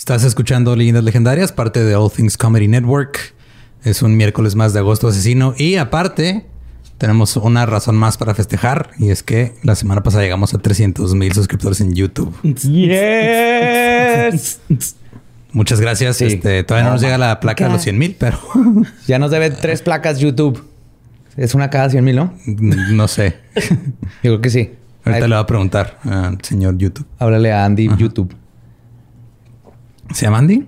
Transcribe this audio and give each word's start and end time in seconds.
Estás 0.00 0.24
escuchando 0.24 0.74
Leyendas 0.76 1.04
Legendarias, 1.04 1.52
parte 1.52 1.84
de 1.84 1.94
All 1.94 2.10
Things 2.10 2.38
Comedy 2.38 2.68
Network. 2.68 3.34
Es 3.84 4.00
un 4.00 4.16
miércoles 4.16 4.56
más 4.56 4.72
de 4.72 4.78
agosto 4.78 5.08
asesino 5.08 5.52
y 5.58 5.76
aparte 5.76 6.46
tenemos 6.96 7.36
una 7.36 7.66
razón 7.66 7.96
más 7.96 8.16
para 8.16 8.34
festejar 8.34 8.92
y 8.98 9.10
es 9.10 9.22
que 9.22 9.52
la 9.62 9.74
semana 9.74 10.02
pasada 10.02 10.22
llegamos 10.22 10.54
a 10.54 10.58
300 10.58 11.14
mil 11.14 11.34
suscriptores 11.34 11.82
en 11.82 11.92
YouTube. 11.92 12.34
Yes. 12.42 14.60
Muchas 15.52 15.82
gracias. 15.82 16.22
Este, 16.22 16.64
todavía 16.64 16.88
no, 16.88 16.94
nos 16.94 17.02
llega 17.02 17.18
la 17.18 17.38
placa 17.38 17.66
de 17.66 17.72
los 17.74 17.82
100 17.82 17.98
mil, 17.98 18.16
pero 18.18 18.38
ya 19.06 19.18
nos 19.18 19.30
deben 19.30 19.54
tres 19.60 19.82
placas 19.82 20.18
YouTube. 20.18 20.64
Es 21.36 21.54
una 21.54 21.68
cada 21.68 21.90
100 21.90 22.02
mil, 22.02 22.16
¿no? 22.16 22.32
No 22.46 23.06
sé. 23.06 23.36
Yo 23.54 23.60
creo 24.22 24.40
que 24.40 24.48
sí. 24.48 24.70
Ahorita 25.04 25.28
le 25.28 25.34
voy 25.34 25.42
a 25.42 25.46
preguntar 25.46 25.98
al 26.04 26.38
señor 26.40 26.78
YouTube. 26.78 27.06
Háblale 27.18 27.52
a 27.52 27.66
Andy 27.66 27.90
YouTube. 27.98 28.39
¿Se 30.12 30.26
llama 30.26 30.38
Andy? 30.38 30.66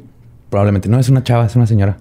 Probablemente. 0.50 0.88
No, 0.88 0.98
es 0.98 1.08
una 1.08 1.22
chava, 1.22 1.46
es 1.46 1.56
una 1.56 1.66
señora. 1.66 1.98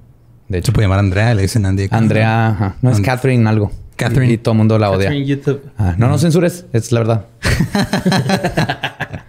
De 0.47 0.57
hecho, 0.57 0.73
puede 0.73 0.85
llamar 0.85 0.99
Andrea, 0.99 1.33
le 1.33 1.43
dicen 1.43 1.65
Andy. 1.65 1.87
Andrea, 1.91 2.49
ajá. 2.49 2.75
No, 2.81 2.91
es 2.91 2.99
Catherine 2.99 3.47
algo. 3.47 3.71
Catherine. 3.95 4.33
Y, 4.33 4.37
todo 4.37 4.53
el 4.53 4.57
mundo 4.57 4.77
la 4.77 4.89
odia. 4.89 5.05
Catherine 5.05 5.25
YouTube. 5.25 5.61
Ah, 5.77 5.95
no, 5.97 6.07
no 6.07 6.17
censures, 6.17 6.65
es 6.73 6.91
la 6.91 6.99
verdad. 6.99 7.25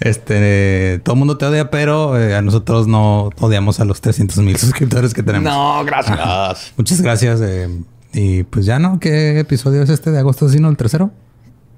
este, 0.00 1.00
todo 1.04 1.14
el 1.14 1.18
mundo 1.18 1.36
te 1.36 1.46
odia, 1.46 1.70
pero 1.70 2.18
eh, 2.18 2.34
a 2.34 2.42
nosotros 2.42 2.86
no 2.86 3.30
odiamos 3.40 3.80
a 3.80 3.84
los 3.84 4.00
300 4.00 4.38
mil 4.38 4.56
suscriptores 4.56 5.12
que 5.12 5.22
tenemos. 5.22 5.52
No, 5.52 5.84
gracias. 5.84 6.72
Muchas 6.76 7.02
gracias. 7.02 7.40
Eh, 7.42 7.68
y 8.12 8.44
pues 8.44 8.66
ya 8.66 8.78
no, 8.78 8.98
¿qué 8.98 9.40
episodio 9.40 9.82
es 9.82 9.90
este 9.90 10.10
de 10.10 10.18
agosto 10.18 10.48
sino 10.48 10.68
el 10.68 10.76
tercero? 10.76 11.10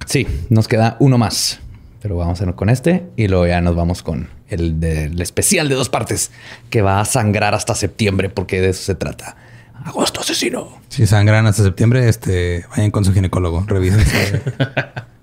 Sí, 0.07 0.27
nos 0.51 0.69
queda 0.69 0.97
uno 1.01 1.19
más. 1.19 1.61
Pero 2.01 2.17
vamos 2.17 2.41
a 2.41 2.45
ir 2.45 2.55
con 2.55 2.69
este 2.69 3.07
y 3.17 3.29
luego 3.29 3.47
ya 3.47 3.61
nos 3.61 3.77
vamos 3.77 4.03
con 4.03 4.29
el 4.55 4.81
del 4.81 5.21
especial 5.21 5.69
de 5.69 5.75
dos 5.75 5.89
partes 5.89 6.31
que 6.71 6.83
va 6.83 7.01
a 7.01 7.05
sangrar 7.05 7.55
hasta 7.55 7.75
septiembre 7.75 8.29
porque 8.29 8.61
de 8.61 8.71
eso 8.71 8.83
se 8.83 8.95
trata. 8.95 9.37
Agosto 9.85 10.21
asesino. 10.21 10.81
Si 10.89 11.07
sangran 11.07 11.47
hasta 11.47 11.65
septiembre, 11.65 12.09
este, 12.09 12.65
vayan 12.71 12.91
con 12.91 13.05
su 13.05 13.13
ginecólogo, 13.13 13.65
revisen. 13.67 14.05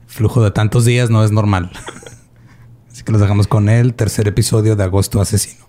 flujo 0.10 0.44
de 0.44 0.52
tantos 0.52 0.84
días 0.84 1.10
no 1.10 1.24
es 1.24 1.32
normal. 1.32 1.72
Así 2.92 3.04
que 3.04 3.12
los 3.12 3.22
dejamos 3.22 3.48
con 3.48 3.70
el 3.70 3.94
tercer 3.94 4.28
episodio 4.28 4.76
de 4.76 4.84
Agosto 4.84 5.22
Asesino. 5.22 5.69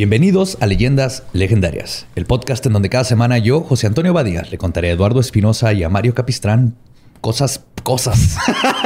Bienvenidos 0.00 0.56
a 0.62 0.66
Leyendas 0.66 1.24
Legendarias, 1.34 2.06
el 2.16 2.24
podcast 2.24 2.64
en 2.64 2.72
donde 2.72 2.88
cada 2.88 3.04
semana 3.04 3.36
yo, 3.36 3.60
José 3.60 3.86
Antonio 3.86 4.14
Badía, 4.14 4.40
le 4.50 4.56
contaré 4.56 4.88
a 4.88 4.92
Eduardo 4.92 5.20
Espinosa 5.20 5.74
y 5.74 5.82
a 5.82 5.90
Mario 5.90 6.14
Capistrán 6.14 6.74
cosas, 7.20 7.66
cosas. 7.82 8.38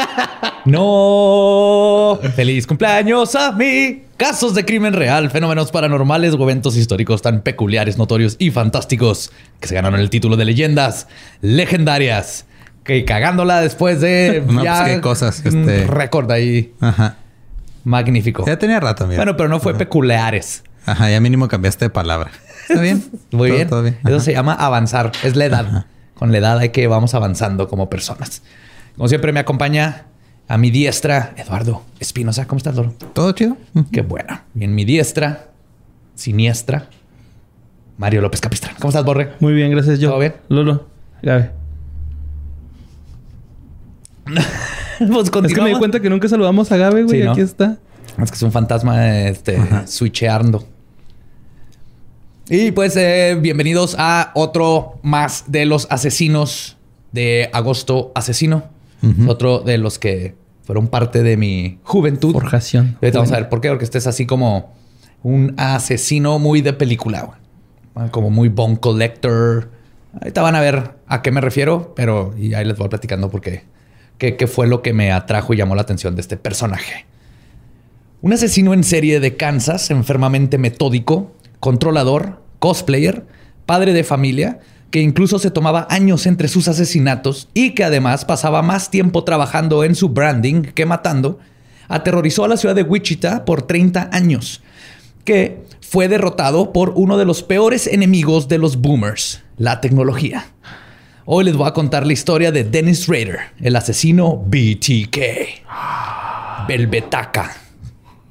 no. 0.64 2.18
Feliz 2.34 2.66
cumpleaños 2.66 3.36
a 3.36 3.52
mí. 3.52 4.02
Casos 4.16 4.56
de 4.56 4.64
crimen 4.64 4.92
real, 4.92 5.30
fenómenos 5.30 5.70
paranormales 5.70 6.34
o 6.34 6.42
eventos 6.42 6.76
históricos 6.76 7.22
tan 7.22 7.42
peculiares, 7.42 7.96
notorios 7.96 8.34
y 8.40 8.50
fantásticos 8.50 9.30
que 9.60 9.68
se 9.68 9.76
ganaron 9.76 10.00
el 10.00 10.10
título 10.10 10.36
de 10.36 10.46
Leyendas 10.46 11.06
Legendarias. 11.42 12.44
Que 12.82 13.04
cagándola 13.04 13.60
después 13.60 14.00
de 14.00 14.42
No, 14.48 14.62
pues, 14.64 14.82
qué 14.82 15.00
cosas, 15.00 15.46
este- 15.46 15.86
récord 15.86 16.28
ahí 16.32 16.72
Ajá. 16.80 17.18
magnífico. 17.84 18.44
Ya 18.44 18.58
tenía 18.58 18.80
rato, 18.80 19.06
mira. 19.06 19.18
Bueno, 19.18 19.36
pero 19.36 19.48
no 19.48 19.60
fue 19.60 19.74
peculiares. 19.74 20.64
Ajá, 20.86 21.10
ya 21.10 21.20
mínimo 21.20 21.48
cambiaste 21.48 21.86
de 21.86 21.90
palabra. 21.90 22.30
¿Está 22.68 22.80
bien? 22.82 23.02
Muy 23.32 23.48
Todo- 23.48 23.56
bien. 23.56 23.68
todo 23.68 23.82
bien. 23.82 23.98
Eso 24.04 24.16
Ajá. 24.16 24.24
se 24.24 24.32
llama 24.32 24.54
avanzar. 24.54 25.12
Es 25.22 25.36
la 25.36 25.44
edad. 25.46 25.86
Con 26.14 26.32
la 26.32 26.38
edad 26.38 26.58
hay 26.58 26.68
que 26.70 26.86
vamos 26.86 27.14
avanzando 27.14 27.68
como 27.68 27.90
personas. 27.90 28.42
Como 28.96 29.08
siempre 29.08 29.32
me 29.32 29.40
acompaña 29.40 30.04
a 30.48 30.56
mi 30.58 30.70
diestra 30.70 31.32
Eduardo 31.36 31.82
Espinosa. 32.00 32.46
¿Cómo 32.46 32.58
estás, 32.58 32.74
Loro? 32.76 32.92
¿Todo 33.12 33.32
chido? 33.32 33.56
Qué 33.92 34.02
bueno. 34.02 34.40
Y 34.54 34.64
en 34.64 34.74
mi 34.74 34.84
diestra, 34.84 35.48
siniestra, 36.14 36.88
Mario 37.98 38.20
López 38.20 38.40
Capistrán. 38.40 38.74
¿Cómo 38.76 38.90
estás, 38.90 39.04
Borre? 39.04 39.32
Muy 39.40 39.52
bien, 39.54 39.70
gracias. 39.70 39.98
Yo. 39.98 40.10
¿Todo 40.10 40.20
bien? 40.20 40.34
Lolo. 40.48 40.86
Gabe. 41.22 41.50
Pues 44.96 45.24
Es 45.26 45.54
que 45.54 45.60
me 45.60 45.70
di 45.70 45.74
cuenta 45.76 45.98
que 46.00 46.08
nunca 46.08 46.28
saludamos 46.28 46.70
a 46.70 46.76
Gabe, 46.76 47.02
güey. 47.02 47.18
Sí, 47.20 47.24
¿no? 47.26 47.32
Aquí 47.32 47.40
está. 47.40 47.78
Es 48.22 48.30
que 48.30 48.36
es 48.36 48.42
un 48.42 48.52
fantasma 48.52 49.18
este, 49.26 49.58
switcheando. 49.86 50.64
Y 52.48 52.72
pues 52.72 52.94
eh, 52.96 53.38
bienvenidos 53.40 53.96
a 53.98 54.30
otro 54.34 54.98
más 55.02 55.44
de 55.46 55.64
los 55.64 55.86
asesinos 55.90 56.76
de 57.12 57.48
Agosto 57.52 58.12
Asesino. 58.14 58.64
Otro 59.26 59.58
de 59.58 59.76
los 59.76 59.98
que 59.98 60.34
fueron 60.62 60.88
parte 60.88 61.22
de 61.22 61.36
mi 61.36 61.78
juventud. 61.82 62.32
Forjación. 62.32 62.96
Y 63.02 63.04
ahorita 63.04 63.18
vamos 63.18 63.32
a 63.32 63.36
ver 63.36 63.50
por 63.50 63.60
qué. 63.60 63.68
Porque 63.68 63.84
este 63.84 63.98
es 63.98 64.06
así 64.06 64.24
como 64.24 64.72
un 65.22 65.52
asesino 65.58 66.38
muy 66.38 66.62
de 66.62 66.72
película. 66.72 67.38
Ah, 67.94 68.08
Como 68.10 68.30
muy 68.30 68.48
bone 68.48 68.78
collector. 68.78 69.70
Ahorita 70.18 70.40
van 70.40 70.54
a 70.54 70.60
ver 70.62 70.92
a 71.06 71.20
qué 71.20 71.30
me 71.30 71.42
refiero. 71.42 71.92
Pero 71.94 72.34
y 72.38 72.54
ahí 72.54 72.64
les 72.64 72.78
voy 72.78 72.88
platicando 72.88 73.30
por 73.30 73.42
qué. 73.42 73.64
Qué, 74.16 74.36
qué 74.36 74.46
fue 74.46 74.66
lo 74.66 74.80
que 74.80 74.94
me 74.94 75.12
atrajo 75.12 75.52
y 75.52 75.58
llamó 75.58 75.74
la 75.74 75.82
atención 75.82 76.14
de 76.14 76.22
este 76.22 76.38
personaje. 76.38 77.04
Un 78.22 78.32
asesino 78.32 78.72
en 78.72 78.84
serie 78.84 79.20
de 79.20 79.36
Kansas, 79.36 79.90
enfermamente 79.90 80.56
metódico, 80.56 81.30
controlador, 81.64 82.42
cosplayer, 82.58 83.24
padre 83.64 83.94
de 83.94 84.04
familia, 84.04 84.60
que 84.90 85.00
incluso 85.00 85.38
se 85.38 85.50
tomaba 85.50 85.86
años 85.88 86.26
entre 86.26 86.48
sus 86.48 86.68
asesinatos 86.68 87.48
y 87.54 87.70
que 87.70 87.84
además 87.84 88.26
pasaba 88.26 88.60
más 88.60 88.90
tiempo 88.90 89.24
trabajando 89.24 89.82
en 89.82 89.94
su 89.94 90.10
branding 90.10 90.60
que 90.60 90.84
matando, 90.84 91.38
aterrorizó 91.88 92.44
a 92.44 92.48
la 92.48 92.58
ciudad 92.58 92.74
de 92.74 92.82
Wichita 92.82 93.46
por 93.46 93.62
30 93.62 94.10
años, 94.12 94.62
que 95.24 95.62
fue 95.80 96.06
derrotado 96.06 96.70
por 96.70 96.92
uno 96.96 97.16
de 97.16 97.24
los 97.24 97.42
peores 97.42 97.86
enemigos 97.86 98.46
de 98.46 98.58
los 98.58 98.76
boomers, 98.76 99.42
la 99.56 99.80
tecnología. 99.80 100.48
Hoy 101.24 101.44
les 101.44 101.56
voy 101.56 101.66
a 101.66 101.72
contar 101.72 102.06
la 102.06 102.12
historia 102.12 102.52
de 102.52 102.64
Dennis 102.64 103.08
Rader, 103.08 103.38
el 103.58 103.74
asesino 103.74 104.36
BTK. 104.36 105.16
Belbetaca. 106.68 107.63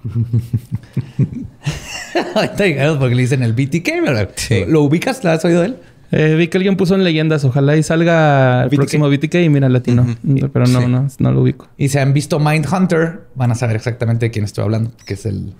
Ahorita 2.35 2.65
llegamos 2.65 2.97
porque 2.97 3.15
le 3.15 3.21
dicen 3.21 3.43
el 3.43 3.53
BTK, 3.53 4.01
¿verdad? 4.03 4.29
Sí. 4.35 4.63
¿Lo 4.67 4.81
ubicas? 4.83 5.23
¿Lo 5.23 5.31
has 5.31 5.43
oído 5.45 5.61
de 5.61 5.67
él? 5.67 5.77
Eh, 6.11 6.35
vi 6.35 6.47
que 6.47 6.57
alguien 6.57 6.77
puso 6.77 6.93
en 6.95 7.03
leyendas. 7.03 7.43
Ojalá 7.43 7.75
y 7.75 7.83
salga 7.83 8.63
el 8.63 8.69
BTK. 8.69 8.75
próximo 8.75 9.09
BTK 9.09 9.35
y 9.35 9.49
mira 9.49 9.67
latino. 9.69 10.05
Pero 10.53 10.65
no, 10.67 10.81
Sí. 10.81 10.87
no, 10.87 11.07
no 11.19 11.31
lo 11.31 11.41
ubico. 11.41 11.67
Y 11.77 11.89
si 11.89 11.97
han 11.97 12.13
visto 12.13 12.39
Mindhunter, 12.39 13.21
van 13.35 13.51
a 13.51 13.55
saber 13.55 13.75
exactamente 13.75 14.27
de 14.27 14.31
quién 14.31 14.45
estoy 14.45 14.63
hablando, 14.63 14.91
que 15.05 15.15
es 15.15 15.25
el, 15.25 15.53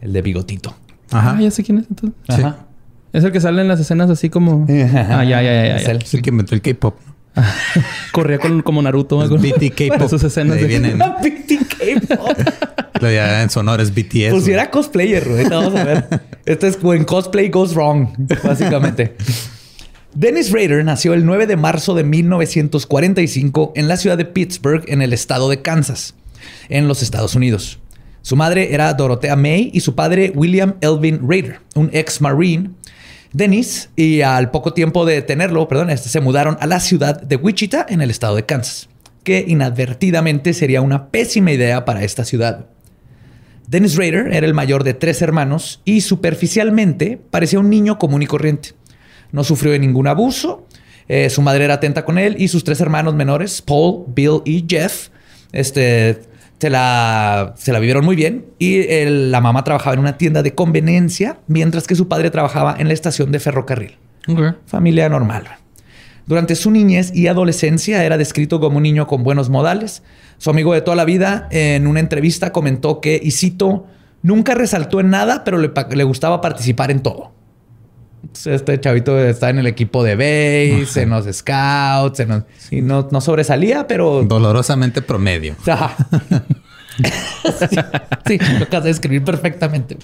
el 0.00 0.12
de 0.12 0.22
bigotito. 0.22 0.74
Ajá. 1.10 1.34
Ah, 1.36 1.40
ya 1.42 1.50
sé 1.50 1.62
quién 1.62 1.78
es 1.78 1.86
entonces. 1.90 2.16
Sí. 2.30 2.40
Ajá. 2.40 2.56
Es 3.12 3.22
el 3.24 3.32
que 3.32 3.40
sale 3.42 3.60
en 3.60 3.68
las 3.68 3.80
escenas 3.80 4.08
así 4.08 4.30
como. 4.30 4.66
Ah, 4.70 5.24
ya, 5.24 5.42
ya, 5.42 5.44
ya. 5.52 5.66
ya, 5.66 5.76
Es 5.76 5.84
ya. 5.84 5.90
él. 5.90 5.98
Es 6.02 6.14
el 6.14 6.22
que 6.22 6.30
inventó 6.30 6.54
el 6.54 6.62
K-pop. 6.62 6.96
Corría 8.12 8.38
con, 8.38 8.62
como 8.62 8.80
Naruto. 8.80 9.18
me 9.18 9.24
acuerdo. 9.24 9.44
BTK 9.44 9.88
Para 9.88 10.00
pop. 10.00 10.08
sus 10.10 10.24
escenas 10.24 10.56
De 10.56 10.62
ahí 10.62 10.68
de- 10.68 10.78
vienen. 10.78 10.98
BTK. 10.98 12.61
En 13.08 13.80
es 13.80 13.94
BTS. 13.94 14.30
Pues 14.30 14.44
si 14.44 14.52
era 14.52 14.70
cosplayer, 14.70 15.28
güey. 15.28 15.44
Vamos 15.48 15.74
a 15.74 15.84
ver. 15.84 16.22
Este 16.44 16.68
es 16.68 16.78
when 16.82 17.04
cosplay 17.04 17.48
goes 17.48 17.74
wrong, 17.74 18.08
básicamente. 18.42 19.16
Dennis 20.14 20.52
Rader 20.52 20.84
nació 20.84 21.14
el 21.14 21.24
9 21.24 21.46
de 21.46 21.56
marzo 21.56 21.94
de 21.94 22.04
1945 22.04 23.72
en 23.76 23.88
la 23.88 23.96
ciudad 23.96 24.18
de 24.18 24.26
Pittsburgh, 24.26 24.84
en 24.88 25.00
el 25.00 25.12
estado 25.12 25.48
de 25.48 25.62
Kansas, 25.62 26.14
en 26.68 26.86
los 26.86 27.02
Estados 27.02 27.34
Unidos. 27.34 27.78
Su 28.20 28.36
madre 28.36 28.74
era 28.74 28.92
Dorothea 28.92 29.36
May 29.36 29.70
y 29.72 29.80
su 29.80 29.94
padre 29.94 30.32
William 30.34 30.74
Elvin 30.80 31.20
Rader, 31.22 31.60
un 31.74 31.90
ex 31.92 32.20
marine. 32.20 32.70
Dennis, 33.32 33.88
y 33.96 34.20
al 34.20 34.50
poco 34.50 34.74
tiempo 34.74 35.06
de 35.06 35.22
tenerlo, 35.22 35.66
perdón, 35.66 35.88
este, 35.88 36.10
se 36.10 36.20
mudaron 36.20 36.58
a 36.60 36.66
la 36.66 36.80
ciudad 36.80 37.20
de 37.20 37.36
Wichita, 37.36 37.86
en 37.88 38.02
el 38.02 38.10
estado 38.10 38.36
de 38.36 38.44
Kansas, 38.44 38.90
que 39.24 39.42
inadvertidamente 39.48 40.52
sería 40.52 40.82
una 40.82 41.08
pésima 41.08 41.52
idea 41.52 41.86
para 41.86 42.04
esta 42.04 42.26
ciudad. 42.26 42.66
Dennis 43.68 43.96
Rader 43.96 44.32
era 44.32 44.46
el 44.46 44.54
mayor 44.54 44.84
de 44.84 44.94
tres 44.94 45.22
hermanos 45.22 45.80
y 45.84 46.00
superficialmente 46.02 47.18
parecía 47.30 47.58
un 47.60 47.70
niño 47.70 47.98
común 47.98 48.22
y 48.22 48.26
corriente. 48.26 48.70
No 49.30 49.44
sufrió 49.44 49.72
de 49.72 49.78
ningún 49.78 50.06
abuso. 50.08 50.66
eh, 51.08 51.28
su 51.30 51.42
madre 51.42 51.64
era 51.64 51.74
atenta 51.74 52.04
con 52.04 52.16
él 52.16 52.36
y 52.38 52.48
sus 52.48 52.64
tres 52.64 52.80
hermanos 52.80 53.14
menores, 53.14 53.60
Paul, 53.60 54.04
Bill 54.14 54.40
y 54.44 54.64
Jeff, 54.68 55.08
este, 55.52 56.20
se, 56.58 56.70
la, 56.70 57.54
se 57.56 57.72
la 57.72 57.80
vivieron 57.80 58.04
muy 58.04 58.14
bien. 58.16 58.46
Y 58.58 58.86
el- 58.88 59.30
la 59.32 59.40
mamá 59.40 59.64
trabajaba 59.64 59.94
en 59.94 60.00
una 60.00 60.16
tienda 60.16 60.42
de 60.42 60.54
conveniencia, 60.54 61.38
mientras 61.48 61.86
que 61.86 61.96
su 61.96 62.08
padre 62.08 62.30
trabajaba 62.30 62.76
en 62.78 62.86
la 62.88 62.94
estación 62.94 63.32
de 63.32 63.40
ferrocarril. 63.40 63.96
Familia 64.66 65.08
normal. 65.08 65.44
Durante 66.26 66.54
su 66.54 66.70
niñez 66.70 67.12
y 67.14 67.26
adolescencia 67.26 68.04
era 68.04 68.16
descrito 68.16 68.60
como 68.60 68.76
un 68.76 68.84
niño 68.84 69.06
con 69.08 69.24
buenos 69.24 69.50
modales. 69.50 70.02
Su 70.42 70.50
amigo 70.50 70.74
de 70.74 70.80
toda 70.80 70.96
la 70.96 71.04
vida 71.04 71.46
en 71.52 71.86
una 71.86 72.00
entrevista 72.00 72.50
comentó 72.50 73.00
que, 73.00 73.20
y 73.22 73.30
cito, 73.30 73.86
nunca 74.22 74.56
resaltó 74.56 74.98
en 74.98 75.08
nada, 75.08 75.44
pero 75.44 75.56
le, 75.56 76.02
gustaba 76.02 76.40
participar 76.40 76.90
en 76.90 76.98
todo. 77.00 77.30
Entonces, 78.24 78.54
Este 78.56 78.80
chavito 78.80 79.16
está 79.20 79.50
en 79.50 79.60
el 79.60 79.68
equipo 79.68 80.02
de 80.02 80.16
base, 80.16 81.02
en 81.02 81.10
los 81.10 81.26
scouts, 81.32 82.18
en 82.18 82.28
los- 82.30 82.42
y 82.72 82.80
no, 82.82 83.06
no 83.12 83.20
sobresalía, 83.20 83.86
pero... 83.86 84.24
Dolorosamente 84.24 85.00
promedio. 85.00 85.54
Ajá. 85.68 85.94
sí, 87.60 87.76
sí, 88.26 88.38
lo 88.58 88.64
acabas 88.64 88.82
de 88.82 88.90
describir 88.90 89.22
perfectamente. 89.22 89.96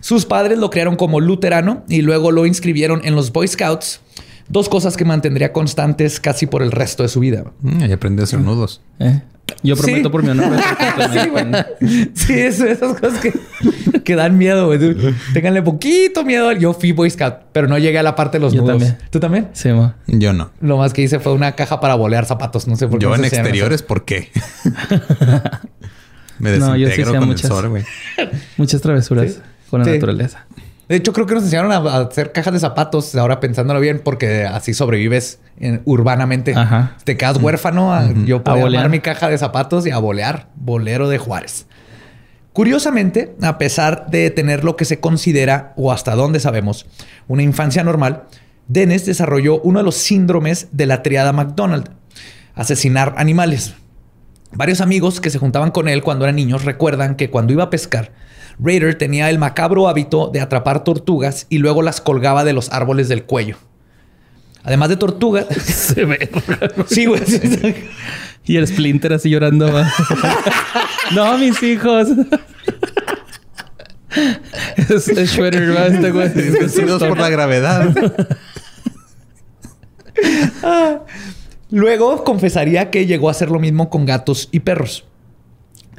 Sus 0.00 0.26
padres 0.26 0.58
lo 0.58 0.70
criaron 0.70 0.96
como 0.96 1.20
luterano 1.20 1.84
y 1.88 2.02
luego 2.02 2.32
lo 2.32 2.46
inscribieron 2.46 3.00
en 3.04 3.14
los 3.14 3.32
Boy 3.32 3.46
Scouts. 3.46 4.00
Dos 4.48 4.68
cosas 4.68 4.96
que 4.96 5.04
mantendría 5.04 5.52
constantes 5.52 6.18
casi 6.18 6.46
por 6.46 6.64
el 6.64 6.72
resto 6.72 7.04
de 7.04 7.08
su 7.08 7.20
vida. 7.20 7.44
Mm, 7.60 7.84
y 7.84 7.92
aprende 7.92 8.22
a 8.22 8.24
hacer 8.24 8.40
nudos. 8.40 8.80
Eh, 8.98 9.20
Yo 9.62 9.76
prometo 9.76 10.08
Sí. 10.08 10.12
por 10.12 10.22
mi 10.22 10.30
honor. 10.30 10.52
Sí, 12.14 12.32
esas 12.34 12.78
cosas 12.78 13.18
que, 13.20 13.32
que 14.02 14.14
dan 14.14 14.38
miedo, 14.38 14.66
güey. 14.66 14.78
Ténganle 15.32 15.62
poquito 15.62 16.24
miedo. 16.24 16.52
Yo 16.52 16.72
fui 16.74 16.92
Boy 16.92 17.10
Scout, 17.10 17.34
pero 17.52 17.68
no 17.68 17.78
llegué 17.78 17.98
a 17.98 18.02
la 18.02 18.14
parte 18.14 18.38
de 18.38 18.42
los 18.44 18.52
Yo 18.52 18.62
nudos. 18.62 18.72
también. 18.78 18.98
¿Tú 19.10 19.20
también? 19.20 19.48
Sí, 19.52 19.68
mo. 19.70 19.94
Yo 20.06 20.32
no. 20.32 20.50
Lo 20.60 20.76
más 20.78 20.92
que 20.92 21.02
hice 21.02 21.18
fue 21.20 21.32
una 21.32 21.52
caja 21.52 21.80
para 21.80 21.94
bolear 21.94 22.24
zapatos. 22.26 22.66
No 22.66 22.76
sé 22.76 22.86
por 22.88 22.98
qué. 22.98 23.02
Yo 23.04 23.08
no 23.10 23.16
en 23.16 23.24
exteriores, 23.24 23.82
¿por 23.82 24.04
qué? 24.04 24.30
Me 26.38 26.58
No, 26.58 26.76
yo 26.76 26.88
sí 26.88 26.96
desintegro 26.96 27.10
hacía 27.10 27.18
con 27.20 27.28
muchas. 27.28 27.44
el 27.44 27.50
sol, 27.50 27.68
güey. 27.68 27.84
Muchas 28.56 28.80
travesuras 28.80 29.32
Sí. 29.32 29.38
con 29.70 29.80
la 29.80 29.84
Sí. 29.86 29.92
naturaleza. 29.92 30.46
De 30.92 30.98
hecho, 30.98 31.14
creo 31.14 31.24
que 31.24 31.32
nos 31.32 31.44
enseñaron 31.44 31.72
a 31.72 32.00
hacer 32.00 32.32
cajas 32.32 32.52
de 32.52 32.60
zapatos, 32.60 33.14
ahora 33.14 33.40
pensándolo 33.40 33.80
bien, 33.80 34.02
porque 34.04 34.44
así 34.44 34.74
sobrevives 34.74 35.40
en- 35.58 35.80
urbanamente. 35.86 36.52
Ajá. 36.54 36.98
Te 37.04 37.16
quedas 37.16 37.38
huérfano. 37.38 37.94
a- 37.94 38.12
Yo 38.26 38.44
podía 38.44 38.64
armar 38.66 38.90
mi 38.90 39.00
caja 39.00 39.30
de 39.30 39.38
zapatos 39.38 39.86
y 39.86 39.90
a 39.90 39.96
bolear. 39.96 40.48
Bolero 40.54 41.08
de 41.08 41.16
Juárez. 41.16 41.64
Curiosamente, 42.52 43.34
a 43.40 43.56
pesar 43.56 44.08
de 44.10 44.28
tener 44.30 44.64
lo 44.64 44.76
que 44.76 44.84
se 44.84 45.00
considera, 45.00 45.72
o 45.76 45.92
hasta 45.92 46.14
donde 46.14 46.40
sabemos, 46.40 46.84
una 47.26 47.42
infancia 47.42 47.82
normal, 47.84 48.24
Dennis 48.68 49.06
desarrolló 49.06 49.62
uno 49.62 49.78
de 49.78 49.84
los 49.86 49.94
síndromes 49.96 50.68
de 50.72 50.84
la 50.84 51.02
triada 51.02 51.32
McDonald, 51.32 51.88
asesinar 52.54 53.14
animales. 53.16 53.72
Varios 54.52 54.82
amigos 54.82 55.22
que 55.22 55.30
se 55.30 55.38
juntaban 55.38 55.70
con 55.70 55.88
él 55.88 56.02
cuando 56.02 56.26
eran 56.26 56.36
niños 56.36 56.66
recuerdan 56.66 57.14
que 57.14 57.30
cuando 57.30 57.54
iba 57.54 57.64
a 57.64 57.70
pescar, 57.70 58.12
Raider 58.58 58.96
tenía 58.96 59.30
el 59.30 59.38
macabro 59.38 59.88
hábito 59.88 60.28
de 60.32 60.40
atrapar 60.40 60.84
tortugas 60.84 61.46
y 61.48 61.58
luego 61.58 61.82
las 61.82 62.00
colgaba 62.00 62.44
de 62.44 62.52
los 62.52 62.70
árboles 62.70 63.08
del 63.08 63.24
cuello. 63.24 63.56
Además 64.64 64.88
de 64.88 64.96
tortugas. 64.96 65.46
Se 65.64 66.04
ve. 66.04 66.30
sí, 66.86 67.06
güey. 67.06 67.20
Y 68.44 68.56
el 68.56 68.66
Splinter 68.66 69.12
así 69.12 69.30
llorando. 69.30 69.70
no, 71.14 71.38
mis 71.38 71.62
hijos. 71.62 72.08
es, 74.76 75.08
es 75.08 75.30
Shredder, 75.30 75.76
va, 75.76 75.86
este 75.86 76.10
güey. 76.10 76.28
Vencidos 76.28 77.04
por 77.04 77.18
la 77.18 77.28
gravedad. 77.28 77.94
Luego 81.70 82.24
confesaría 82.24 82.90
que 82.90 83.06
llegó 83.06 83.28
a 83.28 83.30
hacer 83.30 83.48
lo 83.48 83.60
mismo 83.60 83.90
con 83.90 84.06
gatos 84.06 84.48
y 84.50 84.58
perros. 84.58 85.04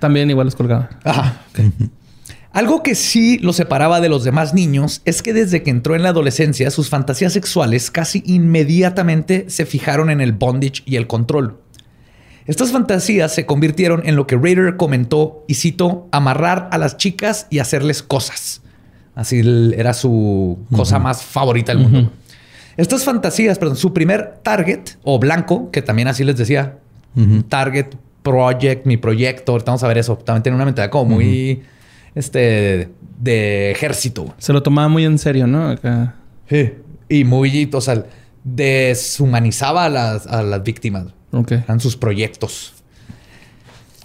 También 0.01 0.29
igual 0.29 0.47
los 0.47 0.55
colgaba. 0.57 0.89
Ajá. 1.05 1.43
Algo 2.53 2.83
que 2.83 2.93
sí 2.93 3.39
lo 3.39 3.51
separaba 3.51 3.99
de 3.99 4.09
los 4.09 4.23
demás 4.23 4.53
niños 4.53 5.01
es 5.05 5.23
que 5.23 5.33
desde 5.33 5.63
que 5.63 5.71
entró 5.71 5.95
en 5.95 6.03
la 6.03 6.09
adolescencia, 6.09 6.69
sus 6.69 6.87
fantasías 6.87 7.33
sexuales 7.33 7.89
casi 7.89 8.21
inmediatamente 8.27 9.45
se 9.49 9.65
fijaron 9.65 10.11
en 10.11 10.21
el 10.21 10.33
bondage 10.33 10.83
y 10.85 10.95
el 10.97 11.07
control. 11.07 11.57
Estas 12.45 12.71
fantasías 12.71 13.33
se 13.33 13.47
convirtieron 13.47 14.03
en 14.05 14.15
lo 14.15 14.27
que 14.27 14.35
Raider 14.35 14.77
comentó, 14.77 15.45
y 15.47 15.55
cito, 15.55 16.07
amarrar 16.11 16.69
a 16.71 16.77
las 16.77 16.97
chicas 16.97 17.47
y 17.49 17.57
hacerles 17.59 18.03
cosas. 18.03 18.61
Así 19.15 19.41
era 19.75 19.93
su 19.93 20.59
cosa 20.75 20.99
más 20.99 21.23
favorita 21.23 21.73
del 21.73 21.81
mundo. 21.81 22.11
Estas 22.77 23.03
fantasías, 23.03 23.57
perdón, 23.57 23.77
su 23.77 23.93
primer 23.93 24.39
target 24.43 24.97
o 25.03 25.17
blanco, 25.17 25.71
que 25.71 25.81
también 25.81 26.07
así 26.07 26.23
les 26.23 26.37
decía, 26.37 26.77
target, 27.49 27.95
project, 28.21 28.85
mi 28.85 28.97
proyecto, 28.97 29.53
ahorita 29.53 29.71
vamos 29.71 29.83
a 29.83 29.87
ver 29.87 29.97
eso. 29.97 30.17
También 30.17 30.43
tiene 30.43 30.55
una 30.55 30.65
mentalidad 30.65 30.91
como 30.91 31.15
muy, 31.15 31.63
este, 32.15 32.89
de 33.19 33.71
ejército. 33.71 34.33
Se 34.37 34.53
lo 34.53 34.63
tomaba 34.63 34.87
muy 34.87 35.05
en 35.05 35.17
serio, 35.17 35.47
¿no? 35.47 35.69
Acá. 35.69 36.15
Y 37.09 37.23
muy, 37.23 37.69
o 37.71 37.81
sea, 37.81 38.05
deshumanizaba 38.43 39.85
a 39.85 39.89
las, 39.89 40.27
a 40.27 40.43
las 40.43 40.63
víctimas. 40.63 41.07
Ok. 41.31 41.51
Eran 41.51 41.79
sus 41.79 41.95
proyectos. 41.97 42.73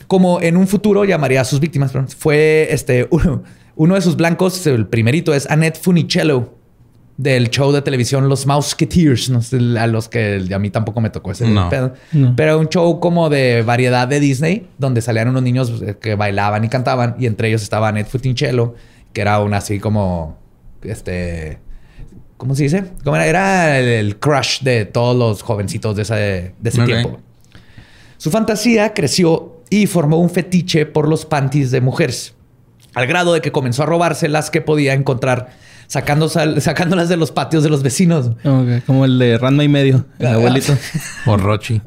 Como 0.07 0.41
en 0.41 0.57
un 0.57 0.67
futuro 0.67 1.05
llamaría 1.05 1.43
a 1.43 1.45
sus 1.45 1.61
víctimas, 1.61 1.93
fue 2.17 2.69
este 2.71 3.07
uno, 3.11 3.43
uno 3.77 3.95
de 3.95 4.01
sus 4.01 4.17
blancos, 4.17 4.67
el 4.67 4.87
primerito 4.87 5.35
es 5.35 5.49
Annette 5.51 5.79
Funicello 5.79 6.58
del 7.19 7.51
show 7.51 7.73
de 7.73 7.83
televisión 7.83 8.29
Los 8.31 8.47
Mouseketeers, 8.47 9.29
no 9.29 9.43
sé, 9.43 9.59
a 9.79 9.87
los 9.89 10.09
que 10.09 10.43
a 10.55 10.59
mí 10.59 10.71
tampoco 10.71 11.01
me 11.03 11.11
tocó 11.11 11.33
ese 11.33 11.47
No. 11.49 11.69
pedo. 11.69 11.93
No. 12.13 12.35
Pero 12.37 12.59
un 12.59 12.69
show 12.69 13.01
como 13.01 13.29
de 13.29 13.63
variedad 13.63 14.09
de 14.09 14.21
Disney, 14.21 14.69
donde 14.79 15.03
salían 15.03 15.29
unos 15.29 15.43
niños 15.43 15.83
eh, 15.85 15.97
que 16.01 16.15
bailaban 16.15 16.65
y 16.65 16.69
cantaban, 16.69 17.17
y 17.19 17.27
entre 17.27 17.49
ellos 17.49 17.63
estaba 17.63 17.89
Annette 17.89 18.09
Funicello, 18.09 18.75
que 19.13 19.21
era 19.21 19.41
una 19.41 19.57
así 19.59 19.79
como 19.81 20.39
este 20.83 21.59
¿Cómo 22.37 22.55
se 22.55 22.63
dice? 22.63 22.85
¿Cómo 23.03 23.17
era? 23.17 23.27
Era 23.27 23.79
el, 23.81 23.87
el 23.89 24.17
crush 24.21 24.61
de 24.63 24.85
todos 24.85 25.17
los 25.17 25.43
jovencitos 25.43 25.97
de 25.97 26.03
ese, 26.03 26.15
de 26.61 26.69
ese 26.71 26.81
Ok. 26.83 26.87
tiempo. 26.87 27.19
Su 28.17 28.31
fantasía 28.31 28.95
creció 28.95 29.63
y 29.71 29.87
formó 29.89 30.19
un 30.19 30.31
fetiche 30.31 30.87
por 30.87 31.09
los 31.09 31.27
panties 31.27 31.73
de 31.73 31.81
mujeres, 31.81 32.35
al 32.95 33.09
grado 33.09 33.33
de 33.35 33.41
que 33.41 33.51
comenzó 33.51 33.83
a 33.83 33.87
robarse 33.87 34.29
las 34.29 34.51
que 34.51 34.61
podía 34.61 34.95
encontrar, 34.95 35.49
sacándose- 35.89 36.61
sacándolas 36.61 37.09
de 37.09 37.17
los 37.17 37.33
patios 37.33 37.63
de 37.63 37.71
los 37.71 37.83
vecinos. 37.83 38.33
Como 38.87 39.05
el 39.05 39.19
de 39.19 39.39
Ranma 39.39 39.65
y 39.65 39.69
medio, 39.69 40.07
el 40.19 40.27
Ah, 40.27 40.35
abuelito. 40.35 40.77
O 41.27 41.37
Rochi. 41.37 41.81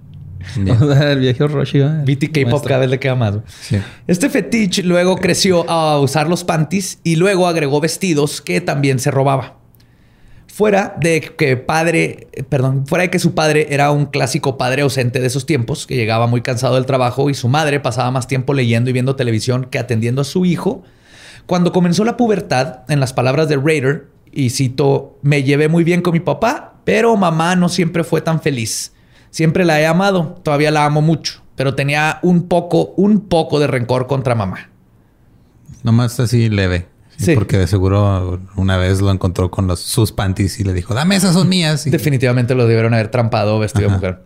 el 0.58 1.20
viejo 1.20 1.48
Roshi. 1.48 1.80
¿va? 1.80 2.02
BT 2.04 2.32
K-pop 2.34 2.66
cada 2.66 2.80
vez 2.82 2.90
le 2.90 3.00
queda 3.00 3.16
más. 3.16 3.36
Sí. 3.62 3.78
Este 4.08 4.30
fetiche 4.30 4.84
luego 4.84 5.18
creció 5.18 5.70
a 5.70 6.00
usar 6.00 6.28
los 6.28 6.44
panties 6.44 7.00
y 7.04 7.16
luego 7.16 7.48
agregó 7.48 7.80
vestidos 7.80 8.42
que 8.42 8.60
también 8.60 9.00
se 9.00 9.12
robaba. 9.12 9.58
Fuera 10.48 10.96
de 11.00 11.22
que 11.22 11.56
padre, 11.56 12.28
eh, 12.34 12.44
perdón, 12.44 12.86
fuera 12.86 13.04
de 13.04 13.10
que 13.10 13.20
su 13.20 13.34
padre 13.34 13.68
era 13.70 13.92
un 13.92 14.06
clásico 14.08 14.58
padre 14.58 14.82
ausente 14.82 15.22
de 15.22 15.28
esos 15.28 15.46
tiempos, 15.46 15.88
que 15.88 15.96
llegaba 15.96 16.28
muy 16.28 16.42
cansado 16.42 16.76
del 16.76 16.86
trabajo 16.86 17.30
y 17.30 17.34
su 17.36 17.48
madre 17.48 17.80
pasaba 17.80 18.12
más 18.12 18.28
tiempo 18.28 18.54
leyendo 18.54 18.90
y 18.90 18.94
viendo 18.94 19.16
televisión 19.16 19.66
que 19.72 19.80
atendiendo 19.80 20.22
a 20.22 20.26
su 20.26 20.44
hijo. 20.46 20.84
Cuando 21.52 21.74
comenzó 21.74 22.06
la 22.06 22.16
pubertad, 22.16 22.84
en 22.88 23.02
las 23.02 23.12
palabras 23.12 23.50
de 23.50 23.58
Raider, 23.58 24.08
y 24.32 24.52
cito, 24.52 25.20
me 25.22 25.44
llevé 25.44 25.68
muy 25.68 25.84
bien 25.84 26.02
con 26.02 26.14
mi 26.14 26.22
papá, 26.22 26.76
pero 26.86 27.18
mamá 27.18 27.58
no 27.58 27.68
siempre 27.68 28.06
fue 28.06 28.22
tan 28.22 28.42
feliz. 28.42 28.94
Siempre 29.32 29.66
la 29.66 29.82
he 29.82 29.86
amado, 29.86 30.40
todavía 30.44 30.72
la 30.72 30.86
amo 30.86 31.02
mucho, 31.02 31.42
pero 31.58 31.76
tenía 31.76 32.20
un 32.22 32.44
poco, 32.48 32.94
un 32.96 33.28
poco 33.28 33.60
de 33.60 33.68
rencor 33.68 34.08
contra 34.08 34.34
mamá. 34.34 34.70
Nomás 35.84 36.18
así 36.22 36.48
leve. 36.48 36.88
Sí, 37.18 37.26
Sí. 37.26 37.36
Porque 37.36 37.58
de 37.58 37.68
seguro 37.68 38.40
una 38.56 38.78
vez 38.78 39.02
lo 39.02 39.12
encontró 39.12 39.52
con 39.52 39.68
los, 39.68 39.82
sus 39.82 40.14
panties 40.14 40.58
y 40.62 40.64
le 40.64 40.72
dijo, 40.72 40.94
dame 40.94 41.18
esas 41.18 41.34
son 41.34 41.50
mías. 41.50 41.86
Y- 41.86 41.90
Definitivamente 41.90 42.56
lo 42.56 42.66
debieron 42.66 42.94
haber 42.94 43.10
trampado 43.12 43.60
vestido 43.60 43.82
de 43.82 43.88
Ajá. 43.88 43.96
mujer. 43.98 44.24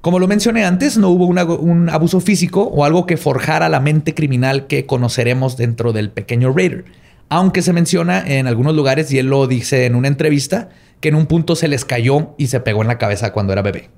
Como 0.00 0.18
lo 0.18 0.28
mencioné 0.28 0.64
antes, 0.64 0.96
no 0.98 1.08
hubo 1.08 1.26
una- 1.26 1.44
un 1.44 1.88
abuso 1.90 2.20
físico 2.20 2.62
o 2.62 2.84
algo 2.84 3.06
que 3.06 3.16
forjara 3.16 3.68
la 3.68 3.80
mente 3.80 4.14
criminal 4.14 4.66
que 4.66 4.86
conoceremos 4.86 5.56
dentro 5.56 5.92
del 5.92 6.10
pequeño 6.10 6.52
Raider. 6.52 6.84
Aunque 7.28 7.60
se 7.62 7.72
menciona 7.72 8.20
en 8.24 8.46
algunos 8.46 8.76
lugares, 8.76 9.12
y 9.12 9.18
él 9.18 9.26
lo 9.26 9.46
dice 9.48 9.84
en 9.86 9.96
una 9.96 10.06
entrevista, 10.08 10.68
que 11.00 11.08
en 11.08 11.16
un 11.16 11.26
punto 11.26 11.56
se 11.56 11.66
les 11.66 11.84
cayó 11.84 12.34
y 12.38 12.46
se 12.46 12.60
pegó 12.60 12.82
en 12.82 12.88
la 12.88 12.98
cabeza 12.98 13.32
cuando 13.32 13.52
era 13.52 13.62
bebé. 13.62 13.90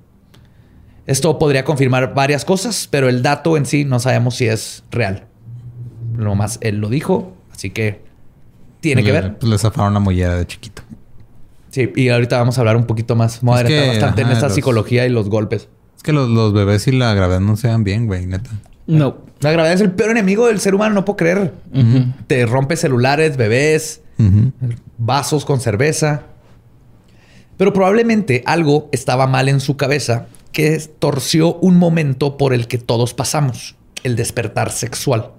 Esto 1.06 1.38
podría 1.38 1.64
confirmar 1.64 2.14
varias 2.14 2.44
cosas, 2.44 2.88
pero 2.90 3.08
el 3.08 3.22
dato 3.22 3.56
en 3.56 3.66
sí 3.66 3.84
no 3.84 3.98
sabemos 3.98 4.34
si 4.36 4.46
es 4.46 4.84
real. 4.90 5.26
Lo 6.16 6.34
más 6.34 6.58
él 6.62 6.78
lo 6.78 6.88
dijo, 6.88 7.34
así 7.52 7.70
que 7.70 8.02
tiene 8.80 9.02
que 9.04 9.12
ver. 9.12 9.38
Pues 9.38 9.50
le 9.50 9.58
zafaron 9.58 9.92
la 9.94 10.00
mollera 10.00 10.36
de 10.36 10.46
chiquito. 10.46 10.82
Sí, 11.70 11.90
y 11.96 12.08
ahorita 12.08 12.38
vamos 12.38 12.56
a 12.56 12.62
hablar 12.62 12.76
un 12.76 12.84
poquito 12.86 13.14
más. 13.14 13.40
Vamos 13.42 13.60
a 13.60 13.62
Es 13.62 13.68
que, 13.68 13.88
bastante 13.88 14.22
en 14.22 14.30
esta 14.30 14.46
los- 14.46 14.54
psicología 14.54 15.06
y 15.06 15.10
los 15.10 15.28
golpes. 15.28 15.68
Es 15.98 16.02
que 16.02 16.12
los, 16.12 16.30
los 16.30 16.54
bebés 16.54 16.88
y 16.88 16.92
la 16.92 17.12
gravedad 17.12 17.40
no 17.40 17.56
se 17.56 17.68
dan 17.68 17.84
bien, 17.84 18.06
güey, 18.06 18.24
neta. 18.26 18.50
No. 18.86 19.18
La 19.40 19.52
gravedad 19.52 19.74
es 19.74 19.80
el 19.80 19.92
peor 19.92 20.10
enemigo 20.10 20.48
del 20.48 20.58
ser 20.58 20.74
humano, 20.74 20.94
no 20.94 21.04
puedo 21.04 21.18
creer. 21.18 21.52
Te 22.26 22.44
rompe 22.46 22.76
celulares, 22.76 23.36
bebés, 23.36 24.00
vasos 24.96 25.44
con 25.44 25.60
cerveza. 25.60 26.22
Pero 27.56 27.72
probablemente 27.72 28.42
algo 28.46 28.88
estaba 28.90 29.26
mal 29.28 29.48
en 29.48 29.60
su 29.60 29.76
cabeza 29.76 30.26
que 30.50 30.80
torció 30.98 31.54
un 31.56 31.76
momento 31.76 32.36
por 32.36 32.52
el 32.52 32.66
que 32.66 32.78
todos 32.78 33.14
pasamos, 33.14 33.76
el 34.02 34.16
despertar 34.16 34.72
sexual. 34.72 35.32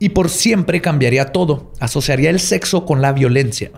Y 0.00 0.08
por 0.10 0.28
siempre 0.28 0.80
cambiaría 0.80 1.26
todo, 1.32 1.72
asociaría 1.78 2.30
el 2.30 2.40
sexo 2.40 2.84
con 2.84 3.02
la 3.02 3.12
violencia. 3.12 3.70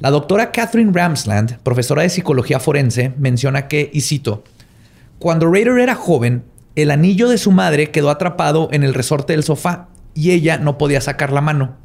La 0.00 0.10
doctora 0.10 0.52
Catherine 0.52 0.92
Ramsland, 0.92 1.60
profesora 1.62 2.02
de 2.02 2.10
psicología 2.10 2.60
forense, 2.60 3.12
menciona 3.16 3.68
que, 3.68 3.90
y 3.92 4.00
cito, 4.00 4.42
cuando 5.18 5.50
Raider 5.50 5.78
era 5.78 5.94
joven, 5.94 6.44
el 6.76 6.90
anillo 6.90 7.28
de 7.28 7.38
su 7.38 7.52
madre 7.52 7.90
quedó 7.90 8.10
atrapado 8.10 8.68
en 8.72 8.82
el 8.82 8.94
resorte 8.94 9.32
del 9.32 9.44
sofá 9.44 9.88
y 10.12 10.32
ella 10.32 10.58
no 10.58 10.76
podía 10.76 11.00
sacar 11.00 11.32
la 11.32 11.40
mano. 11.40 11.76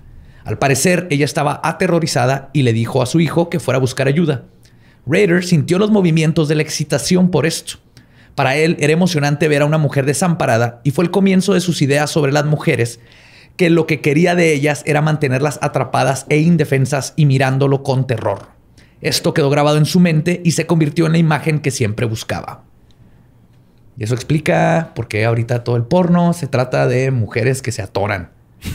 Al 0.43 0.57
parecer, 0.57 1.07
ella 1.09 1.25
estaba 1.25 1.62
aterrorizada 1.63 2.50
y 2.53 2.63
le 2.63 2.74
dijo 2.74 3.01
a 3.01 3.05
su 3.05 3.19
hijo 3.19 3.50
que 3.50 3.59
fuera 3.59 3.77
a 3.77 3.81
buscar 3.81 4.07
ayuda. 4.07 4.45
Raider 5.05 5.43
sintió 5.43 5.77
los 5.79 5.91
movimientos 5.91 6.48
de 6.48 6.55
la 6.55 6.63
excitación 6.63 7.29
por 7.29 7.45
esto. 7.45 7.77
Para 8.36 8.55
él 8.55 8.77
era 8.79 8.93
emocionante 8.93 9.48
ver 9.48 9.62
a 9.62 9.65
una 9.65 9.77
mujer 9.77 10.05
desamparada 10.05 10.81
y 10.83 10.91
fue 10.91 11.03
el 11.03 11.12
comienzo 11.12 11.53
de 11.53 11.62
sus 11.62 11.81
ideas 11.81 12.09
sobre 12.09 12.31
las 12.31 12.45
mujeres, 12.45 13.00
que 13.57 13.69
lo 13.69 13.86
que 13.86 14.01
quería 14.01 14.36
de 14.36 14.53
ellas 14.53 14.83
era 14.86 15.01
mantenerlas 15.01 15.59
atrapadas 15.62 16.25
e 16.29 16.39
indefensas 16.39 17.13
y 17.15 17.25
mirándolo 17.25 17.83
con 17.83 18.07
terror. 18.07 18.48
Esto 19.01 19.33
quedó 19.33 19.50
grabado 19.50 19.77
en 19.77 19.86
su 19.86 20.00
mente 20.00 20.41
y 20.43 20.51
se 20.51 20.65
convirtió 20.65 21.05
en 21.05 21.12
la 21.12 21.17
imagen 21.17 21.59
que 21.59 21.71
siempre 21.71 22.05
buscaba. 22.05 22.68
Y 23.99 24.03
eso 24.05 24.15
explica 24.15 24.91
por 24.95 25.07
qué 25.09 25.25
ahorita 25.25 25.63
todo 25.63 25.75
el 25.75 25.83
porno 25.83 26.31
se 26.33 26.47
trata 26.47 26.87
de 26.87 27.11
mujeres 27.11 27.61
que 27.61 27.71
se 27.73 27.81
atoran. 27.81 28.29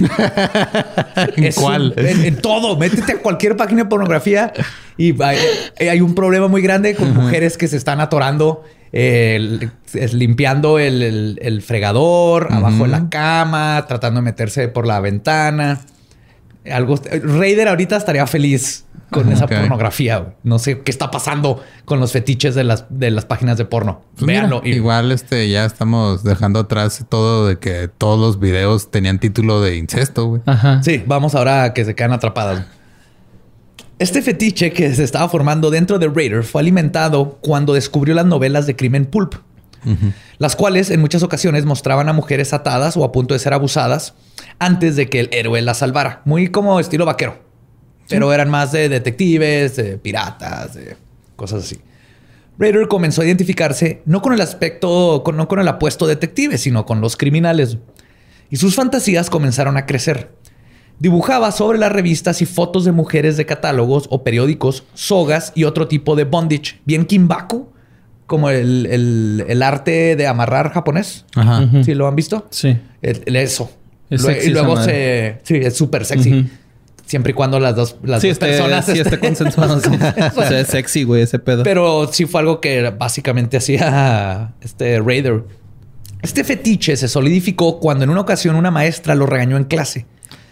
¿En 1.37 1.45
Es 1.45 1.57
cuál? 1.57 1.95
un- 1.97 2.07
en, 2.07 2.25
en 2.25 2.37
todo. 2.37 2.77
Métete 2.77 3.13
a 3.13 3.19
cualquier 3.19 3.57
página 3.57 3.85
de 3.85 3.89
pornografía 3.89 4.53
y 4.97 5.21
hay, 5.23 5.39
hay 5.89 6.01
un 6.01 6.15
problema 6.15 6.49
muy 6.49 6.63
grande 6.63 6.95
con 6.95 7.13
mujeres 7.15 7.57
que 7.59 7.69
se 7.69 7.77
están 7.77 8.01
atorando, 8.01 8.65
eh, 8.93 9.69
limpiando 10.13 10.79
el, 10.79 11.03
el- 11.03 11.39
el 11.43 11.63
fregador, 11.63 12.49
abajo 12.53 12.85
de 12.85 12.91
la 12.91 13.09
cama, 13.09 13.85
tratando 13.89 14.21
de 14.21 14.25
meterse 14.25 14.69
por 14.69 14.87
la 14.87 15.01
ventana. 15.01 15.81
Algo. 16.71 16.95
Raider 17.23 17.69
ahorita 17.69 17.97
estaría 17.97 18.27
feliz 18.27 18.85
con 19.11 19.31
esa 19.31 19.47
pornografía. 19.47 20.19
güey. 20.19 20.33
No 20.43 20.59
sé 20.59 20.81
qué 20.81 20.91
está 20.91 21.11
pasando 21.11 21.63
con 21.85 22.01
los 22.01 22.11
fetiches 22.13 22.55
de 22.55 22.65
las, 22.65 22.87
de 22.89 23.11
las 23.11 23.25
páginas 23.27 23.59
de 23.59 23.65
porno. 23.65 24.03
Pues 24.15 24.27
mira, 24.27 24.41
Véanlo. 24.41 24.63
y- 24.65 24.71
Igual 24.73 25.13
este 25.13 25.49
ya 25.51 25.65
estamos 25.67 26.25
dejando 26.25 26.61
atrás 26.61 27.05
todo 27.09 27.47
de 27.47 27.59
que 27.59 27.89
todos 27.89 28.19
los 28.19 28.41
videos 28.41 28.91
tenían 28.91 29.19
título 29.19 29.61
de 29.61 29.77
incesto, 29.77 30.27
güey. 30.27 30.43
Ajá. 30.47 30.83
Sí, 30.83 31.03
vamos 31.07 31.35
ahora 31.35 31.65
a 31.65 31.75
que 31.75 31.85
se 31.85 31.95
quedan 31.95 32.13
atrapadas. 32.13 32.65
Este 33.99 34.23
fetiche 34.23 34.73
que 34.73 34.93
se 34.95 35.05
estaba 35.05 35.29
formando 35.29 35.71
dentro 35.71 35.99
de 35.99 36.09
Raider 36.09 36.43
fue 36.43 36.61
alimentado 36.63 37.39
cuando 37.41 37.75
descubrió 37.75 38.15
las 38.15 38.27
novelas 38.27 38.67
de 38.67 38.75
crimen 38.75 39.07
pulp, 39.07 39.35
las 40.39 40.57
cuales 40.57 40.91
en 40.91 41.01
muchas 41.01 41.23
ocasiones 41.23 41.65
mostraban 41.65 42.09
a 42.09 42.13
mujeres 42.13 42.53
atadas 42.53 42.97
o 42.97 43.05
a 43.05 43.13
punto 43.13 43.35
de 43.35 43.41
ser 43.41 43.53
abusadas 43.55 44.15
antes 44.59 44.97
de 44.97 45.09
que 45.09 45.21
el 45.21 45.29
héroe 45.33 45.61
las 45.63 45.79
salvara. 45.79 46.23
Muy 46.25 46.49
como 46.49 46.81
estilo 46.81 47.05
vaquero. 47.07 47.39
Pero 48.09 48.33
eran 48.33 48.51
más 48.51 48.71
de 48.73 48.89
detectives, 48.89 49.77
de 49.77 49.97
piratas, 49.99 50.75
de 50.75 50.97
cosas 51.37 51.65
así. 51.65 51.79
Raider 52.59 52.87
comenzó 52.87 53.23
a 53.23 53.25
identificarse 53.25 54.03
no 54.05 54.21
con 54.23 54.33
el 54.33 54.41
aspecto, 54.41 55.23
con- 55.25 55.37
no 55.37 55.49
con 55.49 55.59
el 55.59 55.67
apuesto 55.69 56.07
detective, 56.07 56.59
sino 56.59 56.85
con 56.87 57.01
los 57.01 57.17
criminales. 57.17 57.79
Y 58.51 58.57
sus 58.57 58.75
fantasías 58.77 59.31
comenzaron 59.31 59.77
a 59.77 59.87
crecer. 59.87 60.31
Dibujaba 61.01 61.51
sobre 61.51 61.79
las 61.79 61.91
revistas 61.91 62.41
y 62.43 62.47
fotos 62.47 62.85
de 62.85 62.93
mujeres 62.93 63.37
de 63.37 63.47
catálogos 63.47 64.07
o 64.11 64.23
periódicos, 64.23 64.85
sogas 64.95 65.51
y 65.57 65.65
otro 65.65 65.89
tipo 65.89 66.15
de 66.15 66.23
bondage, 66.25 66.79
bien 66.85 67.05
kimbaku, 67.07 67.69
como 68.27 68.51
el, 68.51 68.87
el- 68.87 69.45
el 69.49 69.63
arte 69.63 70.17
de 70.17 70.27
amarrar 70.27 70.73
japonés. 70.73 71.25
Ajá. 71.35 71.69
¿Sí 71.85 71.95
lo 71.95 72.07
han 72.09 72.17
visto? 72.17 72.47
Sí. 72.51 72.79
El- 73.03 73.23
el 73.27 73.37
eso. 73.37 73.71
Es 74.11 74.23
sexy 74.23 74.49
y 74.49 74.53
luego 74.53 74.77
se... 74.83 75.39
Sí, 75.43 75.57
es 75.57 75.77
súper 75.77 76.05
sexy. 76.05 76.49
Siempre 77.07 77.33
y 77.33 77.35
cuando 77.35 77.61
las 77.61 77.75
dos, 77.77 77.97
las 78.03 78.23
sí, 78.23 78.29
dos 78.29 78.35
esté, 78.35 78.47
personas... 78.47 78.87
sí, 78.87 78.93
esté 78.93 79.17
estén- 79.17 79.21
consensuado. 79.21 79.81
sí. 79.81 79.89
o 80.37 80.43
sea, 80.43 80.61
es 80.61 80.69
sexy, 80.69 81.05
güey, 81.05 81.23
ese 81.23 81.39
pedo. 81.39 81.63
Pero 81.63 82.09
sí 82.13 82.25
fue 82.27 82.41
algo 82.41 82.61
que 82.61 82.91
básicamente 82.91 83.57
hacía 83.57 84.55
este 84.63 85.01
Raider. 85.01 85.45
Este 86.23 86.45
fetiche 86.45 86.97
se 86.97 87.09
solidificó 87.09 87.79
cuando 87.81 88.05
en 88.05 88.11
una 88.11 88.21
ocasión 88.23 88.57
una 88.57 88.71
maestra 88.71 89.15
lo 89.15 89.27
regañó 89.27 89.57
en 89.59 89.65
clase. 89.65 90.07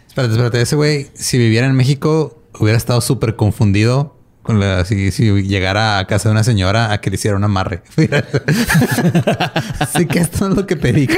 Espérate, 0.09 0.33
espérate. 0.35 0.61
Ese 0.61 0.77
güey, 0.77 1.07
si 1.15 1.39
viviera 1.39 1.67
en 1.67 1.75
México, 1.75 2.43
hubiera 2.59 2.77
estado 2.77 3.01
súper 3.01 3.37
confundido 3.37 4.17
con 4.43 4.59
la, 4.59 4.85
si, 4.85 5.11
llegara 5.43 5.99
a 5.99 6.07
casa 6.07 6.29
de 6.29 6.33
una 6.33 6.45
señora 6.45 6.93
a 6.93 7.01
que 7.01 7.11
le 7.11 7.17
hiciera 7.17 7.37
un 7.37 7.45
amarre. 7.45 7.83
Así 9.79 10.07
que 10.09 10.19
esto 10.19 10.49
es 10.49 10.57
lo 10.57 10.67
que 10.67 10.77
pedí. 10.77 11.09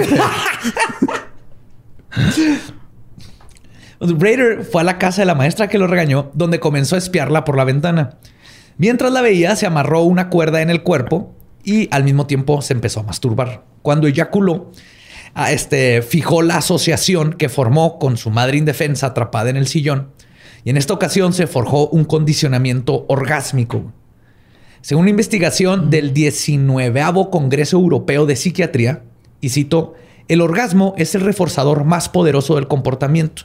Raider 4.00 4.64
fue 4.64 4.82
a 4.82 4.84
la 4.84 4.98
casa 4.98 5.22
de 5.22 5.26
la 5.26 5.34
maestra 5.34 5.68
que 5.68 5.78
lo 5.78 5.86
regañó, 5.86 6.30
donde 6.34 6.60
comenzó 6.60 6.96
a 6.96 6.98
espiarla 6.98 7.44
por 7.44 7.56
la 7.56 7.64
ventana. 7.64 8.18
Mientras 8.76 9.12
la 9.12 9.22
veía, 9.22 9.56
se 9.56 9.66
amarró 9.66 10.02
una 10.02 10.28
cuerda 10.28 10.60
en 10.60 10.68
el 10.68 10.82
cuerpo 10.82 11.34
y 11.62 11.88
al 11.94 12.04
mismo 12.04 12.26
tiempo 12.26 12.60
se 12.60 12.74
empezó 12.74 13.00
a 13.00 13.04
masturbar. 13.04 13.64
Cuando 13.82 14.06
eyaculó, 14.06 14.72
este, 15.48 16.02
fijó 16.02 16.42
la 16.42 16.58
asociación 16.58 17.32
que 17.34 17.48
formó 17.48 17.98
con 17.98 18.16
su 18.16 18.30
madre 18.30 18.58
indefensa 18.58 19.06
atrapada 19.08 19.50
en 19.50 19.56
el 19.56 19.66
sillón. 19.66 20.10
Y 20.64 20.70
en 20.70 20.76
esta 20.76 20.94
ocasión 20.94 21.32
se 21.32 21.46
forjó 21.46 21.88
un 21.88 22.04
condicionamiento 22.04 23.04
orgásmico. 23.08 23.92
Según 24.80 25.02
una 25.02 25.10
investigación 25.10 25.90
del 25.90 26.12
19 26.12 27.02
Congreso 27.30 27.76
Europeo 27.76 28.26
de 28.26 28.36
Psiquiatría, 28.36 29.02
y 29.40 29.50
cito, 29.50 29.94
el 30.28 30.40
orgasmo 30.40 30.94
es 30.96 31.14
el 31.14 31.20
reforzador 31.20 31.84
más 31.84 32.08
poderoso 32.08 32.54
del 32.54 32.66
comportamiento. 32.66 33.44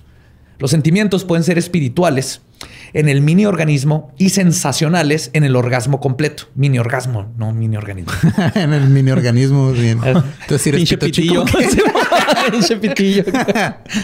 Los 0.59 0.71
sentimientos 0.71 1.23
pueden 1.25 1.43
ser 1.43 1.57
espirituales 1.57 2.41
en 2.91 3.07
el 3.07 3.21
mini 3.21 3.45
organismo 3.45 4.13
y 4.17 4.29
sensacionales 4.29 5.29
en 5.33 5.43
el 5.45 5.55
orgasmo 5.55 5.99
completo. 6.01 6.43
Mini 6.55 6.79
orgasmo, 6.79 7.31
no 7.37 7.53
mini 7.53 7.77
organismo. 7.77 8.11
en 8.55 8.73
el 8.73 8.89
mini 8.89 9.11
organismo. 9.11 9.71
Bien. 9.71 9.99
Entonces, 10.03 10.61
si 10.61 10.69
eres 10.69 10.79
Pinche 10.81 10.97
pito 10.97 11.11
chico, 11.21 11.45
pitillo. 12.81 12.81
Pitillo. 12.81 13.23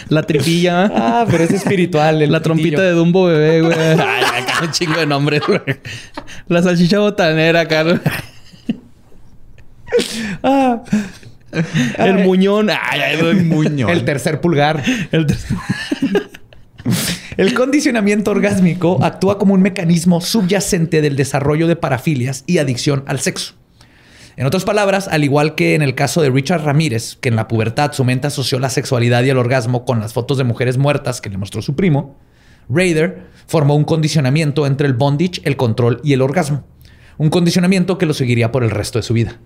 La 0.08 0.22
tripilla. 0.22 0.90
Ah, 0.94 1.26
pero 1.30 1.44
es 1.44 1.50
espiritual. 1.50 2.22
el 2.22 2.32
La 2.32 2.40
trompita 2.40 2.80
de. 2.82 2.92
Dumbo 2.92 3.26
bebé, 3.26 3.60
güey. 3.60 3.74
Ay, 3.78 3.98
acá 4.42 4.60
un 4.62 4.70
chingo 4.70 4.98
de 4.98 5.06
nombres, 5.06 5.42
güey. 5.46 5.60
La 6.48 6.62
salchicha 6.62 6.98
botanera, 7.00 7.64
güey. 7.64 8.00
Ah, 10.42 10.82
El 11.98 12.24
muñón. 12.24 12.70
Ay, 12.70 13.00
ay, 13.00 13.20
güey. 13.20 13.34
muño. 13.44 13.88
el 13.88 14.04
tercer 14.04 14.40
pulgar. 14.40 14.82
El 15.12 15.26
ter- 15.26 15.36
El 17.36 17.54
condicionamiento 17.54 18.30
orgásmico 18.30 18.98
actúa 19.02 19.38
como 19.38 19.54
un 19.54 19.62
mecanismo 19.62 20.20
subyacente 20.20 21.02
del 21.02 21.16
desarrollo 21.16 21.66
de 21.66 21.76
parafilias 21.76 22.44
y 22.46 22.58
adicción 22.58 23.04
al 23.06 23.20
sexo. 23.20 23.54
En 24.36 24.46
otras 24.46 24.64
palabras, 24.64 25.08
al 25.08 25.24
igual 25.24 25.54
que 25.54 25.74
en 25.74 25.82
el 25.82 25.94
caso 25.94 26.20
de 26.20 26.30
Richard 26.30 26.62
Ramírez, 26.62 27.16
que 27.20 27.30
en 27.30 27.36
la 27.36 27.48
pubertad 27.48 27.92
su 27.92 28.04
mente 28.04 28.26
asoció 28.26 28.58
la 28.58 28.68
sexualidad 28.68 29.24
y 29.24 29.30
el 29.30 29.38
orgasmo 29.38 29.86
con 29.86 29.98
las 30.00 30.12
fotos 30.12 30.36
de 30.36 30.44
mujeres 30.44 30.76
muertas 30.76 31.22
que 31.22 31.30
le 31.30 31.38
mostró 31.38 31.62
su 31.62 31.74
primo, 31.74 32.16
Raider 32.68 33.22
formó 33.46 33.76
un 33.76 33.84
condicionamiento 33.84 34.66
entre 34.66 34.86
el 34.86 34.92
bondage, 34.92 35.40
el 35.44 35.56
control 35.56 36.00
y 36.04 36.12
el 36.12 36.20
orgasmo. 36.20 36.64
Un 37.16 37.30
condicionamiento 37.30 37.96
que 37.96 38.04
lo 38.04 38.12
seguiría 38.12 38.52
por 38.52 38.62
el 38.62 38.70
resto 38.70 38.98
de 38.98 39.04
su 39.04 39.14
vida. 39.14 39.40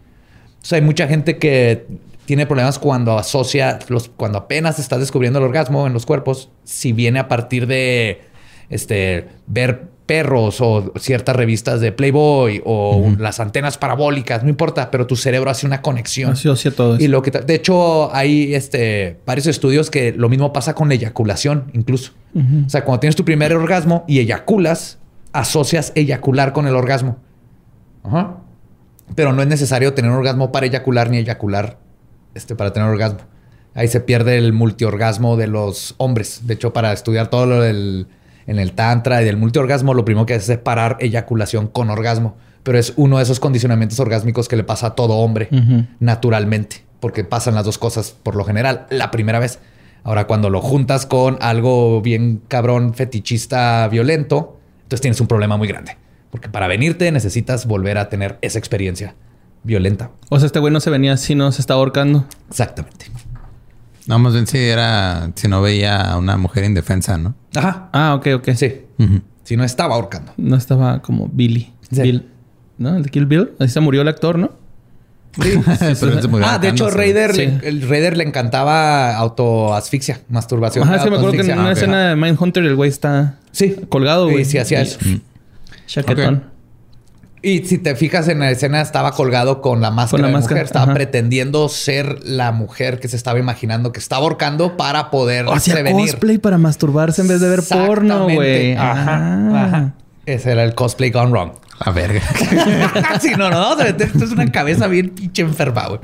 O 0.60 0.64
sea, 0.64 0.76
hay 0.76 0.82
mucha 0.82 1.06
gente 1.06 1.38
que 1.38 1.86
tiene 2.30 2.46
problemas 2.46 2.78
cuando 2.78 3.18
asocia, 3.18 3.80
los, 3.88 4.08
cuando 4.08 4.38
apenas 4.38 4.78
estás 4.78 5.00
descubriendo 5.00 5.40
el 5.40 5.46
orgasmo 5.46 5.88
en 5.88 5.92
los 5.92 6.06
cuerpos, 6.06 6.48
si 6.62 6.92
viene 6.92 7.18
a 7.18 7.26
partir 7.26 7.66
de 7.66 8.20
este, 8.68 9.26
ver 9.48 9.88
perros 10.06 10.60
o 10.60 10.92
ciertas 11.00 11.34
revistas 11.34 11.80
de 11.80 11.90
Playboy 11.90 12.62
o 12.64 13.04
las 13.18 13.40
antenas 13.40 13.78
parabólicas, 13.78 14.44
no 14.44 14.48
importa, 14.48 14.92
pero 14.92 15.08
tu 15.08 15.16
cerebro 15.16 15.50
hace 15.50 15.66
una 15.66 15.82
conexión. 15.82 16.30
Asocia 16.30 16.70
todo 16.70 16.94
eso. 16.94 17.04
Y 17.04 17.08
lo 17.08 17.20
que 17.20 17.32
de 17.32 17.52
hecho 17.52 18.14
hay 18.14 18.54
este 18.54 19.18
varios 19.26 19.48
estudios 19.48 19.90
que 19.90 20.12
lo 20.12 20.28
mismo 20.28 20.52
pasa 20.52 20.72
con 20.72 20.86
la 20.86 20.94
eyaculación 20.94 21.72
incluso. 21.72 22.12
O 22.64 22.70
sea, 22.70 22.84
cuando 22.84 23.00
tienes 23.00 23.16
tu 23.16 23.24
primer 23.24 23.52
orgasmo 23.54 24.04
y 24.06 24.20
eyaculas, 24.20 25.00
asocias 25.32 25.90
eyacular 25.96 26.52
con 26.52 26.68
el 26.68 26.76
orgasmo. 26.76 27.16
Ajá. 28.04 28.36
Pero 29.16 29.32
no 29.32 29.42
es 29.42 29.48
necesario 29.48 29.94
tener 29.94 30.12
un 30.12 30.18
orgasmo 30.18 30.52
para 30.52 30.66
eyacular 30.66 31.10
ni 31.10 31.16
eyacular 31.16 31.79
este 32.34 32.54
para 32.54 32.72
tener 32.72 32.88
orgasmo. 32.88 33.20
Ahí 33.74 33.88
se 33.88 34.00
pierde 34.00 34.36
el 34.36 34.52
multiorgasmo 34.52 35.36
de 35.36 35.46
los 35.46 35.94
hombres. 35.98 36.46
De 36.46 36.54
hecho, 36.54 36.72
para 36.72 36.92
estudiar 36.92 37.28
todo 37.28 37.46
lo 37.46 37.60
del 37.60 38.06
en 38.46 38.58
el 38.58 38.72
tantra 38.72 39.22
y 39.22 39.24
del 39.24 39.36
multiorgasmo, 39.36 39.94
lo 39.94 40.04
primero 40.04 40.26
que 40.26 40.34
hace 40.34 40.40
es 40.40 40.46
separar 40.46 40.96
eyaculación 41.00 41.68
con 41.68 41.88
orgasmo. 41.88 42.36
Pero 42.62 42.78
es 42.78 42.92
uno 42.96 43.18
de 43.18 43.22
esos 43.22 43.38
condicionamientos 43.38 44.00
orgásmicos 44.00 44.48
que 44.48 44.56
le 44.56 44.64
pasa 44.64 44.88
a 44.88 44.94
todo 44.94 45.14
hombre 45.14 45.48
naturalmente, 46.00 46.84
porque 46.98 47.24
pasan 47.24 47.54
las 47.54 47.64
dos 47.64 47.78
cosas 47.78 48.14
por 48.22 48.34
lo 48.34 48.44
general 48.44 48.86
la 48.90 49.10
primera 49.10 49.38
vez. 49.38 49.60
Ahora, 50.02 50.26
cuando 50.26 50.50
lo 50.50 50.60
juntas 50.60 51.06
con 51.06 51.38
algo 51.40 52.02
bien 52.02 52.42
cabrón, 52.48 52.94
fetichista, 52.94 53.86
violento, 53.88 54.58
entonces 54.82 55.00
tienes 55.00 55.20
un 55.20 55.26
problema 55.26 55.56
muy 55.56 55.68
grande. 55.68 55.96
Porque 56.30 56.48
para 56.48 56.68
venirte 56.68 57.10
necesitas 57.12 57.66
volver 57.66 57.98
a 57.98 58.08
tener 58.08 58.38
esa 58.42 58.58
experiencia 58.58 59.14
violenta. 59.62 60.10
O 60.28 60.38
sea, 60.38 60.46
este 60.46 60.58
güey 60.58 60.72
no 60.72 60.80
se 60.80 60.90
venía 60.90 61.12
así, 61.12 61.34
no 61.34 61.50
se 61.52 61.60
estaba 61.60 61.78
ahorcando. 61.80 62.26
Exactamente. 62.48 63.06
No, 64.06 64.18
más 64.18 64.32
bien 64.32 64.46
si 64.46 64.58
era... 64.58 65.30
Si 65.34 65.46
no 65.48 65.60
veía 65.62 66.00
a 66.12 66.18
una 66.18 66.36
mujer 66.36 66.64
indefensa, 66.64 67.18
¿no? 67.18 67.34
Ajá. 67.54 67.88
Ah, 67.92 68.14
ok, 68.14 68.26
ok. 68.36 68.50
Sí. 68.56 68.82
Si 69.44 69.56
no 69.56 69.64
estaba 69.64 69.94
ahorcando. 69.94 70.32
No 70.36 70.56
estaba 70.56 71.00
como 71.02 71.28
Billy. 71.32 71.72
Sí. 71.90 72.02
Bill. 72.02 72.26
¿No? 72.78 72.96
El 72.96 73.02
de 73.02 73.10
Kill 73.10 73.26
Bill. 73.26 73.50
Así 73.58 73.72
se 73.74 73.80
murió 73.80 74.02
el 74.02 74.08
actor, 74.08 74.38
¿no? 74.38 74.52
Pero 75.38 75.62
él 75.80 75.96
se 76.22 76.28
murió 76.28 76.46
Ah, 76.48 76.58
de 76.58 76.68
hecho. 76.70 76.90
Raider, 76.90 77.32
Sí. 77.34 77.46
le, 77.46 77.68
el 77.68 77.88
Raider 77.88 78.16
le 78.16 78.24
encantaba 78.24 79.14
autoasfixia, 79.16 80.22
masturbación. 80.28 80.88
Ajá, 80.88 80.98
sí, 81.04 81.10
me 81.10 81.16
acuerdo 81.16 81.32
que 81.36 81.42
en 81.52 81.58
una 81.58 81.68
Ah, 81.68 81.72
escena 81.72 82.08
de 82.08 82.16
Mindhunter 82.16 82.64
el 82.64 82.74
güey 82.74 82.90
está 82.90 83.38
Sí. 83.52 83.76
colgado, 83.88 84.28
güey. 84.28 84.40
Y 84.42 84.44
sí 84.44 84.58
hacía 84.58 84.80
eso. 84.80 84.98
Chaquetón. 85.86 86.49
Y 87.42 87.64
si 87.64 87.78
te 87.78 87.96
fijas 87.96 88.28
en 88.28 88.38
la 88.40 88.50
escena, 88.50 88.82
estaba 88.82 89.12
colgado 89.12 89.62
con 89.62 89.80
la 89.80 89.90
máscara 89.90 90.10
Con 90.10 90.22
la 90.22 90.26
de 90.28 90.32
máscara, 90.34 90.54
mujer. 90.56 90.66
Estaba 90.66 90.84
ajá. 90.84 90.94
pretendiendo 90.94 91.68
ser 91.70 92.18
la 92.24 92.52
mujer 92.52 93.00
que 93.00 93.08
se 93.08 93.16
estaba 93.16 93.38
imaginando 93.38 93.92
que 93.92 93.98
estaba 94.00 94.22
ahorcando 94.22 94.76
para 94.76 95.10
poder 95.10 95.46
O 95.46 95.52
hacía 95.54 95.72
prevenir. 95.74 96.10
cosplay 96.10 96.36
para 96.38 96.58
masturbarse 96.58 97.22
en 97.22 97.28
vez 97.28 97.40
de 97.40 97.48
ver 97.48 97.62
porno, 97.62 98.24
güey. 98.28 98.74
Ajá, 98.74 99.16
Ah. 99.16 99.64
ajá. 99.64 99.94
Ese 100.26 100.52
era 100.52 100.64
el 100.64 100.74
cosplay 100.74 101.10
gone 101.10 101.30
wrong. 101.30 101.52
La 101.86 101.92
verga. 101.92 102.20
sí, 103.22 103.30
no, 103.38 103.48
no, 103.50 103.74
no. 103.74 103.82
Esto 103.84 104.24
es 104.24 104.32
una 104.32 104.52
cabeza 104.52 104.86
bien 104.86 105.08
pinche 105.08 105.40
enferma, 105.40 105.86
güey. 105.88 106.00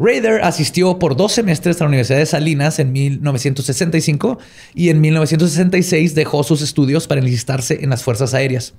Raider 0.00 0.42
asistió 0.42 0.98
por 0.98 1.16
dos 1.16 1.32
semestres 1.32 1.80
a 1.80 1.84
la 1.84 1.88
Universidad 1.88 2.18
de 2.18 2.26
Salinas 2.26 2.78
en 2.80 2.92
1965 2.92 4.38
y 4.74 4.90
en 4.90 5.00
1966 5.00 6.14
dejó 6.14 6.42
sus 6.44 6.62
estudios 6.62 7.06
para 7.06 7.20
enlistarse 7.20 7.78
en 7.82 7.90
las 7.90 8.02
Fuerzas 8.02 8.34
Aéreas. 8.34 8.74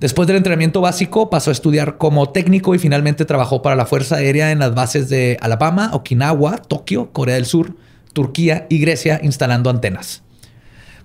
Después 0.00 0.28
del 0.28 0.36
entrenamiento 0.36 0.82
básico, 0.82 1.30
pasó 1.30 1.50
a 1.50 1.52
estudiar 1.52 1.96
como 1.96 2.28
técnico 2.30 2.74
y 2.74 2.78
finalmente 2.78 3.24
trabajó 3.24 3.62
para 3.62 3.76
la 3.76 3.86
Fuerza 3.86 4.16
Aérea 4.16 4.50
en 4.50 4.58
las 4.58 4.74
bases 4.74 5.08
de 5.08 5.38
Alabama, 5.40 5.90
Okinawa, 5.94 6.58
Tokio, 6.58 7.12
Corea 7.12 7.36
del 7.36 7.46
Sur, 7.46 7.74
Turquía 8.12 8.66
y 8.68 8.78
Grecia, 8.78 9.20
instalando 9.22 9.70
antenas. 9.70 10.22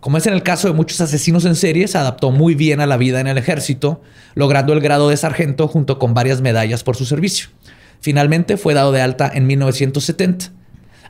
Como 0.02 0.18
es 0.18 0.26
en 0.26 0.34
el 0.34 0.44
caso 0.44 0.68
de 0.68 0.74
muchos 0.74 1.00
asesinos 1.00 1.46
en 1.46 1.56
serie, 1.56 1.88
se 1.88 1.98
adaptó 1.98 2.32
muy 2.32 2.54
bien 2.56 2.82
a 2.82 2.88
la 2.88 2.98
vida 2.98 3.22
en 3.22 3.28
el 3.28 3.38
ejército, 3.38 4.02
logrando 4.34 4.74
el 4.74 4.82
grado 4.82 5.10
de 5.10 5.16
sargento 5.16 5.68
junto 5.68 6.00
con 6.00 6.14
varias 6.14 6.42
medallas 6.42 6.84
por 6.84 6.98
su 6.98 7.06
servicio. 7.06 7.50
Finalmente 8.02 8.58
fue 8.58 8.74
dado 8.74 8.92
de 8.92 9.02
alta 9.02 9.32
en 9.34 9.48
1970. 9.48 10.48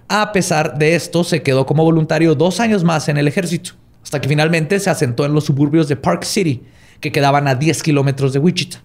A 0.10 0.34
pesar 0.34 0.78
de 0.78 0.96
esto, 0.96 1.24
se 1.24 1.42
quedó 1.42 1.66
como 1.66 1.86
voluntario 1.86 2.36
dos 2.36 2.60
años 2.60 2.84
más 2.84 3.08
en 3.08 3.18
el 3.18 3.30
ejército, 3.30 3.72
hasta 4.04 4.20
que 4.20 4.28
finalmente 4.28 4.78
se 4.80 4.90
asentó 4.90 5.26
en 5.26 5.34
los 5.34 5.46
suburbios 5.46 5.88
de 5.88 5.96
Park 5.96 6.26
City, 6.26 6.62
que 7.02 7.12
quedaban 7.12 7.48
a 7.48 7.56
10 7.56 7.84
kilómetros 7.84 8.32
de 8.32 8.40
Wichita. 8.40 8.82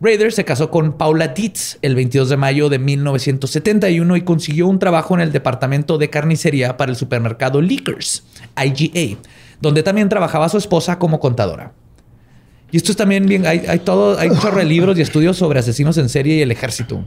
Raider 0.00 0.32
se 0.32 0.44
casó 0.44 0.70
con 0.70 0.94
Paula 0.94 1.28
Dietz 1.28 1.78
el 1.82 1.94
22 1.94 2.30
de 2.30 2.36
mayo 2.38 2.68
de 2.70 2.78
1971 2.78 4.16
y 4.16 4.22
consiguió 4.22 4.66
un 4.66 4.78
trabajo 4.78 5.14
en 5.14 5.20
el 5.20 5.32
departamento 5.32 5.98
de 5.98 6.08
carnicería 6.08 6.76
para 6.78 6.90
el 6.90 6.96
supermercado 6.96 7.60
Lickers, 7.60 8.24
IGA, 8.56 9.18
donde 9.60 9.82
también 9.82 10.08
trabajaba 10.08 10.48
su 10.48 10.56
esposa 10.56 10.98
como 10.98 11.20
contadora. 11.20 11.72
Y 12.72 12.78
esto 12.78 12.92
es 12.92 12.96
también 12.96 13.26
bien, 13.26 13.46
hay, 13.46 13.64
hay 13.68 13.80
todo, 13.80 14.18
hay 14.18 14.30
un 14.30 14.38
chorro 14.38 14.58
de 14.58 14.64
libros 14.64 14.96
y 14.96 15.02
estudios 15.02 15.36
sobre 15.36 15.58
asesinos 15.58 15.98
en 15.98 16.08
serie 16.08 16.36
y 16.36 16.42
el 16.42 16.50
ejército. 16.50 17.04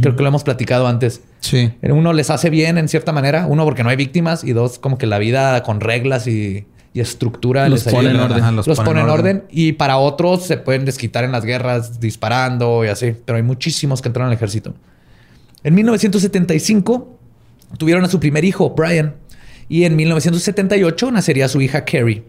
Creo 0.00 0.14
que 0.14 0.22
lo 0.22 0.28
hemos 0.28 0.44
platicado 0.44 0.86
antes. 0.86 1.22
Sí. 1.40 1.72
Uno 1.82 2.12
les 2.12 2.30
hace 2.30 2.50
bien 2.50 2.78
en 2.78 2.88
cierta 2.88 3.12
manera, 3.12 3.46
uno 3.46 3.64
porque 3.64 3.82
no 3.82 3.88
hay 3.88 3.96
víctimas 3.96 4.44
y 4.44 4.52
dos 4.52 4.78
como 4.78 4.96
que 4.96 5.06
la 5.06 5.18
vida 5.18 5.60
con 5.64 5.80
reglas 5.80 6.28
y, 6.28 6.66
y 6.94 7.00
estructura 7.00 7.68
Los 7.68 7.84
pone 7.84 8.10
en 8.10 8.16
orden. 8.20 8.42
Ajá, 8.42 8.52
Los, 8.52 8.80
pone 8.80 9.00
en 9.00 9.08
orden. 9.08 9.44
Y 9.50 9.72
para 9.72 9.96
otros 9.96 10.44
se 10.44 10.58
pueden 10.58 10.84
desquitar 10.84 11.24
en 11.24 11.32
las 11.32 11.44
guerras 11.44 12.00
disparando 12.00 12.84
y 12.84 12.88
así. 12.88 13.14
Pero 13.24 13.36
hay 13.36 13.42
muchísimos 13.42 14.02
que 14.02 14.08
entraron 14.08 14.28
al 14.30 14.36
ejército. 14.36 14.74
En 15.64 15.74
1975 15.74 17.18
tuvieron 17.78 18.04
a 18.04 18.08
su 18.08 18.20
primer 18.20 18.44
hijo, 18.44 18.70
Brian. 18.70 19.14
Y 19.68 19.84
en 19.84 19.96
1978 19.96 21.10
nacería 21.10 21.48
su 21.48 21.60
hija, 21.60 21.84
Carrie. 21.84 22.24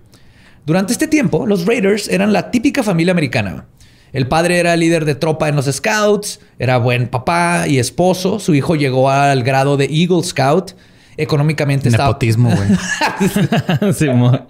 Durante 0.66 0.94
este 0.94 1.08
tiempo, 1.08 1.46
los 1.46 1.66
Raiders 1.66 2.08
eran 2.08 2.32
la 2.32 2.52
típica 2.52 2.84
familia 2.84 3.12
americana. 3.12 3.66
El 4.14 4.28
padre 4.28 4.60
era 4.60 4.78
líder 4.78 5.06
de 5.06 5.16
tropa 5.16 5.50
en 5.50 5.56
los 5.56 5.66
Scouts, 5.66 6.40
era 6.60 6.78
buen 6.78 7.08
papá 7.08 7.68
y 7.68 7.80
esposo. 7.80 8.40
Su 8.40 8.54
hijo 8.54 8.76
llegó 8.76 9.10
al 9.10 9.44
grado 9.44 9.76
de 9.76 9.86
Eagle 9.86 10.24
Scout. 10.24 10.74
Económicamente. 11.18 11.90
Nepotismo. 11.90 12.52
Sí, 13.94 14.10
mo- 14.14 14.48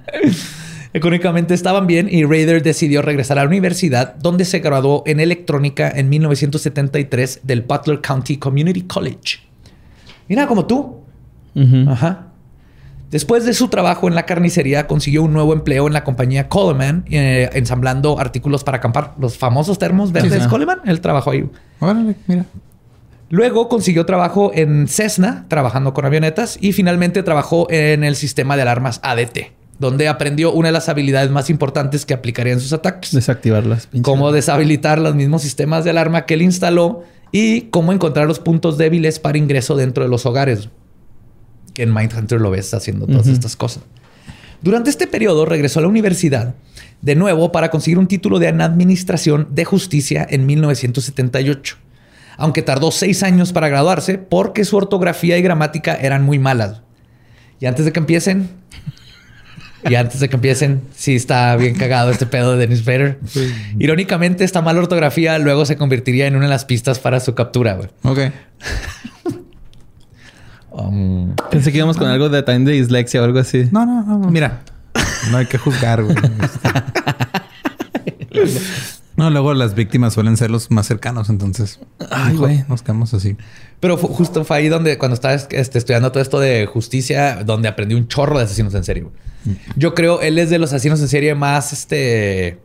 Económicamente 0.96 1.56
estaban 1.56 1.88
bien 1.88 2.08
y 2.10 2.24
Raider 2.24 2.62
decidió 2.62 3.02
regresar 3.02 3.40
a 3.40 3.42
la 3.44 3.48
universidad, 3.48 4.14
donde 4.16 4.46
se 4.46 4.60
graduó 4.60 5.02
en 5.08 5.20
electrónica 5.20 5.90
en 5.90 6.08
1973 6.10 7.40
del 7.44 7.64
Butler 7.64 8.00
County 8.02 8.38
Community 8.38 8.84
College. 8.84 9.40
Mira, 10.30 10.46
como 10.46 10.66
tú. 10.68 10.98
Ajá. 11.88 12.28
Después 13.10 13.46
de 13.46 13.54
su 13.54 13.68
trabajo 13.70 14.08
en 14.08 14.16
la 14.16 14.26
carnicería, 14.26 14.86
consiguió 14.88 15.24
un 15.24 15.34
nuevo 15.34 15.54
empleo 15.54 15.86
en 15.88 15.94
la 15.94 16.04
compañía 16.04 16.48
Coleman, 16.50 17.06
eh, 17.10 17.50
ensamblando 17.54 18.20
artículos 18.20 18.64
para 18.64 18.78
acampar. 18.78 19.14
Los 19.20 19.38
famosos 19.38 19.78
termos 19.80 20.12
verdes 20.12 20.44
sí. 20.44 20.50
Coleman. 20.50 20.80
Él 20.86 21.00
trabajó 21.02 21.32
ahí. 21.32 21.48
Órale, 21.80 22.16
mira. 22.28 22.46
Luego 23.34 23.68
consiguió 23.68 24.06
trabajo 24.06 24.52
en 24.54 24.88
Cessna, 24.88 25.48
trabajando 25.48 25.96
con 25.96 26.06
avionetas, 26.06 26.56
y 26.62 26.72
finalmente 26.72 27.24
trabajó 27.24 27.66
en 27.72 28.04
el 28.04 28.16
sistema 28.16 28.56
de 28.56 28.62
alarmas 28.62 29.00
ADT, 29.02 29.54
donde 29.80 30.08
aprendió 30.08 30.52
una 30.54 30.68
de 30.68 30.74
las 30.74 30.88
habilidades 30.88 31.32
más 31.32 31.50
importantes 31.50 32.06
que 32.06 32.14
aplicaría 32.14 32.54
en 32.54 32.60
sus 32.60 32.74
ataques. 32.74 33.12
Desactivar 33.12 33.66
las 33.66 33.88
pinches. 33.88 34.06
Cómo 34.06 34.32
deshabilitar 34.32 35.00
los 35.00 35.16
mismos 35.16 35.42
sistemas 35.42 35.84
de 35.84 35.90
alarma 35.90 36.28
que 36.28 36.36
él 36.36 36.44
instaló 36.44 37.06
y 37.32 37.62
cómo 37.72 37.92
encontrar 37.92 38.28
los 38.28 38.38
puntos 38.38 38.78
débiles 38.78 39.18
para 39.18 39.40
ingreso 39.40 39.76
dentro 39.76 40.04
de 40.04 40.12
los 40.12 40.28
hogares. 40.28 40.70
Que 41.74 41.82
en 41.82 41.92
Mindhunter 41.92 42.40
lo 42.40 42.52
ves 42.52 42.72
haciendo 42.76 43.08
todas 43.08 43.26
estas 43.26 43.56
cosas. 43.56 43.82
Durante 44.62 44.92
este 44.92 45.08
periodo 45.08 45.48
regresó 45.48 45.80
a 45.80 45.82
la 45.82 45.88
universidad 45.88 46.54
de 47.02 47.16
nuevo 47.16 47.52
para 47.52 47.72
conseguir 47.72 47.98
un 47.98 48.06
título 48.06 48.38
de 48.38 48.50
Administración 48.50 49.48
de 49.50 49.66
Justicia 49.66 50.24
en 50.30 50.46
1978. 50.46 51.78
Aunque 52.38 52.62
tardó 52.62 52.92
seis 52.92 53.24
años 53.24 53.54
para 53.54 53.70
graduarse 53.70 54.18
porque 54.18 54.66
su 54.66 54.76
ortografía 54.78 55.38
y 55.38 55.42
gramática 55.42 55.96
eran 55.96 56.24
muy 56.24 56.40
malas. 56.40 56.82
Y 57.60 57.66
antes 57.66 57.86
de 57.86 57.92
que 57.94 58.00
empiecen, 58.00 58.50
y 59.90 59.96
antes 59.96 60.20
de 60.20 60.30
que 60.30 60.36
empiecen, 60.36 60.82
sí 60.96 61.16
está 61.16 61.56
bien 61.56 61.76
cagado 61.76 62.12
este 62.12 62.26
pedo 62.26 62.54
de 62.54 62.60
Dennis 62.60 62.86
Bader. 62.86 63.20
Irónicamente, 63.80 64.44
esta 64.44 64.62
mala 64.62 64.80
ortografía 64.80 65.38
luego 65.40 65.66
se 65.66 65.76
convertiría 65.78 66.28
en 66.28 66.36
una 66.36 66.46
de 66.46 66.50
las 66.50 66.66
pistas 66.66 67.00
para 67.00 67.20
su 67.20 67.36
captura. 67.36 67.74
güey. 67.76 67.90
Ok. 68.04 68.20
Um, 70.72 71.36
Pensé 71.52 71.72
que 71.72 71.78
íbamos 71.78 71.98
con 71.98 72.08
algo 72.08 72.30
de 72.30 72.42
también 72.42 72.66
de 72.66 72.72
dislexia 72.74 73.22
o 73.22 73.26
algo 73.26 73.40
así. 73.40 73.70
No, 73.72 73.86
no, 73.86 74.04
no. 74.04 74.30
Mira. 74.32 74.62
No 75.30 75.38
hay 75.38 75.46
que 75.46 75.58
juzgar, 75.58 76.04
güey. 76.04 76.16
No, 79.16 79.30
luego 79.30 79.54
las 79.54 79.76
víctimas 79.76 80.14
suelen 80.14 80.38
ser 80.38 80.50
los 80.50 80.72
más 80.72 80.88
cercanos, 80.88 81.30
entonces. 81.30 81.80
Ay, 82.10 82.36
güey. 82.36 82.64
Nos 82.68 82.82
quedamos 82.82 83.14
así. 83.14 83.38
Pero 83.80 83.96
justo 83.98 84.44
fue 84.44 84.58
ahí 84.58 84.70
donde, 84.70 84.98
cuando 84.98 85.14
estaba 85.14 85.34
este, 85.36 85.78
estudiando 85.78 86.12
todo 86.12 86.24
esto 86.24 86.40
de 86.40 86.66
justicia, 86.66 87.44
donde 87.44 87.68
aprendí 87.68 87.94
un 87.96 88.08
chorro 88.08 88.38
de 88.40 88.46
asesinos 88.46 88.74
en 88.74 88.84
serie. 88.84 89.04
güey. 89.04 89.16
Yo 89.76 89.94
creo 89.94 90.22
él 90.22 90.40
es 90.40 90.50
de 90.50 90.58
los 90.58 90.72
asesinos 90.74 91.00
en 91.02 91.08
serie 91.10 91.36
más, 91.36 91.74
este, 91.74 92.60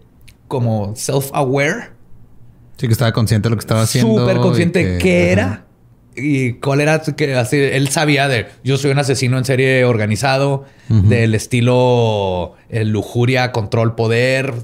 como 0.47 0.95
self-aware, 0.95 1.91
Sí, 2.79 2.87
que 2.87 2.93
estaba 2.93 3.13
consciente 3.13 3.47
de 3.49 3.51
lo 3.51 3.57
que 3.57 3.61
estaba 3.61 3.83
haciendo. 3.83 4.21
súper 4.21 4.37
consciente 4.39 4.81
y 4.81 4.85
de 4.85 4.93
que- 4.93 5.35
qué 5.35 5.41
ajá. 5.41 5.65
Y 6.21 6.53
cuál 6.55 6.81
era 6.81 7.01
que 7.01 7.35
así, 7.35 7.57
él 7.57 7.89
sabía 7.89 8.29
de 8.29 8.47
yo 8.65 8.77
soy 8.77 8.91
un 8.91 8.99
asesino 8.99 9.39
en 9.39 9.45
serie 9.45 9.85
organizado, 9.85 10.65
del 10.89 11.35
estilo 11.35 12.55
eh, 12.71 12.85
lujuria, 12.85 13.53
control, 13.53 13.95
poder. 13.95 14.55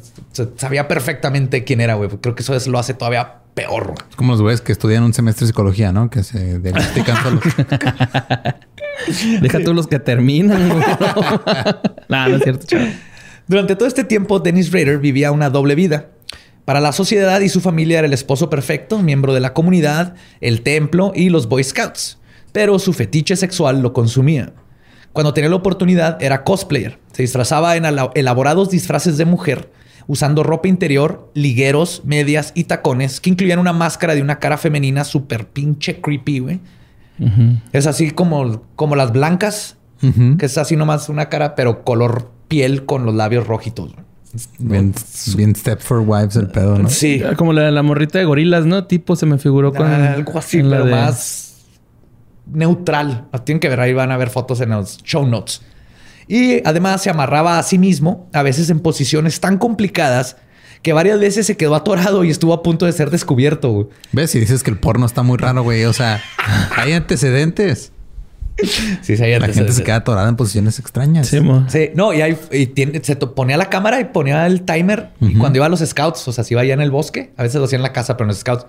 Sabía 0.56 0.88
perfectamente 0.88 1.64
quién 1.64 1.80
era, 1.80 1.94
güey. 1.94 2.08
Creo 2.20 2.34
que 2.34 2.42
eso 2.42 2.54
es- 2.56 2.66
lo 2.66 2.78
hace 2.78 2.94
todavía 2.94 3.34
peor. 3.54 3.94
Es 4.10 4.16
como 4.16 4.32
los 4.32 4.40
güeyes 4.42 4.60
que 4.62 4.72
estudian 4.72 5.02
un 5.04 5.12
semestre 5.14 5.44
de 5.44 5.48
psicología, 5.48 5.92
¿no? 5.92 6.08
Que 6.10 6.22
se 6.22 6.58
diagnostican 6.58 7.22
solos. 7.22 7.42
Deja 9.40 9.60
tú 9.62 9.74
los 9.74 9.86
que 9.86 9.98
terminan, 9.98 10.68
nah, 12.08 12.28
no 12.28 12.36
es 12.36 12.42
cierto, 12.42 12.66
chaval. 12.66 12.92
Durante 13.46 13.76
todo 13.76 13.86
este 13.86 14.04
tiempo, 14.04 14.38
Dennis 14.40 14.72
Rader 14.72 14.98
vivía 14.98 15.30
una 15.30 15.50
doble 15.50 15.74
vida. 15.74 16.06
Para 16.64 16.80
la 16.80 16.92
sociedad 16.92 17.40
y 17.40 17.48
su 17.50 17.60
familia 17.60 17.98
era 17.98 18.06
el 18.06 18.14
esposo 18.14 18.48
perfecto, 18.48 18.98
miembro 18.98 19.34
de 19.34 19.40
la 19.40 19.52
comunidad, 19.52 20.14
el 20.40 20.62
templo 20.62 21.12
y 21.14 21.28
los 21.28 21.48
Boy 21.48 21.62
Scouts. 21.62 22.18
Pero 22.52 22.78
su 22.78 22.92
fetiche 22.92 23.36
sexual 23.36 23.82
lo 23.82 23.92
consumía. 23.92 24.52
Cuando 25.12 25.34
tenía 25.34 25.50
la 25.50 25.56
oportunidad, 25.56 26.20
era 26.22 26.42
cosplayer. 26.42 26.98
Se 27.12 27.22
disfrazaba 27.22 27.76
en 27.76 27.84
elaborados 28.14 28.70
disfraces 28.70 29.18
de 29.18 29.26
mujer, 29.26 29.70
usando 30.06 30.42
ropa 30.42 30.68
interior, 30.68 31.30
ligueros, 31.34 32.02
medias 32.04 32.52
y 32.54 32.64
tacones 32.64 33.20
que 33.20 33.30
incluían 33.30 33.58
una 33.58 33.72
máscara 33.72 34.14
de 34.14 34.22
una 34.22 34.38
cara 34.38 34.56
femenina 34.56 35.04
súper 35.04 35.48
pinche 35.48 36.00
creepy, 36.00 36.38
güey. 36.38 36.60
Es 37.72 37.86
así 37.86 38.10
como, 38.10 38.62
como 38.74 38.96
las 38.96 39.12
blancas, 39.12 39.76
que 40.38 40.46
es 40.46 40.58
así 40.58 40.76
nomás 40.76 41.08
una 41.08 41.28
cara, 41.28 41.54
pero 41.54 41.84
color 41.84 42.30
piel 42.48 42.84
con 42.86 43.04
los 43.04 43.14
labios 43.14 43.46
rojitos. 43.46 43.92
Bien, 44.58 44.94
bien 45.36 45.54
Step 45.56 45.80
for 45.80 46.00
Wives 46.00 46.36
el 46.36 46.48
pedo, 46.48 46.78
¿no? 46.78 46.88
Sí. 46.88 47.22
Como 47.36 47.52
la, 47.52 47.70
la 47.70 47.82
morrita 47.82 48.18
de 48.18 48.24
gorilas, 48.24 48.66
¿no? 48.66 48.84
Tipo 48.86 49.16
se 49.16 49.26
me 49.26 49.38
figuró 49.38 49.72
con. 49.72 49.86
Algo 49.90 50.38
así, 50.38 50.62
pero 50.62 50.84
de- 50.84 50.90
más 50.90 51.54
neutral. 52.46 53.26
Tienen 53.44 53.60
que 53.60 53.68
ver, 53.68 53.80
ahí 53.80 53.92
van 53.92 54.10
a 54.12 54.16
ver 54.16 54.30
fotos 54.30 54.60
en 54.60 54.70
los 54.70 54.98
show 55.02 55.26
notes. 55.26 55.62
Y 56.28 56.66
además 56.66 57.02
se 57.02 57.10
amarraba 57.10 57.58
a 57.58 57.62
sí 57.62 57.78
mismo, 57.78 58.28
a 58.32 58.42
veces 58.42 58.70
en 58.70 58.80
posiciones 58.80 59.40
tan 59.40 59.58
complicadas 59.58 60.36
que 60.82 60.92
varias 60.92 61.18
veces 61.18 61.46
se 61.46 61.56
quedó 61.56 61.74
atorado 61.74 62.24
y 62.24 62.30
estuvo 62.30 62.52
a 62.52 62.62
punto 62.62 62.84
de 62.86 62.92
ser 62.92 63.10
descubierto. 63.10 63.70
güey. 63.72 63.86
¿Ves? 64.12 64.34
Y 64.34 64.40
dices 64.40 64.62
que 64.62 64.70
el 64.70 64.78
porno 64.78 65.06
está 65.06 65.22
muy 65.22 65.38
raro, 65.38 65.62
güey. 65.62 65.84
O 65.86 65.92
sea, 65.94 66.22
hay 66.76 66.92
antecedentes. 66.92 67.92
Sí, 69.02 69.16
sí, 69.16 69.22
hay 69.22 69.38
La 69.38 69.48
gente 69.48 69.72
se 69.72 69.82
queda 69.82 69.96
atorada 69.96 70.28
en 70.28 70.36
posiciones 70.36 70.78
extrañas. 70.78 71.26
Sí, 71.28 71.40
mo. 71.40 71.64
Sí, 71.68 71.90
no, 71.94 72.12
y, 72.12 72.20
ahí 72.22 72.36
y 72.52 72.66
tiene- 72.66 73.02
se 73.02 73.16
ponía 73.16 73.56
la 73.56 73.68
cámara 73.68 74.00
y 74.00 74.04
ponía 74.04 74.46
el 74.46 74.62
timer. 74.62 75.10
Y 75.20 75.34
cuando 75.34 75.58
iba 75.58 75.66
a 75.66 75.68
los 75.68 75.80
scouts, 75.80 76.26
o 76.28 76.32
sea, 76.32 76.44
si 76.44 76.54
iba 76.54 76.60
allá 76.62 76.74
en 76.74 76.80
el 76.80 76.90
bosque, 76.90 77.32
a 77.36 77.42
veces 77.42 77.56
lo 77.58 77.64
hacía 77.64 77.76
en 77.76 77.82
la 77.82 77.92
casa, 77.92 78.16
pero 78.16 78.24
en 78.26 78.28
los 78.28 78.38
scouts. 78.38 78.66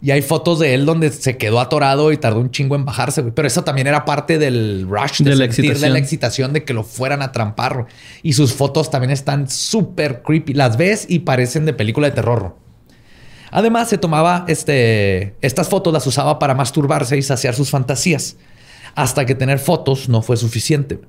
Y 0.00 0.10
hay 0.10 0.22
fotos 0.22 0.58
de 0.58 0.74
él 0.74 0.84
donde 0.86 1.10
se 1.10 1.36
quedó 1.38 1.60
atorado 1.60 2.12
y 2.12 2.16
tardó 2.18 2.38
un 2.40 2.50
chingo 2.50 2.74
en 2.76 2.84
bajarse, 2.84 3.22
güey. 3.22 3.32
Pero 3.34 3.48
eso 3.48 3.64
también 3.64 3.86
era 3.86 4.04
parte 4.04 4.38
del 4.38 4.86
rush 4.88 5.22
de, 5.22 5.30
De 5.30 5.36
la 5.36 5.44
sentir, 5.46 5.64
de 5.64 5.68
excitación. 5.70 5.92
la 5.92 5.98
excitación 5.98 6.52
de 6.52 6.64
que 6.64 6.74
lo 6.74 6.84
fueran 6.84 7.22
a 7.22 7.32
trampar. 7.32 7.86
Y 8.22 8.34
sus 8.34 8.52
fotos 8.52 8.90
también 8.90 9.10
están 9.12 9.48
súper 9.48 10.22
creepy. 10.22 10.52
Las 10.52 10.76
ves 10.76 11.06
y 11.08 11.20
parecen 11.20 11.64
de 11.64 11.72
película 11.72 12.08
de 12.08 12.12
terror. 12.14 12.56
Además, 13.50 13.88
se 13.88 13.96
tomaba 13.98 14.44
este, 14.48 15.36
estas 15.40 15.68
fotos, 15.68 15.92
las 15.92 16.06
usaba 16.06 16.38
para 16.38 16.54
masturbarse 16.54 17.16
y 17.16 17.22
saciar 17.22 17.54
sus 17.54 17.70
fantasías. 17.70 18.36
Hasta 18.94 19.26
que 19.26 19.34
tener 19.34 19.58
fotos 19.58 20.08
no 20.08 20.22
fue 20.22 20.36
suficiente. 20.36 21.00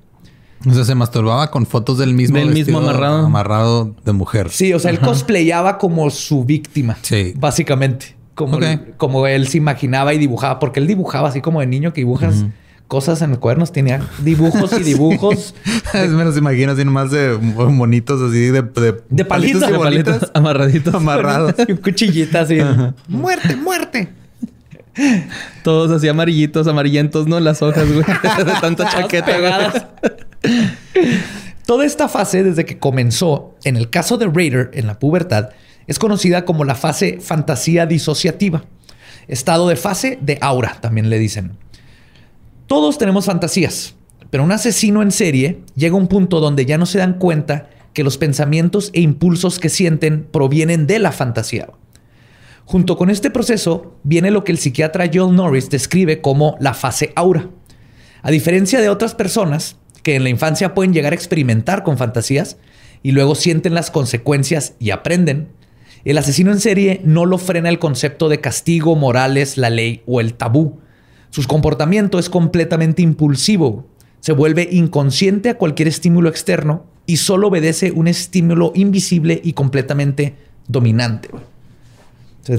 O 0.68 0.74
sea, 0.74 0.84
se 0.86 0.96
masturbaba 0.96 1.52
con 1.52 1.66
fotos 1.66 1.98
del 2.00 2.14
mismo 2.14 2.38
Del 2.38 2.50
mismo 2.52 2.80
amarrado. 2.80 3.26
amarrado 3.26 3.96
de 4.04 4.12
mujer. 4.14 4.50
Sí, 4.50 4.74
o 4.74 4.80
sea, 4.80 4.90
él 4.92 5.00
cosplayaba 5.00 5.78
como 5.78 6.10
su 6.10 6.44
víctima. 6.46 6.98
Sí. 7.02 7.34
Básicamente. 7.36 8.16
Como, 8.34 8.58
Ok. 8.58 8.64
como 8.98 9.28
él 9.28 9.48
se 9.48 9.58
imaginaba 9.58 10.14
y 10.14 10.18
dibujaba, 10.18 10.60
porque 10.60 10.80
él 10.80 10.88
dibujaba 10.88 11.30
así 11.30 11.42
como 11.42 11.60
de 11.62 11.68
niño 11.68 11.94
que 11.94 12.02
dibujas 12.02 12.46
cosas 12.88 13.22
en 13.22 13.36
cuadernos. 13.36 13.72
Tenía 13.72 14.02
dibujos 14.24 14.72
y 14.80 14.84
dibujos. 14.84 15.54
Es 15.94 16.10
me 16.10 16.26
los 16.26 16.36
imagino 16.38 16.72
así 16.74 16.84
nomás 16.84 17.12
de 17.12 17.38
monitos 17.38 18.22
así 18.22 18.40
de... 18.48 18.62
De, 18.64 18.96
De 19.10 19.24
palitos, 19.26 19.70
y 19.70 19.72
de 19.72 19.78
Palitos 19.80 20.32
amarraditos. 20.34 20.94
amarrados. 20.96 21.54
y 21.68 21.72
un 21.74 21.78
cuchillita 21.78 22.42
así. 22.42 22.58
Muerte, 23.08 23.56
muerte. 23.56 24.10
Todos 25.64 25.92
así 25.92 26.08
amarillitos, 26.08 26.68
amarillentos, 26.68 27.28
¿no? 27.28 27.40
Las 27.40 27.62
hojas, 27.62 27.92
güey. 27.92 28.06
De 28.46 28.54
tanta 28.62 28.90
chaqueta, 28.90 29.38
güey. 29.40 30.56
Toda 31.66 31.86
esta 31.86 32.08
fase, 32.08 32.44
desde 32.44 32.66
que 32.66 32.78
comenzó, 32.78 33.56
en 33.64 33.76
el 33.76 33.90
caso 33.90 34.18
de 34.18 34.28
Raider, 34.28 34.70
en 34.74 34.86
la 34.86 35.00
pubertad, 35.00 35.50
es 35.88 35.98
conocida 35.98 36.46
como 36.46 36.64
la 36.64 36.76
fase 36.76 37.20
fantasía 37.20 37.86
disociativa. 37.86 38.64
Estado 39.28 39.68
de 39.68 39.76
fase 39.76 40.20
de 40.22 40.38
aura, 40.42 40.78
también 40.82 41.10
le 41.10 41.18
dicen. 41.18 41.58
Todos 42.68 42.98
tenemos 42.98 43.26
fantasías, 43.26 43.96
pero 44.30 44.44
un 44.44 44.52
asesino 44.52 45.02
en 45.02 45.12
serie 45.12 45.62
llega 45.76 45.96
a 45.96 46.00
un 46.00 46.08
punto 46.08 46.40
donde 46.40 46.66
ya 46.66 46.78
no 46.78 46.86
se 46.86 47.00
dan 47.00 47.16
cuenta 47.16 47.70
que 47.94 48.04
los 48.04 48.18
pensamientos 48.18 48.92
e 48.94 49.02
impulsos 49.02 49.58
que 49.58 49.70
sienten 49.70 50.28
provienen 50.32 50.86
de 50.86 51.00
la 51.00 51.12
fantasía. 51.12 51.70
Junto 52.66 52.98
con 52.98 53.12
este 53.12 53.30
proceso 53.30 53.96
viene 54.04 54.32
lo 54.32 54.44
que 54.44 54.52
el 54.52 54.58
psiquiatra 54.58 55.10
Joel 55.14 55.36
Norris 55.36 55.70
describe 55.70 56.22
como 56.22 56.58
la 56.60 56.74
fase 56.74 57.14
aura. 57.16 57.50
A 58.24 58.32
diferencia 58.32 58.82
de 58.82 58.90
otras 58.90 59.14
personas 59.14 59.78
que 60.02 60.16
en 60.16 60.24
la 60.24 60.30
infancia 60.30 60.74
pueden 60.74 60.92
llegar 60.92 61.14
a 61.14 61.16
experimentar 61.16 61.84
con 61.84 61.98
fantasías 61.98 62.58
y 63.04 63.12
luego 63.12 63.36
sienten 63.36 63.76
las 63.76 63.92
consecuencias 63.92 64.74
y 64.80 64.90
aprenden, 64.90 65.50
el 66.06 66.18
asesino 66.18 66.52
en 66.52 66.60
serie 66.60 67.02
no 67.04 67.26
lo 67.26 67.38
frena 67.38 67.70
el 67.70 67.80
concepto 67.80 68.30
de 68.30 68.42
castigo, 68.42 68.96
morales, 68.96 69.58
la 69.58 69.70
ley 69.70 70.04
o 70.08 70.20
el 70.20 70.34
tabú. 70.34 70.80
Su 71.30 71.44
comportamiento 71.48 72.18
es 72.20 72.30
completamente 72.30 73.02
impulsivo. 73.02 73.88
Se 74.20 74.32
vuelve 74.32 74.70
inconsciente 74.72 75.50
a 75.50 75.58
cualquier 75.58 75.88
estímulo 75.88 76.30
externo 76.30 76.86
y 77.06 77.18
solo 77.18 77.48
obedece 77.48 77.92
un 77.92 78.08
estímulo 78.08 78.72
invisible 78.76 79.40
y 79.44 79.54
completamente 79.54 80.36
dominante. 80.68 81.30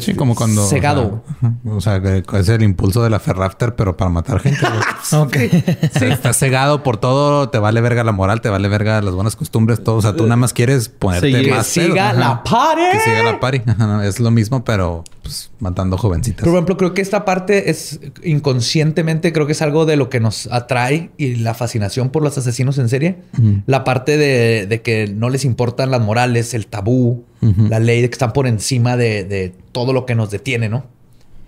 Sí, 0.01 0.15
como 0.15 0.35
cuando... 0.35 0.67
Cegado. 0.67 1.23
O 1.65 1.81
sea, 1.81 1.97
es 1.97 2.49
el 2.49 2.63
impulso 2.63 3.03
de 3.03 3.11
la 3.11 3.21
Ferrafter, 3.21 3.77
pero 3.77 3.97
para 3.97 4.11
matar 4.11 4.41
gente. 4.41 4.61
Ok. 5.13 5.37
Estás 5.37 6.39
cegado 6.39 6.83
por 6.83 6.97
todo, 6.97 7.49
te 7.49 7.59
vale 7.59 7.81
verga 7.81 8.03
la 8.03 8.11
moral, 8.11 8.41
te 8.41 8.49
vale 8.49 8.67
verga 8.69 9.01
las 9.01 9.15
buenas 9.15 9.37
costumbres, 9.37 9.85
todo. 9.85 9.97
O 9.97 10.03
sea, 10.03 10.17
tú 10.17 10.25
nada 10.25 10.37
más 10.37 10.53
quieres 10.53 10.89
ponerte 10.89 11.49
más 11.49 11.73
Que 11.73 11.81
siga 11.83 12.13
la 12.13 12.43
party. 12.43 12.83
Que 12.91 13.01
siga 13.01 13.23
la 13.23 13.39
party. 13.39 13.63
Es 14.05 14.19
lo 14.19 14.33
mismo, 14.33 14.65
pero 14.65 15.05
pues, 15.23 15.51
matando 15.61 15.97
jovencitas. 15.97 16.45
Por 16.45 16.55
ejemplo, 16.55 16.77
creo 16.77 16.93
que 16.93 17.03
esta 17.03 17.25
parte 17.25 17.71
es 17.71 18.01
inconscientemente, 18.25 19.33
creo 19.33 19.47
que 19.47 19.53
es 19.53 19.63
algo 19.63 19.87
de 19.87 19.97
lo 19.97 20.09
que 20.11 20.19
nos 20.19 20.49
atrae 20.49 21.11
y 21.17 21.37
la 21.37 21.55
fascinación 21.55 22.11
por 22.11 22.23
los 22.23 22.37
asesinos 22.37 22.79
en 22.79 22.89
serie. 22.89 23.19
La 23.67 23.85
parte 23.85 24.17
de, 24.17 24.67
de 24.67 24.83
que 24.83 25.07
no 25.07 25.31
les 25.31 25.45
importan 25.45 25.91
las 25.91 26.01
morales, 26.01 26.55
el 26.55 26.67
tabú, 26.67 27.25
la 27.41 27.79
ley, 27.79 28.03
de 28.03 28.09
que 28.09 28.15
están 28.15 28.33
por 28.33 28.47
encima 28.47 28.97
de, 28.97 29.25
de 29.25 29.53
todo 29.73 29.93
lo 29.93 30.05
que 30.07 30.15
nos 30.15 30.31
detiene, 30.31 30.69
¿no? 30.69 30.87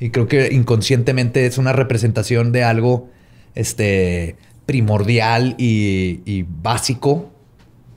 Y 0.00 0.10
creo 0.10 0.28
que 0.28 0.48
inconscientemente 0.52 1.44
es 1.46 1.58
una 1.58 1.72
representación 1.72 2.52
de 2.52 2.62
algo 2.62 3.08
este, 3.54 4.36
primordial 4.66 5.54
y, 5.58 6.20
y 6.24 6.44
básico 6.46 7.30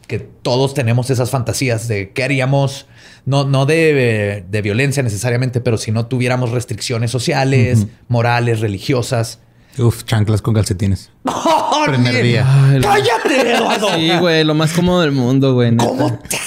que 0.08 0.20
todos 0.20 0.74
tenemos 0.74 1.10
esas 1.10 1.30
fantasías 1.30 1.88
de 1.88 2.12
qué 2.12 2.24
haríamos, 2.24 2.86
no, 3.26 3.46
no 3.46 3.66
de, 3.66 4.44
de 4.50 4.62
violencia 4.62 5.04
necesariamente, 5.04 5.62
pero 5.62 5.78
si 5.78 5.92
no 5.92 6.08
tuviéramos 6.08 6.50
restricciones 6.52 7.12
sociales, 7.12 7.88
morales, 8.10 8.60
religiosas. 8.60 9.40
Uf, 9.78 10.04
chanclas 10.04 10.42
con 10.42 10.54
calcetines. 10.54 11.12
¡Oh, 11.26 11.84
Primer 11.88 12.12
bien! 12.12 12.26
día. 12.26 12.46
Ay, 12.66 12.82
¡Cállate, 12.82 13.54
Eduardo! 13.54 13.88
Sí, 13.96 14.12
güey, 14.20 14.44
lo 14.44 14.54
más 14.54 14.74
cómodo 14.74 15.00
del 15.02 15.14
mundo, 15.14 15.54
güey. 15.54 15.78
¿Cómo 15.78 16.20
te? 16.28 16.38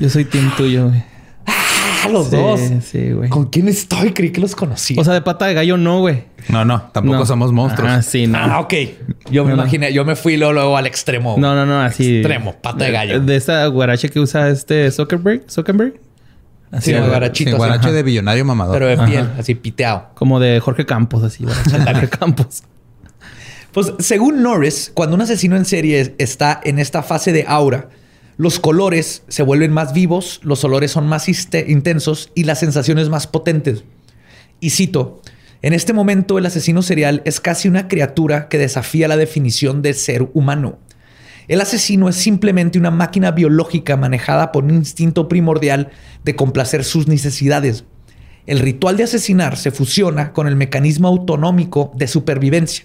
Yo 0.00 0.10
soy 0.10 0.24
team 0.24 0.50
tuyo, 0.56 0.88
güey. 0.88 1.02
Ah, 1.46 2.08
los 2.10 2.28
Sí, 2.28 2.36
dos. 2.36 2.60
Sí, 2.84 3.10
güey. 3.12 3.28
¿Con 3.30 3.46
quién 3.46 3.68
estoy? 3.68 4.12
Creí 4.12 4.30
que 4.30 4.40
los 4.40 4.54
conocía. 4.54 5.00
O 5.00 5.04
sea, 5.04 5.14
de 5.14 5.22
pata 5.22 5.46
de 5.46 5.54
gallo 5.54 5.76
no, 5.76 6.00
güey. 6.00 6.24
No, 6.48 6.64
no, 6.64 6.82
tampoco 6.92 7.18
No. 7.18 7.26
somos 7.26 7.52
monstruos. 7.52 7.90
Ah, 7.90 8.02
sí, 8.02 8.26
no. 8.26 8.38
ah, 8.38 8.60
ok. 8.60 8.74
Yo 9.30 9.44
me 9.44 9.50
No, 9.50 9.56
imaginé, 9.56 9.92
yo 9.92 10.04
me 10.04 10.14
fui 10.16 10.36
luego, 10.36 10.52
luego 10.52 10.76
al 10.76 10.86
extremo. 10.86 11.36
No, 11.38 11.54
no, 11.54 11.66
no, 11.66 11.80
así. 11.80 12.18
Extremo, 12.18 12.54
pata 12.54 12.84
de 12.84 12.90
gallo. 12.92 13.20
De 13.20 13.36
esa 13.36 13.66
guarache 13.66 14.08
que 14.10 14.20
usa 14.20 14.48
este 14.50 14.90
Zuckerberg. 14.90 15.44
Zuckerberg. 15.50 15.94
Así, 16.70 16.92
Sí, 16.92 16.98
guarachito. 16.98 17.50
sí, 17.50 17.54
así. 17.54 17.56
guarache 17.56 17.92
de 17.92 18.02
billonario 18.02 18.44
mamador. 18.44 18.74
Pero 18.74 18.86
de 18.88 18.94
Ajá. 18.94 19.06
piel, 19.06 19.30
así 19.38 19.54
piteado. 19.54 20.08
Como 20.14 20.38
de 20.40 20.60
Jorge 20.60 20.84
Campos, 20.84 21.22
así. 21.24 21.44
de 21.44 21.52
Jorge 21.84 22.08
Campos. 22.08 22.62
Pues 23.72 23.92
según 23.98 24.42
Norris, 24.42 24.90
cuando 24.94 25.14
un 25.16 25.22
asesino 25.22 25.56
en 25.56 25.64
serie 25.64 26.14
está 26.18 26.60
en 26.64 26.78
esta 26.78 27.02
fase 27.02 27.32
de 27.32 27.44
aura, 27.46 27.88
los 28.36 28.60
colores 28.60 29.22
se 29.28 29.42
vuelven 29.42 29.72
más 29.72 29.94
vivos, 29.94 30.40
los 30.42 30.62
olores 30.64 30.90
son 30.90 31.06
más 31.06 31.26
intensos 31.28 32.30
y 32.34 32.44
las 32.44 32.60
sensaciones 32.60 33.08
más 33.08 33.26
potentes. 33.26 33.84
Y 34.60 34.70
cito, 34.70 35.22
en 35.62 35.72
este 35.72 35.92
momento 35.92 36.38
el 36.38 36.46
asesino 36.46 36.82
serial 36.82 37.22
es 37.24 37.40
casi 37.40 37.68
una 37.68 37.88
criatura 37.88 38.48
que 38.48 38.58
desafía 38.58 39.08
la 39.08 39.16
definición 39.16 39.80
de 39.80 39.94
ser 39.94 40.28
humano. 40.34 40.78
El 41.48 41.60
asesino 41.60 42.08
es 42.08 42.16
simplemente 42.16 42.78
una 42.78 42.90
máquina 42.90 43.30
biológica 43.30 43.96
manejada 43.96 44.52
por 44.52 44.64
un 44.64 44.74
instinto 44.74 45.28
primordial 45.28 45.90
de 46.24 46.36
complacer 46.36 46.84
sus 46.84 47.08
necesidades. 47.08 47.84
el 48.46 48.60
ritual 48.60 48.96
de 48.96 49.02
asesinar 49.02 49.56
se 49.56 49.72
fusiona 49.72 50.32
con 50.32 50.46
el 50.46 50.54
mecanismo 50.54 51.08
autonómico 51.08 51.90
de 51.96 52.06
supervivencia, 52.06 52.84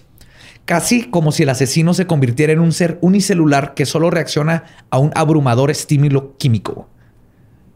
casi 0.64 1.04
como 1.04 1.32
si 1.32 1.42
el 1.42 1.48
asesino 1.48 1.94
se 1.94 2.06
convirtiera 2.06 2.52
en 2.52 2.60
un 2.60 2.72
ser 2.72 2.98
unicelular 3.00 3.74
que 3.74 3.86
solo 3.86 4.10
reacciona 4.10 4.64
a 4.90 4.98
un 4.98 5.10
abrumador 5.14 5.70
estímulo 5.70 6.36
químico. 6.38 6.88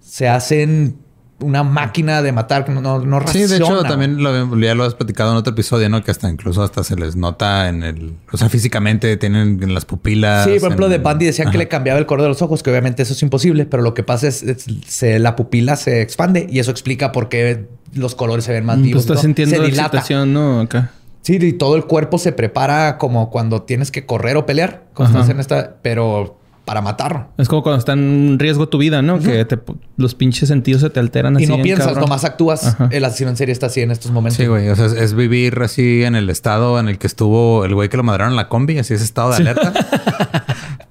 Se 0.00 0.28
hacen 0.28 0.96
una 1.40 1.62
máquina 1.62 2.22
de 2.22 2.32
matar 2.32 2.64
que 2.64 2.72
no, 2.72 2.80
no, 2.80 2.98
no 3.00 3.26
Sí, 3.28 3.40
de 3.40 3.56
hecho, 3.56 3.64
raciona. 3.66 3.88
también 3.88 4.22
lo, 4.22 4.58
ya 4.58 4.74
lo 4.74 4.84
has 4.84 4.94
platicado 4.94 5.32
en 5.32 5.36
otro 5.36 5.52
episodio, 5.52 5.86
¿no? 5.90 6.02
Que 6.02 6.10
hasta 6.10 6.30
incluso 6.30 6.62
hasta 6.62 6.82
se 6.82 6.96
les 6.96 7.14
nota 7.14 7.68
en 7.68 7.82
el... 7.82 8.14
O 8.32 8.38
sea, 8.38 8.48
físicamente 8.48 9.14
tienen 9.18 9.62
en 9.62 9.74
las 9.74 9.84
pupilas... 9.84 10.44
Sí, 10.44 10.52
por 10.58 10.68
ejemplo, 10.68 10.86
en- 10.86 10.92
de 10.92 10.98
Bundy 10.98 11.26
decían 11.26 11.50
que 11.50 11.58
le 11.58 11.68
cambiaba 11.68 11.98
el 11.98 12.06
color 12.06 12.22
de 12.22 12.28
los 12.28 12.40
ojos, 12.40 12.62
que 12.62 12.70
obviamente 12.70 13.02
eso 13.02 13.12
es 13.12 13.22
imposible, 13.22 13.66
pero 13.66 13.82
lo 13.82 13.92
que 13.92 14.02
pasa 14.02 14.28
es, 14.28 14.42
es- 14.44 14.64
se- 14.86 15.18
la 15.18 15.36
pupila 15.36 15.76
se 15.76 16.00
expande 16.00 16.46
y 16.48 16.58
eso 16.58 16.70
explica 16.70 17.12
por 17.12 17.28
qué 17.28 17.66
los 17.92 18.14
colores 18.14 18.46
se 18.46 18.52
ven 18.52 18.64
más 18.64 18.76
Pues 18.76 18.86
vivos. 18.86 19.02
y 19.02 19.06
estás 19.06 19.20
sintiendo 19.20 19.56
se 19.56 19.62
dilata. 19.62 19.82
excitación, 19.98 20.32
¿no? 20.32 20.60
Acá. 20.60 20.92
Sí, 21.26 21.38
y 21.40 21.52
todo 21.54 21.74
el 21.74 21.86
cuerpo 21.86 22.18
se 22.18 22.30
prepara 22.30 22.98
como 22.98 23.30
cuando 23.30 23.62
tienes 23.62 23.90
que 23.90 24.06
correr 24.06 24.36
o 24.36 24.46
pelear, 24.46 24.84
como 24.94 25.08
Ajá. 25.08 25.18
estás 25.18 25.30
en 25.34 25.40
esta, 25.40 25.74
pero 25.82 26.38
para 26.64 26.82
matarlo. 26.82 27.26
Es 27.36 27.48
como 27.48 27.64
cuando 27.64 27.80
está 27.80 27.94
en 27.94 28.38
riesgo 28.38 28.68
tu 28.68 28.78
vida, 28.78 29.02
¿no? 29.02 29.18
Que 29.18 29.44
te- 29.44 29.58
los 29.96 30.14
pinches 30.14 30.48
sentidos 30.48 30.82
se 30.82 30.90
te 30.90 31.00
alteran 31.00 31.34
así. 31.34 31.44
Y 31.44 31.48
no 31.48 31.60
piensas, 31.62 31.86
cabrón. 31.88 32.02
nomás 32.04 32.24
actúas. 32.24 32.64
Ajá. 32.64 32.88
El 32.92 33.04
asesino 33.04 33.30
en 33.30 33.36
serie 33.36 33.52
está 33.52 33.66
así 33.66 33.80
en 33.80 33.90
estos 33.90 34.12
momentos. 34.12 34.36
Sí, 34.36 34.46
güey. 34.46 34.68
O 34.68 34.76
sea, 34.76 34.86
es, 34.86 34.92
es 34.92 35.14
vivir 35.14 35.58
así 35.62 36.04
en 36.04 36.14
el 36.14 36.30
estado 36.30 36.78
en 36.78 36.88
el 36.88 36.98
que 36.98 37.08
estuvo 37.08 37.64
el 37.64 37.74
güey 37.74 37.88
que 37.88 37.96
lo 37.96 38.04
maderaron 38.04 38.32
en 38.34 38.36
la 38.36 38.48
combi. 38.48 38.78
Así 38.78 38.94
ese 38.94 39.02
estado 39.04 39.30
de 39.30 39.36
alerta. 39.38 39.72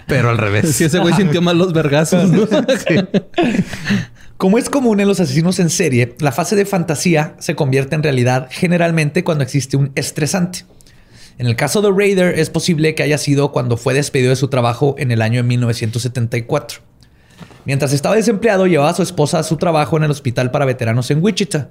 Pero 0.08 0.30
al 0.32 0.38
revés. 0.38 0.70
Sí, 0.76 0.84
ese 0.84 1.00
güey 1.00 1.14
sintió 1.14 1.42
más 1.42 1.56
los 1.56 1.72
vergazos, 1.72 2.30
¿no? 2.30 2.42
Como 4.38 4.58
es 4.58 4.70
común 4.70 5.00
en 5.00 5.08
los 5.08 5.22
asesinos 5.22 5.60
en 5.60 5.70
serie, 5.70 6.14
la 6.20 6.34
fase 6.34 6.58
de 6.58 6.66
fantasía 6.66 7.38
se 7.40 7.56
convierte 7.56 7.96
en 7.96 8.04
realidad 8.04 8.50
generalmente 8.52 9.24
cuando 9.24 9.46
existe 9.46 9.78
un 9.78 9.94
estresante. 9.96 10.66
En 11.38 11.48
el 11.48 11.56
caso 11.56 11.82
de 11.82 11.90
Raider 11.90 12.38
es 12.38 12.50
posible 12.50 12.96
que 12.96 13.04
haya 13.04 13.18
sido 13.18 13.54
cuando 13.54 13.78
fue 13.78 13.94
despedido 13.94 14.32
de 14.32 14.36
su 14.36 14.50
trabajo 14.50 14.96
en 14.98 15.12
el 15.12 15.22
año 15.22 15.38
de 15.38 15.44
1974. 15.44 16.80
Mientras 17.64 17.94
estaba 17.94 18.16
desempleado, 18.16 18.68
llevaba 18.68 18.90
a 18.90 18.94
su 18.94 19.04
esposa 19.04 19.40
a 19.40 19.44
su 19.44 19.56
trabajo 19.56 19.96
en 19.96 20.04
el 20.04 20.12
hospital 20.12 20.52
para 20.52 20.66
veteranos 20.66 21.10
en 21.12 21.24
Wichita. 21.24 21.70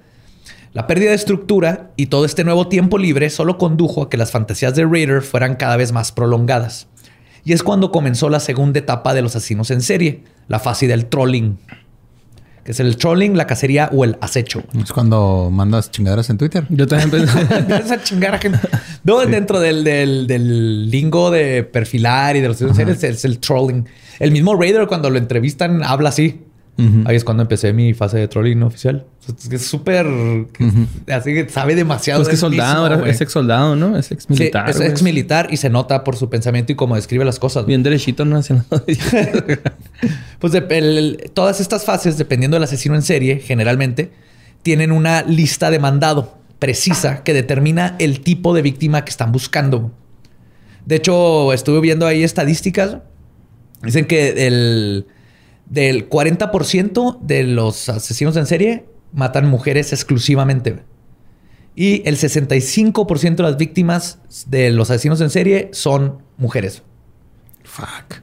La 0.72 0.86
pérdida 0.86 1.10
de 1.10 1.16
estructura 1.16 1.90
y 1.96 2.06
todo 2.06 2.24
este 2.24 2.44
nuevo 2.44 2.68
tiempo 2.68 2.96
libre 2.96 3.28
solo 3.28 3.58
condujo 3.58 4.02
a 4.02 4.08
que 4.08 4.16
las 4.16 4.30
fantasías 4.30 4.74
de 4.74 4.86
Raider 4.86 5.20
fueran 5.20 5.56
cada 5.56 5.76
vez 5.76 5.92
más 5.92 6.12
prolongadas. 6.12 6.88
Y 7.44 7.52
es 7.52 7.62
cuando 7.62 7.92
comenzó 7.92 8.30
la 8.30 8.40
segunda 8.40 8.78
etapa 8.78 9.12
de 9.12 9.20
los 9.20 9.36
asesinos 9.36 9.70
en 9.70 9.82
serie, 9.82 10.24
la 10.48 10.60
fase 10.60 10.86
del 10.86 11.06
trolling 11.06 11.58
que 12.64 12.72
es 12.72 12.80
el 12.80 12.96
trolling, 12.96 13.36
la 13.36 13.46
cacería 13.46 13.90
o 13.92 14.04
el 14.04 14.16
acecho. 14.20 14.62
Es 14.82 14.90
cuando 14.92 15.50
mandas 15.52 15.90
chingaderas 15.90 16.30
en 16.30 16.38
Twitter. 16.38 16.64
Yo 16.70 16.86
también. 16.86 17.26
Empiezas 17.50 17.90
a 17.90 18.02
chingar 18.02 18.34
a 18.34 18.38
gente. 18.38 18.58
No, 19.04 19.20
dentro 19.20 19.60
del, 19.60 19.84
del- 19.84 20.26
del 20.26 20.90
lingo 20.90 21.30
de 21.30 21.62
perfilar 21.62 22.36
y 22.36 22.40
de 22.40 22.48
los 22.48 22.56
series 22.58 23.04
es 23.04 23.24
el 23.24 23.38
trolling. 23.38 23.86
El 24.18 24.30
mismo 24.32 24.54
Raider 24.56 24.86
cuando 24.86 25.10
lo 25.10 25.18
entrevistan 25.18 25.82
habla 25.84 26.08
así. 26.08 26.40
Ahí 27.04 27.14
es 27.14 27.22
cuando 27.22 27.42
empecé 27.44 27.72
mi 27.72 27.94
fase 27.94 28.18
de 28.18 28.26
trolling 28.26 28.58
no 28.58 28.66
oficial. 28.66 29.06
Es 29.40 29.48
que 29.48 29.56
es 29.56 29.62
súper... 29.66 30.06
Así 31.08 31.32
que 31.32 31.48
sabe 31.48 31.76
demasiado. 31.76 32.18
Pues 32.20 32.28
que 32.28 32.32
del 32.32 32.40
soldado, 32.40 32.74
mismo, 32.82 32.86
era- 32.86 32.96
güey. 32.96 33.10
es 33.12 33.20
ex 33.20 33.30
soldado, 33.32 33.76
¿no? 33.76 33.96
Es 33.96 34.10
ex 34.10 34.24
Sí, 34.24 34.32
militar. 34.32 34.68
es 34.68 34.80
ex 34.80 35.02
militar 35.02 35.46
y 35.50 35.56
se 35.58 35.70
nota 35.70 36.02
por 36.02 36.16
su 36.16 36.28
pensamiento 36.28 36.72
y 36.72 36.74
cómo 36.74 36.96
describe 36.96 37.24
las 37.24 37.38
cosas. 37.38 37.64
Bien 37.66 37.82
derechito, 37.84 38.24
no 38.24 38.36
hace 38.36 38.54
nada. 38.54 38.82
Pues 40.40 40.52
de- 40.52 40.66
el- 40.70 40.98
el- 40.98 41.30
todas 41.32 41.60
estas 41.60 41.84
fases, 41.84 42.18
dependiendo 42.18 42.56
del 42.56 42.64
asesino 42.64 42.94
en 42.94 43.02
serie, 43.02 43.38
generalmente 43.38 44.10
tienen 44.62 44.92
una 44.92 45.22
lista 45.22 45.70
de 45.70 45.78
mandado 45.78 46.38
precisa 46.58 47.22
que 47.22 47.32
determina 47.34 47.96
el 47.98 48.20
tipo 48.20 48.54
de 48.54 48.62
víctima 48.62 49.04
que 49.04 49.10
están 49.10 49.32
buscando. 49.32 49.92
De 50.86 50.96
hecho, 50.96 51.52
estuve 51.52 51.80
viendo 51.80 52.06
ahí 52.06 52.24
estadísticas. 52.24 52.98
Dicen 53.82 54.06
que 54.06 54.46
el, 54.46 55.06
del 55.66 56.08
40% 56.08 57.20
de 57.20 57.44
los 57.44 57.88
asesinos 57.88 58.36
en 58.36 58.46
serie 58.46 58.84
matan 59.12 59.48
mujeres 59.48 59.92
exclusivamente. 59.92 60.82
Y 61.76 62.06
el 62.08 62.16
65% 62.16 63.36
de 63.36 63.42
las 63.42 63.56
víctimas 63.56 64.18
de 64.46 64.70
los 64.70 64.90
asesinos 64.90 65.20
en 65.20 65.30
serie 65.30 65.70
son 65.72 66.18
mujeres. 66.36 66.82
Fuck. 67.64 68.22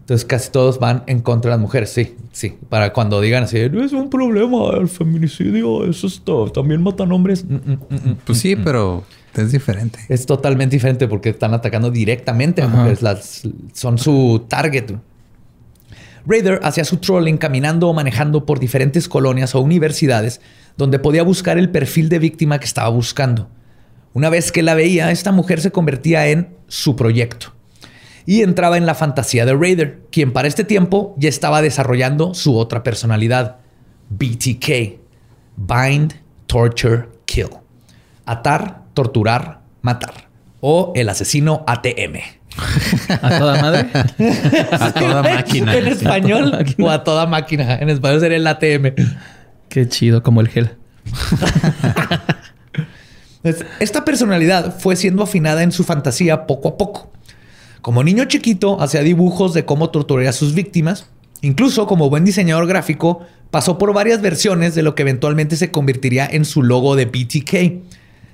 Entonces 0.00 0.24
casi 0.24 0.50
todos 0.50 0.78
van 0.78 1.04
en 1.06 1.20
contra 1.20 1.50
de 1.50 1.56
las 1.56 1.60
mujeres, 1.60 1.90
sí, 1.90 2.16
sí. 2.32 2.58
Para 2.68 2.92
cuando 2.92 3.20
digan 3.20 3.44
así, 3.44 3.68
no 3.70 3.84
es 3.84 3.92
un 3.92 4.10
problema 4.10 4.70
el 4.76 4.88
feminicidio, 4.88 5.88
eso 5.88 6.08
es 6.08 6.20
todo, 6.22 6.50
también 6.50 6.82
matan 6.82 7.12
hombres. 7.12 7.44
Mm, 7.44 7.54
mm, 7.54 7.78
mm. 7.88 8.16
Pues 8.24 8.38
sí, 8.38 8.56
pero 8.56 9.04
es 9.34 9.52
diferente. 9.52 10.00
Es 10.08 10.26
totalmente 10.26 10.76
diferente 10.76 11.06
porque 11.06 11.30
están 11.30 11.54
atacando 11.54 11.90
directamente 11.90 12.62
a 12.62 12.68
mujeres, 12.68 13.00
las, 13.00 13.42
son 13.72 13.96
su 13.96 14.44
target. 14.48 14.92
Raider 16.26 16.60
hacía 16.62 16.84
su 16.84 16.98
trolling 16.98 17.36
caminando 17.36 17.88
o 17.88 17.94
manejando 17.94 18.46
por 18.46 18.60
diferentes 18.60 19.08
colonias 19.08 19.54
o 19.54 19.60
universidades 19.60 20.40
donde 20.76 20.98
podía 20.98 21.22
buscar 21.22 21.58
el 21.58 21.70
perfil 21.70 22.08
de 22.08 22.18
víctima 22.18 22.58
que 22.58 22.64
estaba 22.64 22.88
buscando. 22.88 23.48
Una 24.14 24.30
vez 24.30 24.52
que 24.52 24.62
la 24.62 24.74
veía, 24.74 25.10
esta 25.10 25.32
mujer 25.32 25.60
se 25.60 25.72
convertía 25.72 26.28
en 26.28 26.54
su 26.68 26.96
proyecto 26.96 27.52
y 28.24 28.42
entraba 28.42 28.76
en 28.76 28.86
la 28.86 28.94
fantasía 28.94 29.44
de 29.44 29.54
Raider, 29.54 30.02
quien 30.10 30.32
para 30.32 30.48
este 30.48 30.64
tiempo 30.64 31.14
ya 31.18 31.28
estaba 31.28 31.62
desarrollando 31.62 32.34
su 32.34 32.56
otra 32.56 32.82
personalidad, 32.82 33.58
BTK, 34.10 35.00
Bind, 35.56 36.14
Torture, 36.46 37.08
Kill. 37.24 37.48
Atar, 38.24 38.82
torturar, 38.94 39.60
matar. 39.80 40.31
O 40.64 40.92
el 40.94 41.08
asesino 41.08 41.64
ATM. 41.66 42.20
A 43.20 43.38
toda 43.38 43.60
madre. 43.60 43.88
A 44.70 44.92
toda 44.92 45.22
máquina. 45.22 45.74
en 45.76 45.88
español 45.88 46.66
o 46.78 46.88
a 46.88 47.02
toda 47.02 47.26
máquina. 47.26 47.78
En 47.80 47.90
español 47.90 48.20
sería 48.20 48.36
el 48.36 48.46
ATM. 48.46 48.94
Qué 49.68 49.88
chido, 49.88 50.22
como 50.22 50.40
el 50.40 50.48
gel. 50.48 50.70
Esta 53.80 54.04
personalidad 54.04 54.78
fue 54.78 54.94
siendo 54.94 55.24
afinada 55.24 55.64
en 55.64 55.72
su 55.72 55.82
fantasía 55.82 56.46
poco 56.46 56.68
a 56.68 56.76
poco. 56.76 57.10
Como 57.80 58.04
niño 58.04 58.26
chiquito, 58.26 58.80
hacía 58.80 59.02
dibujos 59.02 59.54
de 59.54 59.64
cómo 59.64 59.90
torturaría 59.90 60.30
a 60.30 60.34
sus 60.34 60.54
víctimas. 60.54 61.08
Incluso 61.40 61.88
como 61.88 62.08
buen 62.08 62.24
diseñador 62.24 62.68
gráfico, 62.68 63.26
pasó 63.50 63.78
por 63.78 63.92
varias 63.92 64.22
versiones 64.22 64.76
de 64.76 64.84
lo 64.84 64.94
que 64.94 65.02
eventualmente 65.02 65.56
se 65.56 65.72
convertiría 65.72 66.24
en 66.24 66.44
su 66.44 66.62
logo 66.62 66.94
de 66.94 67.06
BTK. 67.06 67.82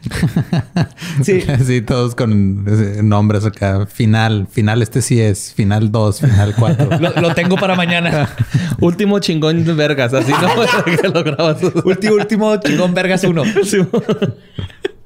Sí. 1.22 1.42
Sí, 1.64 1.82
todos 1.82 2.14
con 2.14 2.64
nombres 3.08 3.44
acá. 3.44 3.86
Final, 3.86 4.46
final 4.50 4.82
este 4.82 5.02
sí 5.02 5.20
es. 5.20 5.52
Final 5.54 5.90
2, 5.90 6.20
final 6.20 6.54
4. 6.58 6.98
Lo, 7.00 7.10
lo 7.20 7.34
tengo 7.34 7.56
para 7.56 7.74
mañana. 7.74 8.28
Último 8.80 9.18
chingón 9.18 9.64
de 9.64 9.72
vergas, 9.74 10.14
así 10.14 10.32
no 10.32 10.94
que 11.00 11.08
lo 11.08 11.24
grabas. 11.24 11.62
último, 11.84 12.14
último 12.14 12.56
chingón 12.56 12.94
vergas 12.94 13.24
uno. 13.24 13.42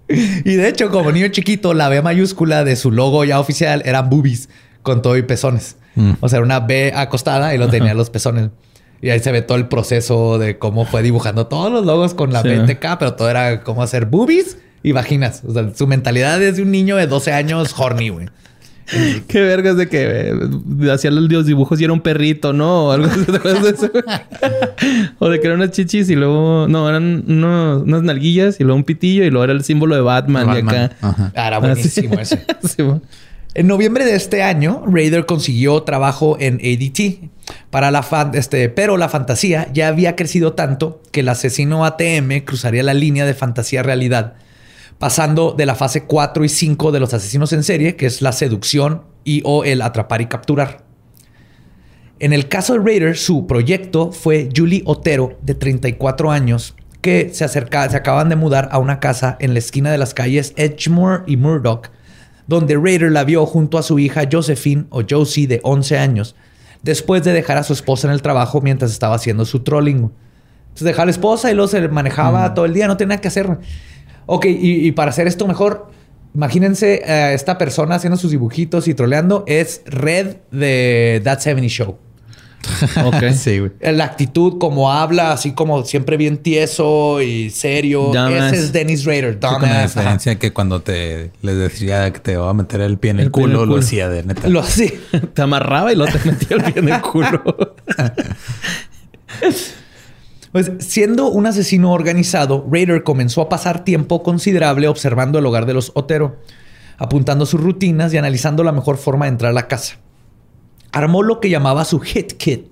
Y 0.09 0.55
de 0.57 0.69
hecho, 0.69 0.91
como 0.91 1.11
niño 1.11 1.29
chiquito, 1.29 1.73
la 1.73 1.89
B 1.89 2.03
mayúscula 2.03 2.65
de 2.65 2.77
su 2.77 2.91
logo 2.91 3.25
ya 3.25 3.41
oficial 3.41 3.83
eran 3.87 4.11
boobies 4.11 4.49
con 4.83 5.01
todo 5.01 5.17
y 5.17 5.23
pezones. 5.23 5.77
Mm. 5.95 6.13
O 6.21 6.29
sea, 6.29 6.39
era 6.39 6.45
una 6.47 6.61
B 6.61 6.93
acostada 6.95 7.55
y 7.55 7.59
lo 7.59 7.69
tenía 7.69 7.95
los 7.95 8.11
pezones. 8.11 8.51
Y 9.01 9.11
ahí 9.11 9.21
se 9.21 9.33
ve 9.33 9.43
todo 9.43 9.57
el 9.59 9.69
proceso 9.69 10.39
de 10.39 10.59
cómo 10.59 10.85
fue 10.85 11.03
dibujando 11.03 11.47
todos 11.47 11.73
los 11.73 11.85
logos 11.87 12.15
con 12.15 12.33
la 12.33 12.43
Sí. 12.43 12.49
BTK, 12.51 12.99
pero 12.99 13.15
todo 13.15 13.31
era 13.31 13.63
cómo 13.63 13.83
hacer 13.83 14.07
boobies 14.07 14.59
y 14.83 14.93
vaginas. 14.93 15.43
O 15.47 15.53
sea, 15.53 15.71
su 15.75 15.87
mentalidad 15.87 16.43
es 16.43 16.57
de 16.57 16.63
un 16.63 16.71
niño 16.71 16.97
de 16.97 17.07
12 17.07 17.33
años 17.33 17.75
horny, 17.77 18.09
güey. 18.11 18.29
Qué 19.29 19.41
vergas 19.41 19.77
de 19.77 19.89
que 19.89 20.33
eh, 20.33 20.91
hacía 20.93 21.11
los 21.13 21.47
dibujos 21.47 21.81
y 21.81 21.85
era 21.85 21.93
un 21.93 22.01
perrito, 22.01 22.53
¿no? 22.53 22.87
O 22.89 22.93
algo 22.93 23.07
así. 23.07 23.25
¿Te 23.27 23.37
acuerdas 23.37 23.63
de 23.63 23.71
eso? 23.71 23.91
o 25.19 25.29
de 25.29 25.41
que 25.41 25.47
eran 25.47 25.61
unas 25.61 25.71
chichis 25.71 26.11
y 26.11 26.17
luego... 26.17 26.67
No, 26.69 26.89
eran 26.89 27.25
unos- 27.27 27.83
unas 27.85 28.03
nalguillas 28.03 28.61
y 28.61 28.65
luego 28.65 28.77
un 28.77 28.85
pitillo 28.85 29.25
y 29.25 29.31
luego 29.31 29.45
era 29.45 29.53
el 29.53 29.65
símbolo 29.65 29.95
de 29.95 30.01
Batman, 30.03 30.47
Batman. 30.47 30.75
acá. 30.75 30.97
Ajá. 31.01 31.33
Ah, 31.35 31.47
Era 31.49 31.59
buenísimo 31.59 32.19
ese. 32.19 32.45
Sí, 32.65 32.83
mo. 32.83 33.01
En 33.55 33.67
noviembre 33.67 34.05
de 34.07 34.15
este 34.15 34.43
año, 34.43 34.83
Raider 34.87 35.27
consiguió 35.27 35.83
trabajo 35.83 36.37
en 36.41 36.55
ADT. 36.57 37.29
Para 37.71 37.91
la 37.91 38.03
fan- 38.03 38.33
este, 38.35 38.69
pero 38.69 38.97
la 38.97 39.09
fantasía 39.09 39.69
ya 39.73 39.89
había 39.89 40.17
crecido 40.17 40.55
tanto 40.55 41.03
que 41.13 41.21
el 41.21 41.29
asesino 41.29 41.85
ATM 41.85 42.41
cruzaría 42.45 42.83
la 42.83 42.95
línea 42.95 43.27
de 43.27 43.35
fantasía 43.35 43.81
a 43.81 43.83
realidad, 43.83 44.35
pasando 45.03 45.53
de 45.59 45.67
la 45.67 45.75
fase 45.75 46.05
4 46.05 46.45
y 46.45 46.49
5 46.49 46.93
de 46.93 47.01
los 47.01 47.13
asesinos 47.13 47.53
en 47.53 47.65
serie, 47.65 47.97
que 47.97 48.07
es 48.07 48.23
la 48.23 48.31
seducción 48.31 49.03
y 49.25 49.43
o 49.45 49.65
el 49.65 49.83
atrapar 49.83 50.21
y 50.21 50.27
capturar. 50.27 50.85
En 52.21 52.33
el 52.33 52.47
caso 52.47 52.75
de 52.75 52.79
Raider, 52.79 53.17
su 53.17 53.49
proyecto 53.49 54.13
fue 54.13 54.49
Julie 54.57 54.85
Otero, 54.87 55.37
de 55.43 55.57
34 55.57 56.31
años, 56.31 56.77
que 57.01 57.31
se, 57.35 57.43
acerca, 57.43 57.91
se 57.91 57.97
acaban 57.97 58.29
de 58.29 58.37
mudar 58.37 58.69
a 58.71 58.79
una 58.79 59.01
casa 59.01 59.37
en 59.41 59.55
la 59.55 59.59
esquina 59.59 59.91
de 59.91 59.99
las 59.99 60.15
calles 60.15 60.53
Edgemore 60.55 61.25
y 61.27 61.37
Murdoch, 61.37 61.91
donde 62.47 62.77
Raider 62.77 63.11
la 63.11 63.25
vio 63.25 63.45
junto 63.45 63.79
a 63.79 63.83
su 63.83 63.99
hija 63.99 64.29
Josephine 64.31 64.85
o 64.91 65.03
Josie, 65.03 65.49
de 65.49 65.59
11 65.65 65.99
años, 65.99 66.37
después 66.85 67.25
de 67.25 67.33
dejar 67.33 67.59
a 67.59 67.65
su 67.65 67.73
esposa 67.73 68.07
en 68.07 68.15
el 68.15 68.23
trabajo 68.23 68.61
mientras 68.61 68.93
estaba 68.93 69.17
haciendo 69.17 69.47
su 69.47 69.65
trolling. 69.65 70.13
Entonces 70.73 70.85
dejaba 70.85 71.03
a 71.03 71.07
la 71.07 71.11
esposa 71.11 71.51
y 71.51 71.55
luego 71.55 71.67
se 71.67 71.89
manejaba 71.89 72.55
todo 72.55 72.67
el 72.67 72.73
día, 72.73 72.87
no 72.87 72.97
tenía 72.97 73.17
nada 73.17 73.21
que 73.21 73.27
hacer. 73.27 73.59
Ok, 74.27 74.47
y, 74.47 74.87
y 74.87 74.93
para 74.93 75.11
hacer 75.11 75.27
esto 75.27 75.47
mejor, 75.47 75.91
imagínense 76.35 77.03
a 77.05 77.33
esta 77.33 77.59
persona 77.59 77.97
haciendo 77.97 78.17
sus 78.17 78.31
dibujitos 78.31 78.89
y 78.89 78.95
troleando. 78.95 79.45
Es 79.47 79.83
Red 79.87 80.37
de 80.51 81.21
That 81.25 81.41
70 81.41 81.69
Show. 81.69 81.99
Ok. 83.05 83.31
sí, 83.35 83.59
güey. 83.59 83.73
La 83.81 84.05
actitud, 84.05 84.59
como 84.61 84.93
habla, 84.93 85.33
así 85.33 85.51
como 85.53 85.85
siempre 85.85 86.17
bien 86.17 86.39
tieso 86.39 87.21
y 87.21 87.51
serio. 87.51 88.13
Dumbass. 88.15 88.53
Ese 88.53 88.65
es 88.65 88.73
Dennis 88.73 89.05
Rader. 89.05 89.35
Sí, 89.35 89.41
con 89.41 89.51
la 89.51 89.59
Dumbass, 89.59 89.73
ajá. 89.75 90.01
diferencia 90.01 90.39
que 90.39 90.53
cuando 90.53 90.81
te 90.81 91.33
les 91.43 91.57
decía 91.59 92.13
que 92.13 92.21
te 92.21 92.37
va 92.37 92.51
a 92.51 92.55
meter 92.55 92.81
el 92.83 92.99
pie 92.99 93.11
en 93.11 93.19
el, 93.19 93.27
El 93.27 93.33
pie 93.33 93.43
en 93.43 93.51
culo, 93.51 93.63
el 93.65 93.69
lo 93.69 93.75
culo. 93.75 93.85
hacía 93.85 94.09
de 94.09 94.23
neta. 94.23 94.49
Lo 94.49 94.61
así. 94.61 94.93
Te 95.35 95.43
amarraba 95.43 95.93
y 95.93 95.97
luego 95.97 96.13
te 96.17 96.31
metía 96.31 96.57
el 96.57 96.63
pie 96.63 96.75
en 96.83 96.89
el 96.89 97.01
culo. 97.01 97.43
Pues 100.53 100.71
siendo 100.81 101.29
un 101.29 101.47
asesino 101.47 101.93
organizado, 101.93 102.67
Raider 102.71 103.03
comenzó 103.03 103.41
a 103.41 103.49
pasar 103.49 103.85
tiempo 103.85 104.23
considerable 104.23 104.87
observando 104.87 105.39
el 105.39 105.47
hogar 105.47 105.65
de 105.65 105.73
los 105.73 105.93
Otero, 105.95 106.37
apuntando 106.99 107.47
sus 107.47 107.61
rutinas 107.61 108.13
y 108.13 108.19
analizando 108.19 108.63
la 108.63 108.73
mejor 108.73 108.99
forma 108.99 109.25
de 109.25 109.31
entrar 109.31 109.51
a 109.51 109.55
la 109.55 109.67
casa. 109.67 109.97
Armó 110.93 111.23
lo 111.23 111.41
que 111.41 111.49
llamaba 111.49 111.87
su 111.87 112.01
hit 112.01 112.35
kit, 112.35 112.67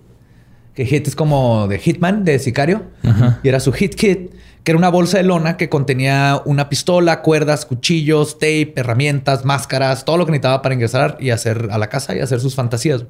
que 0.75 0.85
hit 0.85 1.09
es 1.09 1.17
como 1.17 1.69
de 1.69 1.79
hitman, 1.79 2.23
de 2.25 2.39
sicario, 2.39 2.83
y 3.43 3.49
era 3.49 3.61
su 3.61 3.73
hit 3.73 3.95
kit, 3.95 4.35
que 4.63 4.73
era 4.73 4.79
una 4.79 4.91
bolsa 4.91 5.17
de 5.17 5.25
lona 5.25 5.57
que 5.57 5.71
contenía 5.71 6.43
una 6.45 6.69
pistola, 6.69 7.23
cuerdas, 7.23 7.65
cuchillos, 7.65 8.35
tape, 8.35 8.75
herramientas, 8.77 9.47
máscaras, 9.47 10.05
todo 10.05 10.19
lo 10.19 10.27
que 10.27 10.33
necesitaba 10.33 10.61
para 10.61 10.75
ingresar 10.75 11.17
y 11.19 11.31
hacer 11.31 11.69
a 11.71 11.79
la 11.79 11.89
casa 11.89 12.15
y 12.15 12.21
hacer 12.21 12.41
sus 12.41 12.55
fantasías. 12.55 13.07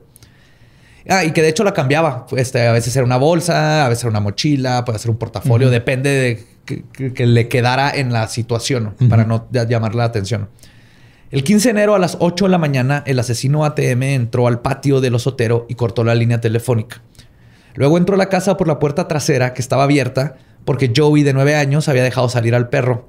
Ah, 1.08 1.24
y 1.24 1.32
que 1.32 1.42
de 1.42 1.48
hecho 1.48 1.64
la 1.64 1.72
cambiaba. 1.72 2.26
Este, 2.36 2.66
a 2.66 2.72
veces 2.72 2.94
era 2.94 3.04
una 3.04 3.16
bolsa, 3.16 3.86
a 3.86 3.88
veces 3.88 4.04
era 4.04 4.10
una 4.10 4.20
mochila, 4.20 4.84
puede 4.84 4.98
ser 4.98 5.10
un 5.10 5.16
portafolio, 5.16 5.70
depende 5.70 6.10
de 6.10 6.44
que, 6.64 6.84
que- 6.92 7.12
que 7.14 7.26
le 7.26 7.48
quedara 7.48 7.90
en 7.90 8.12
la 8.12 8.28
situación 8.28 8.94
¿no? 8.98 9.08
para 9.08 9.24
no 9.24 9.48
llamar 9.50 9.94
la 9.94 10.04
atención. 10.04 10.48
El 11.30 11.44
15 11.44 11.68
de 11.68 11.70
enero 11.70 11.94
a 11.94 11.98
las 11.98 12.16
8 12.20 12.46
de 12.46 12.50
la 12.50 12.58
mañana, 12.58 13.02
el 13.06 13.18
asesino 13.18 13.64
ATM 13.64 14.02
entró 14.02 14.46
al 14.48 14.60
patio 14.60 15.00
del 15.00 15.14
osotero 15.14 15.64
y 15.68 15.74
cortó 15.76 16.02
la 16.04 16.14
línea 16.14 16.40
telefónica. 16.40 17.02
Luego 17.74 17.98
entró 17.98 18.16
a 18.16 18.18
la 18.18 18.28
casa 18.28 18.56
por 18.56 18.66
la 18.66 18.78
puerta 18.80 19.06
trasera 19.06 19.54
que 19.54 19.62
estaba 19.62 19.84
abierta 19.84 20.36
porque 20.64 20.92
Joey 20.94 21.22
de 21.22 21.32
9 21.32 21.54
años 21.54 21.88
había 21.88 22.02
dejado 22.02 22.28
salir 22.28 22.54
al 22.54 22.68
perro. 22.68 23.08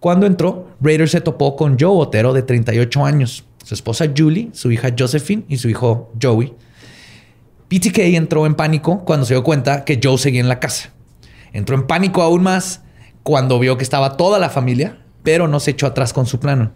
Cuando 0.00 0.26
entró, 0.26 0.68
Raider 0.80 1.08
se 1.08 1.20
topó 1.20 1.56
con 1.56 1.76
Joe 1.78 1.90
Otero 2.00 2.32
de 2.32 2.42
38 2.42 3.04
años, 3.04 3.44
su 3.64 3.74
esposa 3.74 4.06
Julie, 4.16 4.50
su 4.52 4.70
hija 4.70 4.90
Josephine 4.96 5.42
y 5.48 5.56
su 5.58 5.68
hijo 5.68 6.12
Joey. 6.22 6.54
PTK 7.68 7.98
entró 8.14 8.46
en 8.46 8.54
pánico 8.54 9.04
cuando 9.04 9.26
se 9.26 9.34
dio 9.34 9.42
cuenta 9.42 9.84
que 9.84 10.00
Joe 10.02 10.18
seguía 10.18 10.40
en 10.40 10.48
la 10.48 10.60
casa. 10.60 10.90
Entró 11.52 11.76
en 11.76 11.86
pánico 11.86 12.22
aún 12.22 12.42
más 12.42 12.82
cuando 13.22 13.58
vio 13.58 13.76
que 13.76 13.84
estaba 13.84 14.16
toda 14.16 14.38
la 14.38 14.48
familia, 14.48 14.98
pero 15.22 15.48
no 15.48 15.60
se 15.60 15.72
echó 15.72 15.86
atrás 15.86 16.12
con 16.12 16.26
su 16.26 16.40
plano. 16.40 16.72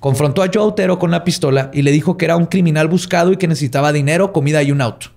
Confrontó 0.00 0.42
a 0.42 0.48
Joe 0.52 0.64
Otero 0.64 0.98
con 0.98 1.10
la 1.10 1.22
pistola 1.22 1.70
y 1.72 1.82
le 1.82 1.92
dijo 1.92 2.16
que 2.16 2.24
era 2.24 2.36
un 2.36 2.46
criminal 2.46 2.88
buscado 2.88 3.32
y 3.32 3.36
que 3.36 3.46
necesitaba 3.46 3.92
dinero, 3.92 4.32
comida 4.32 4.62
y 4.62 4.72
un 4.72 4.80
auto. 4.80 5.08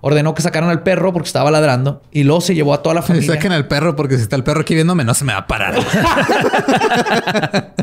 Ordenó 0.00 0.34
que 0.34 0.42
sacaran 0.42 0.70
al 0.70 0.82
perro 0.82 1.12
porque 1.12 1.26
estaba 1.26 1.50
ladrando 1.50 2.02
y 2.12 2.22
luego 2.22 2.40
se 2.40 2.54
llevó 2.54 2.72
a 2.72 2.82
toda 2.82 2.94
la 2.94 3.02
familia. 3.02 3.34
Saquen 3.34 3.52
al 3.52 3.66
perro 3.66 3.96
porque 3.96 4.16
si 4.16 4.22
está 4.22 4.36
el 4.36 4.44
perro 4.44 4.60
aquí 4.60 4.74
viéndome 4.74 5.04
no 5.04 5.14
se 5.14 5.24
me 5.24 5.32
va 5.32 5.40
a 5.40 5.46
parar. 5.46 5.74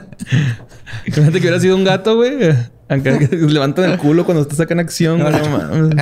Imagínate 1.05 1.33
que 1.33 1.39
hubiera 1.47 1.59
sido 1.59 1.75
un 1.75 1.83
gato, 1.83 2.15
güey. 2.15 2.51
Acá 2.89 3.17
que 3.17 3.27
levantan 3.35 3.89
el 3.91 3.97
culo 3.97 4.25
cuando 4.25 4.45
te 4.45 4.55
sacan 4.55 4.79
acción. 4.79 5.19
güey, 5.21 5.31
no 5.33 5.49
mames. 5.57 5.95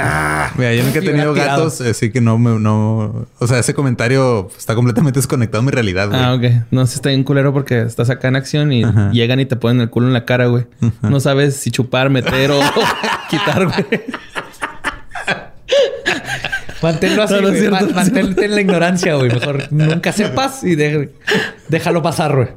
Mira, 0.57 0.73
yo 0.75 0.83
nunca 0.83 0.99
he 0.99 1.01
tenido 1.01 1.33
gatos, 1.33 1.79
así 1.81 2.11
que 2.11 2.19
no 2.21 2.37
me, 2.37 2.59
no. 2.59 3.27
O 3.39 3.47
sea, 3.47 3.59
ese 3.59 3.73
comentario 3.73 4.49
está 4.57 4.75
completamente 4.75 5.19
desconectado 5.19 5.61
de 5.61 5.65
mi 5.67 5.71
realidad, 5.71 6.09
güey. 6.09 6.19
Ah, 6.19 6.33
ok. 6.33 6.65
No, 6.71 6.85
si 6.87 6.95
está 6.95 7.09
bien 7.09 7.23
culero 7.23 7.53
porque 7.53 7.81
estás 7.81 8.09
acá 8.09 8.27
en 8.27 8.35
acción 8.35 8.73
y 8.73 8.83
Ajá. 8.83 9.11
llegan 9.11 9.39
y 9.39 9.45
te 9.45 9.55
ponen 9.55 9.81
el 9.81 9.89
culo 9.89 10.07
en 10.07 10.13
la 10.13 10.25
cara, 10.25 10.47
güey. 10.47 10.65
No 11.01 11.19
sabes 11.19 11.55
si 11.55 11.71
chupar, 11.71 12.09
meter 12.09 12.51
o 12.51 12.59
quitar, 13.29 13.65
güey. 13.65 14.01
Manténlo 16.81 17.23
así, 17.23 17.33
No, 17.35 17.41
no 17.41 17.47
güey. 17.49 17.59
cierto, 17.59 17.85
no 17.87 17.93
Mantente 17.93 18.45
en 18.45 18.55
la 18.55 18.61
ignorancia, 18.61 19.13
güey. 19.15 19.31
Mejor 19.31 19.71
nunca 19.71 20.11
sepas 20.11 20.63
y 20.63 20.75
de- 20.75 21.13
déjalo 21.69 22.01
pasar, 22.01 22.35
güey. 22.35 22.47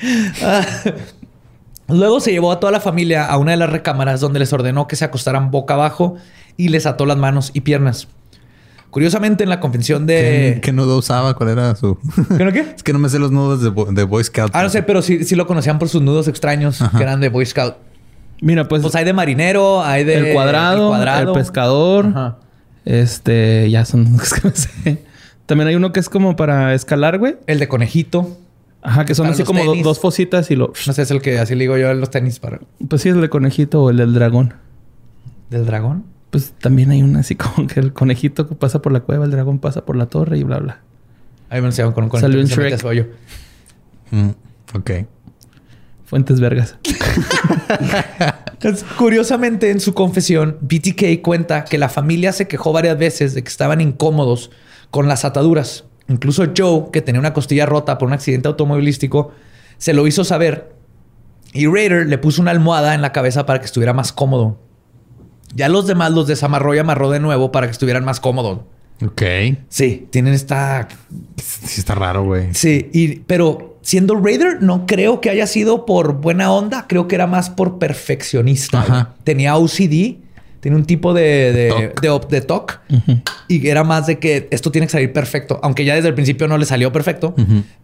Luego 1.88 2.20
se 2.20 2.32
llevó 2.32 2.52
a 2.52 2.60
toda 2.60 2.70
la 2.70 2.80
familia 2.80 3.24
a 3.26 3.38
una 3.38 3.52
de 3.52 3.56
las 3.56 3.70
recámaras 3.70 4.20
donde 4.20 4.38
les 4.38 4.52
ordenó 4.52 4.86
que 4.86 4.96
se 4.96 5.04
acostaran 5.06 5.50
boca 5.50 5.74
abajo 5.74 6.16
y 6.56 6.68
les 6.68 6.84
ató 6.86 7.06
las 7.06 7.16
manos 7.16 7.50
y 7.54 7.62
piernas. 7.62 8.08
Curiosamente, 8.90 9.44
en 9.44 9.50
la 9.50 9.60
convención 9.60 10.06
¿Qué, 10.06 10.12
de... 10.54 10.60
qué 10.62 10.72
nudo 10.72 10.98
usaba? 10.98 11.34
¿Cuál 11.34 11.50
era 11.50 11.74
su...? 11.76 11.98
¿Qué 12.36 12.44
no 12.44 12.52
qué? 12.52 12.60
es 12.76 12.82
que 12.82 12.92
no 12.92 12.98
me 12.98 13.08
sé 13.08 13.18
los 13.18 13.30
nudos 13.30 13.62
de, 13.62 13.70
Bo- 13.70 13.86
de 13.86 14.02
Boy 14.04 14.24
Scout. 14.24 14.50
Ah, 14.54 14.62
no 14.62 14.68
sé, 14.70 14.82
pero 14.82 15.02
sí, 15.02 15.24
sí 15.24 15.34
lo 15.34 15.46
conocían 15.46 15.78
por 15.78 15.88
sus 15.88 16.02
nudos 16.02 16.28
extraños 16.28 16.78
que 16.96 17.02
eran 17.02 17.20
de 17.20 17.28
Boy 17.28 17.46
Scout. 17.46 17.76
Mira, 18.40 18.68
pues, 18.68 18.82
Pues 18.82 18.94
hay 18.94 19.04
de 19.04 19.12
marinero, 19.12 19.82
hay 19.82 20.04
de... 20.04 20.28
el, 20.30 20.34
cuadrado, 20.34 20.94
el 20.94 21.32
pescador. 21.32 22.06
Ajá. 22.06 22.36
Este, 22.84 23.68
ya 23.70 23.84
son 23.84 24.12
los 24.16 24.32
que 24.32 24.48
me 24.48 24.54
sé. 24.54 25.04
También 25.46 25.68
hay 25.68 25.74
uno 25.74 25.92
que 25.92 26.00
es 26.00 26.08
como 26.08 26.36
para 26.36 26.72
escalar, 26.74 27.18
güey. 27.18 27.36
El 27.46 27.58
de 27.58 27.68
conejito. 27.68 28.36
Ajá, 28.82 29.04
que 29.04 29.14
son 29.14 29.24
Para 29.24 29.34
así 29.34 29.44
como 29.44 29.64
do- 29.64 29.74
dos 29.82 29.98
fositas 30.00 30.50
y 30.50 30.56
lo. 30.56 30.72
No 30.86 30.92
sé, 30.92 31.02
es 31.02 31.10
el 31.10 31.20
que 31.20 31.38
así 31.38 31.54
le 31.54 31.62
digo 31.64 31.76
yo 31.78 31.90
en 31.90 32.00
los 32.00 32.10
tenis 32.10 32.38
para... 32.38 32.60
Pues 32.88 33.02
sí, 33.02 33.08
es 33.08 33.14
el 33.16 33.20
de 33.20 33.28
conejito 33.28 33.82
o 33.82 33.90
el 33.90 33.96
del 33.96 34.14
dragón. 34.14 34.54
¿Del 35.50 35.66
dragón? 35.66 36.04
Pues 36.30 36.52
también 36.60 36.90
hay 36.90 37.02
una 37.02 37.20
así 37.20 37.34
como 37.36 37.66
que 37.66 37.80
el 37.80 37.92
conejito 37.92 38.48
que 38.48 38.54
pasa 38.54 38.80
por 38.82 38.92
la 38.92 39.00
cueva, 39.00 39.24
el 39.24 39.30
dragón 39.30 39.58
pasa 39.58 39.84
por 39.84 39.96
la 39.96 40.06
torre 40.06 40.38
y 40.38 40.42
bla, 40.44 40.58
bla. 40.58 40.80
Ahí 41.50 41.60
me 41.60 41.68
enseñaron 41.68 41.94
con 41.94 42.04
un 42.04 42.10
conejito 42.10 42.30
Salió 42.30 42.42
mete 42.46 42.54
Shrek. 42.76 42.84
a 42.84 42.88
hoyo. 42.88 43.06
Mm, 44.10 44.30
ok. 44.76 44.90
Fuentes 46.04 46.40
vergas. 46.40 46.76
Curiosamente, 48.98 49.70
en 49.70 49.80
su 49.80 49.94
confesión, 49.94 50.58
BTK 50.60 51.22
cuenta 51.22 51.64
que 51.64 51.78
la 51.78 51.88
familia 51.88 52.32
se 52.32 52.48
quejó 52.48 52.72
varias 52.72 52.98
veces 52.98 53.34
de 53.34 53.42
que 53.42 53.48
estaban 53.48 53.80
incómodos 53.80 54.50
con 54.90 55.08
las 55.08 55.24
ataduras. 55.24 55.84
Incluso 56.08 56.44
Joe, 56.56 56.86
que 56.92 57.02
tenía 57.02 57.20
una 57.20 57.32
costilla 57.32 57.66
rota 57.66 57.98
por 57.98 58.08
un 58.08 58.14
accidente 58.14 58.48
automovilístico, 58.48 59.32
se 59.76 59.92
lo 59.92 60.06
hizo 60.06 60.24
saber. 60.24 60.72
Y 61.52 61.66
Raider 61.66 62.06
le 62.06 62.18
puso 62.18 62.42
una 62.42 62.50
almohada 62.50 62.94
en 62.94 63.02
la 63.02 63.12
cabeza 63.12 63.46
para 63.46 63.60
que 63.60 63.66
estuviera 63.66 63.92
más 63.92 64.12
cómodo. 64.12 64.58
Ya 65.54 65.68
los 65.68 65.86
demás 65.86 66.12
los 66.12 66.26
desamarró 66.26 66.74
y 66.74 66.78
amarró 66.78 67.10
de 67.10 67.20
nuevo 67.20 67.52
para 67.52 67.66
que 67.66 67.72
estuvieran 67.72 68.04
más 68.04 68.20
cómodos. 68.20 68.60
Ok. 69.04 69.22
Sí, 69.68 70.08
tienen 70.10 70.34
esta 70.34 70.88
Sí 71.36 71.80
está 71.80 71.94
raro, 71.94 72.24
güey. 72.24 72.52
Sí, 72.52 72.90
y, 72.92 73.20
pero 73.20 73.78
siendo 73.82 74.16
Raider, 74.16 74.62
no 74.62 74.86
creo 74.86 75.20
que 75.20 75.30
haya 75.30 75.46
sido 75.46 75.86
por 75.86 76.14
buena 76.14 76.52
onda. 76.52 76.86
Creo 76.88 77.08
que 77.08 77.14
era 77.14 77.26
más 77.26 77.50
por 77.50 77.78
perfeccionista. 77.78 78.80
Ajá. 78.80 79.14
Tenía 79.24 79.56
OCD, 79.56 80.16
tenía 80.60 80.76
un 80.78 80.84
tipo 80.84 81.14
de, 81.14 81.52
de, 81.52 81.92
de, 82.00 82.10
op- 82.10 82.28
de 82.30 82.40
TOC. 82.40 82.80
Y 83.48 83.66
era 83.68 83.84
más 83.84 84.06
de 84.06 84.18
que 84.18 84.48
esto 84.50 84.70
tiene 84.72 84.86
que 84.86 84.92
salir 84.92 85.12
perfecto. 85.12 85.58
Aunque 85.62 85.84
ya 85.84 85.94
desde 85.94 86.08
el 86.08 86.14
principio 86.14 86.48
no 86.48 86.58
le 86.58 86.64
salió 86.66 86.92
perfecto. 86.92 87.34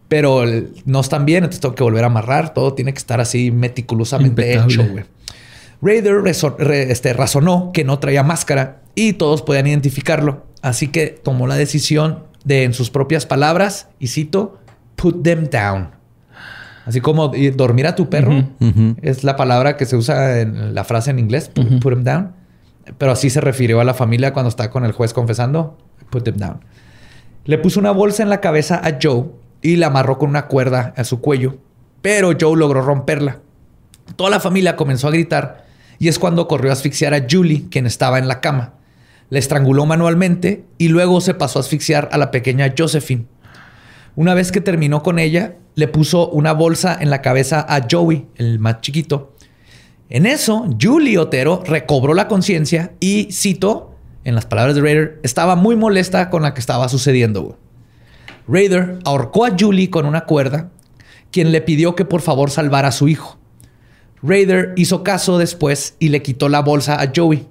Pero 0.09 0.43
el- 0.43 0.73
no 0.85 1.01
están 1.01 1.25
bien, 1.27 1.45
entonces 1.45 1.61
tengo 1.61 1.75
que 1.75 1.83
volver 1.83 2.05
a 2.05 2.09
amarrar. 2.09 2.53
Todo 2.55 2.75
tiene 2.75 2.93
que 2.93 2.99
estar 2.99 3.21
así 3.21 3.51
meticulosamente 3.51 4.43
Impecable. 4.43 4.75
hecho, 4.75 4.93
güey. 4.93 5.05
Raider 5.83 6.23
re- 6.59 6.91
este, 6.93 7.13
razonó 7.13 7.71
que 7.73 7.85
no 7.85 7.99
traía 7.99 8.23
máscara 8.23 8.81
y 8.95 9.15
todos 9.15 9.43
podían 9.43 9.67
identificarlo. 9.67 10.45
Así 10.63 10.89
que 10.89 11.09
tomó 11.09 11.47
la 11.47 11.57
decisión 11.57 12.21
de, 12.45 12.65
en 12.65 12.73
sus 12.73 12.89
propias 12.91 13.27
palabras, 13.27 13.89
y 13.99 14.07
cito, 14.09 14.59
put 14.97 15.23
them 15.23 15.49
down. 15.51 15.91
Así 16.87 17.01
como 17.01 17.29
dormir 17.55 17.87
a 17.87 17.95
tu 17.95 18.09
perro 18.11 18.45
es 19.03 19.25
la 19.25 19.37
palabra 19.37 19.77
que 19.77 19.87
se 19.87 19.97
usa 19.97 20.41
en 20.41 20.75
la 20.75 20.85
frase 20.85 21.11
en 21.11 21.19
inglés, 21.19 21.49
put, 21.49 21.67
put 21.81 21.93
them 21.95 22.05
down. 22.05 22.33
Pero 22.99 23.13
así 23.13 23.31
se 23.31 23.41
refirió 23.41 23.81
a 23.81 23.85
la 23.85 23.95
familia 23.95 24.33
cuando 24.33 24.49
está 24.49 24.71
con 24.71 24.85
el 24.85 24.93
juez 24.93 25.13
confesando, 25.13 25.79
put 26.11 26.25
them 26.25 26.37
down. 26.37 26.61
Le 27.45 27.59
puso 27.59 27.81
una 27.81 27.91
bolsa 27.91 28.23
en 28.23 28.31
la 28.31 28.41
cabeza 28.41 28.81
a 28.83 28.99
Joe 29.03 29.27
y 29.63 29.77
la 29.77 29.89
amarró 29.89 30.19
con 30.19 30.31
una 30.31 30.47
cuerda 30.47 30.95
a 30.97 31.05
su 31.05 31.21
cuello, 31.21 31.59
pero 32.03 32.33
Joe 32.39 32.57
logró 32.57 32.83
romperla. 32.83 33.41
Toda 34.17 34.31
la 34.31 34.41
familia 34.41 34.77
comenzó 34.77 35.09
a 35.09 35.13
gritar 35.13 35.65
y 35.99 36.09
es 36.09 36.19
cuando 36.19 36.49
corrió 36.49 36.71
a 36.71 36.75
asfixiar 36.75 37.15
a 37.15 37.27
Julie, 37.31 37.69
quien 37.71 37.87
estaba 37.87 38.19
en 38.19 38.29
la 38.29 38.41
cama. 38.41 38.75
La 39.31 39.39
estranguló 39.39 39.87
manualmente 39.87 40.65
y 40.79 40.89
luego 40.89 41.21
se 41.21 41.35
pasó 41.35 41.59
a 41.59 41.63
asfixiar 41.63 42.09
a 42.13 42.19
la 42.19 42.31
pequeña 42.31 42.75
Josephine. 42.77 43.27
Una 44.17 44.35
vez 44.35 44.53
que 44.53 44.61
terminó 44.61 45.03
con 45.03 45.19
ella, 45.19 45.57
le 45.75 45.89
puso 45.89 46.29
una 46.29 46.53
bolsa 46.53 46.97
en 47.01 47.11
la 47.11 47.21
cabeza 47.21 47.65
a 47.69 47.87
Joey, 47.91 48.29
el 48.37 48.59
más 48.59 48.81
chiquito. 48.81 49.34
En 50.15 50.27
eso, 50.27 50.65
Julie 50.81 51.19
Otero 51.19 51.65
recobró 51.67 52.15
la 52.15 52.29
conciencia 52.29 52.93
y, 53.01 53.33
cito, 53.33 53.97
en 54.23 54.37
las 54.37 54.47
palabras 54.47 54.77
de 54.77 54.81
Raider, 54.81 55.19
estaba 55.25 55.57
muy 55.57 55.75
molesta 55.75 56.31
con 56.31 56.43
la 56.43 56.55
que 56.55 56.61
estaba 56.61 56.89
sucediendo. 56.89 57.59
Raider 58.47 59.01
ahorcó 59.05 59.45
a 59.45 59.57
Julie 59.59 59.91
con 59.91 60.07
una 60.07 60.25
cuerda, 60.25 60.71
quien 61.33 61.51
le 61.51 61.61
pidió 61.63 61.97
que 61.97 62.05
por 62.05 62.21
favor 62.21 62.53
salvara 62.53 62.87
a 62.87 62.93
su 62.93 63.09
hijo. 63.09 63.41
Raider 64.23 64.73
hizo 64.77 65.03
caso 65.03 65.37
después 65.37 65.97
y 65.99 66.11
le 66.11 66.23
quitó 66.23 66.49
la 66.49 66.61
bolsa 66.61 67.03
a 67.03 67.11
Joey. 67.13 67.49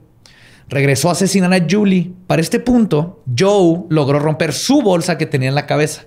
Regresó 0.69 1.09
a 1.09 1.11
asesinar 1.11 1.53
a 1.53 1.67
Julie. 1.69 2.13
Para 2.27 2.41
este 2.41 2.61
punto, 2.61 3.25
Joe 3.37 3.81
logró 3.89 4.19
romper 4.19 4.53
su 4.53 4.81
bolsa 4.81 5.17
que 5.17 5.25
tenía 5.25 5.49
en 5.49 5.55
la 5.55 5.65
cabeza. 5.65 6.03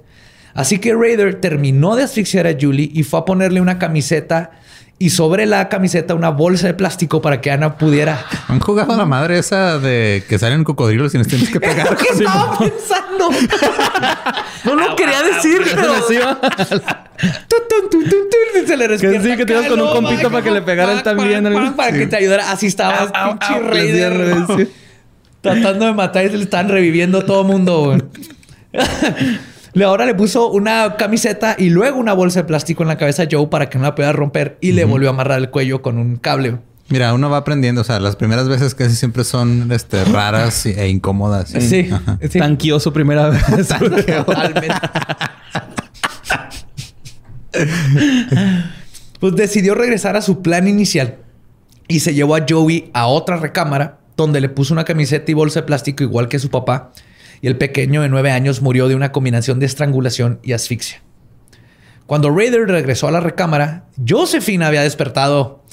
Así 0.54 0.78
que 0.78 0.94
Raider 0.94 1.38
terminó 1.38 1.96
de 1.96 2.04
asfixiar 2.04 2.46
a 2.46 2.56
Julie 2.58 2.90
y 2.94 3.02
fue 3.02 3.20
a 3.20 3.26
ponerle 3.26 3.60
una 3.60 3.78
camiseta 3.78 4.52
y 4.98 5.10
sobre 5.10 5.44
la 5.44 5.68
camiseta 5.68 6.14
una 6.14 6.30
bolsa 6.30 6.68
de 6.68 6.74
plástico 6.74 7.20
para 7.20 7.40
que 7.40 7.50
Ana 7.50 7.76
pudiera. 7.76 8.24
Han 8.48 8.60
jugado 8.60 8.94
a 8.94 8.96
la 8.96 9.04
madre 9.04 9.38
esa 9.38 9.78
de 9.78 10.24
que 10.26 10.38
salen 10.38 10.64
cocodrilos 10.64 11.14
y 11.14 11.18
nos 11.18 11.28
tienes 11.28 11.50
que 11.50 11.60
pegar. 11.60 11.94
¿Qué 11.98 12.06
estaba 12.14 12.58
pensando? 12.58 13.30
no 14.64 14.74
lo 14.74 14.96
quería 14.96 15.22
decir, 15.22 15.60
pero. 15.74 15.94
Se 18.66 18.76
le 18.76 18.88
Que 18.88 19.20
sí, 19.20 19.36
que 19.36 19.44
te 19.44 19.52
ibas 19.52 19.66
con 19.66 19.80
un 19.80 19.88
compito 19.88 20.30
para 20.30 20.42
que 20.42 20.50
le 20.50 20.62
pegaran 20.62 21.02
también 21.02 21.44
Para 21.76 21.92
que 21.92 22.06
te 22.06 22.16
ayudara. 22.16 22.50
Así 22.50 22.66
estaba. 22.66 23.10
Au, 23.14 23.38
pinche 23.38 23.60
rey. 23.60 24.68
Tratando 25.42 25.86
de 25.86 25.92
matar 25.92 26.24
y 26.24 26.30
se 26.30 26.38
le 26.38 26.44
estaban 26.44 26.68
reviviendo 26.68 27.24
todo 27.24 27.42
el 27.42 27.46
mundo. 27.46 27.84
güey. 27.84 28.02
Le- 29.76 29.84
Ahora 29.84 30.06
le 30.06 30.14
puso 30.14 30.50
una 30.50 30.96
camiseta 30.96 31.54
y 31.58 31.68
luego 31.70 31.98
una 31.98 32.12
bolsa 32.14 32.40
de 32.40 32.44
plástico 32.44 32.82
en 32.82 32.88
la 32.88 32.96
cabeza 32.96 33.24
a 33.24 33.26
Joe 33.30 33.46
para 33.48 33.68
que 33.68 33.78
no 33.78 33.84
la 33.84 33.94
pudiera 33.94 34.12
romper 34.12 34.56
y 34.60 34.72
le 34.72 34.84
volvió 34.84 35.08
a 35.08 35.12
amarrar 35.12 35.38
el 35.38 35.50
cuello 35.50 35.82
con 35.82 35.98
un 35.98 36.16
cable. 36.16 36.58
Mira, 36.88 37.12
uno 37.14 37.28
va 37.28 37.38
aprendiendo. 37.38 37.80
O 37.80 37.84
sea, 37.84 37.98
las 38.00 38.16
primeras 38.16 38.48
veces 38.48 38.74
casi 38.74 38.94
siempre 38.94 39.24
son 39.24 39.70
este, 39.72 40.04
raras 40.04 40.64
e 40.66 40.88
incómodas. 40.88 41.50
Sí, 41.50 41.90
sí. 42.30 42.38
Tanqueó 42.38 42.80
su 42.80 42.92
primera 42.92 43.28
vez. 43.30 43.42
Totalmente. 43.68 44.68
pues 49.20 49.34
decidió 49.34 49.74
regresar 49.74 50.16
a 50.16 50.22
su 50.22 50.42
plan 50.42 50.68
inicial 50.68 51.16
y 51.88 52.00
se 52.00 52.14
llevó 52.14 52.36
a 52.36 52.44
Joey 52.48 52.90
a 52.92 53.06
otra 53.06 53.36
recámara 53.36 53.98
donde 54.16 54.40
le 54.40 54.48
puso 54.48 54.72
una 54.74 54.84
camiseta 54.84 55.30
y 55.30 55.34
bolsa 55.34 55.60
de 55.60 55.66
plástico 55.66 56.02
igual 56.02 56.28
que 56.28 56.38
su 56.38 56.50
papá 56.50 56.92
y 57.40 57.46
el 57.46 57.58
pequeño 57.58 58.02
de 58.02 58.08
nueve 58.08 58.30
años 58.30 58.62
murió 58.62 58.88
de 58.88 58.94
una 58.94 59.12
combinación 59.12 59.58
de 59.58 59.66
estrangulación 59.66 60.40
y 60.42 60.52
asfixia. 60.52 61.02
Cuando 62.06 62.30
Raider 62.30 62.68
regresó 62.68 63.08
a 63.08 63.10
la 63.10 63.20
recámara, 63.20 63.86
Josephine 64.06 64.64
había 64.64 64.82
despertado. 64.82 65.64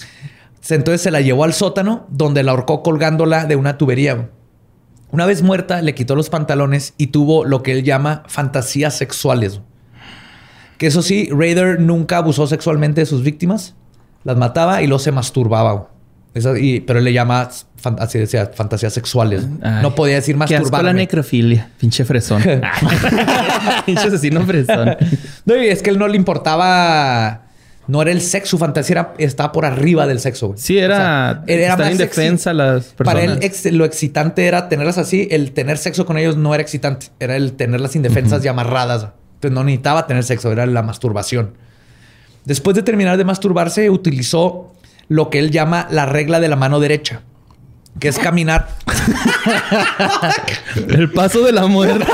Entonces 0.70 1.02
se 1.02 1.12
la 1.12 1.22
llevó 1.22 1.44
al 1.44 1.54
sótano 1.54 2.08
donde 2.10 2.42
la 2.42 2.52
ahorcó 2.52 2.82
colgándola 2.82 3.46
de 3.46 3.56
una 3.56 3.78
tubería. 3.78 4.30
Una 5.12 5.28
vez 5.28 5.44
muerta, 5.44 5.82
le 5.84 5.94
quitó 5.94 6.16
los 6.16 6.32
pantalones 6.32 6.96
y 6.98 7.08
tuvo 7.08 7.46
lo 7.46 7.62
que 7.62 7.74
él 7.74 7.84
llama 7.84 8.24
fantasías 8.28 8.98
sexuales. 8.98 9.62
Que 10.80 10.88
eso 10.88 11.04
sí, 11.04 11.30
Raider 11.32 11.80
nunca 11.80 12.18
abusó 12.18 12.48
sexualmente 12.48 13.02
de 13.02 13.06
sus 13.06 13.22
víctimas. 13.22 13.76
Las 14.24 14.38
mataba 14.38 14.82
y 14.82 14.88
luego 14.88 15.00
se 15.00 15.12
masturbaba. 15.12 15.93
Esa- 16.34 16.58
y- 16.58 16.80
pero 16.80 17.00
él 17.00 17.06
le 17.06 17.14
llama 17.14 17.50
fan- 17.78 17.98
así 18.00 18.18
decía, 18.18 18.50
fantasías 18.54 18.92
sexuales. 18.94 19.46
Ay, 19.62 19.82
no 19.84 19.94
podía 19.94 20.16
decir 20.16 20.36
asco 20.36 20.52
la 20.54 20.60
masturbarme. 20.60 20.94
necrofilia. 20.94 21.70
Pinche 21.80 22.06
fresón. 22.06 22.42
Pinche 23.86 24.08
asesino 24.08 24.42
fresón. 24.46 24.96
No, 25.46 25.56
y 25.62 25.68
es 25.68 25.82
que 25.82 25.90
él 25.90 26.00
no 26.00 26.08
le 26.08 26.18
importaba. 26.18 27.42
No 27.86 28.02
era 28.02 28.12
el 28.12 28.22
sexo, 28.22 28.52
su 28.52 28.58
fantasía 28.60 28.94
era, 28.94 29.14
estaba 29.18 29.52
por 29.52 29.66
arriba 29.66 30.08
del 30.08 30.20
sexo. 30.22 30.48
güey. 30.48 30.60
Sí, 30.60 30.78
era, 30.80 30.96
O 30.96 31.46
sea, 31.46 31.56
era 31.56 31.72
estar 31.74 31.92
indefensa 31.92 32.54
las 32.54 32.86
personas. 32.86 33.14
Para 33.14 33.22
él 33.34 33.40
ex- 33.42 33.72
lo 33.74 33.84
excitante 33.84 34.46
era 34.46 34.70
tenerlas 34.70 34.98
así. 34.98 35.28
El 35.30 35.52
tener 35.52 35.78
sexo 35.78 36.06
con 36.06 36.18
ellos 36.18 36.38
no 36.38 36.54
era 36.56 36.62
excitante. 36.64 37.08
Era 37.20 37.36
el 37.36 37.54
tenerlas 37.54 37.98
indefensas 37.98 38.44
y 38.46 38.48
amarradas. 38.48 39.08
Entonces 39.36 39.52
no 39.54 39.66
necesitaba 39.66 40.08
tener 40.08 40.24
sexo, 40.24 40.50
era 40.50 40.66
la 40.66 40.82
masturbación. 40.82 41.56
Después 42.46 42.74
de 42.76 42.84
terminar 42.84 43.18
de 43.18 43.26
masturbarse, 43.26 43.90
utilizó 43.90 44.74
lo 45.14 45.30
que 45.30 45.38
él 45.38 45.52
llama 45.52 45.88
la 45.92 46.08
regla 46.08 46.40
de 46.40 46.48
la 46.48 46.56
mano 46.56 46.80
derecha, 46.80 47.22
que 48.00 48.08
es 48.08 48.18
caminar. 48.18 48.68
El 50.90 51.12
paso 51.12 51.44
de 51.44 51.52
la 51.52 51.68
muerte. 51.68 52.04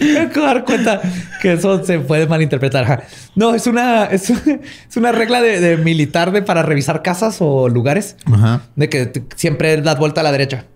Me 0.00 0.20
acabo 0.20 0.46
de 0.46 0.54
dar 0.54 0.64
cuenta 0.64 1.00
que 1.40 1.54
eso 1.54 1.84
se 1.84 1.98
puede 1.98 2.28
malinterpretar. 2.28 3.08
No, 3.34 3.56
es 3.56 3.66
una, 3.66 4.04
es, 4.04 4.30
es 4.30 4.96
una 4.96 5.10
regla 5.10 5.40
de, 5.42 5.58
de 5.58 5.76
militar 5.78 6.30
de 6.30 6.42
para 6.42 6.62
revisar 6.62 7.02
casas 7.02 7.38
o 7.40 7.68
lugares. 7.68 8.14
Ajá. 8.32 8.62
De 8.76 8.88
que 8.88 9.24
siempre 9.34 9.82
das 9.82 9.98
vuelta 9.98 10.20
a 10.20 10.24
la 10.24 10.30
derecha. 10.30 10.66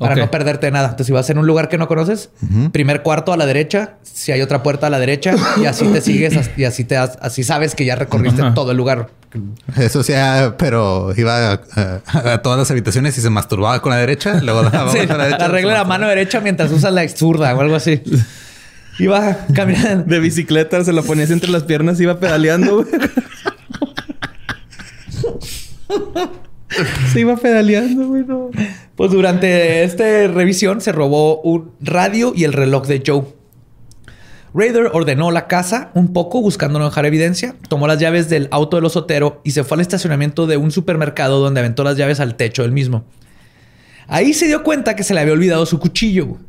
Para 0.00 0.16
no 0.16 0.30
perderte 0.30 0.66
de 0.66 0.72
nada. 0.72 0.86
Entonces, 0.86 1.06
si 1.06 1.12
vas 1.12 1.28
en 1.30 1.38
un 1.38 1.46
lugar 1.46 1.68
que 1.68 1.78
no 1.78 1.86
conoces, 1.86 2.30
primer 2.72 3.02
cuarto 3.02 3.32
a 3.32 3.36
la 3.36 3.46
derecha, 3.46 3.94
si 4.02 4.32
hay 4.32 4.40
otra 4.42 4.62
puerta 4.62 4.88
a 4.88 4.90
la 4.90 4.98
derecha, 4.98 5.34
y 5.60 5.66
así 5.66 5.86
te 5.86 6.00
sigues 6.02 6.34
y 6.56 6.64
así 6.64 6.84
te 6.84 6.94
das- 6.96 7.18
así 7.20 7.44
sabes 7.44 7.74
que 7.74 7.84
ya 7.84 7.94
recorriste 7.96 8.42
todo 8.54 8.70
el 8.72 8.76
lugar. 8.76 9.10
Eso 9.76 10.02
sí, 10.02 10.12
ah, 10.16 10.54
pero 10.58 11.12
iba 11.16 11.52
a, 11.52 11.60
a- 11.76 12.32
a 12.32 12.42
todas 12.42 12.58
las 12.58 12.70
habitaciones 12.70 13.16
y 13.16 13.20
se 13.20 13.30
masturbaba 13.30 13.80
con 13.80 13.90
la 13.90 13.98
derecha, 13.98 14.40
luego 14.42 14.62
daba 14.64 14.90
Sí, 14.92 14.98
a 14.98 15.04
la 15.06 15.24
derecha. 15.24 15.38
la 15.38 15.48
regla 15.48 15.72
de 15.72 15.78
la 15.78 15.84
mano 15.84 16.08
derecha 16.08 16.40
mientras 16.40 16.72
usas 16.72 16.92
la 16.92 17.08
zurda 17.08 17.54
o 17.54 17.60
algo 17.60 17.76
así. 17.76 18.02
Iba 18.98 19.46
caminando. 19.54 20.04
De 20.06 20.18
bicicleta 20.18 20.82
se 20.84 20.92
la 20.92 21.02
ponías 21.02 21.30
entre 21.30 21.50
las 21.50 21.62
piernas 21.62 22.00
y 22.00 22.02
iba 22.02 22.18
pedaleando. 22.18 22.84
se 27.12 27.20
iba 27.20 27.36
pedaleando, 27.36 28.08
güey. 28.08 28.24
no. 28.24 28.50
Pues 28.96 29.10
durante 29.10 29.82
esta 29.82 30.04
revisión 30.28 30.80
se 30.80 30.92
robó 30.92 31.40
un 31.40 31.72
radio 31.80 32.32
y 32.34 32.44
el 32.44 32.52
reloj 32.52 32.86
de 32.86 33.02
Joe. 33.06 33.24
Raider 34.52 34.90
ordenó 34.92 35.30
la 35.30 35.46
casa 35.46 35.90
un 35.94 36.12
poco 36.12 36.40
buscando 36.40 36.78
no 36.78 36.86
dejar 36.86 37.06
evidencia, 37.06 37.54
tomó 37.68 37.86
las 37.86 37.98
llaves 37.98 38.28
del 38.28 38.48
auto 38.50 38.76
del 38.76 38.84
osotero 38.86 39.40
y 39.44 39.52
se 39.52 39.62
fue 39.62 39.76
al 39.76 39.80
estacionamiento 39.80 40.46
de 40.46 40.56
un 40.56 40.72
supermercado 40.72 41.38
donde 41.38 41.60
aventó 41.60 41.84
las 41.84 41.96
llaves 41.96 42.18
al 42.18 42.34
techo 42.36 42.62
del 42.62 42.72
mismo. 42.72 43.04
Ahí 44.08 44.34
se 44.34 44.46
dio 44.46 44.64
cuenta 44.64 44.96
que 44.96 45.04
se 45.04 45.14
le 45.14 45.20
había 45.20 45.34
olvidado 45.34 45.64
su 45.66 45.78
cuchillo. 45.78 46.26
güey. 46.26 46.40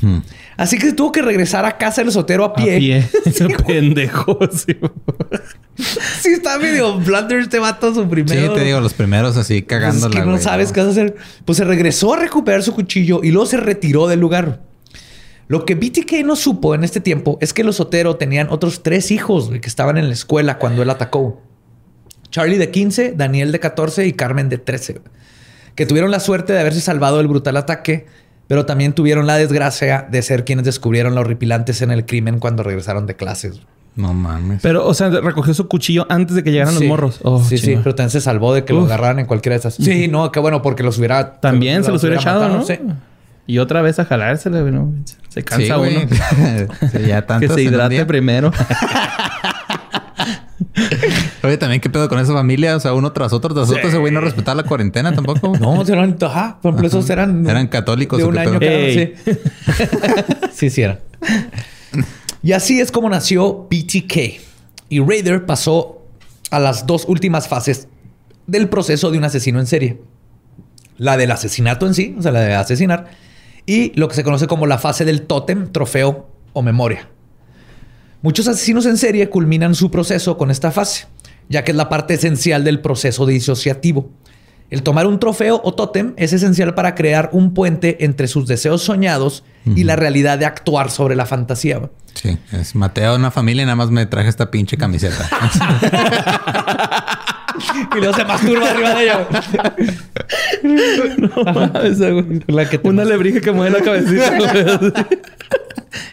Hmm. 0.00 0.22
Así 0.58 0.76
que 0.76 0.92
tuvo 0.92 1.12
que 1.12 1.22
regresar 1.22 1.64
a 1.64 1.78
casa 1.78 2.02
del 2.02 2.08
osotero 2.08 2.44
a 2.44 2.48
A 2.48 2.52
pie. 2.54 2.78
pie. 2.78 3.08
Pendejo. 3.66 4.38
sí. 4.52 4.76
Sí, 6.20 6.30
está 6.30 6.58
medio 6.58 6.98
blunder 6.98 7.38
este 7.38 7.60
vato 7.60 7.94
su 7.94 8.02
Sí, 8.02 8.08
primero. 8.08 8.52
te 8.52 8.64
digo, 8.64 8.80
los 8.80 8.94
primeros 8.94 9.36
así 9.36 9.62
Pues 9.62 9.68
cagándola. 9.80 10.12
es 10.12 10.20
que 10.20 10.26
no 10.26 10.32
güey, 10.32 10.42
sabes 10.42 10.72
qué 10.72 10.80
vas 10.80 10.88
a 10.88 10.90
hacer. 10.90 11.14
Pues 11.44 11.56
se 11.58 11.64
regresó 11.64 12.14
a 12.14 12.16
recuperar 12.18 12.64
su 12.64 12.74
cuchillo 12.74 13.20
y 13.22 13.30
luego 13.30 13.46
se 13.46 13.58
retiró 13.58 14.08
del 14.08 14.18
lugar. 14.18 14.62
Lo 15.46 15.64
que 15.64 15.76
BTK 15.76 16.24
no 16.24 16.34
supo 16.34 16.74
en 16.74 16.82
este 16.82 17.00
tiempo 17.00 17.38
es 17.40 17.52
que 17.52 17.62
los 17.62 17.76
Sotero 17.76 18.16
tenían 18.16 18.48
otros 18.50 18.82
tres 18.82 19.12
hijos 19.12 19.50
que 19.50 19.68
estaban 19.68 19.96
en 19.98 20.08
la 20.08 20.14
escuela 20.14 20.58
cuando 20.58 20.82
él 20.82 20.90
atacó. 20.90 21.40
Charlie 22.30 22.58
de 22.58 22.70
15, 22.72 23.14
Daniel 23.16 23.52
de 23.52 23.60
14 23.60 24.04
y 24.08 24.12
Carmen 24.14 24.48
de 24.48 24.58
13. 24.58 24.94
güey, 24.94 25.04
Que 25.76 25.86
tuvieron 25.86 26.10
la 26.10 26.18
suerte 26.18 26.52
de 26.52 26.58
haberse 26.58 26.80
salvado 26.80 27.18
del 27.18 27.28
brutal 27.28 27.56
ataque, 27.56 28.06
pero 28.48 28.66
también 28.66 28.92
tuvieron 28.94 29.26
la 29.28 29.36
desgracia 29.36 30.06
de 30.10 30.20
ser 30.22 30.44
quienes 30.44 30.64
descubrieron 30.64 31.14
la 31.14 31.20
horripilante 31.20 31.70
escena 31.72 31.94
del 31.94 32.04
crimen 32.06 32.40
cuando 32.40 32.64
regresaron 32.64 33.06
de 33.06 33.14
clases. 33.14 33.60
No 33.94 34.14
mames. 34.14 34.60
Pero, 34.62 34.86
o 34.86 34.94
sea, 34.94 35.08
recogió 35.10 35.54
su 35.54 35.66
cuchillo 35.68 36.06
antes 36.08 36.34
de 36.36 36.42
que 36.44 36.52
llegaran 36.52 36.72
Sí. 36.74 36.80
los 36.80 36.88
morros. 36.88 37.20
Oh, 37.24 37.42
sí, 37.42 37.58
sí, 37.58 37.66
chinga. 37.66 37.82
pero 37.82 37.94
también 37.94 38.10
se 38.10 38.20
salvó 38.20 38.54
de 38.54 38.64
que 38.64 38.72
lo 38.72 38.84
agarraran 38.84 39.18
en 39.18 39.26
cualquiera 39.26 39.54
de 39.54 39.58
esas. 39.60 39.74
Sí, 39.74 40.08
no, 40.08 40.30
qué 40.32 40.40
bueno, 40.40 40.62
porque 40.62 40.82
los 40.82 40.98
hubiera. 40.98 41.40
También 41.40 41.82
se 41.84 41.90
los 41.92 42.02
hubiera 42.02 42.20
echado, 42.20 42.40
matado, 42.40 42.58
¿no? 42.58 42.64
sí. 42.64 42.78
Y 43.48 43.58
otra 43.58 43.80
vez 43.82 43.98
a 43.98 44.04
jalársela. 44.04 44.60
¿no? 44.60 44.92
Se 45.30 45.40
Sí, 45.40 45.42
cansa 45.42 45.78
uno. 45.78 45.90
Sí, 46.92 46.98
ya 47.06 47.22
Que 47.22 47.26
tantos 47.26 47.54
se 47.56 47.62
en 47.62 47.68
hidrate 47.68 48.04
primero. 48.06 48.52
Oye, 51.48 51.56
también 51.56 51.80
qué 51.80 51.88
pedo 51.88 52.08
con 52.08 52.18
esa 52.18 52.34
familia. 52.34 52.76
O 52.76 52.80
sea, 52.80 52.92
uno 52.92 53.10
tras 53.12 53.32
otro, 53.32 53.54
tras 53.54 53.70
otro. 53.70 53.88
Ese 53.88 53.96
güey 53.96 54.12
no 54.12 54.20
respetaba 54.20 54.62
la 54.62 54.68
cuarentena 54.68 55.14
tampoco. 55.14 55.56
No, 55.58 55.82
eran, 55.82 56.16
ajá, 56.20 56.58
por 56.60 56.70
ejemplo, 56.70 56.88
esos 56.88 57.08
eran. 57.08 57.48
¿Eran 57.48 57.68
católicos 57.68 58.18
De 58.18 58.24
un 58.24 58.36
año 58.36 58.60
cada 58.60 58.78
sí. 58.92 59.14
sí, 60.52 60.70
sí, 60.70 60.82
eran. 60.82 61.00
Y 62.42 62.52
así 62.52 62.80
es 62.80 62.92
como 62.92 63.08
nació 63.08 63.66
BTK. 63.70 64.40
Y 64.90 65.00
Raider 65.00 65.46
pasó 65.46 66.02
a 66.50 66.58
las 66.58 66.86
dos 66.86 67.06
últimas 67.08 67.48
fases 67.48 67.88
del 68.46 68.68
proceso 68.68 69.10
de 69.10 69.18
un 69.18 69.24
asesino 69.24 69.58
en 69.58 69.66
serie. 69.66 70.00
La 70.98 71.16
del 71.16 71.30
asesinato 71.30 71.86
en 71.86 71.94
sí, 71.94 72.14
o 72.18 72.22
sea, 72.22 72.32
la 72.32 72.40
de 72.40 72.54
asesinar, 72.54 73.10
y 73.66 73.92
lo 73.98 74.08
que 74.08 74.16
se 74.16 74.24
conoce 74.24 74.46
como 74.46 74.66
la 74.66 74.78
fase 74.78 75.04
del 75.04 75.22
tótem, 75.22 75.70
trofeo 75.70 76.28
o 76.52 76.62
memoria. 76.62 77.08
Muchos 78.20 78.48
asesinos 78.48 78.84
en 78.86 78.96
serie 78.96 79.28
culminan 79.28 79.76
su 79.76 79.90
proceso 79.90 80.36
con 80.36 80.50
esta 80.50 80.72
fase, 80.72 81.06
ya 81.48 81.64
que 81.64 81.72
es 81.72 81.76
la 81.76 81.88
parte 81.88 82.14
esencial 82.14 82.64
del 82.64 82.80
proceso 82.80 83.26
disociativo. 83.26 84.10
El 84.70 84.82
tomar 84.82 85.06
un 85.06 85.18
trofeo 85.18 85.60
o 85.64 85.72
tótem 85.72 86.12
es 86.16 86.32
esencial 86.34 86.74
para 86.74 86.94
crear 86.94 87.30
un 87.32 87.54
puente 87.54 88.04
entre 88.04 88.28
sus 88.28 88.46
deseos 88.46 88.82
soñados 88.82 89.44
y 89.64 89.84
la 89.84 89.96
realidad 89.96 90.38
de 90.38 90.46
actuar 90.46 90.90
sobre 90.90 91.14
la 91.14 91.26
fantasía. 91.26 91.90
Sí, 92.14 92.38
es 92.52 92.74
Mateo, 92.74 93.16
una 93.16 93.30
familia 93.30 93.62
y 93.62 93.66
nada 93.66 93.76
más 93.76 93.90
me 93.90 94.04
traje 94.06 94.28
esta 94.28 94.50
pinche 94.50 94.76
camiseta. 94.76 95.28
Y 97.96 97.98
luego 97.98 98.14
se 98.14 98.24
masturba 98.24 98.70
arriba 98.70 98.94
de 98.94 99.02
ella. 99.04 99.26
No 101.18 101.44
mames, 101.52 101.98
güey. 101.98 102.42
La 102.48 102.68
que 102.68 102.78
te 102.78 102.88
Una 102.88 103.04
lebrija 103.04 103.40
que 103.40 103.52
mueve 103.52 103.78
la 103.78 103.84
cabecita. 103.84 104.30
güey. 104.38 104.92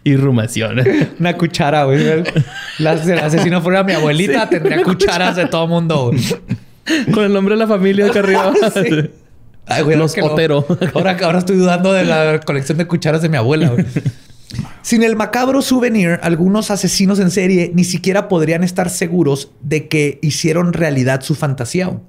Irrumación. 0.03 0.81
Una 1.19 1.33
cuchara, 1.37 1.83
güey. 1.85 2.23
La- 2.79 2.97
si 2.97 3.11
el 3.11 3.19
asesino 3.19 3.61
fuera 3.61 3.83
mi 3.83 3.93
abuelita, 3.93 4.43
Sí, 4.43 4.49
tendría 4.51 4.83
cucharas 4.83 5.35
de 5.35 5.45
todo 5.47 5.67
mundo. 5.67 6.11
güey. 6.11 6.21
Con 7.13 7.23
el 7.25 7.33
nombre 7.33 7.55
de 7.55 7.59
la 7.59 7.67
familia 7.67 8.05
acá 8.07 8.19
arriba. 8.19 8.53
Sí. 8.73 9.09
Ay, 9.67 9.83
güey, 9.83 9.97
Los 9.97 10.15
Otero. 10.21 10.65
Ahora, 10.93 11.17
ahora 11.23 11.39
estoy 11.39 11.57
dudando 11.57 11.91
de 11.91 12.05
la 12.05 12.39
colección 12.41 12.77
de 12.77 12.85
cucharas 12.85 13.21
de 13.23 13.29
mi 13.29 13.37
abuela. 13.37 13.69
güey. 13.69 13.85
Sin 14.81 15.03
el 15.03 15.15
macabro 15.15 15.61
souvenir, 15.61 16.19
algunos 16.21 16.69
asesinos 16.71 17.19
en 17.19 17.31
serie 17.31 17.71
ni 17.73 17.83
siquiera 17.83 18.27
podrían 18.27 18.63
estar 18.63 18.89
seguros 18.89 19.51
de 19.61 19.87
que 19.87 20.19
hicieron 20.21 20.73
realidad 20.73 21.21
su 21.21 21.35
fantasía. 21.35 21.99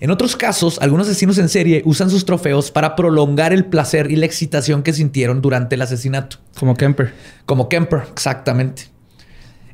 En 0.00 0.10
otros 0.10 0.36
casos, 0.36 0.78
algunos 0.80 1.08
asesinos 1.08 1.38
en 1.38 1.48
serie 1.48 1.82
usan 1.84 2.10
sus 2.10 2.24
trofeos 2.24 2.70
para 2.70 2.94
prolongar 2.94 3.52
el 3.52 3.64
placer 3.64 4.10
y 4.12 4.16
la 4.16 4.26
excitación 4.26 4.82
que 4.82 4.92
sintieron 4.92 5.40
durante 5.40 5.74
el 5.74 5.82
asesinato. 5.82 6.36
Como 6.56 6.76
Kemper. 6.76 7.14
Como 7.46 7.68
Kemper, 7.68 8.02
exactamente. 8.12 8.84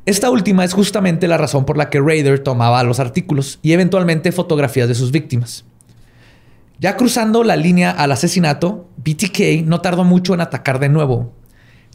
Esta 0.06 0.30
última 0.30 0.64
es 0.64 0.72
justamente 0.72 1.28
la 1.28 1.38
razón 1.38 1.64
por 1.64 1.76
la 1.76 1.90
que 1.90 2.00
Raider 2.00 2.38
tomaba 2.38 2.82
los 2.84 3.00
artículos 3.00 3.58
y 3.62 3.72
eventualmente 3.72 4.32
fotografías 4.32 4.88
de 4.88 4.94
sus 4.94 5.10
víctimas. 5.12 5.64
Ya 6.78 6.96
cruzando 6.96 7.44
la 7.44 7.56
línea 7.56 7.90
al 7.90 8.12
asesinato, 8.12 8.88
BTK 8.96 9.64
no 9.64 9.80
tardó 9.80 10.04
mucho 10.04 10.34
en 10.34 10.40
atacar 10.40 10.80
de 10.80 10.88
nuevo. 10.88 11.32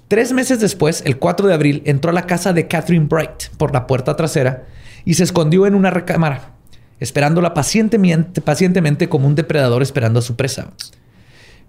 Tres 0.08 0.32
meses 0.34 0.60
después, 0.60 1.04
el 1.06 1.20
4 1.20 1.48
de 1.48 1.54
abril, 1.54 1.84
entró 1.86 2.12
a 2.12 2.14
la 2.14 2.26
casa 2.26 2.54
de 2.54 2.68
Catherine 2.68 3.06
Bright 3.08 3.50
por 3.58 3.74
la 3.74 3.86
puerta 3.86 4.16
trasera 4.16 4.66
y 5.06 5.16
se 5.16 5.24
escondió 5.24 5.68
en 5.68 5.76
una 5.76 5.92
recámara, 5.92 6.54
esperándola 7.00 7.54
pacientemente, 7.54 8.42
pacientemente 8.42 9.10
como 9.10 9.28
un 9.28 9.36
depredador 9.36 9.84
esperando 9.84 10.20
a 10.20 10.24
su 10.24 10.36
presa. 10.36 10.72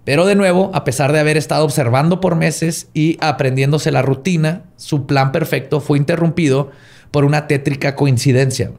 Pero 0.03 0.25
de 0.25 0.35
nuevo, 0.35 0.71
a 0.73 0.83
pesar 0.83 1.11
de 1.11 1.19
haber 1.19 1.37
estado 1.37 1.63
observando 1.63 2.19
por 2.21 2.35
meses 2.35 2.89
y 2.93 3.17
aprendiéndose 3.21 3.91
la 3.91 4.01
rutina, 4.01 4.63
su 4.77 5.05
plan 5.05 5.31
perfecto 5.31 5.79
fue 5.79 5.99
interrumpido 5.99 6.71
por 7.11 7.25
una 7.25 7.45
tétrica 7.47 7.95
coincidencia. 7.95 8.71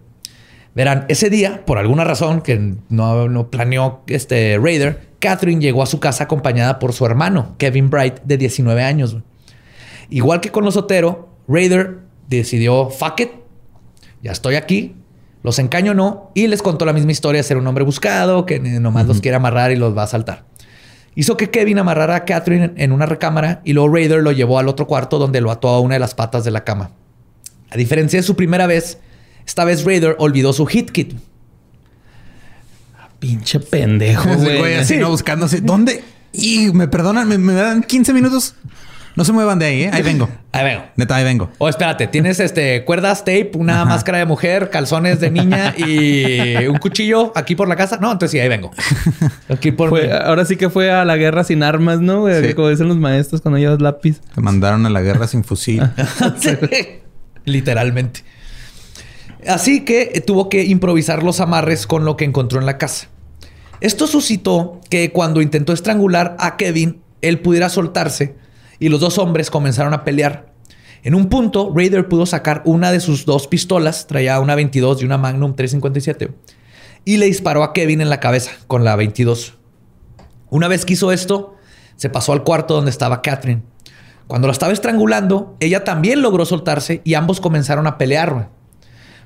Verán, 0.74 1.04
ese 1.08 1.28
día, 1.28 1.64
por 1.66 1.78
alguna 1.78 2.04
razón 2.04 2.40
que 2.40 2.76
no, 2.88 3.28
no 3.28 3.50
planeó 3.50 4.02
este 4.06 4.58
Raider, 4.58 5.12
Catherine 5.18 5.60
llegó 5.60 5.82
a 5.82 5.86
su 5.86 6.00
casa 6.00 6.24
acompañada 6.24 6.78
por 6.78 6.92
su 6.92 7.04
hermano, 7.04 7.54
Kevin 7.58 7.90
Bright, 7.90 8.20
de 8.24 8.38
19 8.38 8.82
años. 8.82 9.16
Igual 10.08 10.40
que 10.40 10.50
con 10.50 10.64
los 10.64 10.76
Otero, 10.76 11.28
Raider 11.46 11.98
decidió, 12.28 12.88
fuck 12.88 13.20
it, 13.20 13.30
ya 14.22 14.32
estoy 14.32 14.54
aquí, 14.54 14.96
los 15.42 15.58
encañonó 15.58 16.30
y 16.34 16.46
les 16.46 16.62
contó 16.62 16.84
la 16.86 16.92
misma 16.92 17.12
historia 17.12 17.40
de 17.40 17.44
ser 17.44 17.56
un 17.56 17.66
hombre 17.66 17.84
buscado, 17.84 18.46
que 18.46 18.58
nomás 18.58 19.06
los 19.06 19.20
quiere 19.20 19.36
amarrar 19.36 19.72
y 19.72 19.76
los 19.76 19.96
va 19.96 20.02
a 20.02 20.04
asaltar. 20.04 20.44
Hizo 21.14 21.36
que 21.36 21.50
Kevin 21.50 21.78
amarrara 21.78 22.16
a 22.16 22.24
Catherine 22.24 22.72
en 22.76 22.92
una 22.92 23.04
recámara 23.04 23.60
y 23.64 23.74
luego 23.74 23.94
Raider 23.94 24.22
lo 24.22 24.32
llevó 24.32 24.58
al 24.58 24.68
otro 24.68 24.86
cuarto 24.86 25.18
donde 25.18 25.42
lo 25.42 25.50
ató 25.50 25.68
a 25.68 25.80
una 25.80 25.94
de 25.94 26.00
las 26.00 26.14
patas 26.14 26.44
de 26.44 26.50
la 26.50 26.64
cama. 26.64 26.92
A 27.70 27.76
diferencia 27.76 28.18
de 28.18 28.22
su 28.22 28.34
primera 28.34 28.66
vez, 28.66 28.98
esta 29.52 29.66
vez 29.66 29.84
Raider 29.84 30.16
olvidó 30.18 30.54
su 30.54 30.64
hit 30.64 30.90
kit. 30.92 31.12
Pinche 33.18 33.60
pendejo, 33.60 34.34
güey. 34.34 34.58
güey 34.58 34.74
así, 34.76 34.94
Sí. 34.94 35.00
¿no? 35.00 35.10
Buscándose. 35.10 35.60
¿Dónde? 35.60 36.02
Y 36.32 36.72
me 36.72 36.88
perdonan, 36.88 37.28
me, 37.28 37.36
me 37.36 37.52
dan 37.52 37.82
15 37.82 38.14
minutos. 38.14 38.54
No 39.14 39.24
se 39.26 39.32
muevan 39.34 39.58
de 39.58 39.66
ahí, 39.66 39.82
¿eh? 39.82 39.90
Ahí 39.92 40.00
vengo. 40.00 40.26
Ahí 40.52 40.64
vengo. 40.64 40.84
Neta, 40.96 41.16
ahí 41.16 41.24
vengo. 41.24 41.50
Oh, 41.58 41.68
espérate, 41.68 42.06
tienes 42.06 42.40
este 42.40 42.82
cuerdas, 42.86 43.20
tape, 43.26 43.50
una 43.56 43.84
máscara 43.84 44.16
de 44.18 44.24
mujer, 44.24 44.70
calzones 44.70 45.20
de 45.20 45.30
niña 45.30 45.74
y 45.76 46.66
un 46.66 46.78
cuchillo 46.78 47.30
aquí 47.36 47.54
por 47.54 47.68
la 47.68 47.76
casa. 47.76 47.98
No, 48.00 48.10
entonces 48.10 48.30
sí, 48.32 48.38
ahí 48.40 48.48
vengo. 48.48 48.70
Aquí 49.50 49.70
por 49.72 49.90
Fue- 49.90 50.10
ahora 50.12 50.46
sí 50.46 50.56
que 50.56 50.70
fue 50.70 50.90
a 50.90 51.04
la 51.04 51.16
guerra 51.18 51.44
sin 51.44 51.62
armas, 51.62 52.00
¿no? 52.00 52.24
Sí. 52.42 52.54
Como 52.54 52.70
dicen 52.70 52.88
los 52.88 52.96
maestros 52.96 53.42
cuando 53.42 53.58
llevas 53.58 53.82
lápiz. 53.82 54.20
Te 54.34 54.40
mandaron 54.40 54.86
a 54.86 54.90
la 54.90 55.02
guerra 55.02 55.26
sin 55.26 55.44
fusil. 55.44 55.82
Sí. 56.40 56.56
Literalmente. 57.44 58.24
Así 59.46 59.84
que 59.84 60.12
eh, 60.14 60.20
tuvo 60.20 60.48
que 60.48 60.64
improvisar 60.64 61.22
los 61.22 61.40
amarres 61.40 61.86
con 61.86 62.04
lo 62.04 62.16
que 62.16 62.24
encontró 62.24 62.60
en 62.60 62.66
la 62.66 62.78
casa. 62.78 63.08
Esto 63.80 64.06
suscitó 64.06 64.80
que 64.90 65.10
cuando 65.10 65.42
intentó 65.42 65.72
estrangular 65.72 66.36
a 66.38 66.56
Kevin, 66.56 67.02
él 67.20 67.40
pudiera 67.40 67.68
soltarse 67.68 68.36
y 68.78 68.88
los 68.88 69.00
dos 69.00 69.18
hombres 69.18 69.50
comenzaron 69.50 69.94
a 69.94 70.04
pelear. 70.04 70.52
En 71.02 71.16
un 71.16 71.28
punto, 71.28 71.72
Raider 71.74 72.08
pudo 72.08 72.26
sacar 72.26 72.62
una 72.64 72.92
de 72.92 73.00
sus 73.00 73.26
dos 73.26 73.48
pistolas, 73.48 74.06
traía 74.06 74.38
una 74.38 74.54
22 74.54 75.02
y 75.02 75.04
una 75.04 75.18
Magnum 75.18 75.56
357, 75.56 76.32
y 77.04 77.16
le 77.16 77.26
disparó 77.26 77.64
a 77.64 77.72
Kevin 77.72 78.00
en 78.00 78.10
la 78.10 78.20
cabeza 78.20 78.52
con 78.68 78.84
la 78.84 78.94
22. 78.94 79.54
Una 80.50 80.68
vez 80.68 80.84
que 80.84 80.92
hizo 80.92 81.10
esto, 81.10 81.56
se 81.96 82.08
pasó 82.08 82.32
al 82.32 82.44
cuarto 82.44 82.74
donde 82.74 82.92
estaba 82.92 83.22
Catherine. 83.22 83.62
Cuando 84.28 84.46
la 84.46 84.52
estaba 84.52 84.72
estrangulando, 84.72 85.56
ella 85.58 85.82
también 85.82 86.22
logró 86.22 86.44
soltarse 86.44 87.00
y 87.02 87.14
ambos 87.14 87.40
comenzaron 87.40 87.88
a 87.88 87.98
pelear. 87.98 88.50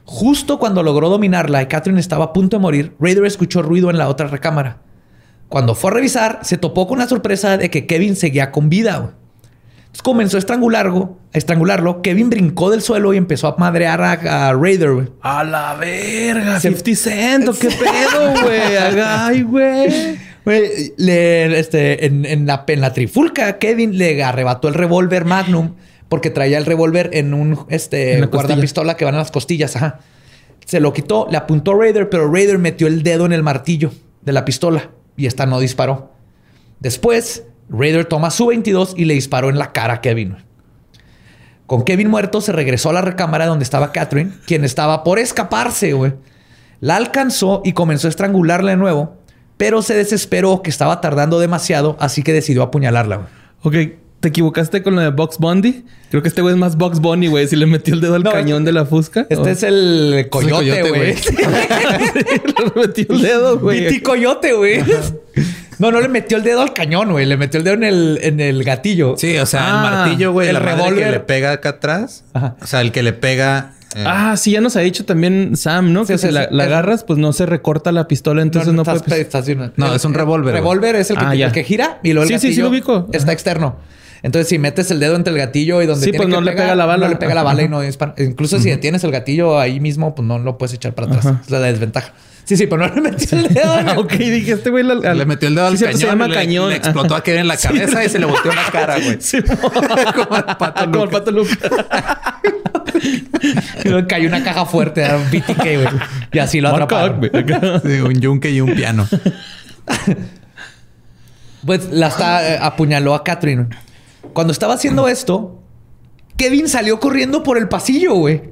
Justo 0.09 0.59
cuando 0.61 0.83
logró 0.85 1.09
dominarla 1.09 1.63
y 1.63 1.67
Catherine 1.67 2.01
estaba 2.01 2.27
a 2.27 2.33
punto 2.33 2.57
de 2.57 2.61
morir, 2.63 2.95
Raider 3.01 3.25
escuchó 3.25 3.61
ruido 3.61 3.91
en 3.91 3.99
la 3.99 4.09
otra 4.09 4.29
recámara. 4.29 4.79
Cuando 5.49 5.75
fue 5.75 5.91
a 5.91 5.95
revisar, 5.95 6.39
se 6.43 6.57
topó 6.59 6.87
con 6.87 6.99
la 6.99 7.09
sorpresa 7.09 7.57
de 7.59 7.71
que 7.71 7.87
Kevin 7.87 8.15
seguía 8.17 8.53
con 8.53 8.69
vida. 8.69 9.15
Entonces 9.79 10.03
comenzó 10.03 10.37
a 10.37 10.41
estrangularlo, 10.41 11.19
a 11.35 11.39
estrangularlo. 11.39 12.03
Kevin 12.03 12.31
brincó 12.31 12.71
del 12.71 12.83
suelo 12.83 13.15
y 13.15 13.17
empezó 13.17 13.49
a 13.49 13.57
madrear 13.59 14.01
a, 14.01 14.49
a 14.49 14.53
Raider. 14.55 15.11
A 15.23 15.43
la 15.43 15.75
verga, 15.75 16.61
Se- 16.61 16.69
50 16.73 16.95
Cent, 16.97 17.49
¿o 17.49 17.53
¿qué 17.53 17.69
pedo, 17.71 18.43
güey? 18.43 18.77
Ay, 19.05 19.43
güey. 19.43 20.19
Güey, 20.45 20.95
le- 20.99 21.59
este, 21.59 22.07
en, 22.07 22.25
en 22.25 22.47
la, 22.47 22.65
en 22.69 22.81
la 22.81 22.93
trifulca, 22.93 23.59
Kevin 23.59 23.99
le 23.99 24.23
arrebató 24.23 24.69
el 24.69 24.75
revólver 24.75 25.25
Magnum 25.25 25.75
porque 26.09 26.31
traía 26.31 26.59
el 26.59 26.67
revólver 26.67 27.11
en 27.13 27.35
un 27.35 27.67
este, 27.69 28.19
En 28.19 28.27
guardapistola 28.27 28.97
que 28.97 29.05
van 29.05 29.15
a 29.15 29.19
las 29.19 29.31
costillas. 29.31 29.77
Ajá. 29.77 30.01
Se 30.65 30.81
lo 30.81 30.93
quitó, 30.93 31.27
le 31.31 31.37
apuntó 31.37 31.73
a 31.73 31.77
Raider, 31.77 32.09
pero 32.11 32.31
Raider 32.33 32.59
metió 32.59 32.87
el 32.87 33.03
dedo 33.03 33.27
en 33.27 33.33
el 33.33 33.43
martillo 33.43 33.93
de 34.23 34.33
la 34.33 34.45
pistola 34.45 34.91
y 35.17 35.27
esta 35.27 35.47
no 35.47 35.61
disparó. 35.61 36.13
Después, 36.81 37.45
Raider 37.69 38.05
toma 38.05 38.31
su 38.31 38.47
22 38.47 38.95
y 38.97 39.05
le 39.05 39.15
disparó 39.15 39.49
en 39.49 39.59
la 39.59 39.73
cara 39.73 39.95
a 39.95 40.01
Kevin. 40.01 40.37
Con 41.67 41.83
Kevin 41.83 42.09
muerto, 42.09 42.41
se 42.41 42.53
regresó 42.53 42.91
a 42.91 42.93
la 42.93 43.03
recámara 43.03 43.47
donde 43.47 43.65
estaba 43.65 43.93
Catherine, 43.93 44.33
quien 44.47 44.65
estaba 44.65 45.03
por 45.03 45.19
escaparse, 45.19 45.93
güey. 45.93 46.15
La 46.81 46.97
alcanzó 46.97 47.63
y 47.65 47.73
comenzó 47.73 48.07
a 48.07 48.11
estrangularla 48.11 48.73
de 48.73 48.77
nuevo, 48.77 49.17
pero 49.57 49.83
se 49.83 49.95
desesperó 49.95 50.63
que 50.63 50.71
estaba 50.71 51.01
tardando 51.01 51.41
demasiado, 51.41 51.97
así 51.99 52.23
que 52.23 52.33
decidió 52.33 52.63
apuñalarla. 52.63 53.17
güey. 53.17 53.29
Ok, 53.63 53.99
¿te 54.27 54.31
equivocaste 54.31 54.83
con 54.83 54.97
lo 54.97 55.03
de 55.03 55.11
Box 55.11 55.39
Bundy? 55.39 55.85
Creo 56.11 56.21
que 56.21 56.27
este 56.29 56.43
güey 56.43 56.53
es 56.55 56.59
más 56.59 56.77
Box 56.77 56.99
Bunny, 56.99 57.29
güey. 57.29 57.47
Si 57.47 57.55
le 57.55 57.65
metió 57.67 57.95
el 57.95 58.01
dedo 58.01 58.17
al 58.17 58.25
No, 58.25 58.33
cañón 58.33 58.65
de 58.65 58.73
la 58.73 58.85
fusca. 58.85 59.21
Este 59.31 59.37
¿o? 59.37 59.47
es 59.47 59.63
el 59.63 60.27
coyote, 60.31 60.83
güey. 60.89 61.15
le 62.75 62.81
metió 62.89 63.07
el 63.11 63.23
dedo, 63.23 63.59
güey. 63.61 63.81
Viti 63.85 64.01
coyote, 64.01 64.53
güey. 64.55 64.83
No, 65.79 65.93
no 65.93 66.01
le 66.01 66.09
metió 66.09 66.39
el 66.39 66.43
dedo 66.43 66.61
al 66.63 66.73
cañón, 66.73 67.13
güey. 67.13 67.25
Le 67.27 67.37
metió 67.37 67.59
el 67.59 67.65
dedo 67.65 67.75
en 67.75 67.85
el, 67.85 68.19
en 68.23 68.41
el 68.41 68.65
gatillo. 68.65 69.15
Sí, 69.17 69.37
o 69.39 69.47
sea, 69.47 69.61
Ah, 69.63 69.69
el 69.87 69.93
martillo, 69.93 70.33
güey. 70.33 70.49
el 70.49 70.57
revólver. 70.57 71.05
que 71.05 71.11
le 71.13 71.21
pega 71.21 71.53
acá 71.53 71.69
atrás. 71.71 72.25
Ajá. 72.35 72.57
O 72.61 72.67
sea, 72.67 72.81
el 72.81 72.91
que 72.93 73.03
le 73.05 73.13
pega. 73.13 73.75
eh, 73.95 74.03
Ah, 74.07 74.37
sí, 74.37 74.53
ya 74.53 74.61
nos 74.61 74.75
ha 74.77 74.81
dicho 74.81 75.05
también 75.05 75.57
Sam, 75.57 75.93
¿no? 75.93 76.03
Sí, 76.03 76.09
que 76.09 76.15
o 76.15 76.19
sea, 76.19 76.29
si 76.31 76.35
la, 76.35 76.45
es- 76.45 76.53
la 76.53 76.65
es- 76.65 76.69
agarras, 76.69 77.05
pues 77.05 77.19
no 77.19 77.33
se 77.33 77.47
recorta 77.47 77.93
la 77.93 78.09
pistola, 78.09 78.43
entonces 78.43 78.73
no, 78.73 78.83
estás- 78.83 79.03
puede. 79.03 79.21
estás 79.21 79.47
bien. 79.47 79.73
No, 79.77 79.95
es 79.95 80.05
un 80.05 80.13
el 80.13 80.19
revólver, 80.19 80.53
güey. 80.55 80.63
Revólver 80.63 80.97
es 80.97 81.11
el 81.11 81.19
que, 81.19 81.25
Ah, 81.25 81.35
el 81.35 81.53
que 81.53 81.63
gira 81.65 82.01
y 82.03 82.13
luego 82.13 82.23
el 82.23 82.29
Sí, 82.29 82.35
sí, 82.35 82.41
sí 82.41 82.47
gatillo 82.49 82.65
lo 82.65 82.71
ubico. 82.71 83.09
está 83.13 83.33
externo. 83.33 83.77
Entonces, 84.27 84.49
si 84.49 84.59
metes 84.59 84.91
el 84.91 84.99
dedo 84.99 85.15
entre 85.15 85.33
el 85.33 85.39
gatillo 85.39 85.81
y 85.83 85.87
donde 85.87 86.05
Sí, 86.05 86.11
tiene 86.11 86.19
pues 86.25 86.27
que 86.35 86.35
no 86.35 86.41
le 86.41 86.51
pega 86.51 86.75
la 86.75 86.85
bala. 86.85 87.07
No 87.07 87.13
le 87.13 87.17
pega 87.17 87.33
la 87.33 87.45
bala 87.45 87.63
y 87.63 87.69
no 87.69 87.81
dispara. 87.81 88.13
Incluso 88.19 88.59
si 88.59 88.69
detienes 88.71 89.05
el 89.05 89.13
gatillo 89.13 89.61
ahí 89.61 89.79
mismo, 89.79 90.17
pues 90.17 90.27
no 90.27 90.41
lo 90.41 90.59
puedes 90.59 90.75
echar 90.75 90.95
para 90.95 91.07
atrás. 91.07 91.35
Es 91.45 91.51
la 91.51 91.61
desventaja. 91.61 92.13
Sí, 92.43 92.57
sí, 92.57 92.67
pero 92.67 92.89
no 92.89 92.93
le 92.93 93.01
metió 93.03 93.39
el 93.39 93.55
dedo. 93.55 93.73
Ah, 93.73 93.95
ok, 93.99 94.13
dije, 94.15 94.53
este 94.53 94.71
güey 94.71 94.83
la- 94.83 95.15
le 95.15 95.27
metió 95.27 95.47
el 95.49 95.55
dedo 95.55 95.67
al 95.69 95.79
Sí, 95.79 95.85
cañón. 95.85 96.01
Se 96.01 96.07
llama 96.07 96.27
le- 96.27 96.35
cañón. 96.35 96.71
Le 96.71 96.77
explotó 96.77 97.15
a 97.15 97.23
Kevin 97.23 97.43
en 97.43 97.47
la 97.49 97.57
cabeza 97.57 98.05
y 98.05 98.09
se 98.09 98.19
le 98.19 98.25
volteó 98.27 98.53
la 98.53 98.65
cara, 98.73 98.97
güey. 98.99 99.17
Sí, 99.21 99.39
Como 100.15 100.37
el 100.37 100.45
pato 100.45 100.65
Ah, 100.75 100.89
como 100.91 101.05
el 101.05 101.11
pato 101.11 101.31
luego 101.31 101.49
cayó 104.09 104.27
una 104.29 104.43
caja 104.43 104.67
fuerte 104.67 105.05
a 105.05 105.17
un 105.19 105.31
BTK, 105.31 105.57
güey. 105.63 105.89
Y 106.33 106.39
así 106.41 106.61
lo 106.61 106.71
atraparon. 106.71 107.21
Sí, 107.85 107.93
un 108.01 108.21
yunque 108.21 108.51
y 108.51 108.61
un 108.61 108.75
piano. 108.75 109.07
Pues 111.65 111.91
la 111.93 112.09
está, 112.09 112.55
eh, 112.55 112.59
apuñaló 112.61 113.15
a 113.15 113.23
Catherine. 113.25 113.67
Cuando 114.33 114.53
estaba 114.53 114.75
haciendo 114.75 115.09
esto, 115.09 115.61
Kevin 116.37 116.69
salió 116.69 117.01
corriendo 117.01 117.43
por 117.43 117.59
el 117.59 117.69
pasillo, 117.69 118.15
güey. 118.15 118.43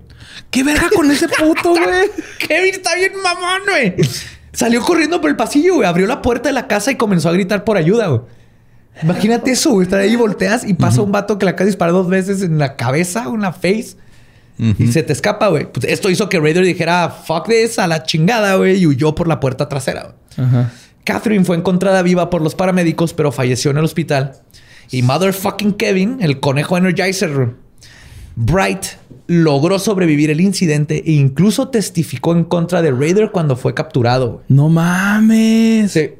¿Qué 0.50 0.62
verga 0.64 0.88
con 0.94 1.10
ese 1.10 1.28
puto, 1.28 1.70
güey? 1.70 2.10
Kevin 2.38 2.74
está 2.74 2.94
bien 2.94 3.12
mamón, 3.22 3.62
güey. 3.68 3.94
Salió 4.52 4.80
corriendo 4.82 5.20
por 5.20 5.30
el 5.30 5.36
pasillo, 5.36 5.74
güey. 5.76 5.88
Abrió 5.88 6.06
la 6.06 6.22
puerta 6.22 6.48
de 6.48 6.52
la 6.52 6.66
casa 6.68 6.90
y 6.90 6.96
comenzó 6.96 7.28
a 7.28 7.32
gritar 7.32 7.64
por 7.64 7.76
ayuda, 7.76 8.06
güey. 8.08 8.20
Imagínate 9.02 9.50
eso, 9.50 9.70
güey. 9.70 9.84
Estar 9.84 10.00
ahí 10.00 10.12
y 10.12 10.16
volteas 10.16 10.64
y 10.64 10.74
pasa 10.74 11.02
un 11.02 11.10
vato 11.10 11.38
que 11.38 11.44
le 11.46 11.50
acaba 11.50 11.64
de 11.64 11.70
disparar 11.70 11.92
dos 11.92 12.08
veces 12.08 12.42
en 12.42 12.58
la 12.58 12.76
cabeza, 12.76 13.24
en 13.26 13.40
la 13.40 13.52
face. 13.52 13.96
Y 14.56 14.86
se 14.92 15.02
te 15.02 15.12
escapa, 15.12 15.48
güey. 15.48 15.66
Pues 15.70 15.84
esto 15.86 16.10
hizo 16.10 16.28
que 16.28 16.38
Raider 16.38 16.64
dijera, 16.64 17.10
fuck 17.10 17.48
this, 17.48 17.80
a 17.80 17.88
la 17.88 18.04
chingada, 18.04 18.54
güey. 18.54 18.76
Y 18.80 18.86
huyó 18.86 19.14
por 19.14 19.26
la 19.26 19.40
puerta 19.40 19.68
trasera, 19.68 20.14
güey. 20.36 20.48
Catherine 21.02 21.44
fue 21.44 21.56
encontrada 21.56 22.02
viva 22.02 22.30
por 22.30 22.40
los 22.40 22.54
paramédicos, 22.54 23.12
pero 23.14 23.32
falleció 23.32 23.72
en 23.72 23.78
el 23.78 23.84
hospital. 23.84 24.36
Y 24.90 25.02
motherfucking 25.02 25.72
Kevin, 25.74 26.18
el 26.20 26.40
conejo 26.40 26.76
Energizer 26.76 27.54
Bright, 28.36 28.84
logró 29.26 29.78
sobrevivir 29.78 30.30
el 30.30 30.40
incidente 30.40 31.02
e 31.06 31.12
incluso 31.12 31.68
testificó 31.68 32.32
en 32.32 32.44
contra 32.44 32.82
de 32.82 32.90
Raider 32.90 33.30
cuando 33.30 33.56
fue 33.56 33.74
capturado. 33.74 34.42
No 34.48 34.68
mames. 34.68 35.92
Sí. 35.92 36.10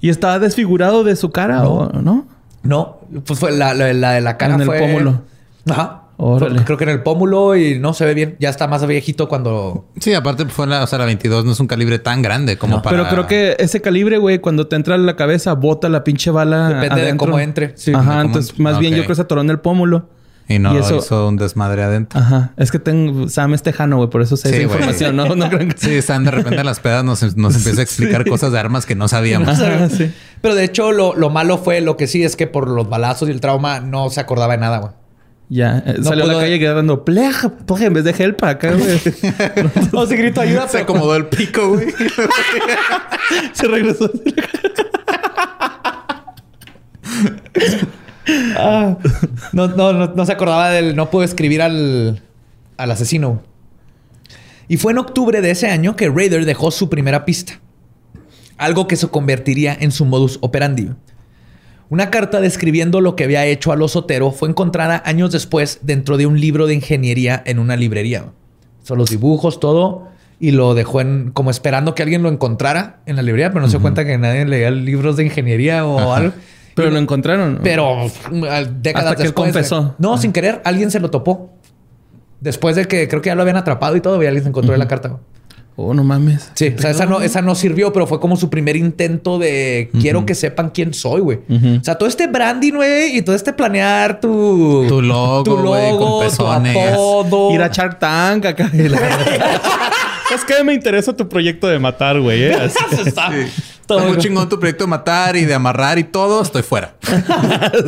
¿Y 0.00 0.08
estaba 0.10 0.38
desfigurado 0.38 1.04
de 1.04 1.16
su 1.16 1.30
cara 1.30 1.68
o 1.68 2.00
no? 2.00 2.26
No, 2.62 2.98
pues 3.24 3.38
fue 3.40 3.52
la, 3.52 3.74
la, 3.74 3.92
la 3.92 4.12
de 4.12 4.20
la 4.20 4.36
cara 4.36 4.54
En 4.54 4.60
el 4.60 4.66
fue- 4.66 4.78
pómulo. 4.78 5.22
Ajá. 5.68 6.01
Órale. 6.24 6.62
Creo 6.64 6.78
que 6.78 6.84
en 6.84 6.90
el 6.90 7.02
pómulo 7.02 7.56
y 7.56 7.80
no 7.80 7.94
se 7.94 8.04
ve 8.04 8.14
bien. 8.14 8.36
Ya 8.38 8.48
está 8.48 8.68
más 8.68 8.86
viejito 8.86 9.28
cuando... 9.28 9.86
Sí, 9.98 10.14
aparte 10.14 10.46
fue 10.46 10.68
la, 10.68 10.84
o 10.84 10.86
sea, 10.86 11.00
la 11.00 11.04
22 11.04 11.44
no 11.44 11.50
es 11.50 11.58
un 11.58 11.66
calibre 11.66 11.98
tan 11.98 12.22
grande 12.22 12.56
como 12.56 12.80
para... 12.80 12.96
Pero 12.96 13.08
creo 13.08 13.26
que 13.26 13.56
ese 13.58 13.80
calibre, 13.80 14.18
güey, 14.18 14.38
cuando 14.38 14.68
te 14.68 14.76
entra 14.76 14.94
en 14.94 15.04
la 15.04 15.16
cabeza, 15.16 15.54
bota 15.54 15.88
la 15.88 16.04
pinche 16.04 16.30
bala. 16.30 16.68
Depende 16.68 17.02
de 17.02 17.16
cómo 17.16 17.40
entre. 17.40 17.76
Sí. 17.76 17.92
Ajá, 17.92 18.04
cómo 18.04 18.20
entonces 18.22 18.50
entre. 18.50 18.62
más 18.62 18.78
bien 18.78 18.92
yo 18.92 18.98
creo 18.98 19.08
que 19.08 19.14
se 19.16 19.22
atoró 19.22 19.40
en 19.40 19.50
el 19.50 19.58
pómulo. 19.58 20.10
Y 20.48 20.60
no 20.60 20.74
y 20.74 20.78
eso- 20.78 20.98
hizo 20.98 21.26
un 21.28 21.36
desmadre 21.38 21.82
adentro. 21.82 22.20
Ajá. 22.20 22.52
Es 22.56 22.70
que 22.70 22.78
tengo... 22.78 23.28
Sam 23.28 23.54
es 23.54 23.62
tejano, 23.62 23.96
güey, 23.96 24.08
por 24.08 24.22
eso 24.22 24.36
sé 24.36 24.48
Sí, 24.50 24.54
esa 24.54 24.62
información, 24.62 25.16
¿no? 25.16 25.34
No 25.34 25.48
crean 25.48 25.70
que... 25.70 25.78
Sí, 25.78 26.02
Sam 26.02 26.22
de 26.24 26.30
repente 26.30 26.60
en 26.60 26.66
las 26.66 26.78
pedas 26.78 27.02
nos, 27.04 27.36
nos 27.36 27.56
empieza 27.56 27.80
a 27.80 27.82
explicar 27.82 28.24
cosas 28.28 28.52
de 28.52 28.60
armas 28.60 28.86
que 28.86 28.94
no 28.94 29.08
sabíamos. 29.08 29.48
Ajá, 29.48 29.88
sí. 29.88 30.12
Pero 30.40 30.54
de 30.54 30.62
hecho 30.62 30.92
lo, 30.92 31.16
lo 31.16 31.30
malo 31.30 31.58
fue 31.58 31.80
lo 31.80 31.96
que 31.96 32.06
sí 32.06 32.22
es 32.22 32.36
que 32.36 32.46
por 32.46 32.68
los 32.68 32.88
balazos 32.88 33.28
y 33.28 33.32
el 33.32 33.40
trauma 33.40 33.80
no 33.80 34.08
se 34.10 34.20
acordaba 34.20 34.52
de 34.52 34.60
nada, 34.60 34.78
güey. 34.78 35.01
Ya. 35.48 35.82
eh, 35.86 35.94
No 35.98 36.04
salió 36.04 36.24
a 36.24 36.26
la 36.28 36.34
calle 36.40 36.56
gritando, 36.58 37.04
pleja, 37.04 37.50
pleja, 37.50 37.84
en 37.86 37.92
vez 37.94 38.04
de 38.04 38.10
help 38.12 38.42
acá, 38.44 38.72
güey. 38.72 38.98
No, 39.92 40.06
se 40.06 40.16
gritó 40.16 40.40
ayuda, 40.40 40.68
Se 40.68 40.78
acomodó 40.78 41.14
el 41.16 41.26
pico, 41.26 41.68
güey. 41.70 41.88
se 43.52 43.66
regresó. 43.68 44.10
Ah, 48.56 48.96
no, 49.52 49.68
no, 49.68 49.92
no, 49.92 50.06
no 50.14 50.26
se 50.26 50.32
acordaba 50.32 50.70
del... 50.70 50.94
No 50.94 51.10
pudo 51.10 51.24
escribir 51.24 51.60
al, 51.62 52.22
al 52.76 52.90
asesino. 52.90 53.42
Y 54.68 54.76
fue 54.76 54.92
en 54.92 54.98
octubre 54.98 55.40
de 55.40 55.50
ese 55.50 55.68
año 55.68 55.96
que 55.96 56.08
Raider 56.08 56.44
dejó 56.44 56.70
su 56.70 56.88
primera 56.88 57.24
pista. 57.24 57.60
Algo 58.56 58.86
que 58.86 58.96
se 58.96 59.08
convertiría 59.08 59.76
en 59.78 59.90
su 59.90 60.04
modus 60.04 60.38
operandi. 60.40 60.90
Una 61.92 62.08
carta 62.08 62.40
describiendo 62.40 63.02
lo 63.02 63.16
que 63.16 63.24
había 63.24 63.44
hecho 63.44 63.70
al 63.70 63.82
osotero 63.82 64.30
fue 64.30 64.48
encontrada 64.48 65.02
años 65.04 65.30
después 65.30 65.80
dentro 65.82 66.16
de 66.16 66.24
un 66.24 66.40
libro 66.40 66.66
de 66.66 66.72
ingeniería 66.72 67.42
en 67.44 67.58
una 67.58 67.76
librería. 67.76 68.24
Son 68.82 68.96
los 68.96 69.10
dibujos, 69.10 69.60
todo. 69.60 70.08
Y 70.40 70.52
lo 70.52 70.72
dejó 70.72 71.02
en, 71.02 71.32
como 71.34 71.50
esperando 71.50 71.94
que 71.94 72.02
alguien 72.02 72.22
lo 72.22 72.30
encontrara 72.30 73.00
en 73.04 73.16
la 73.16 73.20
librería, 73.22 73.50
pero 73.50 73.60
no 73.60 73.68
se 73.68 73.78
cuenta 73.78 74.06
que 74.06 74.16
nadie 74.16 74.46
leía 74.46 74.70
libros 74.70 75.18
de 75.18 75.24
ingeniería 75.26 75.84
o 75.84 76.14
algo. 76.14 76.32
Pero 76.74 76.88
Y- 76.88 76.92
lo 76.92 76.98
encontraron. 76.98 77.56
¿no? 77.56 77.60
pero 77.62 78.06
mm, 78.30 78.40
décadas 78.80 79.10
Hasta 79.10 79.16
que 79.16 79.22
él 79.24 79.28
después. 79.28 79.52
confesó. 79.52 79.94
No, 79.98 80.16
sin 80.16 80.32
querer, 80.32 80.62
alguien 80.64 80.90
se 80.90 80.98
lo 80.98 81.10
topó. 81.10 81.50
Después 82.40 82.74
de 82.74 82.86
que 82.86 83.06
creo 83.06 83.20
que 83.20 83.28
ya 83.28 83.34
lo 83.34 83.42
habían 83.42 83.58
atrapado 83.58 83.96
y 83.96 84.00
todo, 84.00 84.22
y 84.22 84.26
alguien 84.26 84.44
se 84.44 84.48
encontró 84.48 84.72
en 84.72 84.78
la 84.80 84.88
carta. 84.88 85.18
Oh, 85.74 85.94
no 85.94 86.04
mames. 86.04 86.50
Sí, 86.54 86.74
o 86.76 86.78
sea, 86.80 86.90
esa 86.90 87.06
no, 87.06 87.22
esa 87.22 87.40
no 87.40 87.54
sirvió, 87.54 87.92
pero 87.92 88.06
fue 88.06 88.20
como 88.20 88.36
su 88.36 88.50
primer 88.50 88.76
intento 88.76 89.38
de 89.38 89.90
quiero 90.00 90.26
que 90.26 90.34
sepan 90.34 90.70
quién 90.70 90.92
soy, 90.92 91.20
güey. 91.22 91.38
O 91.80 91.84
sea, 91.84 91.96
todo 91.96 92.08
este 92.08 92.26
branding, 92.26 92.74
güey, 92.74 93.16
y 93.16 93.22
todo 93.22 93.34
este 93.34 93.52
planear 93.52 94.20
tu, 94.20 94.84
Tu 94.88 95.00
logo, 95.00 95.56
güey, 95.62 95.90
con 95.96 96.24
pezones. 96.24 96.96
tu. 97.30 97.52
Ir 97.54 97.62
a 97.62 97.68
Shark 97.68 97.98
Tank 97.98 98.44
acá. 98.46 98.70
es 100.34 100.44
que 100.44 100.62
me 100.62 100.74
interesa 100.74 101.16
tu 101.16 101.28
proyecto 101.28 101.66
de 101.68 101.78
matar, 101.78 102.20
güey. 102.20 102.44
¿eh? 102.44 102.54
Así. 102.60 103.10
Está 103.82 103.98
muy 103.98 104.16
chingón 104.18 104.48
tu 104.48 104.58
proyecto 104.58 104.84
de 104.84 104.88
matar 104.88 105.36
y 105.36 105.44
de 105.44 105.54
amarrar 105.54 105.98
y 105.98 106.04
todo. 106.04 106.42
Estoy 106.42 106.62
fuera. 106.62 106.94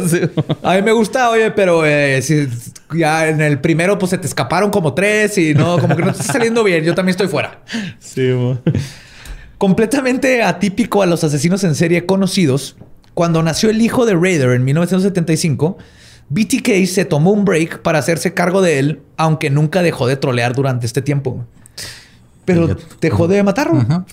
Sí. 0.08 0.20
A 0.62 0.74
mí 0.74 0.82
me 0.82 0.92
gusta, 0.92 1.30
oye, 1.30 1.50
pero 1.50 1.84
eh, 1.86 2.20
si 2.22 2.48
ya 2.94 3.28
en 3.28 3.40
el 3.40 3.60
primero, 3.60 3.98
pues 3.98 4.10
se 4.10 4.18
te 4.18 4.26
escaparon 4.26 4.70
como 4.70 4.92
tres 4.92 5.38
y 5.38 5.54
no, 5.54 5.78
como 5.78 5.96
que 5.96 6.02
no 6.02 6.12
te 6.12 6.20
está 6.20 6.34
saliendo 6.34 6.62
bien. 6.62 6.84
Yo 6.84 6.94
también 6.94 7.12
estoy 7.12 7.28
fuera. 7.28 7.60
Sí, 7.98 8.28
mo. 8.28 8.58
Completamente 9.58 10.42
atípico 10.42 11.02
a 11.02 11.06
los 11.06 11.24
asesinos 11.24 11.64
en 11.64 11.74
serie 11.74 12.06
conocidos, 12.06 12.76
cuando 13.14 13.42
nació 13.42 13.70
el 13.70 13.80
hijo 13.80 14.04
de 14.04 14.14
Raider 14.14 14.50
en 14.50 14.64
1975, 14.64 15.78
BTK 16.28 16.86
se 16.86 17.04
tomó 17.04 17.30
un 17.30 17.44
break 17.44 17.80
para 17.80 17.98
hacerse 17.98 18.34
cargo 18.34 18.60
de 18.60 18.78
él, 18.78 19.02
aunque 19.16 19.50
nunca 19.50 19.82
dejó 19.82 20.06
de 20.06 20.16
trolear 20.16 20.54
durante 20.54 20.86
este 20.86 21.00
tiempo. 21.02 21.44
Pero 22.44 22.76
dejó 23.00 23.28
de 23.28 23.42
matarlo. 23.42 23.80
Ajá. 23.80 24.04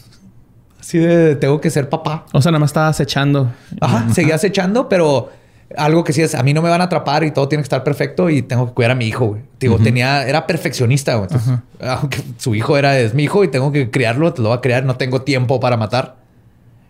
Así 0.92 1.00
de 1.00 1.38
tengo 1.38 1.62
que 1.62 1.70
ser 1.70 1.88
papá. 1.88 2.26
O 2.34 2.42
sea, 2.42 2.52
nada 2.52 2.60
más 2.60 2.72
estaba 2.72 2.90
acechando. 2.90 3.50
Ajá, 3.80 4.14
seguía 4.14 4.36
acechando, 4.36 4.90
pero 4.90 5.32
algo 5.78 6.04
que 6.04 6.12
sí 6.12 6.22
es, 6.22 6.36
a 6.36 6.44
mí 6.44 6.54
no 6.54 6.62
me 6.62 6.70
van 6.70 6.82
a 6.82 6.84
atrapar 6.84 7.24
y 7.24 7.32
todo 7.32 7.48
tiene 7.48 7.62
que 7.62 7.68
estar 7.68 7.82
perfecto 7.82 8.30
y 8.30 8.42
tengo 8.42 8.68
que 8.68 8.74
cuidar 8.74 8.92
a 8.92 8.96
mi 8.96 9.06
hijo, 9.08 9.28
güey. 9.28 9.42
Digo, 9.58 9.80
tenía, 9.80 10.28
era 10.28 10.46
perfeccionista, 10.46 11.16
güey. 11.16 11.30
Entonces, 11.32 11.60
Aunque 11.80 12.22
su 12.38 12.56
hijo 12.56 12.78
era, 12.78 13.00
es 13.00 13.14
mi 13.14 13.24
hijo 13.24 13.42
y 13.46 13.48
tengo 13.48 13.72
que 13.72 13.90
criarlo, 13.90 14.34
te 14.34 14.42
lo 14.42 14.50
voy 14.50 14.58
a 14.58 14.60
criar, 14.60 14.84
no 14.84 14.98
tengo 14.98 15.22
tiempo 15.22 15.62
para 15.62 15.78
matar. 15.78 16.18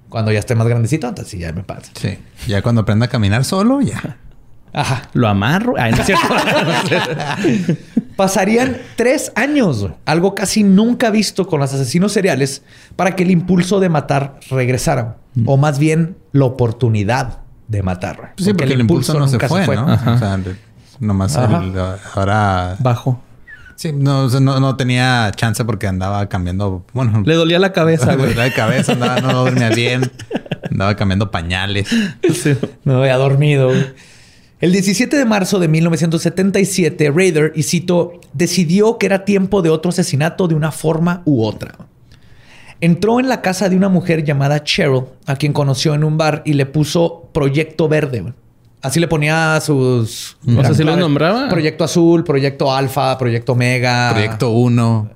Cuando 0.10 0.32
ya 0.32 0.40
esté 0.40 0.56
más 0.56 0.66
grandecito, 0.66 1.08
entonces 1.08 1.30
sí, 1.30 1.38
ya 1.38 1.52
me 1.52 1.62
pasa. 1.62 1.92
Sí. 1.94 2.18
Ya 2.48 2.64
cuando 2.64 2.82
aprenda 2.82 3.06
a 3.06 3.10
caminar 3.10 3.46
solo, 3.46 3.82
ya. 3.82 4.18
Ajá. 4.74 5.10
Lo 5.14 5.28
amarro. 5.28 5.76
Ay, 5.78 5.92
no 5.92 5.98
es 5.98 6.06
cierto. 6.08 6.26
Pasarían 8.16 8.78
tres 8.96 9.32
años, 9.36 9.88
algo 10.06 10.36
casi 10.36 10.64
nunca 10.64 11.10
visto 11.10 11.48
con 11.48 11.60
los 11.60 11.74
asesinos 11.74 12.12
seriales, 12.12 12.64
para 12.96 13.16
que 13.16 13.24
el 13.24 13.32
impulso 13.32 13.80
de 13.80 13.90
matar 13.90 14.40
regresara. 14.50 15.18
O 15.46 15.58
más 15.58 15.80
bien, 15.80 16.18
la 16.34 16.46
oportunidad 16.46 17.40
de 17.68 17.84
matar. 17.84 18.34
sí, 18.38 18.54
porque, 18.54 18.74
el 18.74 18.82
impulso, 18.82 19.18
no 19.18 19.28
se 19.28 19.40
fue, 19.40 19.66
¿no? 19.76 19.90
Ajá. 19.90 20.14
O 20.14 20.18
sea, 20.18 20.38
le- 20.38 20.56
nomás 21.00 21.36
el- 21.36 21.74
ahora... 22.16 22.76
Bajo. 22.80 23.22
Sí, 23.76 23.92
no, 23.94 24.28
no, 24.28 24.60
no 24.60 24.76
tenía 24.76 25.32
chance 25.36 25.64
porque 25.66 25.88
andaba 25.88 26.28
cambiando... 26.30 26.86
Bueno, 26.94 27.24
Le 27.26 27.34
dolía 27.34 27.58
la 27.60 27.72
cabeza, 27.72 28.14
güey. 28.18 28.34
de 28.34 28.54
cabeza, 28.54 28.92
andaba, 28.92 29.22
no 29.22 29.34
dormía 29.46 29.70
bien. 29.70 30.12
Andaba 30.70 30.96
cambiando 30.96 31.32
pañales. 31.32 31.90
Sí. 31.90 32.56
Me 32.86 32.94
había 32.94 33.18
dormido. 33.18 33.70
güey. 33.70 33.88
El 34.62 34.72
17 34.72 35.18
de 35.18 35.26
marzo 35.26 35.58
de 35.58 35.68
1977, 35.68 37.12
Raider, 37.12 37.52
y 37.56 37.64
cito, 37.64 38.22
decidió 38.34 39.00
que 39.00 39.08
era 39.08 39.26
tiempo 39.26 39.64
de 39.64 39.72
otro 39.72 39.90
asesinato 39.90 40.48
de 40.48 40.54
una 40.54 40.72
forma 40.72 41.24
u 41.26 41.44
otra. 41.44 41.88
Entró 42.80 43.20
en 43.20 43.28
la 43.28 43.42
casa 43.42 43.70
de 43.70 43.76
una 43.76 43.90
mujer 43.90 44.24
llamada 44.24 44.64
Cheryl, 44.64 45.06
a 45.26 45.36
quien 45.36 45.52
conoció 45.52 45.96
en 45.96 46.04
un 46.04 46.16
bar 46.16 46.44
y 46.46 46.54
le 46.54 46.68
puso 46.68 47.30
Proyecto 47.34 47.90
Verde. 47.90 48.34
Así 48.84 49.00
le 49.00 49.08
ponía 49.08 49.56
a 49.56 49.62
sus... 49.62 50.38
O 50.46 50.52
sea, 50.52 50.60
eran 50.60 50.76
¿sí 50.76 50.84
los 50.84 50.98
nombraba? 50.98 51.50
Proyecto 51.50 51.84
Azul, 51.84 52.24
Proyecto 52.24 52.72
Alfa, 52.72 53.18
Proyecto 53.18 53.54
Omega. 53.54 54.12
Proyecto 54.12 54.52
1. 54.52 55.10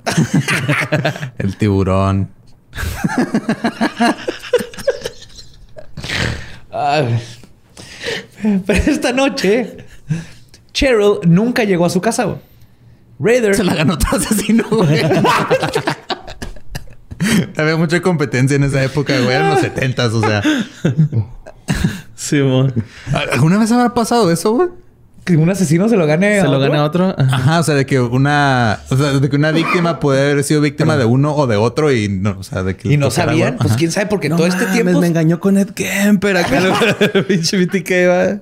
el 1.38 1.56
tiburón. 1.56 2.30
Ay. 6.72 7.20
Pero 8.66 8.92
esta 8.92 9.12
noche, 9.12 9.78
Cheryl 10.74 11.20
nunca 11.26 11.64
llegó 11.64 11.86
a 11.86 11.90
su 11.90 12.02
casa. 12.02 12.26
güey. 12.26 12.38
Raider... 13.20 13.56
Se 13.56 13.64
la 13.64 13.76
ganó 13.76 13.94
otro 13.94 14.18
asesino, 14.18 14.66
güey. 14.70 15.02
Había 17.58 17.78
mucha 17.78 18.02
competencia 18.02 18.56
en 18.56 18.64
esa 18.64 18.84
época, 18.84 19.18
güey. 19.22 19.36
Eran 19.36 19.52
los 19.52 19.62
70 19.62 20.06
o 20.06 20.22
sea. 20.22 20.44
Sí. 22.16 22.40
¿Alguna 23.32 23.58
vez 23.58 23.72
habrá 23.72 23.94
pasado 23.94 24.30
eso, 24.32 24.52
güey? 24.54 24.70
Que 25.26 25.36
un 25.38 25.50
asesino 25.50 25.90
se 25.90 25.98
lo 25.98 26.06
gane 26.06 26.36
Se 26.40 26.42
a 26.42 26.50
lo 26.50 26.60
gana 26.60 26.84
otro. 26.84 27.16
Ajá. 27.18 27.60
O 27.60 27.64
sea, 27.64 27.74
de 27.76 27.86
que 27.86 28.00
una... 28.00 28.80
O 28.90 28.96
sea, 28.96 29.14
de 29.20 29.30
que 29.30 29.36
una 29.36 29.52
víctima 29.52 30.00
puede 30.00 30.32
haber 30.32 30.44
sido 30.44 30.62
víctima 30.62 30.96
de 30.98 31.06
uno 31.06 31.36
o 31.36 31.48
de 31.48 31.58
otro 31.58 31.92
y 31.92 32.08
no... 32.08 32.38
O 32.40 32.44
sea, 32.44 32.64
de 32.64 32.78
que... 32.78 32.94
Y 32.94 32.98
no 32.98 33.10
sabían, 33.10 33.58
pues 33.58 33.74
quién 33.74 33.92
sabe, 33.92 34.06
porque 34.06 34.30
No 34.30 34.38
todo 34.38 34.46
este 34.48 34.66
tiempo. 34.68 35.02
me 35.02 35.08
engañó 35.08 35.40
con 35.40 35.58
Ed 35.58 35.72
Kemper 35.72 36.38
acá. 36.38 36.62
Pinche 37.28 37.58
BTK, 37.58 37.92
va. 38.08 38.40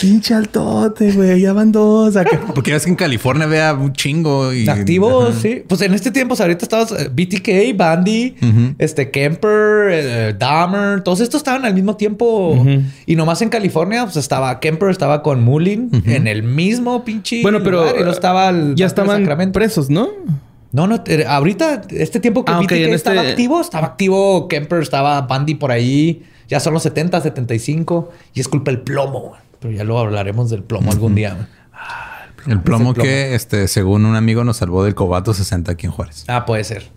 Pinche 0.00 0.34
altote, 0.34 1.12
güey. 1.12 1.40
Ya 1.40 1.52
van 1.52 1.70
dos 1.70 2.16
acá. 2.16 2.40
Porque 2.54 2.74
es 2.74 2.82
que 2.84 2.90
en 2.90 2.96
California 2.96 3.46
vea 3.46 3.74
un 3.74 3.92
chingo 3.92 4.52
y... 4.52 4.68
Activos, 4.68 5.30
Ajá. 5.30 5.40
sí. 5.40 5.62
Pues 5.68 5.80
en 5.82 5.94
este 5.94 6.10
tiempo, 6.10 6.34
ahorita 6.38 6.64
estabas 6.64 6.90
eh, 6.92 7.08
BTK, 7.12 7.76
Bandy, 7.76 8.34
Ujú. 8.42 8.74
este 8.78 9.10
Kemper, 9.12 9.88
eh, 9.90 10.34
Dahmer, 10.38 11.02
todos 11.02 11.20
estos 11.20 11.38
estaban 11.40 11.64
al 11.64 11.74
mismo 11.74 11.96
tiempo. 11.96 12.50
Ujú. 12.54 12.82
Y 13.06 13.14
nomás 13.16 13.40
en 13.42 13.50
California, 13.50 14.04
pues 14.04 14.16
estaba 14.16 14.58
Kemper, 14.58 14.90
estaba 14.90 15.22
con 15.22 15.42
Mullin 15.44 15.90
en 16.06 16.26
el 16.26 16.42
mismo 16.42 17.04
pinche. 17.04 17.42
Bueno, 17.42 17.60
pero 17.62 17.82
lugar, 17.84 18.00
y 18.00 18.04
no 18.04 18.10
estaba 18.10 18.48
el 18.48 18.74
ya 18.74 18.86
estaban 18.86 19.18
Sacramento. 19.20 19.52
presos, 19.52 19.88
¿no? 19.90 20.08
No, 20.72 20.86
no, 20.86 21.02
eh, 21.06 21.24
ahorita, 21.26 21.82
este 21.90 22.20
tiempo 22.20 22.44
que 22.44 22.52
Ah, 22.52 22.58
BTK 22.60 22.72
estaba 22.92 23.16
este- 23.18 23.30
activo, 23.30 23.60
estaba 23.60 23.86
activo 23.86 24.48
Kemper, 24.48 24.82
estaba 24.82 25.20
Bandy 25.22 25.54
por 25.54 25.70
ahí. 25.70 26.24
Ya 26.48 26.60
son 26.60 26.74
los 26.74 26.82
70, 26.82 27.20
75. 27.20 28.10
Y 28.34 28.40
es 28.40 28.48
culpa 28.48 28.70
del 28.70 28.80
plomo, 28.80 29.20
güey. 29.20 29.40
Pero 29.60 29.72
ya 29.74 29.84
luego 29.84 30.00
hablaremos 30.00 30.50
del 30.50 30.62
plomo 30.62 30.90
algún 30.92 31.14
día. 31.14 31.34
güey. 31.34 31.46
El 32.46 32.60
plomo 32.62 32.84
Es 32.84 32.88
el 32.90 32.94
plomo. 32.94 33.08
que, 33.08 33.34
este, 33.34 33.68
según 33.68 34.04
un 34.06 34.14
amigo, 34.16 34.44
nos 34.44 34.58
salvó 34.58 34.84
del 34.84 34.94
cobato 34.94 35.34
60 35.34 35.72
aquí 35.72 35.86
en 35.86 35.92
Juárez. 35.92 36.24
Ah, 36.28 36.46
puede 36.46 36.64
ser. 36.64 36.88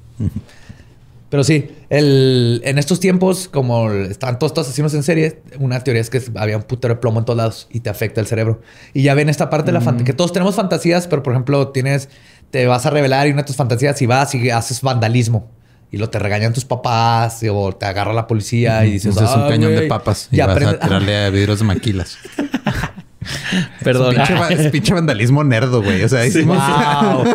Pero 1.30 1.44
sí, 1.46 1.72
el, 1.90 2.62
en 2.66 2.78
estos 2.78 3.00
tiempos, 3.00 3.48
como 3.48 3.90
están 3.90 4.38
todos 4.38 4.52
estos 4.52 4.68
asesinos 4.68 4.94
en 4.94 5.02
serie, 5.04 5.42
una 5.60 5.80
teoría 5.82 6.02
es 6.02 6.10
que 6.10 6.22
había 6.36 6.58
un 6.58 6.64
putero 6.64 6.94
de 6.96 7.00
plomo 7.00 7.20
en 7.20 7.26
todos 7.26 7.38
lados 7.38 7.68
y 7.72 7.80
te 7.80 7.90
afecta 7.90 8.20
el 8.20 8.28
cerebro. 8.28 8.62
Y 8.94 9.04
ya 9.04 9.14
ven 9.14 9.30
esta 9.30 9.50
parte 9.50 9.68
de 9.68 9.72
la 9.72 9.80
fantasía, 9.82 10.06
que 10.06 10.14
todos 10.14 10.34
tenemos 10.34 10.56
fantasías, 10.56 11.08
pero 11.08 11.24
por 11.24 11.32
ejemplo, 11.32 11.70
tienes, 11.70 12.10
te 12.50 12.68
vas 12.68 12.86
a 12.86 12.90
revelar 12.90 13.28
y 13.28 13.32
una 13.32 13.44
de 13.44 13.48
tus 13.48 13.56
fantasías 13.56 14.02
y 14.02 14.06
vas 14.08 14.36
y 14.36 14.50
haces 14.50 14.82
vandalismo. 14.82 15.50
Y 15.92 15.98
lo 15.98 16.10
te 16.10 16.20
regañan 16.20 16.54
tus 16.54 16.66
papás 16.66 17.42
o 17.52 17.74
te 17.74 17.86
agarra 17.86 18.14
la 18.14 18.26
policía 18.28 18.86
y 18.86 18.92
dices, 18.94 19.16
es 19.18 19.22
un 19.22 19.28
"Ah, 19.44 19.48
cañón 19.50 19.72
de 19.72 19.78
güey". 19.78 19.88
papas 19.90 20.30
y, 20.32 20.38
Y 20.38 20.40
vas 20.40 20.50
aprende- 20.50 20.76
a 20.76 20.80
tirarle 20.80 21.26
a 21.26 21.30
vidrios 21.30 21.60
de 21.60 21.66
maquilas. 21.66 22.18
Perdón. 23.84 24.16
Pinche, 24.16 24.36
es 24.66 24.72
pinche 24.72 24.94
vandalismo 24.94 25.44
nerdo, 25.44 25.84
güey. 25.84 26.04
O 26.04 26.10
sea, 26.10 26.26
hicimos, 26.26 26.58
Wow. 26.58 27.26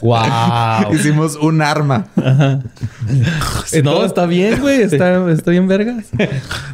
wow. 0.00 0.92
hicimos 0.94 1.36
un 1.36 1.62
arma. 1.62 2.06
no, 3.84 4.04
está 4.04 4.26
bien, 4.26 4.60
güey. 4.60 4.82
Está, 4.82 5.30
está 5.30 5.50
bien 5.50 5.68
vergas. 5.68 6.06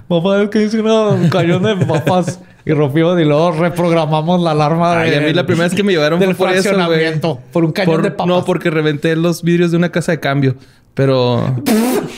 Papá, 0.09 0.43
es 0.43 0.49
que 0.51 0.62
hice 0.62 0.81
un 0.81 1.29
cañón 1.29 1.62
de 1.62 1.77
papas 1.87 2.41
y 2.64 2.72
rompimos 2.72 3.20
y 3.20 3.24
luego 3.24 3.53
reprogramamos 3.53 4.41
la 4.43 4.53
alarma 4.53 5.01
Ay, 5.01 5.14
a 5.14 5.20
mí 5.20 5.33
la 5.33 5.47
primera 5.47 5.68
vez 5.68 5.74
que 5.77 5.83
me 5.83 5.93
llevaron 5.93 6.18
del 6.18 6.35
fue 6.35 6.49
por 6.49 6.57
eso, 6.57 6.74
güey. 6.87 7.20
Por 7.53 7.64
un 7.64 7.72
cañón 7.72 7.95
Por- 7.97 8.03
de 8.05 8.11
papas. 8.11 8.27
No, 8.27 8.45
porque 8.45 8.70
reventé 8.70 9.14
los 9.16 9.43
vidrios 9.43 9.70
de 9.70 9.77
una 9.77 9.91
casa 9.91 10.12
de 10.12 10.20
cambio. 10.20 10.57
Pero 10.97 11.55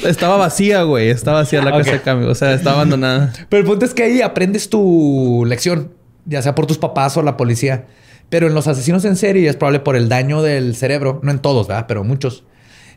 estaba 0.06 0.36
vacía, 0.36 0.82
güey. 0.84 1.10
Estaba 1.10 1.40
vacía 1.40 1.62
la 1.62 1.72
casa 1.72 1.90
de 1.92 2.00
cambio. 2.00 2.30
O 2.30 2.34
sea, 2.34 2.54
estaba 2.54 2.76
abandonada. 2.76 3.32
Pero 3.48 3.60
el 3.62 3.66
punto 3.66 3.84
es 3.84 3.92
que 3.92 4.04
ahí 4.04 4.22
aprendes 4.22 4.70
tu 4.70 5.44
lección, 5.46 5.90
ya 6.26 6.40
sea 6.42 6.54
por 6.54 6.66
tus 6.66 6.78
papás 6.78 7.16
o 7.16 7.22
la 7.22 7.36
policía. 7.36 7.86
Pero 8.30 8.46
en 8.46 8.54
los 8.54 8.68
asesinos 8.68 9.04
en 9.04 9.16
serie 9.16 9.48
es 9.48 9.56
probable 9.56 9.80
por 9.80 9.96
el 9.96 10.08
daño 10.08 10.42
del 10.42 10.76
cerebro, 10.76 11.18
no 11.24 11.32
en 11.32 11.40
todos, 11.40 11.66
¿verdad? 11.66 11.86
Pero 11.88 12.04
muchos. 12.04 12.44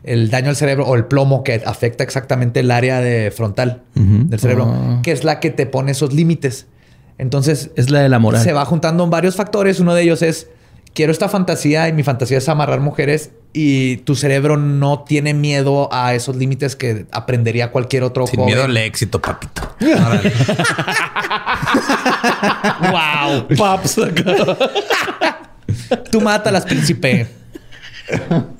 El 0.04 0.30
daño 0.30 0.50
al 0.50 0.56
cerebro 0.56 0.86
o 0.86 0.94
el 0.94 1.04
plomo 1.06 1.42
que 1.42 1.62
afecta 1.66 2.04
exactamente 2.04 2.60
el 2.60 2.70
área 2.70 3.00
de 3.00 3.30
frontal 3.30 3.82
del 3.94 4.38
cerebro, 4.40 4.66
Ah. 4.68 5.00
que 5.02 5.10
es 5.12 5.24
la 5.24 5.40
que 5.40 5.50
te 5.50 5.66
pone 5.66 5.92
esos 5.92 6.12
límites. 6.12 6.66
Entonces, 7.18 7.70
Es 7.76 7.90
la 7.90 8.00
de 8.00 8.08
la 8.08 8.18
moral. 8.18 8.42
se 8.42 8.52
va 8.52 8.64
juntando 8.64 9.04
en 9.04 9.10
varios 9.10 9.34
factores. 9.36 9.80
Uno 9.80 9.94
de 9.94 10.02
ellos 10.02 10.22
es, 10.22 10.48
quiero 10.94 11.12
esta 11.12 11.28
fantasía 11.28 11.88
y 11.88 11.92
mi 11.92 12.02
fantasía 12.02 12.38
es 12.38 12.48
amarrar 12.48 12.80
mujeres 12.80 13.30
y 13.52 13.98
tu 13.98 14.14
cerebro 14.14 14.56
no 14.56 15.04
tiene 15.04 15.34
miedo 15.34 15.88
a 15.92 16.14
esos 16.14 16.36
límites 16.36 16.74
que 16.76 17.06
aprendería 17.12 17.70
cualquier 17.70 18.02
otro 18.02 18.26
Sin 18.26 18.40
joven. 18.40 18.54
miedo 18.54 18.64
al 18.64 18.76
éxito, 18.76 19.20
papito. 19.20 19.62
¡Wow! 22.80 23.48
Paps. 23.58 24.00
Tú 26.10 26.20
mátalas, 26.20 26.64
príncipe. 26.64 27.26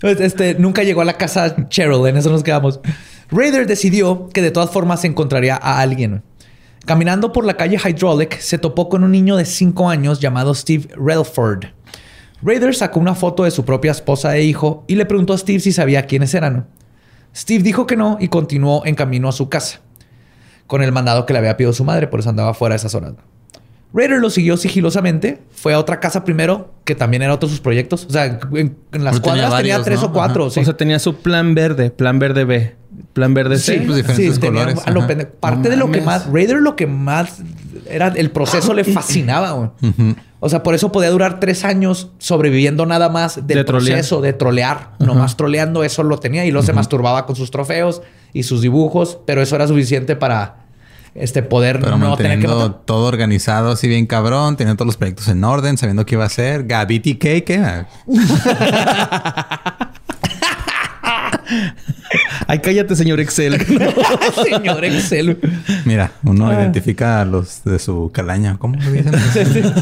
Pues, 0.00 0.20
Este, 0.20 0.54
nunca 0.54 0.82
llegó 0.82 1.02
a 1.02 1.04
la 1.04 1.12
casa 1.12 1.68
Cheryl, 1.68 2.08
en 2.08 2.16
eso 2.16 2.30
nos 2.30 2.42
quedamos. 2.42 2.80
Raider 3.30 3.68
decidió 3.68 4.28
que 4.30 4.42
de 4.42 4.50
todas 4.50 4.70
formas 4.70 5.04
encontraría 5.04 5.54
a 5.54 5.80
alguien. 5.80 6.24
Caminando 6.84 7.30
por 7.30 7.44
la 7.44 7.56
calle 7.56 7.78
Hydraulic, 7.78 8.40
se 8.40 8.58
topó 8.58 8.88
con 8.88 9.04
un 9.04 9.12
niño 9.12 9.36
de 9.36 9.44
5 9.44 9.88
años 9.88 10.18
llamado 10.18 10.52
Steve 10.52 10.88
Relford. 10.96 11.66
Raider 12.42 12.74
sacó 12.74 12.98
una 12.98 13.14
foto 13.14 13.44
de 13.44 13.52
su 13.52 13.64
propia 13.64 13.92
esposa 13.92 14.36
e 14.36 14.42
hijo 14.42 14.84
y 14.88 14.96
le 14.96 15.06
preguntó 15.06 15.32
a 15.32 15.38
Steve 15.38 15.60
si 15.60 15.70
sabía 15.70 16.06
quiénes 16.06 16.34
eran. 16.34 16.66
Steve 17.34 17.62
dijo 17.62 17.86
que 17.86 17.96
no 17.96 18.16
y 18.18 18.26
continuó 18.26 18.84
en 18.84 18.96
camino 18.96 19.28
a 19.28 19.32
su 19.32 19.48
casa, 19.48 19.80
con 20.66 20.82
el 20.82 20.90
mandado 20.90 21.24
que 21.24 21.32
le 21.32 21.38
había 21.38 21.56
pedido 21.56 21.72
su 21.72 21.84
madre, 21.84 22.08
por 22.08 22.18
eso 22.18 22.30
andaba 22.30 22.52
fuera 22.52 22.74
a 22.74 22.76
esas 22.76 22.96
horas. 22.96 23.14
Raider 23.94 24.20
lo 24.20 24.30
siguió 24.30 24.56
sigilosamente, 24.56 25.42
fue 25.54 25.74
a 25.74 25.78
otra 25.78 26.00
casa 26.00 26.24
primero, 26.24 26.72
que 26.84 26.94
también 26.94 27.22
era 27.22 27.34
otro 27.34 27.46
de 27.48 27.52
sus 27.52 27.60
proyectos. 27.60 28.06
O 28.08 28.10
sea, 28.12 28.24
en, 28.54 28.76
en 28.92 29.04
las 29.04 29.14
No 29.16 29.20
tenía 29.22 29.42
cuadras 29.42 29.56
tenía, 29.58 29.74
varios, 29.74 29.84
tres 29.84 30.00
¿no? 30.00 30.06
o 30.06 30.12
cuatro. 30.12 30.50
sí. 30.50 30.60
O 30.60 30.64
sea, 30.64 30.76
tenía 30.76 30.98
su 30.98 31.16
plan 31.16 31.54
verde, 31.54 31.90
plan 31.90 32.18
verde 32.18 32.44
B, 32.44 32.74
plan 33.12 33.34
verde 33.34 33.58
C. 33.58 33.82
pues, 33.84 33.96
diferentes 33.98 34.40
tenía 34.40 34.60
colores, 34.64 34.80
a 34.86 34.90
lo 34.90 35.00
ajá. 35.00 35.08
pende- 35.08 35.26
Parte 35.26 35.68
No 35.68 35.70
de 35.70 35.76
lo 35.76 35.90
que 35.90 36.00
más, 36.00 36.26
Raider 36.32 36.56
lo 36.62 36.74
que 36.76 36.86
más 36.86 37.42
era 37.88 38.08
el 38.08 38.30
proceso 38.30 38.72
le 38.74 38.84
fascinaba, 38.84 39.52
güey. 39.52 39.70
O 40.40 40.48
sea, 40.48 40.62
por 40.64 40.74
eso 40.74 40.90
podía 40.90 41.10
durar 41.10 41.38
tres 41.38 41.64
años 41.64 42.10
sobreviviendo 42.18 42.84
nada 42.86 43.08
más 43.10 43.36
del 43.46 43.58
De 43.58 43.64
trolear. 43.64 43.96
proceso 43.98 44.20
de 44.20 44.32
trolear. 44.32 44.92
Nomás 44.98 45.36
troleando, 45.36 45.84
eso 45.84 46.02
lo 46.02 46.18
tenía 46.18 46.44
y 46.46 46.50
luego 46.50 46.66
se 46.66 46.72
masturbaba 46.72 47.26
con 47.26 47.36
sus 47.36 47.50
trofeos 47.52 48.02
y 48.32 48.42
sus 48.44 48.60
dibujos, 48.62 49.18
pero 49.26 49.40
eso 49.42 49.54
era 49.54 49.68
suficiente 49.68 50.16
para 50.16 50.61
este 51.14 51.42
poder 51.42 51.78
Pero 51.80 51.98
no 51.98 52.16
tener 52.16 52.38
que 52.40 52.46
manteniendo 52.46 52.68
matar. 52.68 52.86
todo 52.86 53.06
organizado 53.06 53.72
así 53.72 53.86
bien 53.88 54.06
cabrón, 54.06 54.56
teniendo 54.56 54.76
todos 54.78 54.86
los 54.86 54.96
proyectos 54.96 55.28
en 55.28 55.44
orden, 55.44 55.76
sabiendo 55.76 56.06
qué 56.06 56.14
iba 56.14 56.24
a 56.24 56.28
hacer. 56.28 56.64
Gabiti 56.66 57.16
K, 57.16 57.28
¿qué? 57.44 57.84
Ay, 62.46 62.58
cállate, 62.60 62.94
señor 62.96 63.20
Excel. 63.20 63.58
Señor 64.50 64.84
Excel. 64.84 65.38
Mira, 65.84 66.12
uno 66.24 66.48
Ah. 66.48 66.54
identifica 66.54 67.20
a 67.20 67.24
los 67.24 67.64
de 67.64 67.78
su 67.78 68.10
calaña. 68.12 68.56
¿Cómo 68.58 68.76
le 68.76 68.90
dicen? 69.02 69.14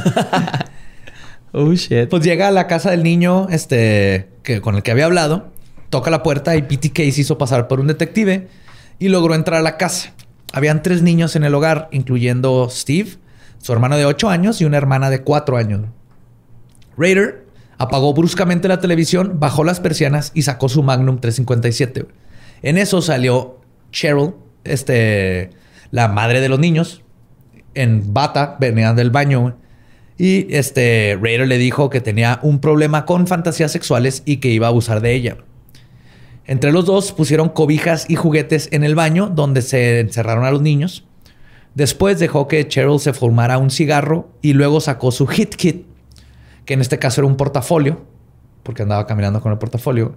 oh, 1.53 1.73
shit. 1.73 2.09
Pues 2.09 2.23
llega 2.25 2.49
a 2.49 2.51
la 2.51 2.67
casa 2.67 2.91
del 2.91 3.03
niño 3.03 3.47
este, 3.51 4.29
que, 4.43 4.61
con 4.61 4.77
el 4.77 4.83
que 4.83 4.91
había 4.91 5.07
hablado, 5.07 5.49
toca 5.91 6.11
la 6.11 6.23
puerta 6.23 6.57
y 6.57 6.63
P.T. 6.63 6.91
Case 6.91 7.21
hizo 7.21 7.39
pasar 7.39 7.69
por 7.69 7.81
un 7.81 7.87
detective 7.89 8.49
y 8.99 9.09
logró 9.09 9.35
entrar 9.35 9.61
a 9.61 9.63
la 9.63 9.77
casa. 9.77 10.13
Habían 10.53 10.83
tres 10.83 11.03
niños 11.03 11.37
en 11.37 11.45
el 11.45 11.55
hogar, 11.55 11.89
incluyendo 11.93 12.69
Steve, 12.71 13.11
su 13.59 13.73
hermano 13.73 13.97
de 13.97 14.05
8 14.05 14.29
años 14.29 14.61
y 14.61 14.65
una 14.65 14.77
hermana 14.77 15.11
de 15.11 15.23
4 15.23 15.57
años. 15.57 15.83
Raider 16.97 17.47
apagó 17.79 18.13
bruscamente 18.13 18.69
la 18.69 18.81
televisión, 18.81 19.39
bajó 19.39 19.65
las 19.65 19.81
persianas 19.81 20.33
y 20.35 20.43
sacó 20.43 20.69
su 20.69 20.83
Magnum 20.83 21.19
357. 21.19 22.03
güey. 22.03 22.15
En 22.63 22.79
eso 22.79 23.01
salió 23.01 23.59
Cheryl, 23.91 24.35
este, 24.65 25.51
la 25.91 26.09
madre 26.09 26.41
de 26.41 26.49
los 26.49 26.59
niños, 26.59 27.03
en 27.75 28.13
bata, 28.13 28.57
venía 28.61 28.93
del 28.93 29.11
baño. 29.11 29.57
Y 30.19 30.55
este 30.55 31.19
Raider 31.21 31.49
le 31.49 31.57
dijo 31.57 31.89
que 31.89 32.01
tenía 32.01 32.41
un 32.43 32.61
problema 32.61 33.07
con 33.07 33.27
fantasías 33.27 33.73
sexuales 33.73 34.23
y 34.27 34.37
que 34.37 34.49
iba 34.49 34.67
a 34.67 34.71
abusar 34.71 35.01
de 35.01 35.15
ella. 35.15 35.39
Entre 36.51 36.73
los 36.73 36.85
dos 36.85 37.13
pusieron 37.13 37.49
cobijas 37.49 38.11
y 38.11 38.17
juguetes 38.17 38.71
en 38.73 38.83
el 38.83 38.97
baño 38.97 39.29
donde 39.29 39.63
se 39.63 40.01
encerraron 40.01 40.45
a 40.45 40.51
los 40.51 40.61
niños. 40.61 41.05
Después 41.77 42.19
dejó 42.19 42.49
que 42.49 42.67
Cheryl 42.67 42.99
se 42.99 43.13
fumara 43.13 43.57
un 43.57 43.71
cigarro 43.71 44.31
y 44.43 44.55
luego 44.55 44.81
sacó 44.81 45.13
su 45.13 45.29
hit 45.29 45.55
kit, 45.55 45.87
que 46.65 46.75
en 46.75 46.81
este 46.81 46.99
caso 46.99 47.21
era 47.21 47.29
un 47.29 47.37
portafolio, 47.37 48.05
porque 48.65 48.83
andaba 48.83 49.07
caminando 49.07 49.41
con 49.41 49.53
el 49.53 49.59
portafolio. 49.59 50.17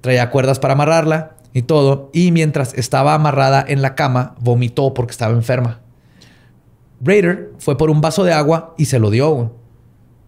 Traía 0.00 0.30
cuerdas 0.30 0.58
para 0.58 0.74
amarrarla 0.74 1.36
y 1.52 1.62
todo. 1.62 2.10
Y 2.12 2.32
mientras 2.32 2.74
estaba 2.74 3.14
amarrada 3.14 3.64
en 3.68 3.80
la 3.80 3.94
cama, 3.94 4.34
vomitó 4.40 4.94
porque 4.94 5.12
estaba 5.12 5.32
enferma. 5.32 5.78
Raider 7.00 7.52
fue 7.60 7.78
por 7.78 7.88
un 7.88 8.00
vaso 8.00 8.24
de 8.24 8.32
agua 8.32 8.74
y 8.78 8.86
se 8.86 8.98
lo 8.98 9.10
dio. 9.10 9.54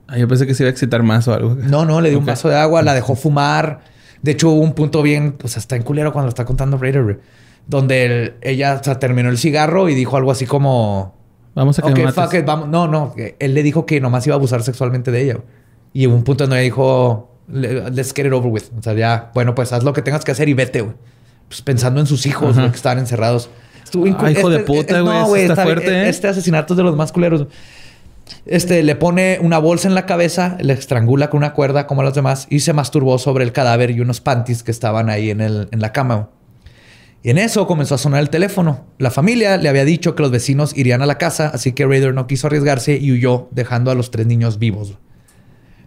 Ah, 0.07 0.16
yo 0.16 0.28
pensé 0.28 0.46
que 0.46 0.55
se 0.55 0.62
iba 0.62 0.68
a 0.68 0.70
excitar 0.70 1.03
más 1.03 1.26
o 1.26 1.34
algo. 1.34 1.57
No, 1.57 1.84
no, 1.84 2.01
le 2.01 2.11
dio 2.11 2.20
un 2.20 2.26
vaso 2.26 2.48
de 2.48 2.57
agua, 2.57 2.82
la 2.82 2.94
dejó 2.94 3.16
fumar. 3.16 3.89
De 4.23 4.33
hecho, 4.33 4.51
hubo 4.51 4.61
un 4.62 4.75
punto 4.75 5.03
bien, 5.03 5.33
pues 5.33 5.57
está 5.57 5.77
en 5.77 5.83
culero 5.83 6.12
cuando 6.12 6.27
lo 6.27 6.31
está 6.31 6.45
contando 6.45 6.77
Raider, 6.77 7.03
güey, 7.05 7.16
donde 7.66 8.05
el- 8.05 8.35
ella 8.43 8.79
o 8.81 8.85
sea, 8.85 8.99
terminó 8.99 9.29
el 9.31 9.39
cigarro 9.39 9.89
y 9.89 9.95
dijo 9.95 10.16
algo 10.16 10.31
así 10.31 10.47
como, 10.47 11.14
Vamos 11.55 11.79
a 11.79 11.83
que 11.83 11.89
ok, 11.91 11.97
me 11.99 12.05
mates. 12.05 12.25
fuck 12.25 12.35
it, 12.35 12.45
vamos. 12.45 12.68
No, 12.68 12.87
no, 12.87 13.14
él 13.39 13.55
le 13.55 13.62
dijo 13.62 13.87
que 13.87 14.01
nomás 14.01 14.27
iba 14.27 14.35
a 14.35 14.39
abusar 14.39 14.62
sexualmente 14.62 15.11
de 15.11 15.23
ella. 15.23 15.35
güey. 15.35 15.47
Y 15.93 16.07
hubo 16.07 16.14
un 16.14 16.23
punto 16.25 16.45
donde 16.45 16.57
ella 16.57 16.64
dijo, 16.64 17.33
"Le- 17.49 17.91
let's 17.91 18.12
get 18.14 18.27
it 18.27 18.33
over 18.33 18.51
with. 18.53 18.64
O 18.79 18.83
sea, 18.83 18.93
ya, 18.95 19.31
bueno, 19.35 19.55
pues 19.55 19.73
haz 19.73 19.83
lo 19.83 19.93
que 19.93 20.03
tengas 20.03 20.25
que 20.25 20.31
hacer 20.33 20.49
y 20.49 20.55
vete, 20.55 20.83
güey. 20.83 20.95
Pues 21.49 21.62
pensando 21.62 21.99
en 22.01 22.07
sus 22.07 22.27
hijos, 22.27 22.55
güey, 22.57 22.71
que 22.71 22.77
estaban 22.77 22.99
encerrados. 22.99 23.51
Estuvo 23.83 24.05
cu- 24.16 24.27
hijo 24.29 24.49
de 24.51 24.61
puta, 24.61 25.01
güey, 25.01 25.43
eso 25.45 25.53
está 25.53 25.62
fuerte, 25.64 25.91
¿eh? 25.91 26.09
Este 26.09 26.29
asesinato 26.29 26.75
es 26.75 26.79
de 26.79 26.85
los 26.85 26.95
más 26.95 27.11
culeros. 27.11 27.47
Este 28.47 28.83
le 28.83 28.97
pone 28.97 29.39
una 29.41 29.59
bolsa 29.59 29.89
en 29.89 29.95
la 29.95 30.07
cabeza, 30.07 30.57
le 30.61 30.72
estrangula 30.72 31.31
con 31.31 31.39
una 31.39 31.53
cuerda 31.53 31.87
como 31.87 32.01
a 32.01 32.05
los 32.05 32.14
demás 32.14 32.47
y 32.51 32.61
se 32.61 32.72
masturbó 32.72 33.18
sobre 33.18 33.45
el 33.45 33.53
cadáver 33.53 33.91
y 33.91 34.01
unos 34.01 34.20
panties 34.20 34.62
que 34.62 34.70
estaban 34.70 35.11
ahí 35.11 35.31
en, 35.31 35.41
el, 35.41 35.68
en 35.70 35.81
la 35.81 35.93
cama. 35.93 36.31
Y 37.22 37.31
en 37.31 37.39
eso 37.39 37.66
comenzó 37.66 37.97
a 37.97 37.99
sonar 37.99 38.20
el 38.20 38.31
teléfono. 38.31 38.87
La 38.99 39.11
familia 39.11 39.59
le 39.59 39.68
había 39.68 39.85
dicho 39.85 40.14
que 40.14 40.22
los 40.22 40.31
vecinos 40.31 40.76
irían 40.76 41.03
a 41.03 41.07
la 41.07 41.18
casa, 41.18 41.51
así 41.53 41.72
que 41.72 41.85
Raider 41.85 42.14
no 42.14 42.26
quiso 42.26 42.47
arriesgarse 42.47 42.97
y 42.97 43.12
huyó, 43.12 43.49
dejando 43.51 43.91
a 43.91 43.95
los 43.95 44.11
tres 44.11 44.26
niños 44.26 44.59
vivos. 44.59 44.95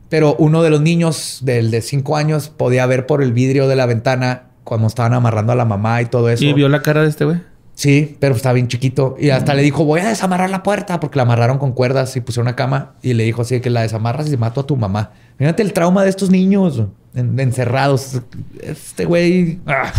Pero 0.09 0.35
uno 0.37 0.61
de 0.61 0.69
los 0.69 0.81
niños, 0.81 1.39
del 1.41 1.71
de 1.71 1.81
cinco 1.81 2.17
años, 2.17 2.49
podía 2.49 2.85
ver 2.85 3.07
por 3.07 3.23
el 3.23 3.33
vidrio 3.33 3.67
de 3.67 3.75
la 3.75 3.87
ventana 3.87 4.49
cuando 4.63 4.87
estaban 4.87 5.13
amarrando 5.13 5.53
a 5.53 5.55
la 5.55 5.65
mamá 5.65 6.03
y 6.03 6.05
todo 6.05 6.29
eso. 6.29 6.45
¿Y 6.45 6.53
vio 6.53 6.69
la 6.69 6.83
cara 6.83 7.01
de 7.01 7.09
este 7.09 7.25
güey? 7.25 7.39
Sí, 7.75 8.17
pero 8.19 8.35
estaba 8.35 8.53
bien 8.53 8.67
chiquito. 8.67 9.15
Y 9.19 9.31
hasta 9.31 9.53
le 9.55 9.63
dijo, 9.63 9.83
voy 9.83 9.99
a 10.01 10.07
desamarrar 10.09 10.49
la 10.49 10.61
puerta 10.63 10.99
porque 10.99 11.17
la 11.17 11.23
amarraron 11.23 11.57
con 11.57 11.71
cuerdas 11.73 12.15
y 12.15 12.21
pusieron 12.21 12.47
una 12.47 12.55
cama. 12.55 12.93
Y 13.01 13.13
le 13.13 13.23
dijo 13.23 13.41
así 13.41 13.59
que 13.61 13.69
la 13.69 13.81
desamarras 13.81 14.31
y 14.31 14.37
mato 14.37 14.61
a 14.61 14.67
tu 14.67 14.75
mamá. 14.77 15.11
Fíjate 15.37 15.63
el 15.63 15.73
trauma 15.73 16.03
de 16.03 16.09
estos 16.09 16.29
niños 16.29 16.83
en- 17.15 17.39
encerrados. 17.39 18.21
Este 18.61 19.05
güey... 19.05 19.59
ah. 19.65 19.91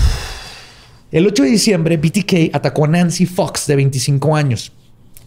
El 1.10 1.26
8 1.26 1.42
de 1.44 1.48
diciembre, 1.50 1.96
BTK 1.96 2.54
atacó 2.54 2.84
a 2.86 2.88
Nancy 2.88 3.26
Fox, 3.26 3.66
de 3.68 3.76
25 3.76 4.34
años. 4.34 4.72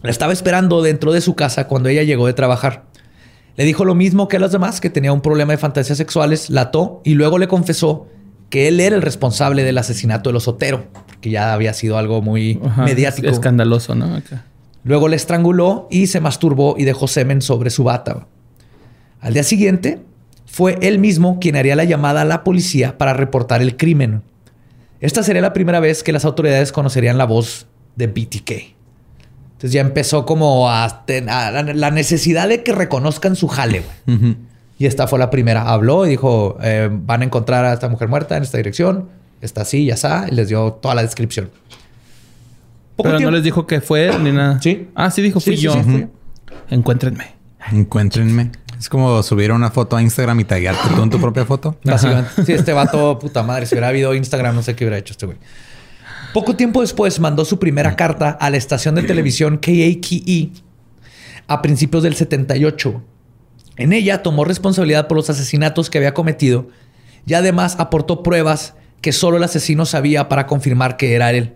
La 0.02 0.10
estaba 0.10 0.32
esperando 0.32 0.82
dentro 0.82 1.12
de 1.12 1.20
su 1.22 1.34
casa 1.34 1.66
cuando 1.66 1.88
ella 1.88 2.02
llegó 2.02 2.26
de 2.26 2.34
trabajar. 2.34 2.84
Le 3.56 3.64
dijo 3.64 3.84
lo 3.84 3.94
mismo 3.94 4.28
que 4.28 4.36
a 4.36 4.40
los 4.40 4.52
demás, 4.52 4.80
que 4.80 4.90
tenía 4.90 5.12
un 5.12 5.20
problema 5.22 5.52
de 5.52 5.58
fantasías 5.58 5.96
sexuales, 5.98 6.50
la 6.50 6.62
ató 6.62 7.00
y 7.04 7.14
luego 7.14 7.38
le 7.38 7.48
confesó 7.48 8.06
que 8.50 8.68
él 8.68 8.80
era 8.80 8.96
el 8.96 9.02
responsable 9.02 9.62
del 9.64 9.78
asesinato 9.78 10.30
de 10.30 10.34
los 10.34 10.48
Otero, 10.48 10.86
que 11.20 11.30
ya 11.30 11.52
había 11.52 11.74
sido 11.74 11.98
algo 11.98 12.22
muy 12.22 12.60
Ajá, 12.64 12.84
mediático. 12.84 13.28
Escandaloso, 13.28 13.94
¿no? 13.94 14.14
Acá. 14.14 14.44
Luego 14.84 15.08
le 15.08 15.16
estranguló 15.16 15.86
y 15.90 16.06
se 16.06 16.20
masturbó 16.20 16.74
y 16.78 16.84
dejó 16.84 17.08
semen 17.08 17.42
sobre 17.42 17.70
su 17.70 17.84
bata. 17.84 18.26
Al 19.20 19.34
día 19.34 19.42
siguiente, 19.42 20.00
fue 20.46 20.78
él 20.80 20.98
mismo 20.98 21.40
quien 21.40 21.56
haría 21.56 21.76
la 21.76 21.84
llamada 21.84 22.22
a 22.22 22.24
la 22.24 22.42
policía 22.44 22.96
para 22.96 23.12
reportar 23.12 23.60
el 23.60 23.76
crimen. 23.76 24.22
Esta 25.00 25.22
sería 25.22 25.42
la 25.42 25.52
primera 25.52 25.80
vez 25.80 26.02
que 26.02 26.12
las 26.12 26.24
autoridades 26.24 26.72
conocerían 26.72 27.18
la 27.18 27.24
voz 27.26 27.66
de 27.96 28.06
BTK. 28.06 28.50
Entonces 29.52 29.72
ya 29.72 29.80
empezó 29.80 30.24
como 30.24 30.70
a, 30.70 31.04
ten- 31.04 31.28
a 31.28 31.50
la- 31.50 31.62
la 31.74 31.90
necesidad 31.90 32.48
de 32.48 32.62
que 32.62 32.72
reconozcan 32.72 33.34
su 33.36 33.48
jale. 33.48 33.82
güey. 34.06 34.36
Y 34.78 34.86
esta 34.86 35.06
fue 35.08 35.18
la 35.18 35.28
primera. 35.30 35.62
Habló 35.62 36.06
y 36.06 36.10
dijo, 36.10 36.56
eh, 36.62 36.88
van 36.90 37.22
a 37.22 37.24
encontrar 37.24 37.64
a 37.64 37.72
esta 37.72 37.88
mujer 37.88 38.08
muerta 38.08 38.36
en 38.36 38.44
esta 38.44 38.58
dirección. 38.58 39.08
Está 39.40 39.62
así, 39.62 39.86
ya 39.86 39.94
está. 39.94 40.26
Y 40.30 40.34
les 40.34 40.48
dio 40.48 40.72
toda 40.74 40.94
la 40.94 41.02
descripción. 41.02 41.50
Poco 42.96 43.04
Pero 43.08 43.12
no 43.12 43.18
tiempo- 43.18 43.30
les 43.32 43.42
dijo 43.44 43.66
que 43.66 43.80
fue 43.80 44.16
ni 44.18 44.32
nada. 44.32 44.60
Sí. 44.62 44.88
Ah, 44.94 45.10
sí 45.10 45.22
dijo, 45.22 45.40
fui 45.40 45.56
sí, 45.56 45.62
yo. 45.62 45.72
sí, 45.74 45.80
fui 45.82 46.00
yo. 46.02 46.06
Encuéntrenme. 46.70 47.26
Encuéntrenme. 47.72 48.50
Es 48.78 48.88
como 48.88 49.20
subir 49.24 49.50
una 49.50 49.70
foto 49.70 49.96
a 49.96 50.02
Instagram 50.02 50.38
y 50.40 50.44
taguearte 50.44 50.88
tú 50.94 51.02
en 51.02 51.10
tu 51.10 51.20
propia 51.20 51.44
foto. 51.44 51.76
Básicamente. 51.84 52.44
Sí, 52.44 52.52
este 52.52 52.72
vato, 52.72 53.18
puta 53.18 53.42
madre, 53.42 53.66
si 53.66 53.74
hubiera 53.74 53.88
habido 53.88 54.14
Instagram, 54.14 54.54
no 54.54 54.62
sé 54.62 54.76
qué 54.76 54.84
hubiera 54.84 54.98
hecho 54.98 55.12
este 55.12 55.26
güey. 55.26 55.38
Poco 56.32 56.54
tiempo 56.54 56.82
después 56.82 57.18
mandó 57.18 57.44
su 57.44 57.58
primera 57.58 57.96
carta 57.96 58.30
a 58.30 58.50
la 58.50 58.56
estación 58.56 58.94
de 58.94 59.02
televisión 59.04 59.58
KAKE 59.58 60.50
a 61.48 61.62
principios 61.62 62.02
del 62.04 62.14
78. 62.14 63.02
En 63.78 63.92
ella 63.92 64.22
tomó 64.22 64.44
responsabilidad 64.44 65.06
por 65.08 65.16
los 65.16 65.30
asesinatos 65.30 65.88
que 65.88 65.98
había 65.98 66.12
cometido 66.12 66.68
y 67.26 67.34
además 67.34 67.76
aportó 67.78 68.22
pruebas 68.22 68.74
que 69.00 69.12
solo 69.12 69.36
el 69.36 69.44
asesino 69.44 69.86
sabía 69.86 70.28
para 70.28 70.46
confirmar 70.46 70.96
que 70.96 71.14
era 71.14 71.30
él. 71.30 71.54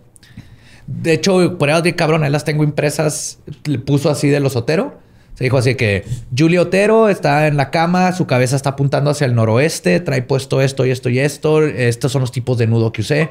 De 0.86 1.12
hecho, 1.12 1.58
pruebas 1.58 1.82
de 1.82 1.94
cabrón, 1.96 2.22
ahí 2.22 2.30
las 2.30 2.44
tengo 2.44 2.64
impresas, 2.64 3.38
le 3.64 3.78
puso 3.78 4.10
así 4.10 4.28
de 4.28 4.40
los 4.40 4.56
Otero. 4.56 5.00
Se 5.34 5.44
dijo 5.44 5.56
así 5.56 5.74
que 5.74 6.04
Julio 6.36 6.62
Otero 6.62 7.08
está 7.08 7.46
en 7.46 7.56
la 7.56 7.70
cama, 7.70 8.12
su 8.12 8.26
cabeza 8.26 8.54
está 8.54 8.70
apuntando 8.70 9.10
hacia 9.10 9.24
el 9.24 9.34
noroeste, 9.34 9.98
trae 10.00 10.22
puesto 10.22 10.60
esto 10.60 10.84
y 10.84 10.90
esto 10.90 11.08
y 11.08 11.18
esto. 11.18 11.66
Estos 11.66 12.12
son 12.12 12.20
los 12.20 12.32
tipos 12.32 12.58
de 12.58 12.66
nudo 12.66 12.92
que 12.92 13.00
usé. 13.00 13.30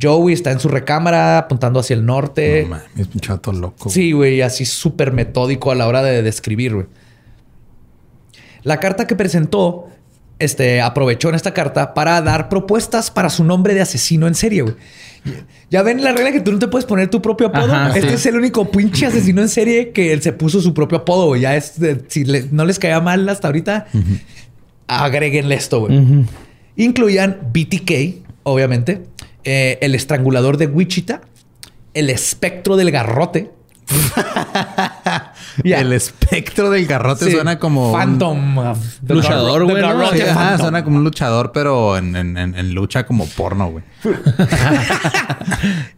Joey 0.00 0.32
está 0.32 0.52
en 0.52 0.60
su 0.60 0.68
recámara 0.68 1.38
apuntando 1.38 1.80
hacia 1.80 1.94
el 1.94 2.06
norte. 2.06 2.66
No 2.68 3.02
es 3.02 3.08
un 3.12 3.20
chato 3.20 3.52
loco. 3.52 3.90
Sí, 3.90 4.12
güey, 4.12 4.40
así 4.40 4.64
súper 4.64 5.12
metódico 5.12 5.70
a 5.70 5.74
la 5.74 5.86
hora 5.86 6.02
de 6.02 6.22
describir, 6.22 6.74
güey. 6.74 6.86
La 8.62 8.78
carta 8.80 9.06
que 9.06 9.16
presentó, 9.16 9.88
este, 10.38 10.80
aprovechó 10.80 11.28
en 11.28 11.34
esta 11.34 11.52
carta 11.54 11.94
para 11.94 12.20
dar 12.22 12.48
propuestas 12.48 13.10
para 13.10 13.30
su 13.30 13.44
nombre 13.44 13.74
de 13.74 13.80
asesino 13.82 14.26
en 14.26 14.34
serie, 14.34 14.62
güey. 14.62 14.74
Ya 15.70 15.82
ven 15.82 16.02
la 16.02 16.10
regla 16.12 16.32
que 16.32 16.40
tú 16.40 16.50
no 16.52 16.58
te 16.58 16.66
puedes 16.66 16.84
poner 16.84 17.08
tu 17.08 17.22
propio 17.22 17.46
apodo. 17.46 17.72
Ajá, 17.72 17.88
este 17.96 18.08
sí. 18.08 18.14
es 18.14 18.26
el 18.26 18.36
único 18.36 18.68
pinche 18.70 19.06
asesino 19.06 19.40
en 19.40 19.48
serie 19.48 19.90
que 19.92 20.12
él 20.12 20.20
se 20.20 20.32
puso 20.32 20.60
su 20.60 20.74
propio 20.74 20.98
apodo, 20.98 21.26
güey. 21.28 21.42
Ya 21.42 21.54
es, 21.56 21.78
de- 21.78 22.02
si 22.08 22.24
le- 22.24 22.48
no 22.50 22.64
les 22.64 22.78
caía 22.80 23.00
mal 23.00 23.28
hasta 23.28 23.46
ahorita, 23.48 23.86
agréguenle 24.88 25.54
esto, 25.54 25.80
güey. 25.80 26.26
Incluían 26.76 27.38
BTK, 27.52 28.24
obviamente, 28.42 29.02
eh, 29.44 29.78
el 29.80 29.94
estrangulador 29.94 30.56
de 30.56 30.66
Wichita, 30.66 31.20
el 31.94 32.10
espectro 32.10 32.76
del 32.76 32.90
garrote. 32.90 33.50
El 35.64 35.92
espectro 35.92 36.70
del 36.70 36.86
garrote 36.86 37.26
Sí. 37.26 37.32
suena 37.32 37.58
como. 37.58 37.92
Phantom. 37.92 38.58
uh, 38.58 38.74
Luchador, 39.08 39.64
güey, 39.64 39.82
suena 40.58 40.84
como 40.84 40.96
un 40.98 41.04
luchador, 41.04 41.52
pero 41.52 41.96
en, 41.96 42.14
en- 42.16 42.36
en- 42.38 42.54
en 42.54 42.74
lucha 42.74 43.04
como 43.06 43.26
porno, 43.26 43.70
güey. 43.70 43.84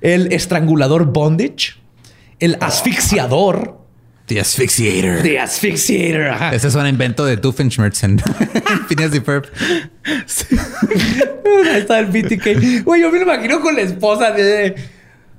El 0.01 0.33
estrangulador 0.33 1.07
bondage. 1.13 1.75
El 2.41 2.57
asfixiador. 2.61 3.79
The 4.27 4.41
Asphyxiator. 4.41 5.23
The 5.23 5.39
asphyxiator. 5.39 6.29
ajá. 6.29 6.55
Ese 6.55 6.69
es 6.69 6.75
un 6.75 6.87
invento 6.87 7.27
de 7.27 7.37
Doofenshmirtz 7.37 8.05
en 8.05 8.19
Phineas 8.89 9.15
y 9.15 9.21
Ferb. 9.21 9.45
Ahí 11.71 11.81
está 11.81 11.99
el 11.99 12.07
BTK. 12.07 12.85
Güey, 12.85 13.03
yo 13.03 13.11
me 13.11 13.19
lo 13.19 13.25
imagino 13.25 13.61
con 13.61 13.75
la 13.77 13.83
esposa 13.83 14.31
de... 14.31 14.75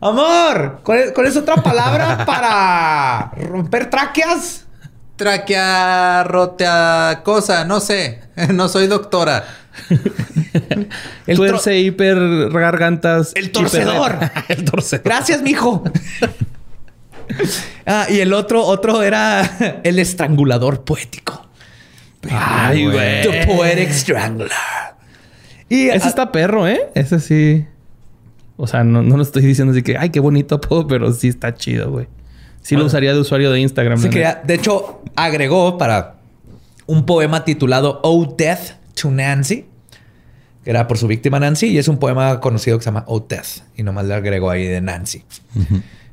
Amor, 0.06 0.82
¿cuál 0.84 1.00
es, 1.00 1.12
cuál 1.14 1.26
es 1.26 1.36
otra 1.36 1.56
palabra 1.56 2.24
para 2.28 3.32
romper 3.50 3.90
tráqueas? 3.90 4.68
Tráquea, 5.16 6.24
rotea, 6.26 7.22
cosa, 7.24 7.66
no 7.66 7.80
sé. 7.80 8.22
No 8.54 8.70
soy 8.70 8.86
doctora. 8.86 9.44
El, 11.26 11.38
Tuerce, 11.38 11.80
hiper, 11.80 12.50
gargantas. 12.52 13.32
el 13.36 13.52
torcedor. 13.52 14.20
el 14.48 14.64
torcedor. 14.64 15.04
Gracias, 15.04 15.42
mijo. 15.42 15.84
ah, 17.88 18.06
y 18.10 18.20
el 18.20 18.32
otro, 18.34 18.64
otro 18.64 19.02
era 19.02 19.82
el 19.84 19.98
estrangulador 20.00 20.84
poético. 20.84 21.48
Ay, 22.30 22.86
güey. 22.86 23.24
The 23.24 23.46
Poetic 23.48 23.92
Strangler. 23.92 24.52
Y 25.68 25.90
Ese 25.90 26.08
está 26.08 26.32
perro, 26.32 26.68
¿eh? 26.68 26.92
Ese 26.94 27.20
sí. 27.20 27.66
O 28.58 28.68
sea, 28.68 28.84
no, 28.84 29.02
no 29.04 29.18
lo 29.18 29.24
estoy 29.24 29.44
diciendo 29.44 29.72
así 29.74 29.84
que, 29.84 29.98
ay, 29.98 30.10
qué 30.12 30.20
bonito 30.20 30.56
apodo, 30.56 30.88
pero 30.88 31.12
sí 31.14 31.28
está 31.28 31.54
chido, 31.56 31.92
güey. 31.92 32.08
Sí 32.62 32.76
lo 32.76 32.86
usaría 32.86 33.14
de 33.14 33.20
usuario 33.20 33.52
de 33.52 33.60
Instagram. 33.60 33.98
sí 34.00 34.10
quería- 34.10 34.42
de 34.44 34.54
hecho, 34.56 35.02
agregó 35.16 35.78
para 35.78 36.16
un 36.88 37.06
poema 37.06 37.44
titulado 37.46 38.00
Oh 38.04 38.34
Death 38.38 38.72
to 39.00 39.12
Nancy, 39.12 39.66
que 40.64 40.70
era 40.72 40.88
por 40.88 40.98
su 40.98 41.06
víctima 41.08 41.40
Nancy, 41.40 41.68
y 41.68 41.78
es 41.78 41.88
un 41.88 41.98
poema 41.98 42.40
conocido 42.40 42.78
que 42.80 42.84
se 42.84 42.88
llama 42.90 43.04
Oh 43.08 43.20
Death, 43.20 43.64
y 43.76 43.84
nomás 43.84 44.06
le 44.06 44.16
agregó 44.16 44.50
ahí 44.50 44.66
de 44.66 44.82
Nancy. 44.82 45.24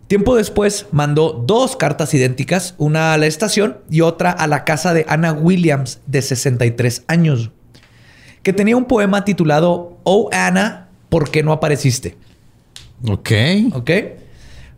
Tiempo 0.09 0.37
después 0.37 0.87
mandó 0.93 1.33
dos 1.47 1.77
cartas 1.77 2.13
idénticas, 2.13 2.75
una 2.77 3.15
a 3.15 3.19
la 3.19 3.27
estación 3.27 3.79
y 3.89 4.03
otra 4.03 4.31
a 4.31 4.47
la 4.47 4.65
casa 4.65 4.93
de 4.93 5.07
Anna 5.09 5.33
Williams, 5.33 6.01
de 6.07 6.21
63 6.21 7.05
años, 7.07 7.51
que 8.43 8.53
tenía 8.53 8.77
un 8.77 8.85
poema 8.85 9.25
titulado 9.25 9.97
Oh 10.05 10.29
Anna, 10.33 10.89
¿por 11.09 11.31
qué 11.31 11.43
no 11.43 11.53
apareciste? 11.53 12.17
Ok. 13.09 13.31
¿Ok? 13.73 13.91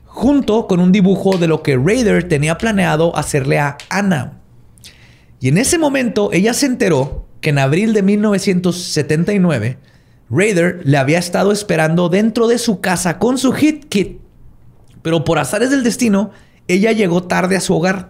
Junto 0.06 0.66
con 0.66 0.80
un 0.80 0.92
dibujo 0.92 1.38
de 1.38 1.48
lo 1.48 1.62
que 1.62 1.76
Raider 1.76 2.28
tenía 2.28 2.56
planeado 2.56 3.16
hacerle 3.16 3.58
a 3.58 3.76
Anna. 3.88 4.40
Y 5.40 5.48
en 5.48 5.58
ese 5.58 5.78
momento 5.78 6.30
ella 6.32 6.54
se 6.54 6.66
enteró 6.66 7.26
que 7.40 7.50
en 7.50 7.58
abril 7.58 7.92
de 7.92 8.02
1979 8.02 9.78
Raider 10.30 10.80
le 10.84 10.96
había 10.96 11.18
estado 11.18 11.52
esperando 11.52 12.08
dentro 12.08 12.48
de 12.48 12.58
su 12.58 12.80
casa 12.80 13.18
con 13.18 13.38
su 13.38 13.52
hit 13.52 13.86
kit. 13.88 14.20
Pero 15.02 15.24
por 15.24 15.38
azares 15.38 15.70
del 15.70 15.84
destino, 15.84 16.30
ella 16.66 16.92
llegó 16.92 17.24
tarde 17.24 17.56
a 17.56 17.60
su 17.60 17.74
hogar. 17.74 18.08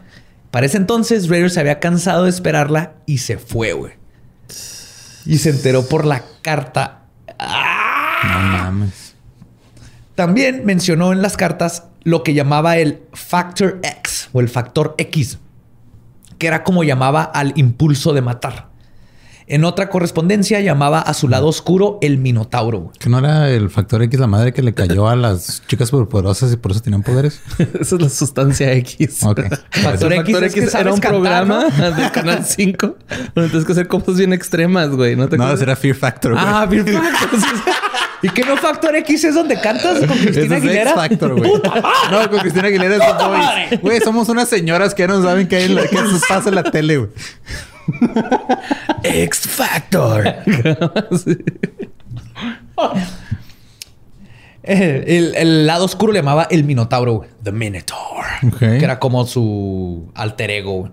Para 0.51 0.67
ese 0.67 0.77
entonces, 0.77 1.29
Raider 1.29 1.51
se 1.51 1.61
había 1.61 1.81
cansado 1.81 2.25
de 2.25 2.31
esperarla 2.31 2.95
y 3.07 3.19
se 3.19 3.39
fue, 3.39 3.73
güey. 3.73 3.93
Y 5.27 5.39
se 5.39 5.51
enteró 5.51 5.89
por 5.89 6.05
la 6.05 6.23
carta. 6.43 7.07
No 7.39 8.39
mames. 8.39 9.14
También 10.15 10.65
mencionó 10.65 11.13
en 11.13 11.23
las 11.23 11.37
cartas 11.37 11.89
lo 12.05 12.23
que 12.23 12.35
llamaba 12.35 12.77
el 12.77 13.03
Factor 13.13 13.81
X 13.83 14.29
o 14.33 14.41
el 14.41 14.49
factor 14.49 14.95
X, 14.99 15.39
que 16.39 16.47
era 16.47 16.63
como 16.63 16.85
llamaba 16.85 17.23
al 17.23 17.53
impulso 17.57 18.13
de 18.13 18.23
matar. 18.23 18.74
En 19.47 19.65
otra 19.65 19.91
correspondencia 19.91 20.61
llamaba 20.61 21.01
a 21.01 21.13
su 21.13 21.29
lado 21.29 21.49
oscuro 21.49 21.99
el 22.01 22.17
Minotauro. 22.19 22.93
¿Que 22.99 23.11
no 23.11 23.19
era 23.19 23.51
el 23.51 23.69
factor 23.69 24.03
X 24.03 24.19
la 24.19 24.27
madre 24.27 24.53
que 24.55 24.63
le 24.63 24.73
cayó 24.73 25.07
a 25.09 25.17
las 25.17 25.63
chicas 25.67 25.91
superpoderosas 25.91 26.53
y 26.53 26.57
por 26.57 26.73
eso 26.73 26.81
tenían 26.81 27.03
poderes? 27.03 27.41
Esa 27.81 27.97
es 27.97 28.01
la 28.01 28.09
sustancia 28.09 28.73
X. 28.73 29.23
Ok. 29.23 29.43
Factor 29.71 30.13
El 30.13 30.21
X 30.21 30.37
es 30.43 30.55
que 30.55 30.61
era 30.81 30.93
un 30.93 31.01
cantar, 31.01 31.11
programa 31.11 31.67
¿no? 31.77 31.91
del 31.97 32.11
Canal 32.11 32.45
5 32.45 32.97
donde 33.35 33.51
tienes 33.51 33.67
que 33.67 33.73
hacer 33.73 33.89
cosas 33.89 34.17
bien 34.17 34.33
extremas, 34.33 34.91
güey. 34.91 35.15
No 35.15 35.29
te 35.29 35.37
No, 35.37 35.51
era 35.53 35.77
Fear 35.77 35.97
Factor. 35.97 36.33
güey. 36.33 36.45
Ah, 36.47 36.67
bien 36.67 36.87
Factor. 36.87 37.41
¿Y 38.23 38.31
qué 38.31 38.43
no 38.45 38.57
Factor 38.57 38.97
X 38.97 39.25
es 39.25 39.35
donde 39.35 39.61
cantas 39.61 39.99
con 39.99 40.17
Cristina 40.17 40.57
es 40.57 40.63
Aguilera? 40.63 40.95
Factor, 40.95 41.37
güey. 41.37 41.53
No, 42.11 42.31
con 42.31 42.39
Cristina 42.39 42.69
Aguilera 42.69 42.97
es. 43.71 43.81
Güey, 43.83 44.01
somos 44.01 44.31
unas 44.31 44.49
señoras 44.49 44.95
que 44.95 45.03
ya 45.03 45.09
no 45.09 45.23
saben 45.23 45.47
qué 45.47 45.57
hay 45.57 45.65
en 45.65 45.75
la, 45.75 45.83
pasa 46.27 46.49
en 46.49 46.55
la 46.55 46.63
tele, 46.63 46.97
güey. 46.97 47.11
X 49.03 49.41
Factor. 49.49 50.25
El, 54.63 55.35
el 55.37 55.67
lado 55.67 55.85
oscuro 55.85 56.13
le 56.13 56.21
llamaba 56.21 56.45
el 56.51 56.65
Minotauro. 56.65 57.27
The 57.43 57.53
Minotaur. 57.53 58.25
Que 58.59 58.79
era 58.79 58.99
como 58.99 59.27
su 59.27 60.11
alter 60.15 60.51
ego. 60.51 60.91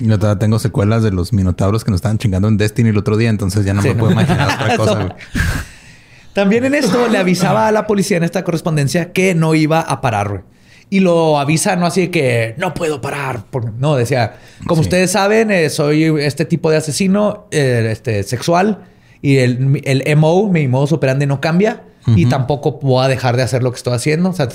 Yo 0.00 0.18
todavía 0.18 0.38
tengo 0.38 0.58
secuelas 0.58 1.02
de 1.02 1.10
los 1.10 1.32
minotauros 1.32 1.84
que 1.84 1.90
nos 1.90 1.98
estaban 1.98 2.18
chingando 2.18 2.48
en 2.48 2.56
Destiny 2.56 2.90
el 2.90 2.96
otro 2.98 3.16
día, 3.16 3.28
entonces 3.30 3.64
ya 3.64 3.74
no 3.74 3.82
Sí, 3.82 3.88
me 3.88 3.94
¿no? 3.94 4.00
puedo 4.00 4.12
imaginar 4.12 4.48
otra 4.54 4.76
cosa. 4.76 5.16
También 6.32 6.64
en 6.64 6.74
esto 6.74 7.08
le 7.08 7.18
avisaba 7.18 7.66
a 7.66 7.72
la 7.72 7.86
policía 7.86 8.16
en 8.16 8.22
esta 8.22 8.44
correspondencia 8.44 9.12
que 9.12 9.34
no 9.34 9.54
iba 9.54 9.80
a 9.80 10.00
parar, 10.00 10.28
güey. 10.28 10.40
Y 10.90 11.00
lo 11.00 11.38
avisa 11.38 11.76
no 11.76 11.86
así 11.86 12.02
de 12.02 12.10
que 12.10 12.54
no 12.56 12.72
puedo 12.74 13.00
parar. 13.00 13.44
porque- 13.50 13.70
No, 13.78 13.94
decía, 13.96 14.36
como 14.66 14.82
Sí. 14.82 14.86
ustedes 14.88 15.10
saben, 15.10 15.50
eh, 15.50 15.68
soy 15.70 16.04
este 16.20 16.44
tipo 16.44 16.70
de 16.70 16.78
asesino 16.78 17.46
eh, 17.50 17.88
este, 17.90 18.22
sexual 18.22 18.84
Y 19.20 19.38
el, 19.38 19.82
el 19.84 20.16
MO, 20.16 20.48
mi 20.48 20.68
modus 20.68 20.92
operandi, 20.92 21.26
no 21.26 21.40
cambia. 21.40 21.82
Y 22.16 22.24
tampoco 22.24 22.78
voy 22.80 23.04
a 23.04 23.08
dejar 23.08 23.36
de 23.36 23.42
hacer 23.42 23.62
lo 23.62 23.70
que 23.70 23.76
estoy 23.76 23.92
haciendo. 23.92 24.30
O 24.30 24.32
sea, 24.32 24.48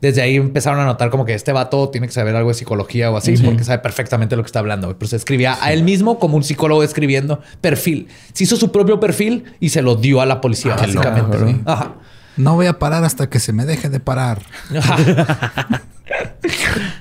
desde 0.00 0.22
ahí 0.22 0.34
empezaron 0.36 0.80
a 0.80 0.84
notar 0.86 1.08
como 1.10 1.24
que 1.24 1.34
este 1.34 1.52
vato 1.52 1.88
tiene 1.90 2.08
que 2.08 2.12
saber 2.12 2.34
algo 2.34 2.48
de 2.48 2.54
psicología 2.54 3.12
o 3.12 3.16
así, 3.16 3.36
porque 3.36 3.62
sabe 3.62 3.78
perfectamente 3.78 4.34
lo 4.34 4.42
que 4.42 4.46
está 4.46 4.58
hablando. 4.58 4.92
Pero 4.98 5.08
se 5.08 5.14
escribía 5.16 5.56
a 5.62 5.72
él 5.72 5.84
mismo 5.84 6.18
como 6.18 6.36
un 6.36 6.42
psicólogo 6.42 6.82
escribiendo 6.82 7.40
perfil. 7.60 8.08
Se 8.32 8.42
hizo 8.42 8.56
su 8.56 8.72
propio 8.72 8.98
perfil 8.98 9.44
y 9.60 9.68
se 9.68 9.82
lo 9.82 9.94
dio 9.94 10.20
a 10.20 10.26
la 10.26 10.40
policía, 10.40 10.74
básicamente. 10.74 11.38
loco, 11.38 11.60
Ajá. 11.66 11.94
No 12.36 12.54
voy 12.54 12.66
a 12.66 12.78
parar 12.78 13.04
hasta 13.04 13.30
que 13.30 13.40
se 13.40 13.52
me 13.52 13.64
deje 13.64 13.88
de 13.88 14.00
parar. 14.00 14.42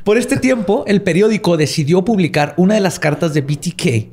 Por 0.03 0.17
este 0.17 0.37
tiempo, 0.37 0.83
el 0.87 1.01
periódico 1.01 1.57
decidió 1.57 2.05
publicar 2.05 2.53
una 2.57 2.75
de 2.75 2.79
las 2.79 2.99
cartas 2.99 3.33
de 3.33 3.41
BTK. 3.41 4.11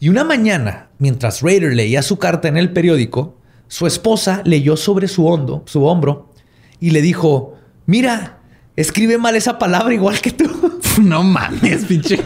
Y 0.00 0.08
una 0.08 0.24
mañana, 0.24 0.88
mientras 0.98 1.42
Raider 1.42 1.74
leía 1.74 2.02
su 2.02 2.18
carta 2.18 2.48
en 2.48 2.56
el 2.56 2.72
periódico, 2.72 3.38
su 3.68 3.86
esposa 3.86 4.42
leyó 4.44 4.76
sobre 4.76 5.08
su, 5.08 5.26
hondo, 5.26 5.62
su 5.66 5.84
hombro 5.84 6.32
y 6.80 6.90
le 6.90 7.02
dijo, 7.02 7.56
mira, 7.86 8.38
escribe 8.76 9.18
mal 9.18 9.36
esa 9.36 9.58
palabra 9.58 9.94
igual 9.94 10.20
que 10.20 10.30
tú. 10.30 10.80
no 11.02 11.22
mames, 11.22 11.84
pinche. 11.84 12.20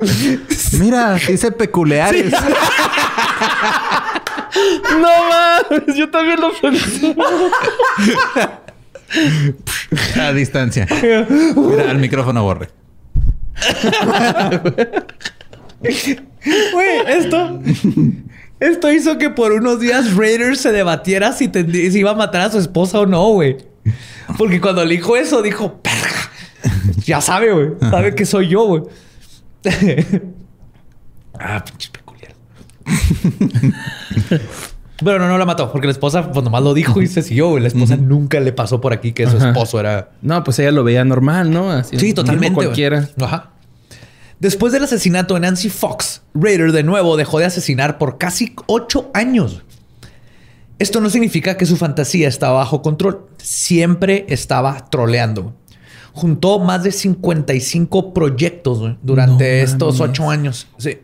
Mira, 0.78 1.14
dice 1.14 1.50
peculiares. 1.50 2.32
No 4.90 5.08
mames, 5.28 5.96
yo 5.96 6.10
también 6.10 6.40
lo 6.40 6.52
pensé. 6.52 7.16
A 10.20 10.32
distancia. 10.32 10.86
Mira, 11.56 11.90
al 11.90 11.98
micrófono 11.98 12.42
borre. 12.42 12.68
Güey, 16.72 16.98
esto... 17.06 17.60
Esto 18.60 18.90
hizo 18.90 19.18
que 19.18 19.30
por 19.30 19.52
unos 19.52 19.78
días 19.78 20.16
Raider 20.16 20.56
se 20.56 20.72
debatiera 20.72 21.32
si, 21.32 21.48
iba 21.54 22.10
a 22.10 22.14
matar 22.14 22.40
a 22.40 22.50
su 22.50 22.58
esposa 22.58 22.98
o 22.98 23.06
no, 23.06 23.28
güey. 23.28 23.56
Porque 24.36 24.60
cuando 24.60 24.84
le 24.84 24.96
dijo 24.96 25.16
eso, 25.16 25.42
dijo, 25.42 25.80
"Perga". 25.80 26.30
Ya 27.06 27.20
sabe, 27.20 27.52
güey. 27.52 27.70
Sabe 27.78 28.14
que 28.14 28.26
soy 28.26 28.48
yo, 28.48 28.66
güey. 28.66 28.82
ah, 31.38 31.64
pinche. 31.64 31.90
Pero 35.04 35.20
no, 35.20 35.28
no 35.28 35.38
la 35.38 35.46
mató, 35.46 35.70
porque 35.70 35.86
la 35.86 35.92
esposa, 35.92 36.32
pues 36.32 36.44
nomás 36.44 36.62
lo 36.62 36.74
dijo 36.74 37.00
y 37.00 37.06
se 37.06 37.22
siguió, 37.22 37.50
güey. 37.50 37.62
La 37.62 37.68
esposa 37.68 37.96
nunca 37.96 38.40
le 38.40 38.52
pasó 38.52 38.80
por 38.80 38.92
aquí 38.92 39.12
que 39.12 39.28
su 39.28 39.36
esposo 39.36 39.78
era. 39.78 40.10
No, 40.22 40.42
pues 40.42 40.58
ella 40.58 40.72
lo 40.72 40.82
veía 40.82 41.04
normal, 41.04 41.52
¿no? 41.52 41.70
Así, 41.70 41.96
Sí, 41.98 42.14
totalmente. 42.14 42.54
Cualquiera. 42.54 43.08
Ajá. 43.20 43.50
Después 44.40 44.72
del 44.72 44.84
asesinato 44.84 45.34
de 45.34 45.40
Nancy 45.40 45.68
Fox, 45.68 46.22
Raider 46.34 46.72
de 46.72 46.82
nuevo 46.82 47.16
dejó 47.16 47.38
de 47.38 47.44
asesinar 47.44 47.98
por 47.98 48.18
casi 48.18 48.54
ocho 48.66 49.10
años. 49.14 49.62
Esto 50.78 51.00
no 51.00 51.10
significa 51.10 51.56
que 51.56 51.66
su 51.66 51.76
fantasía 51.76 52.28
estaba 52.28 52.58
bajo 52.58 52.82
control. 52.82 53.26
Siempre 53.38 54.26
estaba 54.28 54.88
troleando. 54.90 55.54
Juntó 56.12 56.58
más 56.60 56.82
de 56.84 56.92
55 56.92 58.12
proyectos 58.12 58.78
güey, 58.78 58.98
durante 59.02 59.62
estos 59.62 60.00
ocho 60.00 60.30
años. 60.30 60.68
Sí. 60.78 60.98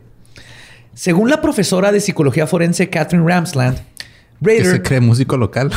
Según 0.95 1.29
la 1.29 1.41
profesora 1.41 1.91
de 1.91 1.99
psicología 1.99 2.47
forense 2.47 2.89
Catherine 2.89 3.27
Ramsland, 3.27 3.77
Que 3.77 3.83
Raider 4.41 4.65
se 4.71 4.81
cree 4.81 4.99
músico 5.01 5.37
local. 5.37 5.71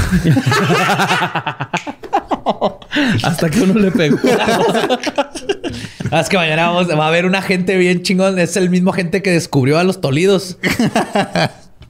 Hasta 3.22 3.50
que 3.50 3.60
uno 3.62 3.74
le 3.74 3.90
pegó. 3.90 4.18
Ah, 6.10 6.20
es 6.20 6.30
que 6.30 6.38
mañana 6.38 6.68
vamos- 6.70 6.88
va 6.88 7.04
a 7.04 7.08
haber 7.08 7.26
una 7.26 7.42
gente 7.42 7.76
bien 7.76 8.00
chingón. 8.02 8.38
Es 8.38 8.56
el 8.56 8.70
mismo 8.70 8.92
gente 8.92 9.20
que 9.20 9.30
descubrió 9.30 9.78
a 9.78 9.84
los 9.84 10.00
Tolidos. 10.00 10.56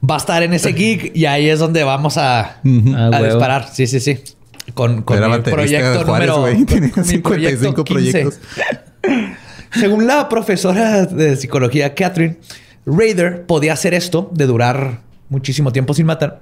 Va 0.07 0.15
a 0.15 0.17
estar 0.17 0.43
en 0.43 0.53
ese 0.53 0.73
gig 0.73 1.13
y 1.15 1.23
ahí 1.25 1.47
es 1.49 1.59
donde 1.59 1.85
vamos 1.85 2.17
a, 2.17 2.39
Ah, 2.41 3.09
a 3.13 3.23
disparar. 3.23 3.69
Sí, 3.71 3.87
sí, 3.87 4.01
sí. 4.01 4.19
Con, 4.73 5.03
con 5.03 5.17
baterista 5.21 5.51
proyecto 5.51 5.99
de 5.99 6.03
Juárez, 6.03 6.29
número. 6.31 6.65
Tenía 6.65 6.91
con 6.91 7.03
proyecto 7.31 7.81
55 7.81 7.83
15. 7.85 7.93
proyectos. 7.93 8.39
Según 9.79 10.05
la 10.05 10.27
profesora 10.27 11.05
de 11.05 11.37
psicología 11.37 11.95
Catherine, 11.95 12.37
Raider 12.89 13.45
podía 13.45 13.73
hacer 13.73 13.93
esto 13.93 14.29
de 14.33 14.47
durar 14.47 15.01
muchísimo 15.29 15.71
tiempo 15.71 15.93
sin 15.93 16.07
matar 16.07 16.41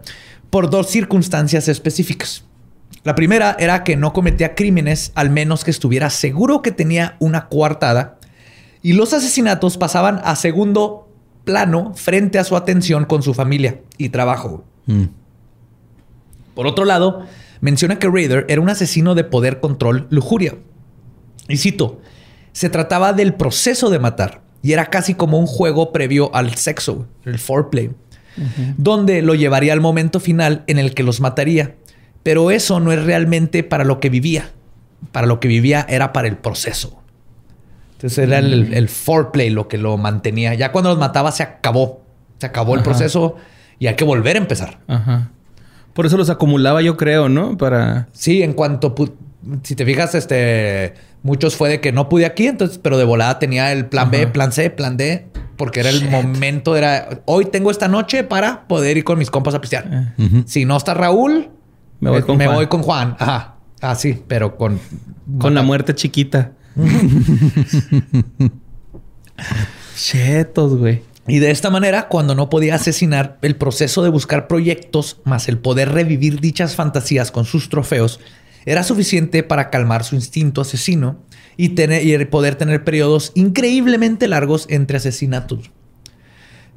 por 0.49 0.69
dos 0.69 0.87
circunstancias 0.87 1.67
específicas. 1.67 2.45
La 3.03 3.15
primera 3.15 3.55
era 3.59 3.83
que 3.83 3.97
no 3.97 4.13
cometía 4.13 4.55
crímenes 4.55 5.11
al 5.15 5.29
menos 5.29 5.63
que 5.63 5.71
estuviera 5.71 6.09
seguro 6.09 6.61
que 6.61 6.71
tenía 6.71 7.17
una 7.19 7.47
coartada 7.49 8.17
y 8.81 8.93
los 8.93 9.13
asesinatos 9.13 9.77
pasaban 9.77 10.21
a 10.23 10.35
segundo 10.35 11.09
plano 11.43 11.93
frente 11.95 12.39
a 12.39 12.43
su 12.43 12.55
atención 12.55 13.05
con 13.05 13.23
su 13.23 13.33
familia 13.33 13.81
y 13.97 14.09
trabajo. 14.09 14.63
Mm. 14.85 15.05
Por 16.55 16.67
otro 16.67 16.85
lado, 16.85 17.25
menciona 17.61 17.99
que 17.99 18.09
Raider 18.09 18.45
era 18.47 18.61
un 18.61 18.69
asesino 18.69 19.15
de 19.15 19.23
poder, 19.23 19.59
control, 19.59 20.07
lujuria. 20.09 20.55
Y 21.47 21.57
cito, 21.57 21.99
se 22.51 22.69
trataba 22.69 23.13
del 23.13 23.35
proceso 23.35 23.89
de 23.89 23.99
matar 23.99 24.46
y 24.67 24.73
era 24.73 24.87
casi 24.87 25.13
como 25.13 25.39
un 25.39 25.47
juego 25.47 25.93
previo 25.93 26.29
al 26.35 26.55
sexo, 26.55 27.07
el 27.23 27.39
foreplay, 27.39 27.91
donde 28.75 29.21
lo 29.21 29.33
llevaría 29.33 29.71
al 29.71 29.79
momento 29.79 30.19
final 30.19 30.65
en 30.67 30.77
el 30.77 30.93
que 30.93 31.03
los 31.03 31.21
mataría. 31.21 31.75
Pero 32.21 32.51
eso 32.51 32.81
no 32.81 32.91
es 32.91 33.01
realmente 33.01 33.63
para 33.63 33.85
lo 33.85 34.01
que 34.01 34.09
vivía. 34.09 34.51
Para 35.13 35.25
lo 35.25 35.39
que 35.39 35.47
vivía 35.47 35.85
era 35.87 36.11
para 36.11 36.27
el 36.27 36.35
proceso. 36.35 37.01
Entonces 37.93 38.17
era 38.17 38.39
el, 38.39 38.73
el 38.73 38.89
foreplay 38.89 39.51
lo 39.51 39.69
que 39.69 39.77
lo 39.77 39.95
mantenía. 39.95 40.53
Ya 40.53 40.73
cuando 40.73 40.89
los 40.89 40.99
mataba 40.99 41.31
se 41.31 41.43
acabó. 41.43 42.01
Se 42.37 42.47
acabó 42.47 42.75
el 42.75 42.83
proceso 42.83 43.37
y 43.79 43.87
hay 43.87 43.95
que 43.95 44.03
volver 44.03 44.35
a 44.35 44.39
empezar. 44.39 44.79
Ajá. 44.89 45.31
Por 45.93 46.05
eso 46.05 46.17
los 46.17 46.29
acumulaba, 46.29 46.81
yo 46.81 46.97
creo, 46.97 47.29
¿no? 47.29 47.55
Para. 47.57 48.09
Sí, 48.11 48.43
en 48.43 48.51
cuanto 48.51 48.93
si 49.63 49.75
te 49.75 49.85
fijas, 49.85 50.13
este 50.13 50.93
muchos 51.23 51.55
fue 51.55 51.69
de 51.69 51.81
que 51.81 51.91
no 51.91 52.09
pude 52.09 52.25
aquí, 52.25 52.47
entonces, 52.47 52.77
pero 52.77 52.97
de 52.97 53.03
volada 53.03 53.39
tenía 53.39 53.71
el 53.71 53.85
plan 53.87 54.11
B, 54.11 54.27
plan 54.27 54.51
C, 54.51 54.69
plan 54.69 54.97
D, 54.97 55.27
porque 55.57 55.79
era 55.81 55.89
el 55.89 56.09
momento, 56.09 56.75
era 56.75 57.21
hoy 57.25 57.45
tengo 57.45 57.71
esta 57.71 57.87
noche 57.87 58.23
para 58.23 58.67
poder 58.67 58.97
ir 58.97 59.03
con 59.03 59.17
mis 59.19 59.29
compas 59.31 59.53
a 59.55 59.61
pistear. 59.61 60.13
Si 60.45 60.65
no 60.65 60.77
está 60.77 60.93
Raúl, 60.93 61.49
Me 61.99 62.09
voy 62.09 62.19
eh, 62.19 62.23
con 62.23 62.37
me 62.37 62.45
Juan. 62.45 62.55
voy 62.55 62.67
con 62.67 62.81
Juan. 62.83 63.15
Ajá. 63.19 63.55
Ah, 63.81 63.95
sí, 63.95 64.23
pero 64.27 64.55
con 64.57 64.79
Con 65.39 65.53
la 65.53 65.61
muerte 65.63 65.93
chiquita. 65.95 66.51
Chetos, 69.95 70.77
güey. 70.77 71.01
Y 71.27 71.39
de 71.39 71.51
esta 71.51 71.69
manera, 71.69 72.07
cuando 72.07 72.35
no 72.35 72.49
podía 72.49 72.75
asesinar, 72.75 73.37
el 73.41 73.55
proceso 73.57 74.01
de 74.03 74.09
buscar 74.09 74.47
proyectos 74.47 75.19
más 75.25 75.49
el 75.49 75.57
poder 75.57 75.91
revivir 75.91 76.39
dichas 76.39 76.75
fantasías 76.75 77.31
con 77.31 77.43
sus 77.45 77.67
trofeos 77.69 78.19
era 78.67 78.83
suficiente 78.83 79.43
para 79.43 79.69
calmar 79.69 80.03
su 80.03 80.15
instinto 80.15 80.59
asesino 80.59 81.23
y, 81.55 81.69
tener, 81.69 82.05
y 82.05 82.25
poder 82.25 82.55
tener 82.55 82.83
periodos 82.83 83.31
increíblemente 83.33 84.27
largos 84.27 84.67
entre 84.69 84.97
asesinatos. 84.97 85.71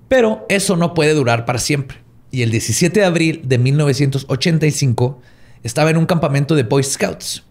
Pero 0.07 0.47
eso 0.49 0.77
no 0.77 0.95
puede 0.95 1.15
durar 1.15 1.45
para 1.47 1.59
siempre. 1.59 1.99
Y 2.31 2.43
el 2.43 2.53
17 2.53 3.01
de 3.01 3.07
abril 3.07 3.43
de 3.45 3.59
1985 3.59 5.21
estaba 5.65 5.91
en 5.91 5.97
un 5.97 6.07
campamento 6.07 6.55
de 6.55 6.63
Boy 6.63 6.85
Scouts. 6.85 7.43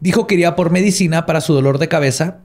Dijo 0.00 0.26
que 0.26 0.36
iría 0.36 0.56
por 0.56 0.70
medicina 0.70 1.26
para 1.26 1.42
su 1.42 1.52
dolor 1.52 1.76
de 1.76 1.88
cabeza. 1.88 2.38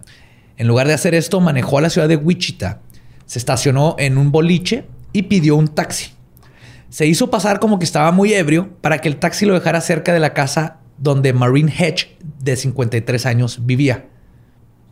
En 0.57 0.67
lugar 0.67 0.87
de 0.87 0.93
hacer 0.93 1.15
esto, 1.15 1.39
manejó 1.39 1.77
a 1.77 1.81
la 1.81 1.89
ciudad 1.89 2.09
de 2.09 2.17
Wichita, 2.17 2.81
se 3.25 3.39
estacionó 3.39 3.95
en 3.97 4.17
un 4.17 4.33
boliche 4.33 4.87
y 5.13 5.23
pidió 5.23 5.55
un 5.55 5.69
taxi. 5.69 6.11
Se 6.89 7.05
hizo 7.05 7.29
pasar 7.29 7.61
como 7.61 7.79
que 7.79 7.85
estaba 7.85 8.11
muy 8.11 8.33
ebrio 8.33 8.75
para 8.81 8.99
que 8.99 9.07
el 9.07 9.15
taxi 9.15 9.45
lo 9.45 9.53
dejara 9.53 9.79
cerca 9.79 10.11
de 10.11 10.19
la 10.19 10.33
casa 10.33 10.78
donde 10.99 11.33
Marine 11.33 11.71
Hedge, 11.71 12.17
de 12.39 12.55
53 12.55 13.25
años, 13.25 13.65
vivía. 13.65 14.05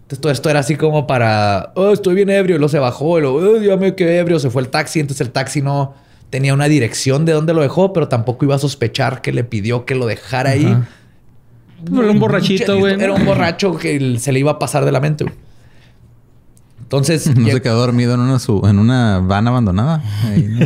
Entonces 0.04 0.22
todo 0.22 0.32
esto 0.32 0.50
era 0.50 0.60
así 0.62 0.76
como 0.76 1.06
para, 1.06 1.74
oh, 1.76 1.92
estoy 1.92 2.16
bien 2.16 2.30
ebrio, 2.30 2.56
y 2.56 2.60
luego 2.60 2.70
se 2.70 2.80
bajó, 2.80 3.18
y 3.18 3.22
luego, 3.22 3.38
oh, 3.40 3.62
ya 3.62 3.76
me 3.78 3.96
quedé 3.96 4.20
ebrio, 4.20 4.40
se 4.40 4.50
fue 4.50 4.62
el 4.62 4.70
taxi, 4.70 5.00
entonces 5.00 5.26
el 5.26 5.34
taxi 5.34 5.62
no 5.62 5.96
tenía 6.30 6.54
una 6.54 6.66
dirección 6.66 7.26
de 7.26 7.34
dónde 7.34 7.54
lo 7.54 7.62
dejó, 7.62 7.94
pero 7.94 8.08
tampoco 8.08 8.46
iba 8.46 8.56
a 8.56 8.60
sospechar 8.60 9.22
que 9.22 9.32
le 9.34 9.44
pidió 9.44 9.86
que 9.86 9.96
lo 9.96 10.06
dejara 10.06 10.52
ahí. 10.52 10.66
Ajá. 10.66 10.88
Era 11.86 12.12
un 12.12 12.20
borrachito, 12.20 12.78
güey. 12.78 13.00
Era 13.02 13.14
un 13.14 13.26
borracho 13.26 13.78
que 13.78 14.18
se 14.20 14.32
le 14.32 14.40
iba 14.40 14.52
a 14.52 14.60
pasar 14.60 14.86
de 14.86 14.92
la 14.92 15.00
mente. 15.00 15.24
güey. 15.26 15.36
Entonces, 16.82 17.28
No 17.36 17.50
se 17.50 17.62
quedó 17.62 17.78
dormido 17.80 18.14
en 18.14 18.22
una, 18.22 18.38
en 18.70 18.80
una 18.80 19.20
van 19.20 19.48
abandonada. 19.48 20.02
Ahí. 20.24 20.58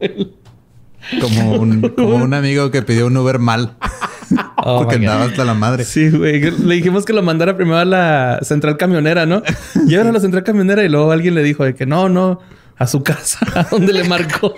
como, 1.20 1.52
un, 1.56 1.80
como 1.96 2.16
un 2.16 2.34
amigo 2.34 2.70
que 2.70 2.82
pidió 2.82 3.06
un 3.06 3.16
Uber 3.16 3.38
mal. 3.38 3.76
Oh, 4.64 4.78
porque 4.78 4.96
God. 4.96 5.02
andaba 5.04 5.24
hasta 5.24 5.44
la 5.44 5.54
madre. 5.54 5.84
Sí, 5.84 6.08
güey. 6.08 6.40
Le 6.40 6.76
dijimos 6.76 7.04
que 7.04 7.12
lo 7.12 7.20
mandara 7.22 7.56
primero 7.56 7.78
a 7.78 7.84
la 7.84 8.38
central 8.42 8.76
camionera, 8.76 9.26
¿no? 9.26 9.42
Llegaron 9.88 10.10
a 10.10 10.12
la 10.12 10.20
central 10.20 10.44
camionera 10.44 10.84
y 10.84 10.88
luego 10.88 11.10
alguien 11.10 11.34
le 11.34 11.42
dijo 11.42 11.64
de 11.64 11.74
que 11.74 11.84
no, 11.84 12.08
no, 12.08 12.38
a 12.78 12.86
su 12.86 13.02
casa, 13.02 13.40
a 13.56 13.64
donde 13.64 13.92
le 13.92 14.04
marcó. 14.04 14.54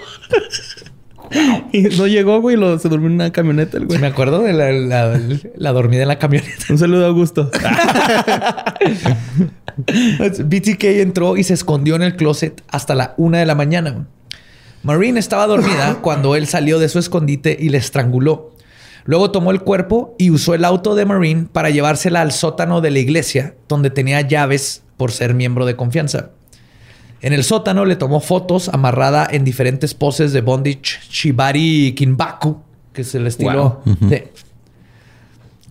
Y 1.72 1.82
no 1.96 2.06
llegó, 2.06 2.40
güey, 2.42 2.56
lo, 2.56 2.78
se 2.78 2.88
durmió 2.90 3.08
en 3.08 3.14
una 3.14 3.32
camioneta 3.32 3.78
el 3.78 3.86
güey. 3.86 3.98
Me 3.98 4.06
acuerdo 4.08 4.40
de 4.42 4.52
la, 4.52 4.70
la- 4.72 5.20
la 5.56 5.72
dormida 5.72 6.02
en 6.02 6.08
la 6.08 6.18
camioneta. 6.18 6.66
Un 6.68 6.76
saludo 6.78 7.04
a 7.06 7.08
Augusto. 7.08 7.50
BTK 10.44 10.84
entró 10.84 11.36
y 11.36 11.44
se 11.44 11.54
escondió 11.54 11.96
en 11.96 12.02
el 12.02 12.16
closet 12.16 12.62
hasta 12.68 12.94
la 12.94 13.14
una 13.16 13.38
de 13.38 13.46
la 13.46 13.54
mañana. 13.54 14.06
Marine 14.84 15.18
estaba 15.18 15.46
dormida 15.46 15.98
cuando 16.02 16.36
él 16.36 16.46
salió 16.46 16.78
de 16.78 16.88
su 16.88 16.98
escondite 16.98 17.56
y 17.58 17.70
le 17.70 17.78
estranguló. 17.78 18.52
Luego 19.06 19.30
tomó 19.30 19.50
el 19.50 19.60
cuerpo 19.60 20.14
y 20.18 20.30
usó 20.30 20.54
el 20.54 20.64
auto 20.64 20.94
de 20.94 21.04
Marine 21.04 21.46
para 21.50 21.70
llevársela 21.70 22.20
al 22.20 22.32
sótano 22.32 22.80
de 22.80 22.90
la 22.90 23.00
iglesia, 23.00 23.54
donde 23.68 23.90
tenía 23.90 24.20
llaves 24.20 24.82
por 24.96 25.10
ser 25.10 25.34
miembro 25.34 25.66
de 25.66 25.74
confianza. 25.74 26.30
En 27.20 27.32
el 27.32 27.44
sótano 27.44 27.86
le 27.86 27.96
tomó 27.96 28.20
fotos 28.20 28.68
amarrada 28.68 29.26
en 29.30 29.44
diferentes 29.44 29.94
poses 29.94 30.32
de 30.32 30.42
bondage 30.42 31.00
shibari 31.10 31.94
kinbaku, 31.94 32.58
que 32.92 33.02
es 33.02 33.14
el 33.14 33.26
estilo. 33.26 33.82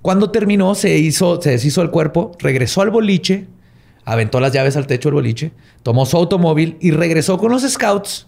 Cuando 0.01 0.31
terminó, 0.31 0.75
se 0.75 0.97
hizo, 0.97 1.41
se 1.41 1.51
deshizo 1.51 1.81
el 1.81 1.91
cuerpo, 1.91 2.31
regresó 2.39 2.81
al 2.81 2.89
boliche, 2.89 3.47
aventó 4.05 4.39
las 4.39 4.51
llaves 4.51 4.75
al 4.75 4.87
techo 4.87 5.09
del 5.09 5.15
boliche, 5.15 5.51
tomó 5.83 6.05
su 6.05 6.17
automóvil 6.17 6.77
y 6.81 6.91
regresó 6.91 7.37
con 7.37 7.51
los 7.51 7.61
scouts 7.61 8.27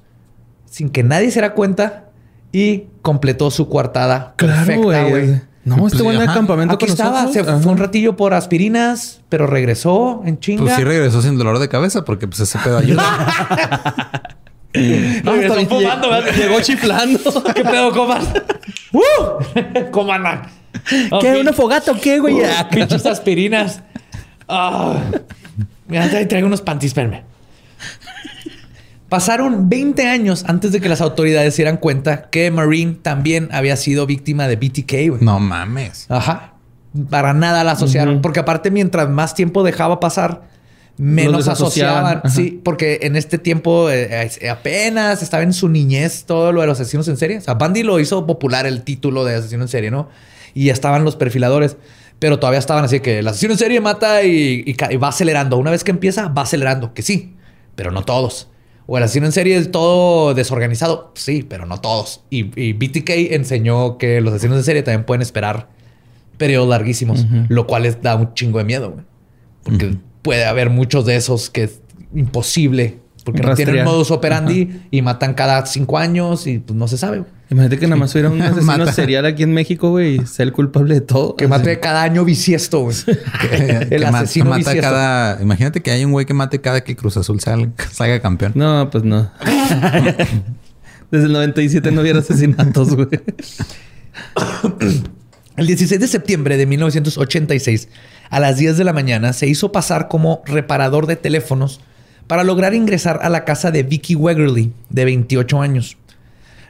sin 0.75 0.89
que 0.89 1.03
nadie 1.03 1.27
se 1.31 1.39
diera 1.39 1.53
cuenta 1.53 2.03
y 2.51 2.87
completó 3.01 3.49
su 3.49 3.69
coartada 3.69 4.33
Claro, 4.35 4.65
perfecta, 4.65 5.03
güey. 5.03 5.41
No, 5.63 5.77
Pues, 5.77 5.93
este 5.93 6.03
güey 6.03 6.17
ajá. 6.17 6.33
campamento 6.33 6.75
Aquí 6.75 6.85
con 6.85 6.91
estaba, 6.91 7.27
se 7.31 7.45
fue 7.45 7.71
un 7.71 7.77
ratillo 7.77 8.17
por 8.17 8.33
aspirinas, 8.33 9.21
pero 9.29 9.47
regresó 9.47 10.21
en 10.25 10.37
chinga. 10.37 10.63
Pues 10.63 10.75
sí 10.75 10.83
regresó 10.83 11.21
sin 11.21 11.37
dolor 11.37 11.59
de 11.59 11.69
cabeza 11.69 12.03
porque 12.03 12.27
pues 12.27 12.41
ese 12.41 12.59
pedo 12.59 12.77
ayuda. 12.77 13.03
No, 15.23 15.31
Regresó 15.31 15.65
fumando. 15.69 16.09
Llegó 16.35 16.59
chiflando. 16.59 17.43
¿Qué 17.55 17.63
pedo, 17.63 17.93
comas? 17.93 18.25
¡Uh! 18.91 19.89
Coman. 19.91 20.41
¿Qué? 21.21 21.39
¿Una 21.39 21.53
fogata 21.53 21.93
o 21.93 21.95
qué, 21.95 22.19
güey? 22.19 22.43
Ah, 22.43 22.67
pinches 22.69 23.05
aspirinas. 23.05 23.81
Ah. 24.49 24.97
Mira, 25.87 26.03
ahí 26.03 26.25
traigo 26.25 26.47
unos 26.47 26.61
panties, 26.61 26.89
espérame. 26.89 27.23
Pasaron 29.09 29.69
20 29.69 30.07
años 30.07 30.45
antes 30.47 30.71
de 30.71 30.81
que 30.81 30.89
las 30.89 30.99
autoridades 31.01 31.53
se 31.55 31.61
dieran 31.61 31.77
cuenta 31.77 32.29
que 32.29 32.49
Marine 32.49 32.97
también 33.01 33.49
había 33.51 33.75
sido 33.75 34.05
víctima 34.07 34.47
de 34.47 34.55
BTK, 34.55 34.91
güey. 35.09 35.21
no 35.21 35.39
mames. 35.39 36.05
Ajá. 36.09 36.53
Para 37.09 37.33
nada 37.33 37.63
la 37.63 37.73
asociaron. 37.73 38.21
Porque 38.21 38.39
aparte, 38.39 38.71
mientras 38.71 39.09
más 39.09 39.35
tiempo 39.35 39.63
dejaba 39.63 39.99
pasar, 39.99 40.43
menos 40.97 41.47
asociaban. 41.47 42.17
Ajá. 42.19 42.29
Sí, 42.29 42.59
porque 42.63 42.99
en 43.03 43.15
este 43.15 43.37
tiempo 43.37 43.89
eh, 43.91 44.29
eh, 44.41 44.49
apenas 44.49 45.21
estaba 45.21 45.43
en 45.43 45.53
su 45.53 45.69
niñez 45.69 46.23
todo 46.25 46.51
lo 46.51 46.61
de 46.61 46.67
los 46.67 46.79
asesinos 46.79 47.07
en 47.09 47.17
serie. 47.17 47.37
O 47.37 47.41
sea, 47.41 47.53
Bandy 47.55 47.83
lo 47.83 47.99
hizo 47.99 48.25
popular 48.25 48.65
el 48.65 48.81
título 48.83 49.23
de 49.25 49.35
asesino 49.35 49.63
en 49.63 49.67
serie, 49.67 49.91
¿no? 49.91 50.09
Y 50.53 50.65
ya 50.65 50.73
estaban 50.73 51.03
los 51.03 51.15
perfiladores. 51.15 51.77
Pero 52.17 52.39
todavía 52.39 52.59
estaban 52.59 52.85
así 52.85 53.01
que 53.01 53.19
el 53.19 53.27
asesino 53.27 53.53
en 53.53 53.59
serie 53.59 53.81
mata 53.81 54.23
y, 54.23 54.63
y 54.65 54.73
ca- 54.75 54.91
y 54.91 54.95
va 54.95 55.09
acelerando. 55.09 55.57
Una 55.57 55.69
vez 55.71 55.83
que 55.83 55.91
empieza, 55.91 56.29
va 56.29 56.43
acelerando. 56.43 56.93
Que 56.93 57.01
sí, 57.01 57.35
pero 57.75 57.91
no 57.91 58.03
todos. 58.03 58.47
O 58.87 58.97
el 58.97 59.03
asesino 59.03 59.25
en 59.25 59.31
serie 59.31 59.57
es 59.57 59.71
todo 59.71 60.33
desorganizado. 60.33 61.11
Sí, 61.15 61.43
pero 61.47 61.65
no 61.65 61.81
todos. 61.81 62.21
Y, 62.29 62.59
y 62.59 62.73
BTK 62.73 63.09
enseñó 63.33 63.97
que 63.97 64.21
los 64.21 64.33
asesinos 64.33 64.57
en 64.57 64.63
serie 64.63 64.83
también 64.83 65.05
pueden 65.05 65.21
esperar 65.21 65.69
periodos 66.37 66.69
larguísimos, 66.69 67.25
lo 67.49 67.65
cual 67.65 67.83
les 67.83 68.01
da 68.01 68.15
un 68.15 68.33
chingo 68.33 68.59
de 68.59 68.65
miedo, 68.65 68.91
güey. 68.91 69.05
Porque 69.63 69.97
puede 70.21 70.45
haber 70.45 70.69
muchos 70.69 71.05
de 71.05 71.15
esos 71.15 71.49
que 71.49 71.63
es 71.63 71.81
imposible, 72.13 72.99
porque 73.23 73.41
no 73.41 73.55
tienen 73.55 73.83
modus 73.83 74.11
operandi 74.11 74.81
y 74.91 75.01
matan 75.01 75.33
cada 75.33 75.65
cinco 75.65 75.97
años 75.97 76.45
y 76.45 76.59
pues 76.59 76.77
no 76.77 76.87
se 76.87 76.97
sabe. 76.97 77.19
güey. 77.19 77.31
Imagínate 77.49 77.77
que 77.77 77.87
nada 77.87 77.97
más 77.97 78.13
hubiera 78.13 78.29
un 78.29 78.41
asesino 78.41 78.91
serial 78.91 79.25
aquí 79.25 79.43
en 79.43 79.53
México, 79.53 79.91
güey, 79.91 80.15
y 80.15 80.25
sea 80.25 80.45
el 80.45 80.51
culpable 80.51 80.95
de 80.95 81.01
todo. 81.01 81.35
Que 81.35 81.47
mate 81.47 81.79
cada 81.79 82.03
año 82.03 82.25
bisiesto, 82.25 82.81
güey. 82.81 82.95
Que, 83.41 83.87
que 83.89 84.05
asesino 84.05 84.49
mata 84.49 84.57
bisiesto. 84.57 84.81
cada. 84.81 85.41
Imagínate 85.41 85.81
que 85.81 85.91
hay 85.91 86.05
un 86.05 86.11
güey 86.11 86.25
que 86.25 86.33
mate 86.33 86.59
cada 86.59 86.83
que 86.83 86.93
el 86.93 86.97
Cruz 86.97 87.17
Azul 87.17 87.39
salga, 87.39 87.71
salga 87.91 88.19
campeón. 88.19 88.53
No, 88.55 88.89
pues 88.89 89.03
no. 89.03 89.31
Desde 91.11 91.27
el 91.27 91.33
97 91.33 91.91
no 91.91 92.01
hubiera 92.01 92.19
asesinatos, 92.19 92.95
güey. 92.95 93.07
El 95.57 95.67
16 95.67 96.01
de 96.01 96.07
septiembre 96.09 96.57
de 96.57 96.65
1986, 96.65 97.87
a 98.29 98.41
las 98.41 98.57
10 98.57 98.77
de 98.77 98.83
la 98.83 98.91
mañana, 98.91 99.31
se 99.31 99.47
hizo 99.47 99.71
pasar 99.71 100.09
como 100.09 100.41
reparador 100.45 101.07
de 101.07 101.15
teléfonos 101.15 101.79
para 102.27 102.43
lograr 102.43 102.73
ingresar 102.73 103.19
a 103.21 103.29
la 103.29 103.45
casa 103.45 103.71
de 103.71 103.83
Vicky 103.83 104.15
Wegerly, 104.15 104.73
de 104.89 105.05
28 105.05 105.61
años. 105.61 105.95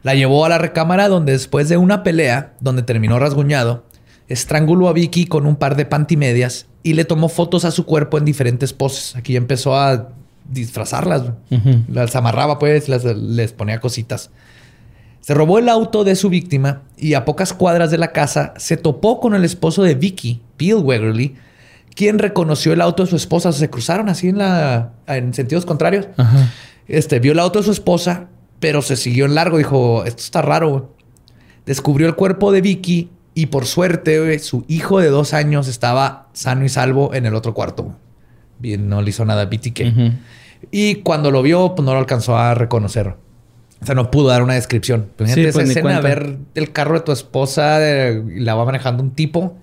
La 0.06 0.14
llevó 0.14 0.46
a 0.46 0.50
la 0.50 0.58
recámara 0.60 1.08
donde 1.10 1.32
después 1.32 1.68
de 1.68 1.78
una 1.78 2.04
pelea, 2.04 2.54
donde 2.60 2.84
terminó 2.84 3.18
rasguñado, 3.18 3.86
estranguló 4.28 4.88
a 4.88 4.94
Vicky 4.94 5.26
con 5.26 5.46
un 5.48 5.56
par 5.56 5.76
de 5.76 5.86
pantimedias 5.86 6.68
y 6.84 6.94
le 6.94 7.06
tomó 7.06 7.28
fotos 7.28 7.66
a 7.66 7.72
su 7.72 7.86
cuerpo 7.86 8.18
en 8.20 8.26
diferentes 8.26 8.72
poses. 8.72 9.16
Aquí 9.16 9.36
empezó 9.36 9.76
a 9.76 10.10
disfrazarlas. 10.48 11.24
Las 11.88 12.16
amarraba 12.16 12.60
pues, 12.60 12.88
las- 12.88 13.04
les 13.04 13.52
ponía 13.54 13.80
cositas. 13.80 14.30
Se 15.22 15.34
robó 15.34 15.58
el 15.58 15.70
auto 15.70 16.04
de 16.04 16.16
su 16.16 16.30
víctima 16.30 16.84
y 16.98 17.16
a 17.16 17.26
pocas 17.26 17.52
cuadras 17.54 17.90
de 17.90 17.98
la 17.98 18.12
casa 18.12 18.54
se 18.58 18.78
topó 18.78 19.20
con 19.20 19.34
el 19.34 19.44
esposo 19.44 19.82
de 19.82 19.96
Vicky, 19.96 20.44
Bill 20.60 20.76
Wegerly, 20.76 21.36
quien 21.96 22.20
reconoció 22.20 22.74
el 22.74 22.82
auto 22.82 23.04
de 23.04 23.10
su 23.10 23.16
esposa. 23.16 23.52
Se 23.52 23.72
cruzaron 23.72 24.08
así 24.10 24.30
en 24.30 24.38
la 24.38 24.92
en 25.08 25.34
sentidos 25.34 25.66
contrarios. 25.66 26.08
Ajá. 26.18 26.52
Este 26.88 27.20
vio 27.20 27.32
el 27.32 27.40
auto 27.40 27.58
de 27.58 27.66
su 27.66 27.72
esposa, 27.72 28.28
pero 28.66 28.82
se 28.82 28.96
siguió 28.96 29.26
en 29.26 29.36
largo. 29.36 29.60
Dijo: 29.60 30.06
Esto 30.06 30.24
está 30.24 30.42
raro. 30.42 30.70
güey". 30.72 30.84
Descubrió 31.68 32.08
el 32.08 32.16
cuerpo 32.16 32.52
de 32.52 32.62
Vicky 32.62 33.12
y 33.36 33.46
por 33.46 33.68
suerte, 33.68 34.20
güey, 34.20 34.40
su 34.40 34.66
hijo 34.68 35.00
de 35.00 35.10
dos 35.10 35.36
años 35.36 35.68
estaba 35.68 36.30
sano 36.34 36.66
y 36.66 36.70
salvo 36.70 37.14
en 37.14 37.28
el 37.28 37.36
otro 37.36 37.54
cuarto. 37.54 37.96
Bien, 38.58 38.90
no 38.90 39.04
le 39.04 39.12
hizo 39.12 39.24
nada 39.24 39.44
a 39.44 39.46
BTK. 39.46 39.82
Ujú. 39.92 40.12
Y 40.72 40.96
cuando 40.96 41.30
lo 41.30 41.44
vio, 41.44 41.76
pues 41.76 41.86
no 41.86 41.94
lo 41.94 42.00
alcanzó 42.00 42.38
a 42.38 42.56
reconocer. 42.56 43.10
O 43.84 43.86
sea, 43.86 43.94
no 43.94 44.10
pudo 44.10 44.30
dar 44.30 44.42
una 44.42 44.56
descripción. 44.56 45.10
Pues, 45.16 45.32
Sí, 45.32 45.44
pues, 45.44 45.56
esa 45.56 45.64
escena, 45.64 46.02
ver 46.02 46.40
el 46.56 46.72
carro 46.72 46.96
de 46.96 47.02
tu 47.02 47.12
esposa 47.12 47.80
y 48.12 48.40
la 48.40 48.56
va 48.56 48.66
manejando 48.66 49.04
un 49.04 49.12
tipo 49.12 49.58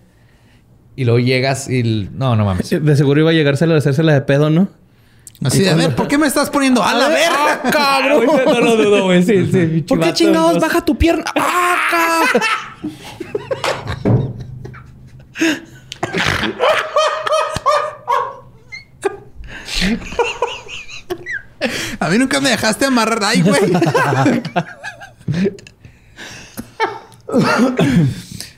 y 0.95 1.07
luego 1.07 1.19
llegas 1.19 1.69
y... 1.69 2.09
No, 2.13 2.37
no 2.37 2.45
mames. 2.45 2.71
De 2.85 2.95
seguro 2.95 3.21
iba 3.21 3.31
a 3.31 3.33
llegársela 3.33 3.75
a 3.75 3.79
hacérsela 3.79 4.13
de 4.13 4.21
pedo, 4.21 4.49
¿no? 4.49 4.69
Así 5.45 5.61
de, 5.63 5.71
a 5.71 5.75
ver, 5.75 5.95
¿por 5.97 6.09
qué 6.09 6.19
me 6.19 6.27
estás 6.27 6.51
poniendo 6.51 6.83
a 6.83 6.95
la 6.95 7.09
verga? 7.09 7.63
cabrón! 7.71 8.27
No 8.45 8.61
lo 8.61 8.77
dudo, 8.77 9.05
güey. 9.05 9.23
Sí, 9.23 9.49
sí. 9.51 9.83
¿Por 9.83 10.01
qué 10.01 10.13
chingados 10.13 10.61
baja 10.61 10.85
tu 10.85 10.97
pierna? 10.97 11.25
¡Ah, 11.35 12.25
A 22.01 22.09
mí 22.09 22.19
nunca 22.19 22.41
me 22.41 22.51
dejaste 22.51 22.87
amarrar. 22.87 23.23
Ay, 23.25 23.43
güey. 23.43 23.61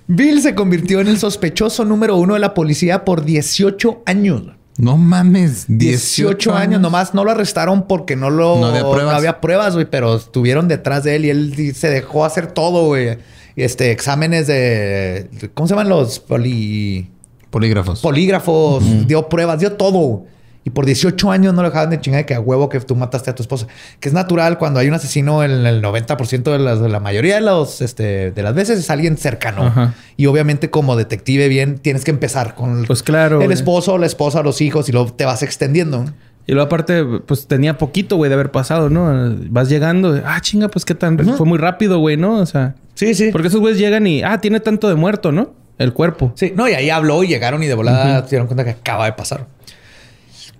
Bill 0.07 0.43
se 0.43 0.55
convirtió 0.55 1.01
en 1.01 1.09
el 1.09 1.18
sospechoso 1.18 1.85
número 1.85 2.16
uno 2.16 2.35
de 2.35 2.41
la 2.41 2.55
policía 2.55 3.05
por 3.05 3.24
18 3.24 4.03
años. 4.07 4.43
No 4.77 4.97
mames. 4.97 5.66
18, 5.68 6.55
años. 6.55 6.81
Nomás 6.81 7.14
no 7.14 7.25
lo 7.25 7.31
arrestaron 7.31 7.87
porque 7.87 8.16
no 8.16 8.31
lo... 8.31 8.59
No 8.59 8.66
había 8.66 8.81
pruebas. 8.83 9.05
no 9.05 9.11
había 9.11 9.41
pruebas, 9.41 9.75
güey. 9.75 9.87
Pero 9.89 10.16
estuvieron 10.16 10.68
detrás 10.68 11.05
de 11.05 11.16
él 11.16 11.25
y 11.25 11.31
él 11.31 11.75
se 11.75 11.91
dejó 11.91 12.25
hacer 12.25 12.49
todo, 12.49 12.87
güey. 12.87 13.18
Este, 13.57 13.93
exámenes 13.93 14.47
de... 14.47 15.29
¿Cómo 15.55 15.68
se 15.68 15.75
llaman 15.75 15.89
los 15.89 16.18
poli... 16.20 17.11
Polígrafos. 17.51 18.01
polígrafos, 18.01 18.83
dio 19.07 19.29
pruebas, 19.29 19.61
dio 19.61 19.75
todo. 19.75 20.25
Y 20.65 20.71
por 20.71 20.87
18 20.87 21.31
años 21.31 21.53
no 21.53 21.62
lo 21.62 21.69
dejaban 21.69 21.91
de 21.91 22.01
chingar 22.01 22.23
de 22.23 22.27
que 22.27 22.35
a 22.35 22.41
huevo 22.41 22.71
que 22.71 22.81
tú 22.81 22.97
mataste 22.97 23.31
a 23.31 23.35
tu 23.35 23.43
esposa. 23.43 23.67
Que 24.01 24.09
es 24.09 24.15
natural 24.15 24.57
cuando 24.57 24.81
hay 24.81 24.89
un 24.89 24.95
asesino 24.95 25.45
en 25.45 25.67
el 25.67 25.83
90% 25.83 26.43
de, 26.43 26.59
las, 26.59 26.81
de 26.81 26.89
la 26.89 27.01
mayoría 27.01 27.35
de, 27.35 27.43
los, 27.43 27.83
este, 27.83 28.31
de 28.31 28.43
las 28.43 28.55
veces 28.55 28.79
es 28.79 28.89
alguien 28.89 29.19
cercano. 29.19 29.67
Ajá. 29.67 29.95
Y 30.17 30.25
obviamente 30.27 30.71
como 30.71 30.97
detective 30.97 31.49
bien 31.49 31.79
tienes 31.79 32.05
que 32.05 32.11
empezar 32.11 32.55
con 32.55 32.81
el, 32.81 32.87
Pues 32.87 33.03
claro, 33.03 33.43
el 33.43 33.53
esposo, 33.53 33.99
la 33.99 34.07
esposa, 34.07 34.43
los 34.43 34.62
hijos 34.62 34.89
y 34.89 34.93
luego 34.93 35.12
te 35.12 35.27
vas 35.27 35.43
extendiendo. 35.43 36.07
Y 36.47 36.53
luego 36.53 36.67
aparte, 36.67 37.05
pues 37.27 37.47
tenía 37.47 37.79
poquito, 37.79 38.17
güey, 38.17 38.29
de 38.29 38.35
haber 38.35 38.51
pasado, 38.51 38.91
¿no? 38.91 39.35
Vas 39.49 39.69
llegando, 39.69 40.21
ah, 40.27 40.41
chinga, 40.41 40.69
pues 40.69 40.85
qué 40.85 40.95
tan... 40.95 41.19
Fue 41.37 41.47
muy 41.47 41.59
rápido, 41.59 41.99
güey, 41.99 42.17
¿no? 42.17 42.39
O 42.39 42.47
sea... 42.47 42.75
Sí, 42.95 43.15
sí. 43.15 43.31
Porque 43.33 43.49
esos 43.49 43.61
güeyes 43.61 43.78
llegan 43.78 44.07
y, 44.07 44.23
ah, 44.23 44.41
tiene 44.41 44.61
tanto 44.61 44.89
de 44.89 44.95
muerto, 44.95 45.32
¿no? 45.32 45.55
El 45.78 45.93
cuerpo. 45.93 46.32
Sí, 46.36 46.53
no, 46.55 46.69
y 46.69 46.73
ahí 46.74 46.91
habló 46.91 47.24
y 47.24 47.28
llegaron 47.28 47.62
y 47.62 47.66
de 47.66 47.74
volada 47.74 48.23
se 48.23 48.31
dieron 48.31 48.47
cuenta 48.47 48.65
que 48.65 48.70
acaba 48.70 49.07
de 49.07 49.15
pasar. 49.15 49.47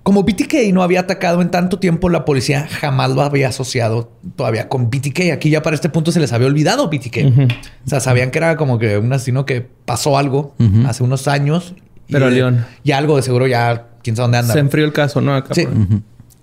Como 0.05 0.23
BTK 0.23 0.71
no 0.73 0.83
había 0.85 1.01
atacado 1.01 1.41
en 1.43 1.51
tanto 1.51 1.79
tiempo, 1.81 2.09
la 2.11 2.25
policía 2.25 2.69
jamás 2.71 3.11
lo 3.11 3.23
había 3.23 3.49
asociado 3.49 4.13
todavía 4.37 4.69
con 4.69 4.91
BTK. 4.91 5.33
Aquí 5.33 5.51
ya 5.51 5.63
para 5.63 5.75
este 5.75 5.89
punto 5.89 6.13
se 6.13 6.21
les 6.21 6.33
había 6.33 6.47
olvidado 6.47 6.89
BTK. 6.89 7.17
O 7.87 7.89
sea, 7.89 7.99
sabían 8.01 8.31
que 8.31 8.39
era 8.39 8.57
como 8.57 8.79
que 8.79 8.99
un 8.99 9.13
asesino 9.13 9.45
que 9.47 9.63
pasó 9.63 10.17
algo 10.19 10.55
hace 10.87 11.03
unos 11.03 11.27
años. 11.27 11.75
Pero 12.09 12.27
a 12.27 12.31
León. 12.31 12.67
Y 12.85 12.93
algo 12.93 13.17
de 13.17 13.23
seguro 13.23 13.47
ya, 13.47 13.89
quién 14.03 14.15
sabe 14.15 14.25
dónde 14.27 14.39
anda. 14.39 14.53
Se 14.53 14.59
enfrió 14.61 14.85
el 14.85 14.93
caso, 14.93 15.21
¿no? 15.23 15.35
Acá 15.35 15.55
Sí. 15.55 15.65
por- 15.65 15.75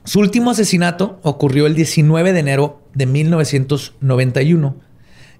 Su 0.03 0.19
último 0.19 0.49
asesinato 0.49 1.19
ocurrió 1.21 1.67
el 1.67 1.75
19 1.75 2.33
de 2.33 2.39
enero 2.39 2.81
de 2.95 3.05
1991. 3.05 4.75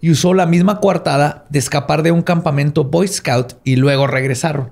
y 0.04 0.10
usó 0.10 0.34
la 0.34 0.48
misma 0.48 0.80
coartada 0.80 1.46
de 1.52 1.60
escapar 1.60 2.02
de 2.02 2.12
un 2.12 2.24
campamento 2.24 2.86
Boy 2.86 3.08
Scout 3.08 3.54
y 3.64 3.76
luego 3.76 4.08
regresaron. 4.08 4.72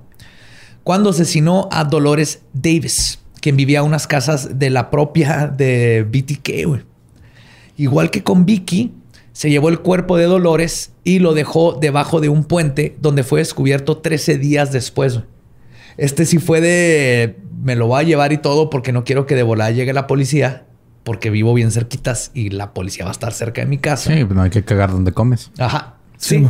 Cuando 0.84 1.12
asesinó 1.12 1.70
a 1.72 1.84
Dolores 1.84 2.42
Davis, 2.54 3.20
quien 3.42 3.56
vivía 3.56 3.80
a 3.80 3.84
unas 3.84 4.08
casas 4.08 4.60
de 4.60 4.70
la 4.70 4.90
propia 4.90 5.48
de 5.48 6.04
BTK, 6.04 6.68
güey. 6.68 6.82
Igual 7.78 8.12
que 8.12 8.24
con 8.24 8.46
Vicky, 8.46 8.94
se 9.32 9.50
llevó 9.50 9.70
el 9.70 9.80
cuerpo 9.80 10.18
de 10.18 10.26
Dolores 10.26 10.92
y 11.04 11.20
lo 11.20 11.34
dejó 11.34 11.78
debajo 11.80 12.20
de 12.20 12.30
un 12.30 12.44
puente 12.44 12.98
donde 13.02 13.24
fue 13.24 13.40
descubierto 13.40 13.98
13 13.98 14.38
días 14.38 14.72
después. 14.72 15.14
güey. 15.14 15.26
Este 15.98 16.26
sí 16.26 16.40
fue 16.40 16.62
de 16.62 17.38
me 17.62 17.76
lo 17.76 17.88
voy 17.88 18.02
a 18.02 18.04
llevar 18.04 18.32
y 18.32 18.38
todo 18.38 18.70
porque 18.70 18.92
no 18.92 19.04
quiero 19.04 19.26
que 19.26 19.36
de 19.36 19.44
volada 19.44 19.72
llegue 19.72 19.94
la 19.94 20.08
policía 20.08 20.66
porque 21.04 21.30
vivo 21.30 21.54
bien 21.54 21.72
cerquitas 21.72 22.32
y 22.34 22.50
la 22.50 22.74
policía 22.74 23.06
va 23.06 23.12
a 23.12 23.14
estar 23.14 23.34
cerca 23.34 23.62
de 23.62 23.68
mi 23.68 23.78
casa. 23.78 24.14
Sí, 24.14 24.24
pues 24.24 24.36
no 24.36 24.44
hay 24.44 24.50
que 24.50 24.64
cagar 24.64 24.92
donde 24.92 25.12
comes. 25.12 25.52
Ajá. 25.58 25.96
Sí. 26.18 26.46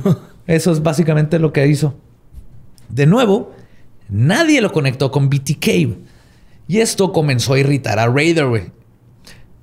Eso 0.47 0.71
es 0.71 0.81
básicamente 0.81 1.39
lo 1.39 1.53
que 1.53 1.67
hizo. 1.67 1.95
De 2.89 3.05
nuevo, 3.05 3.53
nadie 4.09 4.61
lo 4.61 4.71
conectó 4.71 5.11
con 5.11 5.29
BTK. 5.29 5.95
Y 6.69 6.81
esto 6.81 7.11
comenzó 7.11 7.55
a 7.55 7.59
irritar 7.59 7.97
a 7.97 8.07
Raider, 8.07 8.45
güey. 8.45 8.71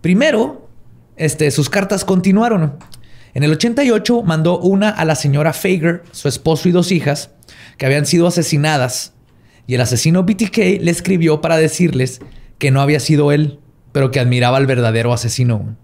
Primero, 0.01 0.69
este, 1.17 1.53
sus 1.53 1.71
cartas 1.71 2.05
continuaron. 2.05 2.79
En 3.33 3.45
el 3.45 3.53
88 3.53 4.25
mandó 4.25 4.59
una 4.59 4.91
a 4.91 5.05
la 5.05 5.15
señora 5.15 5.53
Fager, 5.53 6.03
su 6.11 6.27
esposo 6.27 6.69
y 6.69 6.73
dos 6.73 6.91
hijas, 6.91 7.31
que 7.79 7.87
habían 7.87 8.07
sido 8.07 8.27
asesinadas. 8.27 9.15
Y 9.69 9.77
el 9.77 9.83
asesino 9.83 10.25
BTK 10.25 10.81
le 10.81 10.91
escribió 10.91 11.41
para 11.41 11.57
decirles 11.59 12.19
que 12.59 12.73
no 12.73 12.81
había 12.81 12.99
sido 12.99 13.31
él, 13.31 13.61
pero 13.93 14.11
que 14.11 14.19
admiraba 14.19 14.57
al 14.57 14.67
verdadero 14.67 15.13
asesino. 15.13 15.77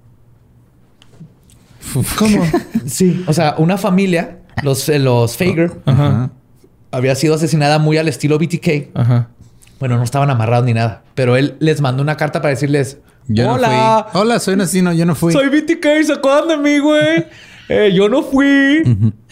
¿Cómo? 2.19 2.45
Sí. 2.85 3.23
O 3.29 3.33
sea, 3.33 3.55
una 3.59 3.79
familia, 3.79 4.41
los, 4.65 4.89
eh, 4.89 4.99
los 4.99 5.37
Fager, 5.37 5.71
había 6.91 7.15
sido 7.15 7.37
asesinada 7.37 7.79
muy 7.79 7.97
al 7.97 8.09
estilo 8.09 8.39
BTK. 8.41 8.91
Ajá. 8.95 9.31
Bueno, 9.83 9.97
no 9.97 10.05
estaban 10.05 10.31
amarrados 10.31 10.65
ni 10.65 10.75
nada, 10.75 11.03
pero 11.17 11.35
él 11.37 11.57
les 11.59 11.81
mandó 11.81 12.05
una 12.05 12.17
carta 12.17 12.41
para 12.41 12.51
decirles: 12.51 12.99
Yo 13.27 13.47
no 13.47 13.55
Hola, 13.55 14.07
fui. 14.13 14.21
Hola, 14.21 14.39
soy 14.39 14.55
un 14.55 14.61
asesino, 14.61 14.93
yo 14.93 15.05
no 15.05 15.17
fui. 15.17 15.33
soy 15.33 15.49
BTK, 15.49 16.05
¿se 16.07 16.13
acuerdan 16.13 16.47
de 16.47 16.57
mí, 16.59 16.79
güey? 16.79 17.27
Eh, 17.69 17.91
yo 17.95 18.09
no 18.09 18.23
fui. 18.23 18.83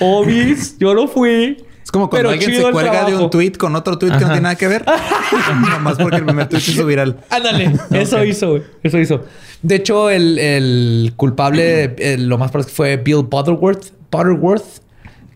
Obis, 0.01 0.77
yo 0.79 0.95
no 0.95 1.07
fui. 1.07 1.63
Es 1.85 1.91
como 1.93 2.09
cuando 2.09 2.29
Pero 2.29 2.31
alguien 2.31 2.51
se 2.53 2.67
el 2.67 2.73
cuelga 2.73 3.05
de 3.05 3.17
un 3.17 3.31
tweet 3.31 3.53
con 3.53 3.77
otro 3.77 3.97
tweet 3.99 4.11
que 4.13 4.19
no 4.19 4.25
Ajá. 4.25 4.33
tiene 4.33 4.43
nada 4.43 4.55
que 4.57 4.67
ver. 4.67 4.85
Nomás 5.71 5.99
porque 5.99 6.17
el 6.17 6.25
primer 6.25 6.49
tweet 6.49 6.61
se 6.61 6.71
hizo 6.73 6.87
viral. 6.87 7.19
Ándale, 7.31 7.73
eso 7.93 8.25
hizo, 8.25 8.51
güey. 8.51 8.63
Eso 8.83 8.99
hizo. 8.99 9.25
De 9.63 9.77
hecho, 9.77 10.11
el, 10.11 10.39
el 10.39 11.13
culpable, 11.17 11.95
eh, 11.99 12.17
lo 12.19 12.39
más 12.39 12.51
probable 12.51 12.73
fue 12.73 12.97
Bill 12.97 13.23
Butterworth, 13.29 13.93
Butterworth, 14.11 14.80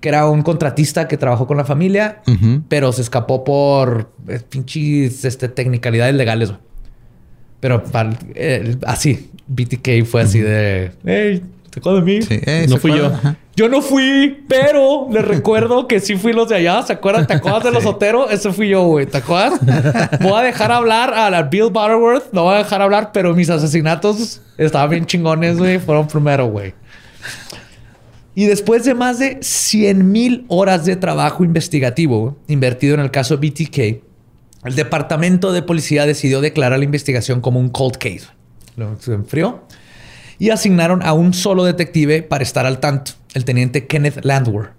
que 0.04 0.10
era 0.10 0.28
un 0.28 0.42
contratista 0.42 1.08
que 1.08 1.16
trabajó 1.16 1.46
con 1.46 1.56
la 1.56 1.64
familia, 1.64 2.20
Ujú. 2.26 2.60
pero 2.68 2.92
se 2.92 3.00
escapó 3.00 3.42
por 3.42 4.10
eh, 4.28 4.38
pinches 4.46 5.24
este, 5.24 5.48
technicalidades 5.48 6.14
legales. 6.14 6.50
güey. 6.50 6.60
Pero 7.60 7.82
para- 7.84 8.10
eh, 8.34 8.76
así, 8.86 9.30
BTK 9.46 10.04
fue 10.04 10.20
así 10.20 10.40
de, 10.40 10.92
hey, 11.06 11.42
¿te 11.70 11.80
acuerdas 11.80 12.04
de 12.04 12.12
mí? 12.12 12.20
Sí, 12.20 12.38
eh, 12.44 12.66
No 12.68 12.74
¿se 12.74 12.80
fui 12.80 12.94
yo. 12.98 13.06
Ajá. 13.06 13.36
Yo 13.56 13.70
no 13.70 13.80
fui, 13.80 14.44
pero 14.46 15.08
les 15.10 15.24
recuerdo 15.24 15.88
que 15.88 16.00
sí 16.00 16.16
fui 16.16 16.34
los 16.34 16.50
de 16.50 16.56
allá. 16.56 16.82
¿Se 16.82 16.92
acuerdan? 16.92 17.26
¿Te 17.26 17.32
acuerdas 17.32 17.62
de 17.64 17.70
los 17.70 17.86
Otero? 17.86 18.28
Ese 18.28 18.52
fui 18.52 18.68
yo, 18.68 18.82
güey. 18.82 19.06
¿Te 19.06 19.16
acuerdas? 19.18 19.58
Voy 20.20 20.32
a 20.34 20.42
dejar 20.42 20.70
hablar 20.70 21.14
a 21.14 21.30
la 21.30 21.44
Bill 21.44 21.70
Butterworth. 21.70 22.30
No 22.32 22.42
voy 22.42 22.56
a 22.56 22.58
dejar 22.58 22.82
hablar, 22.82 23.10
pero 23.14 23.32
mis 23.34 23.48
asesinatos 23.48 24.42
estaban 24.58 24.90
bien 24.90 25.06
chingones, 25.06 25.56
güey. 25.56 25.78
Fueron 25.78 26.06
primero, 26.08 26.48
güey. 26.48 26.74
Y 28.34 28.46
después 28.46 28.84
de 28.84 28.94
más 28.94 29.18
de 29.18 29.38
100 29.40 30.10
mil 30.10 30.44
horas 30.48 30.84
de 30.84 30.96
trabajo 30.96 31.44
investigativo 31.44 32.36
invertido 32.48 32.94
en 32.94 33.00
el 33.00 33.10
caso 33.10 33.38
BTK, 33.38 34.02
el 34.64 34.74
departamento 34.74 35.52
de 35.52 35.62
policía 35.62 36.06
decidió 36.06 36.40
declarar 36.40 36.78
la 36.78 36.84
investigación 36.84 37.40
como 37.40 37.60
un 37.60 37.68
cold 37.68 37.96
case. 37.96 38.26
Lo 38.76 38.96
enfrió 39.06 39.62
y 40.38 40.50
asignaron 40.50 41.02
a 41.02 41.12
un 41.12 41.32
solo 41.32 41.64
detective 41.64 42.22
para 42.22 42.42
estar 42.42 42.66
al 42.66 42.80
tanto, 42.80 43.12
el 43.34 43.44
teniente 43.44 43.86
Kenneth 43.86 44.24
Landwehr. 44.24 44.70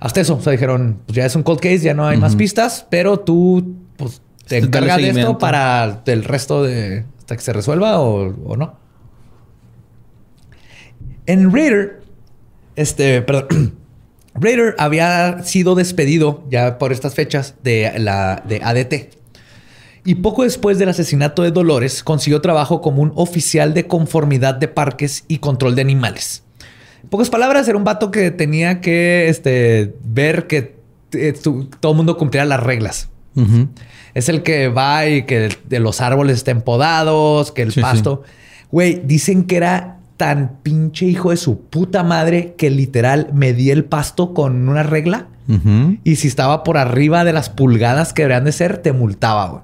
Hasta 0.00 0.20
eso, 0.20 0.36
o 0.36 0.40
sea, 0.40 0.52
dijeron, 0.52 1.00
pues 1.06 1.16
ya 1.16 1.24
es 1.24 1.34
un 1.34 1.42
cold 1.42 1.60
case, 1.60 1.80
ya 1.80 1.94
no 1.94 2.06
hay 2.06 2.18
más 2.18 2.36
pistas, 2.36 2.86
pero 2.90 3.20
tú 3.20 3.76
pues, 3.96 4.20
te 4.46 4.58
encargas 4.58 4.98
de 4.98 5.08
esto 5.10 5.38
para 5.38 6.02
el 6.06 6.24
resto 6.24 6.62
de 6.62 7.04
hasta 7.18 7.36
que 7.36 7.42
se 7.42 7.52
resuelva 7.52 8.00
o, 8.00 8.34
o 8.44 8.56
no. 8.56 8.76
En 11.26 11.52
Raider, 11.52 11.97
este, 12.78 13.22
perdón, 13.22 13.74
Raider 14.34 14.74
había 14.78 15.42
sido 15.42 15.74
despedido 15.74 16.44
ya 16.50 16.78
por 16.78 16.92
estas 16.92 17.14
fechas 17.14 17.54
de 17.62 17.92
la 17.98 18.42
de 18.46 18.60
ADT. 18.62 19.14
Y 20.04 20.14
poco 20.16 20.44
después 20.44 20.78
del 20.78 20.88
asesinato 20.88 21.42
de 21.42 21.50
Dolores, 21.50 22.02
consiguió 22.02 22.40
trabajo 22.40 22.80
como 22.80 23.02
un 23.02 23.12
oficial 23.16 23.74
de 23.74 23.86
conformidad 23.86 24.54
de 24.54 24.68
parques 24.68 25.24
y 25.28 25.38
control 25.38 25.74
de 25.74 25.82
animales. 25.82 26.44
En 27.02 27.08
pocas 27.10 27.28
palabras, 27.30 27.68
era 27.68 27.76
un 27.76 27.84
vato 27.84 28.10
que 28.10 28.30
tenía 28.30 28.80
que 28.80 29.28
este, 29.28 29.94
ver 30.04 30.46
que 30.46 30.78
eh, 31.12 31.32
tu- 31.32 31.64
todo 31.80 31.92
el 31.92 31.96
mundo 31.96 32.16
cumpliera 32.16 32.44
las 32.46 32.60
reglas. 32.62 33.08
Es 34.14 34.28
el 34.28 34.42
que 34.42 34.68
va 34.68 35.06
y 35.06 35.22
que 35.24 35.48
de 35.68 35.78
los 35.78 36.00
árboles 36.00 36.38
estén 36.38 36.60
podados, 36.62 37.52
que 37.52 37.62
el 37.62 37.72
Sí, 37.72 37.80
pasto. 37.80 38.22
Güey, 38.72 39.02
dicen 39.04 39.44
que 39.44 39.56
era 39.56 39.97
tan 40.18 40.58
pinche 40.62 41.06
hijo 41.06 41.30
de 41.30 41.38
su 41.38 41.62
puta 41.62 42.02
madre 42.02 42.54
que 42.58 42.68
literal 42.68 43.30
medía 43.32 43.72
el 43.72 43.84
pasto 43.84 44.34
con 44.34 44.68
una 44.68 44.82
regla. 44.82 45.28
Y 46.04 46.16
si 46.16 46.28
estaba 46.28 46.62
por 46.62 46.76
arriba 46.76 47.24
de 47.24 47.32
las 47.32 47.48
pulgadas 47.48 48.12
que 48.12 48.20
deberían 48.20 48.44
de 48.44 48.52
ser, 48.52 48.76
te 48.78 48.92
multaba, 48.92 49.48
güey. 49.48 49.62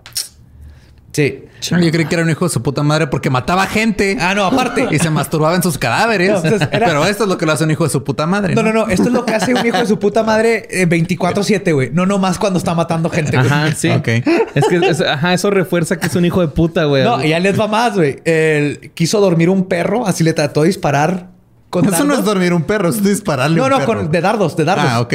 Sí. 1.15 1.45
Yo 1.71 1.79
creí 1.93 2.05
que 2.07 2.15
era 2.17 2.25
un 2.25 2.29
hijo 2.31 2.45
de 2.45 2.51
su 2.51 2.61
puta 2.61 2.83
madre 2.83 3.07
porque 3.07 3.31
mataba 3.31 3.67
gente. 3.67 4.19
Ah, 4.21 4.35
no, 4.35 4.45
aparte. 4.47 4.89
Y 4.91 4.99
se 4.99 5.09
masturbaba 5.11 5.55
en 5.55 5.63
sus 5.63 5.79
cadáveres. 5.79 6.29
No, 6.31 6.37
entonces 6.45 6.69
era- 6.73 6.87
Pero 6.89 7.07
esto 7.07 7.23
es 7.23 7.29
lo 7.31 7.39
que 7.39 7.47
lo 7.47 7.53
hace 7.53 7.63
un 7.65 7.71
hijo 7.71 7.85
de 7.85 7.91
su 7.91 8.03
puta 8.03 8.27
madre. 8.27 8.55
No, 8.57 8.63
no, 8.65 8.73
no. 8.73 8.89
Esto 8.89 9.05
es 9.05 9.13
lo 9.13 9.25
que 9.25 9.33
hace 9.33 9.55
un 9.55 9.65
hijo 9.65 9.79
de 9.79 9.87
su 9.87 9.99
puta 10.01 10.25
madre 10.25 10.67
eh, 10.71 10.87
24-7, 10.89 11.73
güey. 11.73 11.91
No 11.93 12.05
nomás 12.05 12.39
cuando 12.41 12.59
está 12.59 12.75
matando 12.75 13.09
gente, 13.11 13.37
güey. 13.37 13.47
Ajá, 13.47 13.73
sí. 13.77 13.89
Ok. 13.91 14.09
Es 14.09 14.67
que 14.69 14.77
es- 14.77 15.01
ajá, 15.01 15.33
eso 15.33 15.51
refuerza 15.51 15.99
que 16.01 16.09
es 16.09 16.17
un 16.17 16.25
hijo 16.25 16.41
de 16.41 16.49
puta, 16.49 16.85
güey. 16.85 17.05
No, 17.05 17.25
y 17.25 17.29
ya 17.29 17.39
les 17.39 17.59
va 17.59 17.69
más, 17.69 17.95
güey. 17.95 18.19
Él 18.25 18.91
quiso 18.95 19.21
dormir 19.21 19.49
un 19.49 19.67
perro, 19.69 20.07
así 20.07 20.25
le 20.25 20.33
trató 20.33 20.63
de 20.63 20.67
disparar 20.67 21.29
con 21.71 21.87
Eso 21.87 22.05
no 22.05 22.15
es 22.15 22.25
dormir 22.25 22.53
un 22.53 22.65
perro, 22.65 22.89
es 22.91 23.03
dispararle 23.03 23.57
No, 23.57 23.65
un 23.65 23.71
no, 23.71 23.79
perro. 23.79 23.87
con, 24.01 24.11
de 24.11 24.21
dardos, 24.21 24.57
de 24.57 24.65
dardos. 24.65 24.85
Ah, 24.89 25.01
ok. 25.01 25.15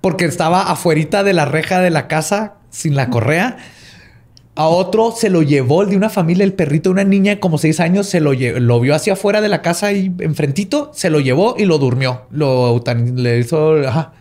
Porque 0.00 0.24
estaba 0.26 0.62
afuerita 0.70 1.22
de 1.24 1.32
la 1.34 1.44
reja 1.44 1.80
de 1.80 1.90
la 1.90 2.06
casa 2.08 2.54
sin 2.70 2.94
la 2.96 3.10
correa. 3.10 3.56
A 4.56 4.68
otro 4.68 5.10
se 5.10 5.30
lo 5.30 5.42
llevó, 5.42 5.82
el 5.82 5.90
de 5.90 5.96
una 5.96 6.10
familia, 6.10 6.44
el 6.44 6.52
perrito 6.52 6.90
de 6.90 6.92
una 6.92 7.04
niña 7.04 7.32
de 7.32 7.40
como 7.40 7.58
seis 7.58 7.80
años, 7.80 8.06
se 8.06 8.20
lo, 8.20 8.32
lo 8.32 8.80
vio 8.80 8.94
hacia 8.94 9.14
afuera 9.14 9.40
de 9.40 9.48
la 9.48 9.62
casa 9.62 9.92
y 9.92 10.14
enfrentito, 10.20 10.92
se 10.94 11.10
lo 11.10 11.18
llevó 11.18 11.56
y 11.58 11.64
lo 11.64 11.78
durmió. 11.78 12.22
Lo 12.30 12.80
le 13.16 13.38
hizo, 13.40 13.74
ajá, 13.86 14.12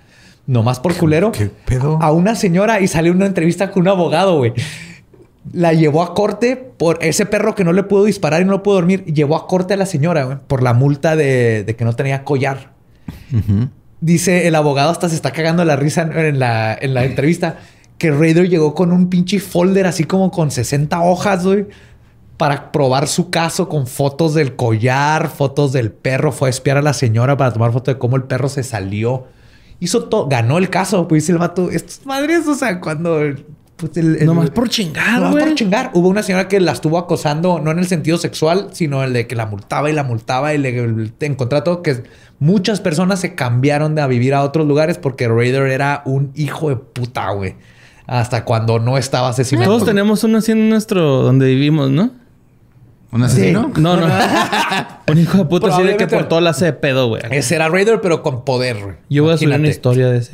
nomás 0.48 0.80
por 0.80 0.96
culero. 0.96 1.32
qué 1.32 1.52
pedo? 1.66 2.00
A 2.02 2.12
una 2.12 2.36
señora 2.36 2.80
y 2.82 2.88
salió 2.88 3.12
una 3.12 3.28
entrevista 3.28 3.70
con 3.70 3.84
un 3.84 3.90
abogado, 3.90 4.38
güey. 4.38 4.54
La 5.52 5.74
llevó 5.74 6.02
a 6.02 6.16
corte 6.16 6.56
por 6.56 6.98
ese 7.04 7.28
perro 7.28 7.54
que 7.54 7.64
no 7.64 7.74
le 7.74 7.84
pudo 7.84 8.06
disparar 8.06 8.42
y 8.42 8.46
no 8.46 8.52
lo 8.52 8.64
pudo 8.64 8.76
dormir. 8.76 9.06
Llevó 9.06 9.36
a 9.36 9.46
corte 9.48 9.76
a 9.76 9.78
la 9.78 9.86
señora, 9.86 10.24
güey, 10.24 10.38
por 10.48 10.64
la 10.64 10.74
multa 10.74 11.16
de, 11.16 11.64
de 11.64 11.76
que 11.76 11.86
no 11.86 11.94
tenía 11.94 12.24
collar. 12.24 12.72
Dice 14.02 14.48
el 14.48 14.56
abogado 14.56 14.90
hasta 14.90 15.10
se 15.10 15.16
está 15.16 15.32
cagando 15.32 15.64
la 15.64 15.76
risa 15.76 16.02
en 16.02 16.40
la, 16.40 16.78
en 16.80 16.94
la 16.94 17.06
entrevista 17.06 17.60
que 18.04 18.12
Raider 18.12 18.50
llegó 18.50 18.74
con 18.76 18.92
un 18.92 19.08
pinche 19.10 19.40
folder 19.40 19.88
así 19.88 20.04
como 20.04 20.30
con 20.30 20.52
60 20.52 21.02
hojas, 21.02 21.46
güey, 21.46 21.68
para 22.36 22.70
probar 22.74 23.08
su 23.08 23.30
caso 23.30 23.70
con 23.70 23.88
fotos 23.88 24.34
del 24.34 24.58
collar, 24.58 25.30
fotos 25.30 25.72
del 25.72 25.90
perro. 25.90 26.34
Fue 26.34 26.50
a 26.50 26.52
espiar 26.52 26.76
a 26.76 26.82
la 26.82 26.92
señora 26.94 27.38
para 27.38 27.54
tomar 27.54 27.72
foto 27.72 27.92
de 27.94 27.98
cómo 27.98 28.18
el 28.18 28.24
perro 28.24 28.50
se 28.50 28.62
salió. 28.64 29.28
Hizo 29.80 30.04
todo, 30.04 30.28
ganó 30.28 30.58
el 30.58 30.70
caso. 30.70 31.08
Pues 31.08 31.24
dice 31.24 31.32
el 31.32 31.38
vato, 31.38 31.72
estos 31.72 32.06
madres, 32.06 32.46
o 32.46 32.56
sea, 32.56 32.82
cuando... 32.82 33.22
pues, 33.78 33.96
el- 33.96 34.18
el- 34.18 34.26
Nomás 34.26 34.50
por 34.50 34.68
chingar, 34.68 35.22
Nomás 35.22 35.42
por 35.46 35.56
chingar. 35.56 35.92
Hubo 35.94 36.10
una 36.10 36.24
señora 36.24 36.50
que 36.50 36.60
la 36.60 36.74
estuvo 36.74 36.98
acosando, 36.98 37.60
no 37.60 37.72
en 37.72 37.80
el 37.80 37.88
sentido 37.88 38.18
sexual, 38.18 38.68
sino 38.74 39.02
el 39.06 39.14
de 39.14 39.28
que 39.28 39.36
la 39.38 39.46
multaba 39.46 39.90
y 39.90 39.94
la 39.94 40.04
multaba 40.04 40.54
y 40.54 40.58
le 40.58 40.78
el- 40.78 41.14
en 41.22 41.36
contrato 41.36 41.82
que 41.82 42.04
muchas 42.40 42.82
personas 42.82 43.22
se 43.22 43.34
cambiaron 43.36 43.96
de 43.96 44.02
a 44.02 44.08
vivir 44.08 44.34
a 44.34 44.44
otros 44.44 44.68
lugares 44.68 44.98
porque 44.98 45.30
Raider 45.30 45.68
era 45.68 46.02
un 46.06 46.32
hijo 46.36 46.68
de 46.68 46.76
puta, 46.76 47.30
güey. 47.32 47.56
Hasta 48.08 48.44
cuando 48.44 48.80
no 48.80 48.98
estaba 48.98 49.30
asesinado. 49.30 49.70
Todos 49.72 49.86
tenemos 49.86 50.24
uno 50.24 50.40
así 50.40 50.52
en 50.52 50.70
nuestro 50.70 51.22
donde 51.24 51.48
vivimos, 51.48 51.90
¿no? 51.90 52.12
¿Un 53.12 53.22
asesino? 53.22 53.72
No, 53.78 53.96
no. 53.96 54.08
un 55.08 55.18
hijo 55.20 55.38
de 55.38 55.46
puta 55.46 55.68
así 55.68 55.84
de 55.84 55.98
que 55.98 56.08
por 56.08 56.28
todo 56.28 56.42
la 56.42 56.50
hace 56.50 56.66
de 56.66 56.74
pedo, 56.74 57.10
güey. 57.10 57.22
Ese 57.30 57.54
era 57.56 57.70
Raider, 57.70 58.02
pero 58.02 58.24
con 58.24 58.44
poder, 58.44 58.84
güey. 58.84 58.96
Yo 59.08 59.24
voy 59.24 59.34
a 59.34 59.38
subir 59.38 59.50
una 59.50 59.58
Imagínate. 59.58 59.76
historia 59.76 60.10
de 60.10 60.18
ese. 60.18 60.32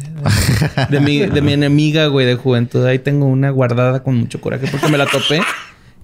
De 0.90 1.00
mi, 1.02 1.20
de 1.20 1.41
mi 1.41 1.52
enemiga, 1.54 2.08
güey, 2.08 2.26
de 2.26 2.36
juventud. 2.36 2.86
Ahí 2.86 3.00
tengo 3.00 3.26
una 3.26 3.50
guardada 3.50 4.02
con 4.02 4.16
mucho 4.16 4.40
coraje 4.40 4.68
porque 4.72 4.88
me 4.88 4.98
la 4.98 5.08
topé 5.08 5.41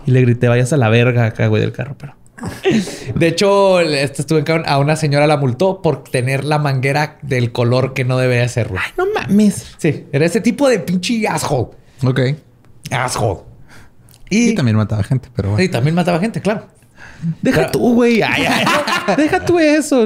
y 0.05 0.11
le 0.11 0.21
grité, 0.21 0.49
vayas 0.49 0.73
a 0.73 0.77
la 0.77 0.89
verga 0.89 1.25
acá, 1.25 1.47
güey, 1.47 1.61
del 1.61 1.71
carro. 1.71 1.95
Pero 1.97 2.13
De 3.15 3.27
hecho, 3.27 3.79
este 3.79 4.21
estuve 4.21 4.43
a 4.65 4.77
una 4.79 4.95
señora 4.95 5.27
la 5.27 5.37
multó 5.37 5.81
por 5.81 6.03
tener 6.03 6.43
la 6.43 6.59
manguera 6.59 7.17
del 7.21 7.51
color 7.51 7.93
que 7.93 8.03
no 8.05 8.17
debía 8.17 8.47
ser. 8.49 8.67
güey. 8.69 8.81
No 8.97 9.05
mames. 9.13 9.75
Sí, 9.77 10.05
era 10.11 10.25
ese 10.25 10.41
tipo 10.41 10.67
de 10.67 10.79
pinche 10.79 11.27
asshole. 11.27 11.69
Ok. 12.03 12.19
Asshole. 12.91 13.41
Y, 14.29 14.49
Y, 14.49 14.55
también 14.55 14.75
mataba 14.77 15.03
gente, 15.03 15.29
pero 15.35 15.51
bueno. 15.51 15.63
y 15.63 15.69
también 15.69 15.95
mataba 15.95 16.19
gente, 16.19 16.41
claro. 16.41 16.67
Deja 17.41 17.61
Pero- 17.61 17.71
tú, 17.71 17.93
güey. 17.95 18.21
Ay, 18.21 18.45
ay, 18.47 18.65
ay. 19.07 19.15
Deja 19.17 19.45
tú 19.45 19.57
eso. 19.59 20.05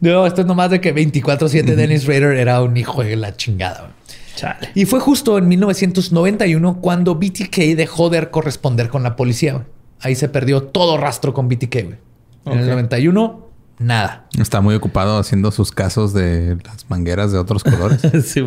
No, 0.00 0.26
esto 0.26 0.40
es 0.42 0.46
nomás 0.46 0.70
de 0.70 0.80
que 0.80 0.94
24-7 0.94 1.74
Dennis 1.74 2.06
Rader 2.06 2.36
era 2.36 2.62
un 2.62 2.76
hijo 2.76 3.02
de 3.02 3.16
la 3.16 3.36
chingada. 3.36 3.80
güey. 3.82 3.92
Chale. 4.34 4.68
Y 4.74 4.84
fue 4.84 5.00
justo 5.00 5.36
en 5.38 5.48
1991 5.48 6.80
cuando 6.80 7.14
BTK 7.16 7.56
dejó 7.76 8.08
de 8.10 8.28
corresponder 8.30 8.88
con 8.88 9.02
la 9.02 9.16
policía. 9.16 9.52
güey. 9.54 9.64
Ahí 10.00 10.14
se 10.14 10.28
perdió 10.28 10.62
todo 10.62 10.96
rastro 10.96 11.32
con 11.34 11.48
BTK. 11.48 11.74
güey. 11.84 11.98
En 12.46 12.52
el 12.58 12.64
Ok. 12.64 12.70
91, 12.70 13.46
nada. 13.78 14.26
Está 14.38 14.60
muy 14.60 14.74
ocupado 14.74 15.18
haciendo 15.18 15.50
sus 15.50 15.72
casos 15.72 16.12
de 16.12 16.56
las 16.64 16.88
mangueras 16.88 17.32
de 17.32 17.38
otros 17.38 17.64
colores. 17.64 18.00
Sí. 18.24 18.44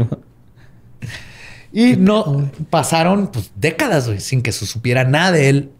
Y 1.73 1.95
no 1.95 2.49
pasaron 2.69 3.27
pues, 3.27 3.51
décadas 3.55 4.07
güey, 4.07 4.19
sin 4.19 4.41
que 4.41 4.51
se 4.51 4.65
supiera 4.65 5.05
nada 5.05 5.31
de 5.31 5.49
él, 5.49 5.71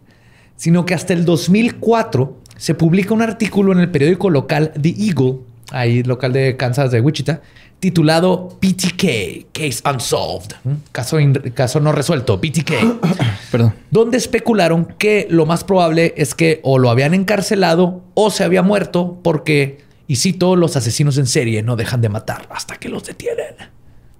sino 0.55 0.85
que 0.85 0.93
hasta 0.93 1.11
el 1.13 1.25
2004 1.25 2.37
se 2.55 2.75
publica 2.75 3.13
un 3.13 3.21
artículo 3.21 3.73
en 3.73 3.79
el 3.79 3.91
periódico 3.91 4.29
local 4.29 4.71
The 4.79 4.89
Eagle, 4.97 5.39
ahí 5.71 6.03
local 6.03 6.31
de 6.31 6.55
Kansas 6.55 6.91
de 6.91 7.01
Wichita, 7.01 7.41
titulado 7.81 8.57
BTK, 8.61 9.47
Case 9.51 9.81
Unsolved, 9.91 10.53
¿m? 10.63 10.77
caso, 10.93 11.19
in- 11.19 11.33
caso 11.53 11.79
no 11.81 11.91
resuelto, 11.91 12.37
BTK, 12.37 12.71
Perdón. 13.51 13.73
donde 13.89 14.17
especularon 14.17 14.85
que 14.97 15.27
lo 15.29 15.45
más 15.45 15.63
probable 15.65 16.13
es 16.15 16.33
que 16.35 16.61
o 16.63 16.77
lo 16.79 16.89
habían 16.89 17.13
encarcelado 17.13 18.03
o 18.13 18.29
se 18.31 18.43
había 18.45 18.61
muerto 18.61 19.19
porque, 19.23 19.79
y 20.07 20.15
cito, 20.17 20.55
los 20.55 20.77
asesinos 20.77 21.17
en 21.17 21.25
serie 21.25 21.63
no 21.63 21.75
dejan 21.75 22.01
de 22.01 22.09
matar 22.09 22.47
hasta 22.51 22.77
que 22.77 22.87
los 22.87 23.03
detienen. 23.03 23.55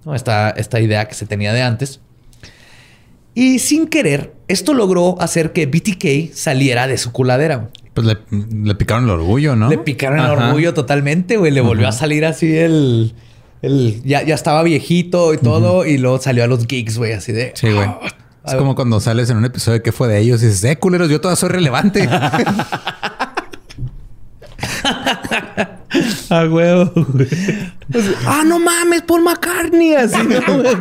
¿no? 0.04 0.16
Esta, 0.16 0.50
esta 0.50 0.82
idea 0.82 1.08
que 1.08 1.14
se 1.14 1.26
tenía 1.28 1.54
de 1.54 1.62
antes. 1.62 2.02
Y 3.34 3.60
sin 3.60 3.88
querer, 3.88 4.34
esto 4.48 4.74
logró 4.74 5.22
hacer 5.22 5.54
que 5.54 5.66
BTK 5.68 6.34
saliera 6.36 6.88
de 6.88 6.98
su 6.98 7.12
culadera. 7.14 7.70
Pues 7.94 8.08
le, 8.08 8.18
le 8.64 8.76
picaron 8.76 9.04
el 9.06 9.12
orgullo, 9.12 9.56
¿no? 9.56 9.70
Le 9.70 9.78
picaron 9.78 10.20
el 10.20 10.26
orgullo 10.32 10.74
totalmente, 10.74 11.38
güey. 11.38 11.52
Le 11.52 11.62
volvió 11.62 11.88
a 11.88 11.92
salir 11.92 12.26
así 12.26 12.58
el... 12.58 13.14
el 13.62 14.02
ya, 14.04 14.24
ya 14.24 14.36
estaba 14.36 14.64
viejito 14.64 15.34
y 15.34 15.38
todo. 15.38 15.86
Y 15.86 15.98
luego 15.98 16.20
salió 16.20 16.44
a 16.44 16.48
los 16.48 16.66
gigs, 16.66 16.98
güey, 16.98 17.14
así 17.14 17.32
de... 17.32 17.54
Sí, 17.56 17.72
güey. 17.72 17.88
Es 18.46 18.56
como 18.56 18.74
cuando 18.74 19.00
sales 19.00 19.30
en 19.30 19.38
un 19.38 19.46
episodio 19.46 19.78
de 19.80 19.84
qué 19.84 19.92
fue 19.92 20.08
de 20.08 20.20
ellos 20.20 20.42
y 20.42 20.48
dices, 20.48 20.64
eh, 20.64 20.78
culeros, 20.78 21.10
yo 21.10 21.22
todavía 21.22 21.36
soy 21.36 21.50
relevante. 21.50 22.10
A 26.30 26.46
huevo. 26.46 26.92
güey. 27.10 27.28
ah, 28.26 28.44
no 28.46 28.58
mames, 28.60 29.02
Paul 29.04 29.24
McCartney. 29.24 29.94
Así, 29.96 30.18
¿no? 30.24 30.64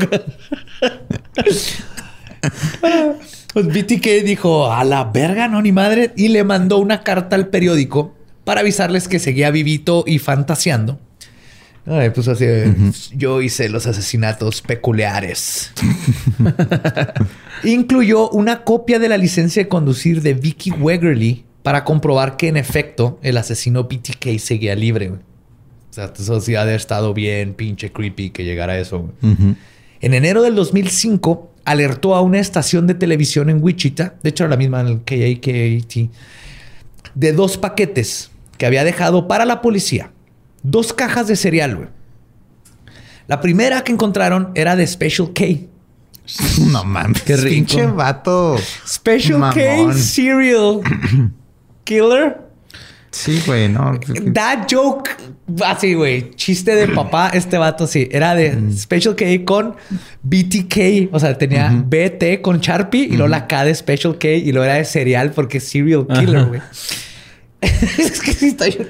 Pues 3.53 3.67
BTK 3.67 4.25
dijo, 4.25 4.73
a 4.73 4.85
la 4.85 5.05
verga, 5.05 5.49
no, 5.49 5.61
ni 5.61 5.73
madre. 5.73 6.13
Y 6.17 6.29
le 6.29 6.45
mandó 6.45 6.79
una 6.79 7.03
carta 7.03 7.35
al 7.35 7.49
periódico 7.49 8.15
para 8.45 8.61
avisarles 8.61 9.09
que 9.09 9.19
seguía 9.19 9.51
vivito 9.51 10.05
y 10.07 10.21
fantaseando. 10.21 11.01
Ay, 11.87 12.11
pues 12.11 12.29
así, 12.29 12.45
yo 13.15 13.41
hice 13.41 13.69
los 13.69 13.87
asesinatos 13.87 14.63
peculiares. 14.63 15.73
Incluyó 17.65 18.29
una 18.31 18.65
copia 18.65 18.99
de 18.99 19.09
la 19.09 19.17
licencia 19.17 19.63
de 19.63 19.69
conducir 19.69 20.23
de 20.23 20.35
Vicky 20.35 20.71
Wegerly 20.71 21.45
para 21.63 21.85
comprobar 21.85 22.37
que 22.37 22.49
en 22.49 22.57
efecto 22.57 23.19
el 23.23 23.37
asesino 23.37 23.85
BTK 23.85 24.39
seguía 24.39 24.75
libre. 24.75 25.09
güey. 25.09 25.21
O 25.21 25.93
sea, 25.93 26.13
eso 26.17 26.41
sí 26.41 26.55
ha 26.55 26.61
de 26.61 26.71
haber 26.71 26.77
estado 26.77 27.13
bien 27.15 27.55
pinche 27.55 27.91
creepy 27.91 28.31
que 28.31 28.45
llegara 28.45 28.75
a 28.75 28.79
eso. 28.79 29.01
güey. 29.23 29.57
En 30.01 30.15
enero 30.15 30.43
del 30.43 30.55
2005, 30.55 31.51
alertó 31.65 32.15
a 32.15 32.21
una 32.21 32.39
estación 32.39 32.87
de 32.87 32.95
televisión 32.95 33.51
en 33.51 33.63
Wichita, 33.63 34.15
de 34.23 34.31
hecho 34.31 34.45
era 34.45 34.51
la 34.51 34.57
misma 34.57 34.81
en 34.81 34.87
el 34.87 35.05
KAKT, 35.05 36.11
de 37.15 37.33
dos 37.33 37.59
paquetes 37.59 38.31
que 38.57 38.67
había 38.67 38.85
dejado 38.85 39.29
para 39.29 39.45
la 39.45 39.61
policía. 39.61 40.11
Dos 40.63 40.93
cajas 40.93 41.27
de 41.27 41.37
cereal, 41.37 41.77
güey. 41.77 41.89
La 43.27 43.41
primera 43.41 43.83
que 43.85 43.93
encontraron 43.93 44.51
era 44.55 44.77
de 44.77 44.87
Special 44.87 45.33
K. 45.33 45.45
No 46.71 46.85
mames. 46.85 47.23
Qué 47.23 47.37
rico. 47.37 47.49
Pinche 47.49 47.87
vato. 47.87 48.57
Special 48.87 49.39
Mamón. 49.39 49.55
K 49.55 49.93
Cereal 49.95 50.81
Killer. 51.85 52.51
Sí, 53.11 53.43
güey, 53.45 53.69
no. 53.69 53.99
That 54.35 54.69
joke, 54.71 55.11
así, 55.65 55.95
güey, 55.95 56.31
chiste 56.37 56.77
de 56.77 56.87
papá, 56.87 57.31
este 57.35 57.59
vato, 57.59 57.89
sí, 57.89 58.09
era 58.13 58.37
de 58.37 58.57
Special 58.73 59.17
K 59.17 59.25
con 59.45 59.75
BTK, 60.23 61.13
o 61.13 61.19
sea, 61.19 61.37
tenía 61.37 61.71
BT 61.73 62.41
con 62.41 62.61
Sharpie 62.61 63.03
y 63.03 63.17
luego 63.17 63.27
la 63.27 63.49
K 63.49 63.65
de 63.65 63.75
Special 63.75 64.17
K 64.17 64.29
y 64.29 64.53
luego 64.53 64.65
era 64.65 64.75
de 64.75 64.85
cereal 64.85 65.33
porque 65.33 65.59
es 65.59 65.65
Serial 65.65 66.07
Killer, 66.07 66.45
güey. 66.45 66.61
es 67.61 68.21
que 68.21 68.33
sí 68.33 68.49
está 68.49 68.69
yo. 68.69 68.85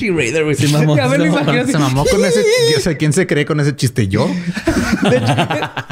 G-Raider, 0.00 0.44
güey. 0.44 0.56
Sí, 0.56 0.68
mamó, 0.68 0.96
Ya 0.96 1.08
me 1.08 1.18
lo 1.18 1.24
se 1.24 1.30
mamó, 1.30 1.42
imagino 1.42 1.62
así. 1.62 1.72
Se 1.72 1.78
mamó 1.78 2.04
con 2.04 2.24
ese. 2.24 2.44
O 2.76 2.80
sea, 2.80 2.96
¿quién 2.96 3.12
se 3.12 3.26
cree 3.26 3.44
con 3.44 3.60
ese 3.60 3.76
chiste? 3.76 4.08
¿Yo? 4.08 4.28
De 5.08 5.16
hecho, 5.16 5.34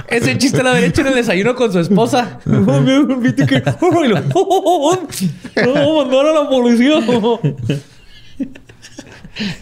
ese 0.08 0.38
chiste 0.38 0.62
lo 0.62 0.70
había 0.70 0.86
hecho 0.86 1.02
en 1.02 1.08
el 1.08 1.14
desayuno 1.14 1.54
con 1.54 1.72
su 1.72 1.80
esposa. 1.80 2.40
No, 2.44 2.60
mandaron 6.04 6.36
a 6.36 6.42
la 6.42 6.48
policía. 6.48 7.00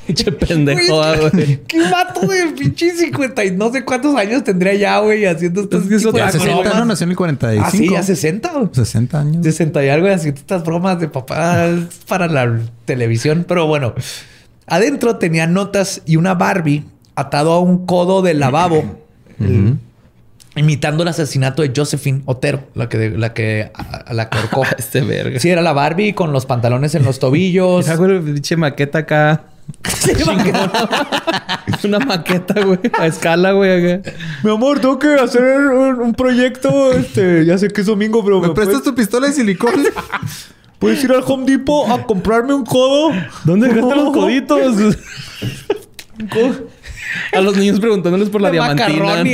Pinche 0.06 0.32
pendejo, 0.32 1.02
güey. 1.30 1.60
¿Qué 1.66 1.82
vato 1.90 2.26
de 2.26 2.46
pinche 2.58 2.92
50 2.92 3.44
y 3.44 3.50
no 3.50 3.70
sé 3.70 3.84
cuántos 3.84 4.16
años 4.16 4.42
tendría 4.42 4.74
ya, 4.74 4.98
güey, 5.00 5.26
haciendo 5.26 5.62
estos 5.62 5.82
Es 5.82 5.88
que 5.88 5.94
de 5.96 6.00
60, 6.00 6.54
bromas? 6.54 6.74
¿no? 6.76 6.84
Nació 6.86 7.04
en 7.04 7.10
el 7.10 7.16
45. 7.16 7.66
Ah, 7.66 7.70
sí, 7.70 7.90
ya 7.90 8.02
60. 8.02 8.52
güey. 8.52 8.68
60 8.72 9.20
años. 9.20 9.44
60 9.44 9.84
y 9.84 9.88
algo, 9.90 10.08
y 10.08 10.10
haciendo 10.12 10.40
estas 10.40 10.64
bromas 10.64 10.98
de 10.98 11.08
papá 11.08 11.68
para 12.08 12.26
la 12.26 12.58
televisión. 12.86 13.44
Pero 13.46 13.66
bueno, 13.66 13.94
adentro 14.66 15.16
tenía 15.16 15.46
notas 15.46 16.02
y 16.06 16.16
una 16.16 16.34
Barbie 16.34 16.84
atado 17.14 17.52
a 17.52 17.60
un 17.60 17.86
codo 17.86 18.22
del 18.22 18.40
lavabo. 18.40 18.96
el- 19.40 19.78
Imitando 20.58 21.02
el 21.02 21.10
asesinato 21.10 21.60
de 21.60 21.70
Josephine 21.76 22.22
Otero, 22.24 22.62
la 22.74 22.88
que, 22.88 23.10
la 23.10 23.34
que, 23.34 23.70
a, 23.74 23.82
a 23.96 24.14
la 24.14 24.30
que. 24.30 24.38
Este 24.78 25.02
verga. 25.02 25.38
Sí, 25.38 25.50
era 25.50 25.60
la 25.60 25.74
Barbie 25.74 26.14
con 26.14 26.32
los 26.32 26.46
pantalones 26.46 26.94
en 26.94 27.04
los 27.04 27.18
tobillos. 27.18 27.84
Mira, 27.86 27.96
güey, 27.96 28.20
pinche 28.22 28.56
maqueta 28.56 29.00
acá. 29.00 29.44
Una 31.84 31.98
maqueta, 31.98 32.54
güey. 32.64 32.78
A 32.98 33.06
escala, 33.06 33.52
güey. 33.52 34.00
Mi 34.42 34.50
amor, 34.50 34.80
tengo 34.80 34.98
que 34.98 35.14
hacer 35.16 35.42
un, 35.42 36.00
un 36.00 36.14
proyecto. 36.14 36.90
Este, 36.92 37.44
ya 37.44 37.58
sé 37.58 37.68
que 37.68 37.82
es 37.82 37.86
domingo, 37.86 38.24
pero 38.24 38.40
¿Me 38.40 38.48
prestas 38.50 38.82
tu 38.82 38.94
pistola 38.94 39.26
de 39.26 39.34
silicón? 39.34 39.74
Puedes 40.78 41.02
ir 41.02 41.12
al 41.12 41.22
Home 41.26 41.44
Depot 41.44 41.90
a 41.90 42.04
comprarme 42.04 42.54
un 42.54 42.64
codo. 42.64 43.12
¿Dónde 43.44 43.68
dejaste 43.72 43.96
los 43.96 44.12
coditos? 44.12 44.96
A 47.32 47.40
los 47.40 47.56
niños 47.56 47.80
preguntándoles 47.80 48.28
por 48.28 48.40
la 48.40 48.48
de 48.48 48.54
diamantina. 48.54 49.22
¿no? 49.22 49.24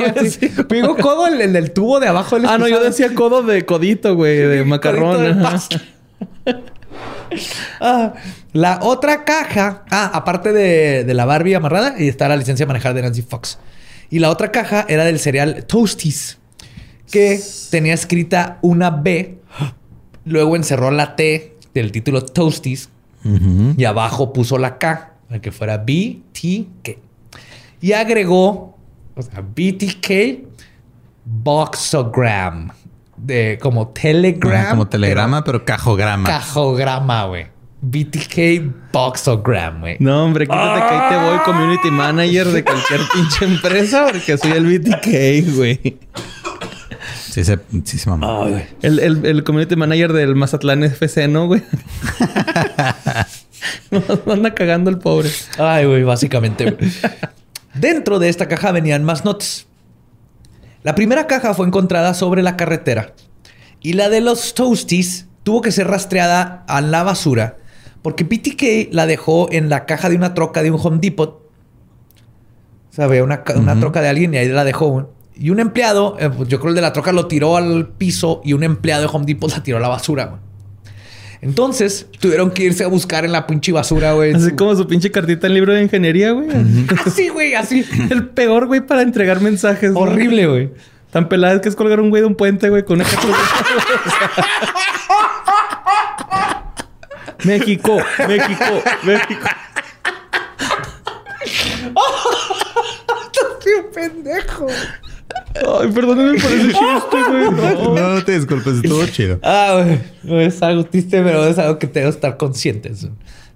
Digo 0.69 0.97
codo 0.97 1.27
el, 1.27 1.41
el 1.41 1.53
del 1.53 1.73
tubo 1.73 2.01
de 2.01 2.09
abajo. 2.09 2.37
del 2.37 2.47
Ah, 2.47 2.59
no, 2.59 2.69
yo 2.69 2.83
decía 2.83 3.15
codo 3.15 3.43
de 3.43 3.65
codito, 3.65 4.15
güey, 4.15 4.37
de 4.37 4.65
macarrón. 4.65 5.45
Ah, 7.81 8.15
la 8.53 8.81
otra 8.83 9.25
caja, 9.25 9.85
ah, 9.91 10.11
aparte 10.13 10.53
de, 10.53 11.05
de 11.05 11.15
la 11.15 11.25
Barbie 11.25 11.55
amarrada, 11.55 11.95
y 11.99 12.09
está 12.09 12.29
la 12.29 12.37
licencia 12.37 12.67
de 12.67 12.69
manejar 12.69 12.95
de 12.95 13.03
Nancy 13.03 13.23
Fox. 13.23 13.59
Y 14.11 14.19
la 14.19 14.31
otra 14.31 14.53
caja 14.53 14.85
era 14.89 15.05
del 15.05 15.19
cereal 15.19 15.65
Toasties, 15.65 16.39
que 17.11 17.41
tenía 17.71 17.95
escrita 17.95 18.59
una 18.61 18.91
B, 18.91 19.39
luego 20.25 20.57
encerró 20.57 20.91
la 20.91 21.17
T 21.17 21.57
del 21.75 21.93
título 21.93 22.25
Toasties 22.25 22.91
y 23.77 23.85
abajo 23.85 24.33
puso 24.33 24.59
la 24.59 24.79
K, 24.79 25.13
para 25.29 25.41
que 25.41 25.53
fuera 25.53 25.79
BTK. 25.79 26.99
Y 27.81 27.93
agregó, 27.93 28.77
o 29.15 29.23
sea, 29.23 29.41
BTK 29.41 30.45
Boxogram, 31.25 32.71
de 33.17 33.59
como 33.61 33.89
Telegram. 33.89 34.71
Como 34.71 34.85
pero 34.85 34.91
telegrama, 34.91 35.45
pero 35.45 35.65
cajograma. 35.65 36.29
Cajograma, 36.29 37.27
güey. 37.27 37.47
BTK 37.81 38.93
Boxogram, 38.93 39.81
güey. 39.81 39.97
No, 39.99 40.25
hombre, 40.25 40.47
quítate 40.47 40.81
que 40.81 40.95
ahí 40.95 41.11
te 41.11 41.17
voy, 41.25 41.39
community 41.45 41.91
manager 41.91 42.47
de 42.49 42.65
cualquier 42.65 43.01
pinche 43.13 43.45
empresa, 43.45 44.07
porque 44.11 44.39
soy 44.39 44.53
el 44.53 44.67
BTK, 44.67 45.57
güey. 45.57 45.99
Sí, 47.33 47.45
se, 47.45 47.59
sí 47.85 47.97
se 47.97 48.11
mamó. 48.11 48.47
El, 48.83 48.99
el, 48.99 49.25
el 49.25 49.43
community 49.43 49.75
manager 49.75 50.13
del 50.13 50.37
Mazatlán 50.37 50.85
FC, 50.85 51.29
¿no, 51.29 51.47
güey? 51.47 51.63
No, 53.91 54.33
anda 54.33 54.55
cagando 54.55 54.91
el 54.91 54.99
pobre. 54.99 55.31
Ay, 55.57 55.87
güey, 55.87 56.03
básicamente. 56.03 56.71
güey. 56.73 56.91
Dentro 57.75 58.19
de 58.19 58.29
esta 58.29 58.49
caja 58.49 58.73
venían 58.73 59.05
más 59.05 59.25
notas. 59.25 59.67
La 60.83 60.95
primera 60.95 61.27
caja 61.29 61.55
fue 61.55 61.67
encontrada 61.67 62.13
sobre 62.15 62.43
la 62.43 62.57
carretera 62.57 63.15
y 63.81 63.93
la 63.93 64.09
de 64.09 64.21
los 64.21 64.55
Toasties 64.55 65.27
tuvo 65.45 65.61
que 65.61 65.71
ser 65.71 65.87
rastreada 65.87 66.65
a 66.67 66.81
la 66.81 67.05
basura 67.05 67.59
porque 68.03 68.25
BTK 68.25 68.93
la 68.93 69.07
dejó 69.07 69.51
en 69.53 69.69
la 69.69 69.87
caja 69.87 70.09
de 70.09 70.17
una 70.17 70.35
troca 70.35 70.63
de 70.63 70.73
un 70.73 70.81
Home 70.83 70.99
Depot. 71.01 71.41
O 72.91 72.95
sea, 72.95 73.05
había 73.05 73.23
una, 73.23 73.45
una 73.55 73.79
troca 73.79 74.01
de 74.03 74.09
alguien 74.09 74.35
y 74.35 74.39
ahí 74.39 74.49
la 74.49 74.65
dejó. 74.65 75.13
Y 75.35 75.51
un 75.51 75.59
empleado, 75.61 76.17
eh, 76.21 76.31
pues, 76.31 76.49
yo 76.49 76.61
creo 76.61 76.71
el 76.71 76.77
de 76.77 76.83
la 76.83 76.93
troca 76.93 77.11
lo 77.13 77.27
tiró 77.27 77.57
al 77.57 77.89
piso 77.89 78.41
y 78.45 78.53
un 78.53 78.63
empleado 78.63 79.03
de 79.03 79.09
Home 79.13 79.25
Depot 79.27 79.51
la 79.51 79.63
tiró 79.63 79.79
a 79.79 79.81
la 79.81 79.89
basura. 79.89 80.27
güey. 80.27 80.41
Entonces 81.41 82.07
tuvieron 82.21 82.53
que 82.53 82.63
irse 82.65 82.85
a 82.85 82.87
buscar 82.87 83.25
en 83.25 83.33
la 83.33 83.49
pinche 83.49 83.73
basura, 83.73 84.13
güey. 84.13 84.33
Así 84.33 84.51
su- 84.51 84.57
como 84.57 84.77
su 84.77 84.87
pinche 84.87 85.11
cartita 85.11 85.49
en 85.49 85.55
libro 85.55 85.73
de 85.73 85.83
ingeniería, 85.83 86.31
güey. 86.31 86.49
Así, 87.07 87.29
güey, 87.31 87.55
así. 87.55 87.85
El 88.11 88.29
peor, 88.29 88.67
güey, 88.69 88.81
para 88.81 89.03
entregar 89.03 89.41
mensajes. 89.41 89.91
Horrible, 89.95 90.47
güey. 90.47 90.71
Tan 91.11 91.29
pelada 91.29 91.61
que 91.61 91.69
es 91.69 91.75
colgar 91.75 91.99
un 92.01 92.11
güey 92.11 92.23
de 92.23 92.29
un 92.29 92.37
puente, 92.37 92.69
güey, 92.71 92.85
con 92.85 93.01
una 93.01 93.05
México, 97.45 97.99
México, 98.29 98.83
México. 99.05 99.47
¡Qué 103.63 103.83
pendejo! 103.95 104.67
Ay, 105.55 105.93
perdóname 105.93 106.41
por 106.41 106.53
ese 106.53 106.69
chiste, 106.69 107.17
güey. 107.29 107.51
No. 107.51 108.15
No, 108.15 108.25
te 108.25 108.39
disculpes, 108.39 108.77
estuvo 108.77 109.05
chido. 109.07 109.39
Ah, 109.43 109.83
güey. 109.83 109.99
No 110.23 110.41
es 110.41 110.63
algo 110.63 110.85
triste, 110.85 111.23
pero 111.23 111.47
es 111.47 111.59
algo 111.59 111.79
que 111.79 111.87
tenemos 111.87 112.15
que 112.15 112.19
estar 112.19 112.37
conscientes. 112.37 113.07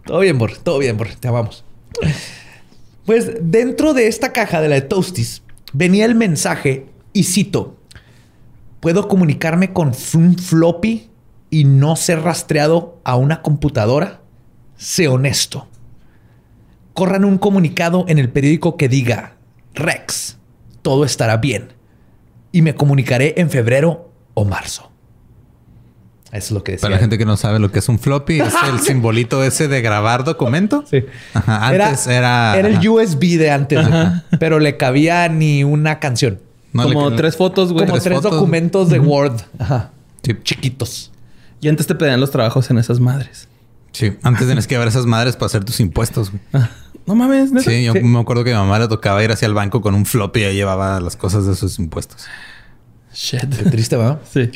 Todo 0.04 0.20
bien, 0.20 0.38
Bor. 0.38 0.56
Todo 0.58 0.78
bien, 0.78 0.96
Bor. 0.96 1.08
Te 1.18 1.28
amamos. 1.28 1.64
Pues 3.04 3.30
dentro 3.40 3.94
de 3.94 4.08
esta 4.08 4.32
caja 4.32 4.60
de 4.60 4.68
la 4.68 4.74
de 4.74 4.82
Toasties 4.82 5.42
venía 5.72 6.04
el 6.04 6.14
mensaje 6.14 6.86
y 7.12 7.24
cito: 7.24 7.76
Puedo 8.80 9.08
comunicarme 9.08 9.72
con 9.72 9.92
un 10.14 10.36
floppy 10.36 11.08
y 11.50 11.64
no 11.64 11.96
ser 11.96 12.20
rastreado 12.22 13.00
a 13.04 13.16
una 13.16 13.42
computadora. 13.42 14.20
Sé 14.76 15.08
honesto. 15.08 15.68
Corran 16.92 17.24
un 17.24 17.38
comunicado 17.38 18.04
en 18.08 18.18
el 18.18 18.28
periódico 18.28 18.76
que 18.76 18.88
diga: 18.88 19.36
Rex, 19.74 20.36
todo 20.82 21.04
estará 21.04 21.38
bien. 21.38 21.75
Y 22.52 22.62
me 22.62 22.74
comunicaré 22.74 23.34
en 23.36 23.50
febrero 23.50 24.10
o 24.34 24.44
marzo. 24.44 24.90
Eso 26.32 26.46
es 26.46 26.50
lo 26.50 26.64
que 26.64 26.72
decía. 26.72 26.82
Para 26.82 26.96
la 26.96 27.00
gente 27.00 27.18
que 27.18 27.24
no 27.24 27.36
sabe 27.36 27.58
lo 27.58 27.70
que 27.70 27.78
es 27.78 27.88
un 27.88 27.98
floppy, 27.98 28.40
es 28.40 28.54
el 28.68 28.80
simbolito 28.82 29.42
ese 29.44 29.68
de 29.68 29.80
grabar 29.80 30.24
documento. 30.24 30.84
Sí. 30.90 31.04
Ajá, 31.34 31.66
antes 31.68 32.06
era. 32.06 32.56
Era 32.58 32.68
el. 32.68 32.86
USB 32.88 33.38
de 33.38 33.50
antes, 33.50 33.86
pero 34.38 34.58
le 34.58 34.76
cabía 34.76 35.28
ni 35.28 35.64
una 35.64 35.98
canción. 36.00 36.40
No 36.72 36.84
le- 36.84 36.94
Como 36.94 37.14
tres 37.14 37.36
fotos, 37.36 37.72
güey. 37.72 37.86
Como 37.86 38.00
tres 38.00 38.20
documentos 38.22 38.90
de 38.90 38.98
Word. 38.98 39.40
Ajá. 39.58 39.92
Sí. 40.22 40.32
Chiquitos. 40.42 41.12
Y 41.60 41.68
antes 41.68 41.86
te 41.86 41.94
pedían 41.94 42.20
los 42.20 42.30
trabajos 42.30 42.70
en 42.70 42.78
esas 42.78 43.00
madres. 43.00 43.48
Sí, 43.92 44.12
antes 44.22 44.46
tenías 44.46 44.66
que 44.66 44.74
llevar 44.74 44.88
esas 44.88 45.06
madres 45.06 45.36
para 45.36 45.46
hacer 45.46 45.64
tus 45.64 45.80
impuestos. 45.80 46.30
güey. 46.30 46.64
No 47.06 47.14
mames, 47.14 47.52
¿neta? 47.52 47.70
Sí, 47.70 47.84
yo 47.84 47.94
me 47.94 48.18
acuerdo 48.18 48.42
que 48.44 48.50
mi 48.50 48.56
mamá 48.56 48.78
le 48.78 48.88
tocaba 48.88 49.22
ir 49.22 49.30
hacia 49.30 49.46
el 49.46 49.54
banco 49.54 49.80
con 49.80 49.94
un 49.94 50.06
floppy 50.06 50.40
y 50.40 50.44
ahí 50.44 50.54
llevaba 50.56 51.00
las 51.00 51.16
cosas 51.16 51.46
de 51.46 51.54
sus 51.54 51.78
impuestos. 51.78 52.26
Shit. 53.14 53.56
Qué 53.56 53.70
triste, 53.70 53.96
¿verdad? 53.96 54.20
Sí. 54.30 54.50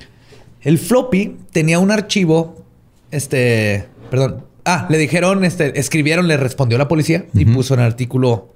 El 0.60 0.78
floppy 0.78 1.36
tenía 1.52 1.78
un 1.78 1.90
archivo, 1.90 2.64
este, 3.10 3.89
perdón. 4.10 4.44
Ah, 4.64 4.86
le 4.90 4.98
dijeron, 4.98 5.44
este, 5.44 5.78
escribieron, 5.78 6.28
le 6.28 6.36
respondió 6.36 6.77
la 6.77 6.89
policía 6.89 7.24
y 7.32 7.47
puso 7.47 7.74
en 7.74 7.81
el 7.81 7.86
artículo 7.86 8.52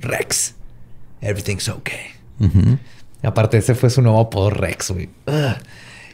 Rex. 0.00 0.54
Everything's 1.20 1.68
okay. 1.68 2.06
Y 3.22 3.26
aparte, 3.26 3.58
ese 3.58 3.74
fue 3.74 3.90
su 3.90 4.02
nuevo 4.02 4.20
apodo 4.20 4.50
Rex, 4.50 4.90
güey. 4.90 5.08
Ugh. 5.26 5.56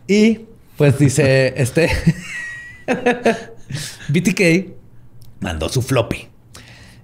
Y 0.07 0.40
pues 0.77 0.98
dice 0.98 1.55
este 1.57 1.89
BTK 4.09 4.73
mandó 5.40 5.69
su 5.69 5.82
floppy. 5.82 6.30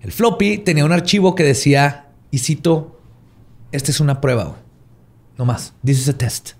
El 0.06 0.12
floppy 0.12 0.58
tenía 0.58 0.84
un 0.84 0.92
archivo 0.92 1.34
que 1.34 1.42
decía, 1.42 2.10
y 2.30 2.38
cito, 2.38 3.00
esta 3.72 3.90
es 3.90 3.98
una 3.98 4.20
prueba. 4.20 4.56
No 5.36 5.44
más. 5.44 5.74
This 5.84 5.98
is 5.98 6.08
a 6.08 6.16
test. 6.16 6.52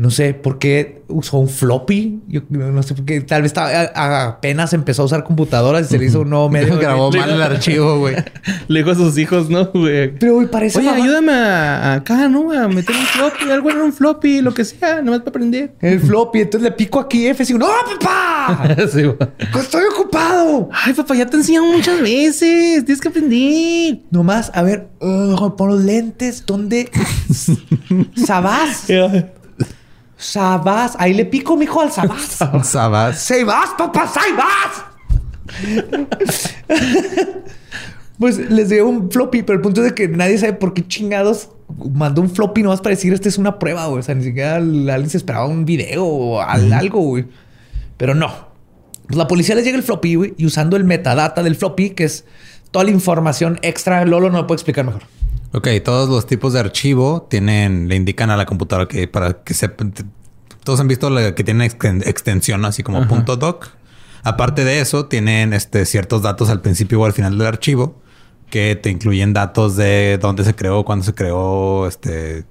No 0.00 0.08
sé 0.08 0.32
por 0.32 0.58
qué 0.58 1.02
usó 1.08 1.36
un 1.36 1.50
floppy. 1.50 2.20
Yo 2.26 2.40
no 2.48 2.82
sé 2.82 2.94
por 2.94 3.04
qué. 3.04 3.20
Tal 3.20 3.42
vez 3.42 3.50
estaba- 3.50 3.68
a- 3.94 4.28
apenas 4.28 4.72
empezó 4.72 5.02
a 5.02 5.04
usar 5.04 5.24
computadoras 5.24 5.86
y 5.86 5.90
se 5.90 5.98
le 5.98 6.06
hizo 6.06 6.22
un 6.22 6.30
nuevo 6.30 6.48
medio. 6.48 6.78
Grabó 6.80 7.10
mal 7.12 7.28
el 7.28 7.42
archivo, 7.42 7.98
güey. 7.98 8.16
Le 8.68 8.78
dijo 8.78 8.92
a 8.92 8.94
sus 8.94 9.18
hijos, 9.18 9.50
¿no, 9.50 9.66
güey? 9.66 10.14
Pero, 10.18 10.36
güey, 10.36 10.46
parece 10.46 10.78
Oye, 10.78 10.88
mamá- 10.88 11.02
ayúdame 11.04 11.32
a, 11.32 11.76
a 11.76 11.94
acá, 11.96 12.28
¿no? 12.28 12.50
A 12.50 12.66
meter 12.68 12.96
un 12.96 13.02
floppy, 13.02 13.50
algo 13.50 13.70
en 13.70 13.76
un 13.82 13.92
floppy, 13.92 14.40
lo 14.40 14.54
que 14.54 14.64
sea, 14.64 15.02
nomás 15.02 15.18
para 15.20 15.30
aprender. 15.32 15.74
El 15.82 16.00
floppy. 16.00 16.40
Entonces 16.40 16.62
le 16.70 16.74
pico 16.74 16.98
aquí 16.98 17.26
F 17.26 17.42
y 17.42 17.46
digo, 17.46 17.58
¡No, 17.58 17.66
papá! 17.98 18.74
sí, 18.90 19.02
güey. 19.02 19.16
¡Estoy 19.60 19.82
ocupado! 19.92 20.70
Ay, 20.72 20.94
papá, 20.94 21.14
ya 21.14 21.26
te 21.26 21.36
enseñan 21.36 21.64
muchas 21.70 22.00
veces. 22.00 22.86
Tienes 22.86 23.02
que 23.02 23.08
aprender. 23.08 23.98
Nomás, 24.10 24.50
a 24.54 24.62
ver, 24.62 24.88
uh, 25.02 25.54
pon 25.58 25.68
los 25.68 25.84
lentes. 25.84 26.42
¿Dónde? 26.46 26.88
¿Sabás? 28.16 28.86
Sabás. 30.20 30.94
Ahí 30.98 31.14
le 31.14 31.24
pico, 31.24 31.56
mijo, 31.56 31.80
al 31.80 31.90
Sabás. 31.90 32.22
Sabas. 32.64 33.18
¡Sabás, 33.20 33.70
papá! 33.76 34.06
¡Sabás! 34.06 34.84
pues 38.18 38.38
les 38.50 38.68
dio 38.68 38.86
un 38.86 39.10
floppy, 39.10 39.42
pero 39.42 39.56
el 39.56 39.62
punto 39.62 39.80
es 39.82 39.88
de 39.90 39.94
que 39.94 40.08
nadie 40.08 40.36
sabe 40.38 40.52
por 40.52 40.74
qué 40.74 40.86
chingados 40.86 41.48
mandó 41.94 42.20
un 42.20 42.28
floppy 42.30 42.62
nomás 42.62 42.80
para 42.80 42.94
decir 42.94 43.12
esta 43.14 43.28
es 43.28 43.38
una 43.38 43.58
prueba, 43.58 43.86
güey. 43.86 44.00
O 44.00 44.02
sea, 44.02 44.14
ni 44.14 44.24
siquiera 44.24 44.56
alguien 44.56 45.08
se 45.08 45.16
esperaba 45.16 45.46
un 45.46 45.64
video 45.64 46.04
o 46.04 46.40
al- 46.40 46.72
algo, 46.72 47.00
güey. 47.00 47.26
Pero 47.96 48.14
no. 48.14 48.50
Pues 49.06 49.16
la 49.16 49.26
policía 49.26 49.54
les 49.54 49.64
llega 49.64 49.76
el 49.76 49.82
floppy, 49.82 50.14
güey, 50.14 50.34
y 50.36 50.46
usando 50.46 50.76
el 50.76 50.84
metadata 50.84 51.42
del 51.42 51.56
floppy, 51.56 51.90
que 51.90 52.04
es 52.04 52.24
toda 52.70 52.84
la 52.84 52.90
información 52.90 53.58
extra, 53.62 54.04
Lolo 54.04 54.30
no 54.30 54.38
lo 54.38 54.46
puede 54.46 54.56
explicar 54.56 54.84
mejor. 54.84 55.02
Ok, 55.52 55.68
todos 55.84 56.08
los 56.08 56.26
tipos 56.26 56.52
de 56.52 56.60
archivo 56.60 57.26
tienen, 57.28 57.88
le 57.88 57.96
indican 57.96 58.30
a 58.30 58.36
la 58.36 58.46
computadora 58.46 58.86
que 58.86 59.08
para 59.08 59.42
que 59.42 59.54
sepan. 59.54 59.92
Todos 60.62 60.78
han 60.80 60.88
visto 60.88 61.10
la 61.10 61.34
que 61.34 61.42
tiene 61.42 61.68
exten- 61.68 62.06
extensión 62.06 62.64
así 62.64 62.82
como 62.82 63.06
punto 63.08 63.36
.doc. 63.36 63.68
Aparte 64.22 64.64
de 64.64 64.80
eso, 64.80 65.06
tienen 65.06 65.52
este, 65.52 65.86
ciertos 65.86 66.22
datos 66.22 66.50
al 66.50 66.60
principio 66.60 67.00
o 67.00 67.04
al 67.06 67.12
final 67.14 67.36
del 67.38 67.46
archivo 67.46 67.96
que 68.50 68.76
te 68.76 68.90
incluyen 68.90 69.32
datos 69.32 69.76
de 69.76 70.18
dónde 70.20 70.44
se 70.44 70.54
creó, 70.54 70.84
cuándo 70.84 71.04
se 71.04 71.14
creó, 71.14 71.86
este 71.86 72.44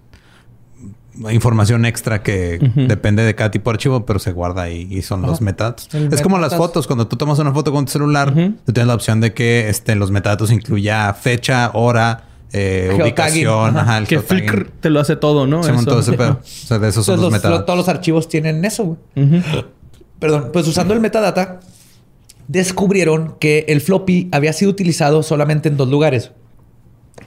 información 1.32 1.86
extra 1.86 2.24
que 2.24 2.60
depende 2.76 3.24
de 3.24 3.36
cada 3.36 3.52
tipo 3.52 3.70
de 3.70 3.76
archivo, 3.76 4.06
pero 4.06 4.20
se 4.20 4.32
guarda 4.32 4.62
ahí 4.64 4.88
y 4.90 5.02
son 5.02 5.22
los 5.22 5.42
metadatos. 5.42 5.90
El 5.94 6.14
es 6.14 6.22
como 6.22 6.38
las 6.38 6.56
fotos. 6.56 6.88
Cuando 6.88 7.08
tú 7.08 7.18
tomas 7.18 7.38
una 7.40 7.52
foto 7.52 7.72
con 7.74 7.86
tu 7.86 7.92
celular, 7.92 8.34
tú 8.66 8.72
tienes 8.74 8.88
la 8.88 8.94
opción 8.96 9.20
de 9.20 9.34
que 9.34 9.68
este, 9.70 9.96
los 9.96 10.12
metadatos 10.12 10.52
incluya 10.52 11.14
fecha, 11.14 11.72
hora, 11.74 12.29
eh, 12.54 12.98
ubicación, 13.02 13.70
Ajá. 13.78 13.82
ajá, 13.82 13.98
el 14.00 14.08
Que. 14.08 14.20
Flickr 14.20 14.72
te 14.80 14.90
lo 14.90 15.00
hace 15.00 15.16
todo, 15.16 15.46
¿no? 15.48 15.62
Eso. 15.62 15.86
todo 15.86 16.00
ese 16.00 16.14
pedo. 16.14 16.40
O 16.42 16.44
sea, 16.44 16.80
de 16.80 16.90
esos 16.90 17.06
son 17.06 17.16
los, 17.18 17.24
los- 17.26 17.32
metadatos. 17.34 17.66
todos 17.66 17.78
los 17.78 17.88
archivos 17.90 18.28
tienen 18.28 18.64
eso, 18.66 18.98
güey. 19.16 19.44
Perdón, 20.20 20.50
pues 20.52 20.68
usando 20.68 20.94
el 20.94 21.00
metadata, 21.00 21.60
descubrieron 22.48 23.36
que 23.40 23.66
el 23.70 23.82
floppy 23.82 24.30
había 24.32 24.52
sido 24.54 24.72
utilizado 24.72 25.22
solamente 25.24 25.70
en 25.70 25.78
dos 25.78 25.88
lugares. 25.90 26.32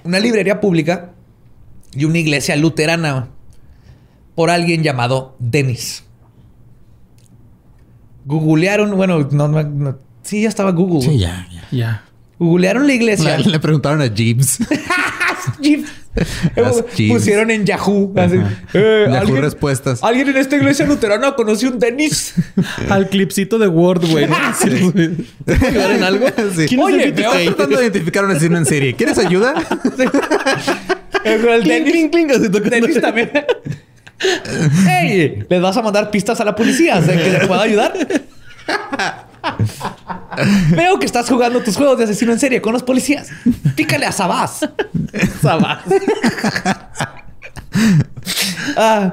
Una 0.04 0.18
librería 0.18 0.60
pública 0.60 1.12
y 1.94 2.04
una 2.04 2.18
iglesia 2.18 2.56
luterana 2.56 3.28
por 4.34 4.50
alguien 4.50 4.82
llamado 4.82 5.36
Dennis. 5.38 6.04
Googlearon, 8.24 8.96
bueno, 8.96 9.28
no, 9.30 9.48
no- 9.48 9.62
no- 9.62 9.98
sí, 10.22 10.42
ya 10.42 10.48
estaba 10.48 10.70
Google. 10.72 11.02
Sí, 11.02 11.18
ya, 11.18 11.46
ya. 11.52 11.68
Ya. 11.70 12.04
Googlearon 12.42 12.86
la 12.86 12.92
iglesia. 12.92 13.38
Le, 13.38 13.44
le 13.50 13.58
preguntaron 13.60 14.00
a 14.02 14.06
Jeeves. 14.12 14.58
Jeeves. 15.60 15.90
Pusieron 17.08 17.50
en 17.50 17.64
Yahoo. 17.64 18.12
así, 18.16 18.36
eh, 18.74 19.06
Yahoo 19.08 19.16
¿alguien- 19.20 19.40
respuestas. 19.40 20.02
Alguien 20.04 20.28
en 20.28 20.36
esta 20.36 20.56
iglesia 20.56 20.84
luterana 20.86 21.34
conoció 21.34 21.70
un 21.70 21.78
Dennis. 21.78 22.34
Al 22.90 23.08
clipcito 23.08 23.58
de 23.58 23.66
Word, 23.68 24.04
güey. 24.10 24.26
¿no? 24.28 24.36
Sí. 24.60 24.68
¿Te 25.46 25.56
puedo 25.56 25.68
ayudar 25.70 25.90
en 25.92 26.02
algo? 26.04 26.26
Sí. 26.54 26.66
¿Quién 26.66 26.80
es 26.80 26.86
Oye, 26.86 27.04
el 27.04 27.12
veo- 27.14 27.30
Estoy 27.32 27.46
tratando 27.46 27.78
de 27.78 27.84
identificar 27.84 28.24
a 28.24 28.26
un 28.26 28.32
asesino 28.32 28.58
en 28.58 28.66
serie. 28.66 28.94
¿Quieres 28.94 29.18
ayuda? 29.18 29.54
El 31.24 31.40
Cling, 31.40 31.64
Dennis, 31.64 31.92
cling, 31.92 32.10
cling, 32.10 32.30
así 32.30 32.48
tocando. 32.50 32.70
Dennis 32.70 33.00
también. 33.00 33.30
¡Ey! 34.88 35.44
Les 35.48 35.60
vas 35.62 35.76
a 35.76 35.82
mandar 35.82 36.10
pistas 36.10 36.40
a 36.40 36.44
la 36.44 36.54
policía, 36.54 36.98
o 36.98 37.02
sea, 37.02 37.16
que 37.16 37.30
les 37.30 37.46
pueda 37.46 37.62
ayudar. 37.62 37.92
Veo 40.70 40.98
que 40.98 41.06
estás 41.06 41.28
jugando 41.28 41.62
tus 41.62 41.76
juegos 41.76 41.98
de 41.98 42.04
asesino 42.04 42.32
en 42.32 42.38
serie 42.38 42.60
con 42.60 42.72
los 42.72 42.82
policías. 42.82 43.28
Pícale 43.76 44.06
a 44.06 44.12
Sabás. 44.12 44.68
Sabás. 45.40 45.82
Ah, 48.76 49.12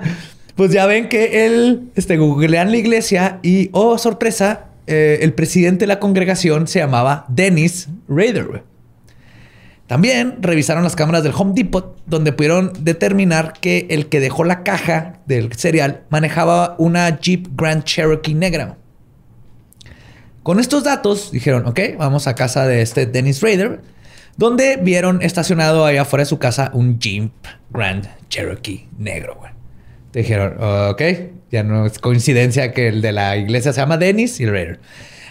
pues 0.55 0.71
ya 0.71 0.85
ven 0.85 1.09
que 1.09 1.45
él, 1.45 1.91
este, 1.95 2.17
googlean 2.17 2.71
la 2.71 2.77
iglesia 2.77 3.39
y, 3.41 3.69
oh, 3.71 3.97
sorpresa, 3.97 4.65
eh, 4.87 5.19
el 5.21 5.33
presidente 5.33 5.83
de 5.83 5.87
la 5.87 5.99
congregación 5.99 6.67
se 6.67 6.79
llamaba 6.79 7.25
Dennis 7.29 7.87
Rader. 8.07 8.63
También 9.85 10.39
revisaron 10.41 10.83
las 10.83 10.95
cámaras 10.95 11.23
del 11.23 11.33
Home 11.35 11.53
Depot, 11.55 11.95
donde 12.07 12.33
pudieron 12.33 12.73
determinar 12.81 13.53
que 13.59 13.87
el 13.89 14.07
que 14.07 14.19
dejó 14.19 14.43
la 14.43 14.63
caja 14.63 15.19
del 15.25 15.53
cereal 15.53 16.05
manejaba 16.09 16.75
una 16.77 17.19
Jeep 17.19 17.47
Grand 17.55 17.83
Cherokee 17.83 18.33
negra. 18.33 18.78
Con 20.43 20.59
estos 20.59 20.83
datos 20.83 21.31
dijeron, 21.31 21.67
ok, 21.67 21.79
vamos 21.97 22.27
a 22.27 22.35
casa 22.35 22.65
de 22.65 22.81
este 22.81 23.05
Dennis 23.05 23.41
Rader, 23.41 23.81
donde 24.37 24.77
vieron 24.77 25.21
estacionado 25.21 25.85
ahí 25.85 25.97
afuera 25.97 26.23
de 26.23 26.29
su 26.29 26.39
casa 26.39 26.71
un 26.73 26.97
Jeep 26.97 27.31
Grand 27.71 28.07
Cherokee 28.29 28.87
negro. 28.97 29.37
Dijeron, 30.13 30.55
ok, 30.89 31.01
ya 31.51 31.63
no 31.63 31.85
es 31.85 31.99
coincidencia 31.99 32.73
que 32.73 32.87
el 32.87 33.01
de 33.01 33.11
la 33.11 33.37
iglesia 33.37 33.73
se 33.73 33.81
llama 33.81 33.97
Dennis 33.97 34.39
y 34.39 34.45
el. 34.45 34.79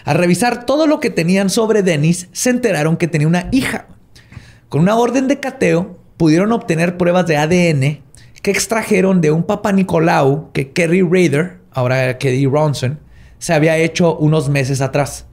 Al 0.05 0.17
revisar 0.17 0.65
todo 0.65 0.87
lo 0.87 0.99
que 0.99 1.09
tenían 1.09 1.49
sobre 1.49 1.83
Dennis, 1.83 2.29
se 2.31 2.51
enteraron 2.51 2.97
que 2.97 3.07
tenía 3.07 3.27
una 3.27 3.49
hija. 3.51 3.87
Con 4.69 4.81
una 4.81 4.95
orden 4.95 5.27
de 5.27 5.39
cateo, 5.39 5.99
pudieron 6.17 6.51
obtener 6.51 6.97
pruebas 6.97 7.25
de 7.25 7.37
ADN 7.37 8.01
que 8.41 8.51
extrajeron 8.51 9.21
de 9.21 9.31
un 9.31 9.43
papá 9.43 9.71
Nicolau 9.71 10.51
que 10.53 10.71
Kerry 10.71 11.01
Raider, 11.01 11.57
ahora 11.71 12.17
Kerry 12.17 12.45
Ronson, 12.45 12.99
se 13.39 13.53
había 13.53 13.75
hecho 13.77 14.15
unos 14.17 14.49
meses 14.49 14.79
atrás. 14.81 15.25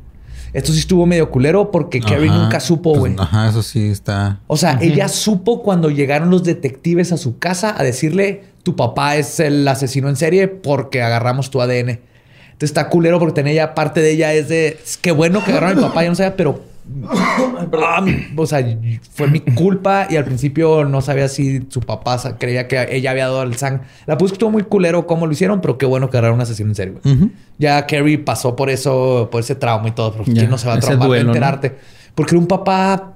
Esto 0.53 0.73
sí 0.73 0.79
estuvo 0.79 1.05
medio 1.05 1.31
culero 1.31 1.71
porque 1.71 2.01
Kerry 2.01 2.29
Ajá. 2.29 2.39
nunca 2.39 2.61
supo, 2.61 2.93
Pues, 2.93 3.01
güey. 3.01 3.15
ajá, 3.19 3.49
eso 3.51 3.63
sí 3.63 3.89
está. 3.91 4.41
O 4.47 4.57
sea, 4.57 4.79
ella 4.81 5.09
supo 5.09 5.63
cuando 5.63 5.91
llegaron 5.91 6.31
los 6.31 6.45
detectives 6.45 7.13
a 7.13 7.19
su 7.19 7.39
casa 7.39 7.75
a 7.77 7.83
decirle, 7.83 8.45
tu 8.63 8.75
papá 8.75 9.17
es 9.17 9.39
el 9.41 9.67
asesino 9.69 10.09
en 10.09 10.17
serie 10.17 10.49
porque 10.49 11.03
agarramos 11.03 11.51
tu 11.51 11.61
ADN. 11.61 12.01
Entonces 12.47 12.71
está 12.71 12.89
culero 12.89 13.19
porque 13.19 13.35
tenía 13.35 13.53
ya 13.53 13.75
parte 13.75 14.01
de 14.01 14.13
ella 14.13 14.33
es 14.33 14.49
de, 14.49 14.79
"Es 14.83 14.97
qué 14.97 15.13
bueno 15.13 15.45
que 15.45 15.51
agarraron 15.51 15.79
a 15.79 15.81
mi 15.83 15.89
papá, 15.89 16.05
yo 16.05 16.09
no 16.11 16.15
sabía, 16.15 16.37
pero... 16.37 16.61
Ah, 17.85 18.01
mi- 18.01 18.27
o 18.37 18.47
sea, 18.47 18.65
fue 19.13 19.29
mi 19.29 19.41
culpa 19.41 20.07
y 20.09 20.17
al 20.17 20.25
principio 20.25 20.85
no 20.85 21.01
sabía 21.01 21.29
si 21.29 21.67
su 21.69 21.81
papá 21.81 22.19
creía 22.39 22.69
que 22.69 22.87
ella 22.91 23.11
había 23.11 23.25
dado 23.27 23.43
el 23.43 23.57
sang. 23.57 23.81
La 24.07 24.17
puse 24.19 24.33
que 24.33 24.35
estuvo 24.35 24.51
muy 24.51 24.63
culero 24.63 25.07
cómo 25.07 25.27
lo 25.27 25.33
hicieron, 25.33 25.61
pero 25.61 25.79
qué 25.79 25.87
bueno 25.87 26.09
que 26.11 26.17
agarraron 26.17 26.35
a 26.35 26.37
un 26.39 26.43
asesino 26.43 26.73
en. 26.79 27.01
Ujú. 27.05 27.31
Ya 27.59 27.87
Carrie 27.87 28.19
pasó 28.19 28.55
por 28.57 28.71
eso, 28.71 29.29
por 29.31 29.41
ese 29.41 29.55
trauma 29.55 29.89
y 29.89 29.93
todo, 29.93 30.13
pero 30.13 30.25
Ya, 30.27 30.35
¿quién 30.35 30.51
no 30.51 30.59
se 30.59 30.69
va 30.69 30.75
a 30.75 30.81
traumar 30.81 31.09
duelo, 31.09 31.29
enterarte? 31.31 31.77
Porque 32.15 32.35
era 32.35 32.41
un 32.41 32.47
papá 32.47 33.15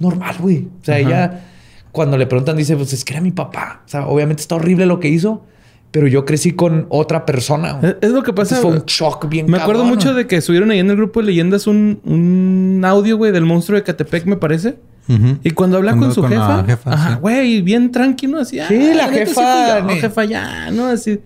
normal, 0.00 0.36
güey. 0.38 0.68
O 0.80 0.84
sea, 0.84 0.98
ella, 0.98 1.44
cuando 1.92 2.16
le 2.18 2.26
preguntan, 2.26 2.56
dice, 2.56 2.76
pues 2.76 2.92
es 2.92 3.04
que 3.04 3.14
era 3.14 3.22
mi 3.22 3.32
papá. 3.32 3.82
O 3.86 3.88
sea, 3.88 4.06
obviamente 4.06 4.40
está 4.42 4.56
horrible 4.56 4.86
lo 4.86 5.00
que 5.00 5.08
hizo, 5.08 5.44
pero 5.90 6.06
yo 6.08 6.24
crecí 6.24 6.52
con 6.52 6.86
otra 6.90 7.24
persona. 7.24 7.78
Es, 7.82 7.96
es 8.02 8.10
lo 8.10 8.22
que 8.22 8.32
pasa. 8.32 8.56
Entonces 8.56 8.60
fue 8.62 8.80
un 8.82 8.86
shock 8.86 9.28
bien 9.28 9.46
Me 9.50 9.58
acuerdo 9.58 9.84
mucho 9.84 10.12
de 10.14 10.26
que 10.26 10.40
subieron 10.40 10.70
ahí 10.70 10.78
en 10.78 10.90
el 10.90 10.96
grupo 10.96 11.20
de 11.20 11.26
leyendas 11.26 11.66
un, 11.66 12.00
un 12.04 12.82
audio, 12.84 13.16
güey, 13.16 13.32
del 13.32 13.44
monstruo 13.44 13.78
de 13.78 13.82
Catepec, 13.84 14.26
me 14.26 14.36
parece. 14.36 14.76
Y 15.44 15.50
cuando 15.52 15.76
habla 15.76 15.96
con 15.96 16.12
su 16.12 16.20
con 16.20 16.30
jefa, 16.30 16.64
jefa, 16.64 16.92
ajá, 16.92 17.10
sí. 17.14 17.18
güey, 17.20 17.62
bien 17.62 17.92
tranquilo, 17.92 18.40
así. 18.40 18.58
Sí, 18.66 18.88
"Ah, 18.92 18.94
la 18.96 19.08
jefa, 19.08 19.78
yo, 19.78 19.84
ni- 19.86 20.00
jefa, 20.00 20.24
ya, 20.24 20.70
¿no? 20.72 20.86
Así. 20.86 21.20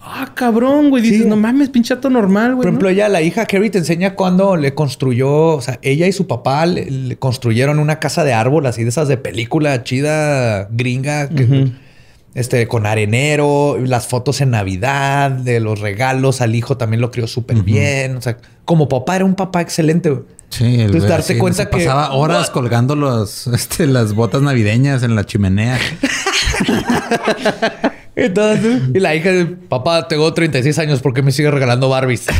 Ah, 0.00 0.30
cabrón, 0.34 0.88
güey. 0.90 1.02
Dices, 1.02 1.22
Sí. 1.24 1.28
no 1.28 1.36
mames, 1.36 1.68
pinchato 1.68 2.08
normal, 2.10 2.54
güey. 2.54 2.62
Por 2.62 2.66
ejemplo, 2.68 2.88
¿no? 2.88 2.92
ella, 2.94 3.08
la 3.10 3.20
hija 3.22 3.44
Carrie, 3.46 3.68
te 3.70 3.78
enseña 3.78 4.14
cuando 4.14 4.56
le 4.56 4.74
construyó, 4.74 5.30
o 5.48 5.60
sea, 5.60 5.78
ella 5.82 6.06
y 6.08 6.12
su 6.12 6.26
papá 6.26 6.64
le, 6.66 6.90
le 6.90 7.16
construyeron 7.18 7.78
una 7.78 8.00
casa 8.00 8.24
de 8.24 8.32
árbol, 8.32 8.64
así 8.66 8.82
de 8.82 8.88
esas 8.88 9.06
de 9.08 9.16
película 9.18 9.84
chida, 9.84 10.66
gringa, 10.72 11.28
que-. 11.28 11.70
Este, 12.34 12.66
con 12.68 12.86
arenero, 12.86 13.78
las 13.84 14.06
fotos 14.06 14.40
en 14.40 14.50
Navidad, 14.50 15.30
de 15.30 15.60
los 15.60 15.80
regalos 15.80 16.40
al 16.40 16.54
hijo 16.54 16.76
también 16.76 17.00
lo 17.00 17.10
crió 17.10 17.26
súper 17.26 17.62
bien. 17.62 18.16
O 18.16 18.22
sea, 18.22 18.38
como 18.64 18.88
papá 18.88 19.16
era 19.16 19.24
un 19.24 19.34
papá 19.34 19.60
excelente. 19.60 20.10
güey. 20.10 20.22
Sí, 20.50 20.64
el 20.74 20.80
Entonces, 20.82 21.08
darte 21.08 21.38
cuenta 21.38 21.64
se 21.64 21.70
que- 21.70 21.78
pasaba 21.78 22.12
horas 22.12 22.50
colgando 22.50 22.94
los, 22.94 23.46
este, 23.48 23.86
las 23.86 24.14
botas 24.14 24.42
navideñas 24.42 25.02
en 25.02 25.16
la 25.16 25.24
chimenea. 25.24 25.78
Entonces, 28.14 28.82
y 28.94 29.00
la 29.00 29.14
hija 29.14 29.30
de 29.30 29.46
papá, 29.46 30.06
tengo 30.06 30.32
36 30.34 30.78
años, 30.78 31.00
¿por 31.00 31.14
qué 31.14 31.22
me 31.22 31.32
sigue 31.32 31.50
regalando 31.50 31.88
Barbies? 31.88 32.26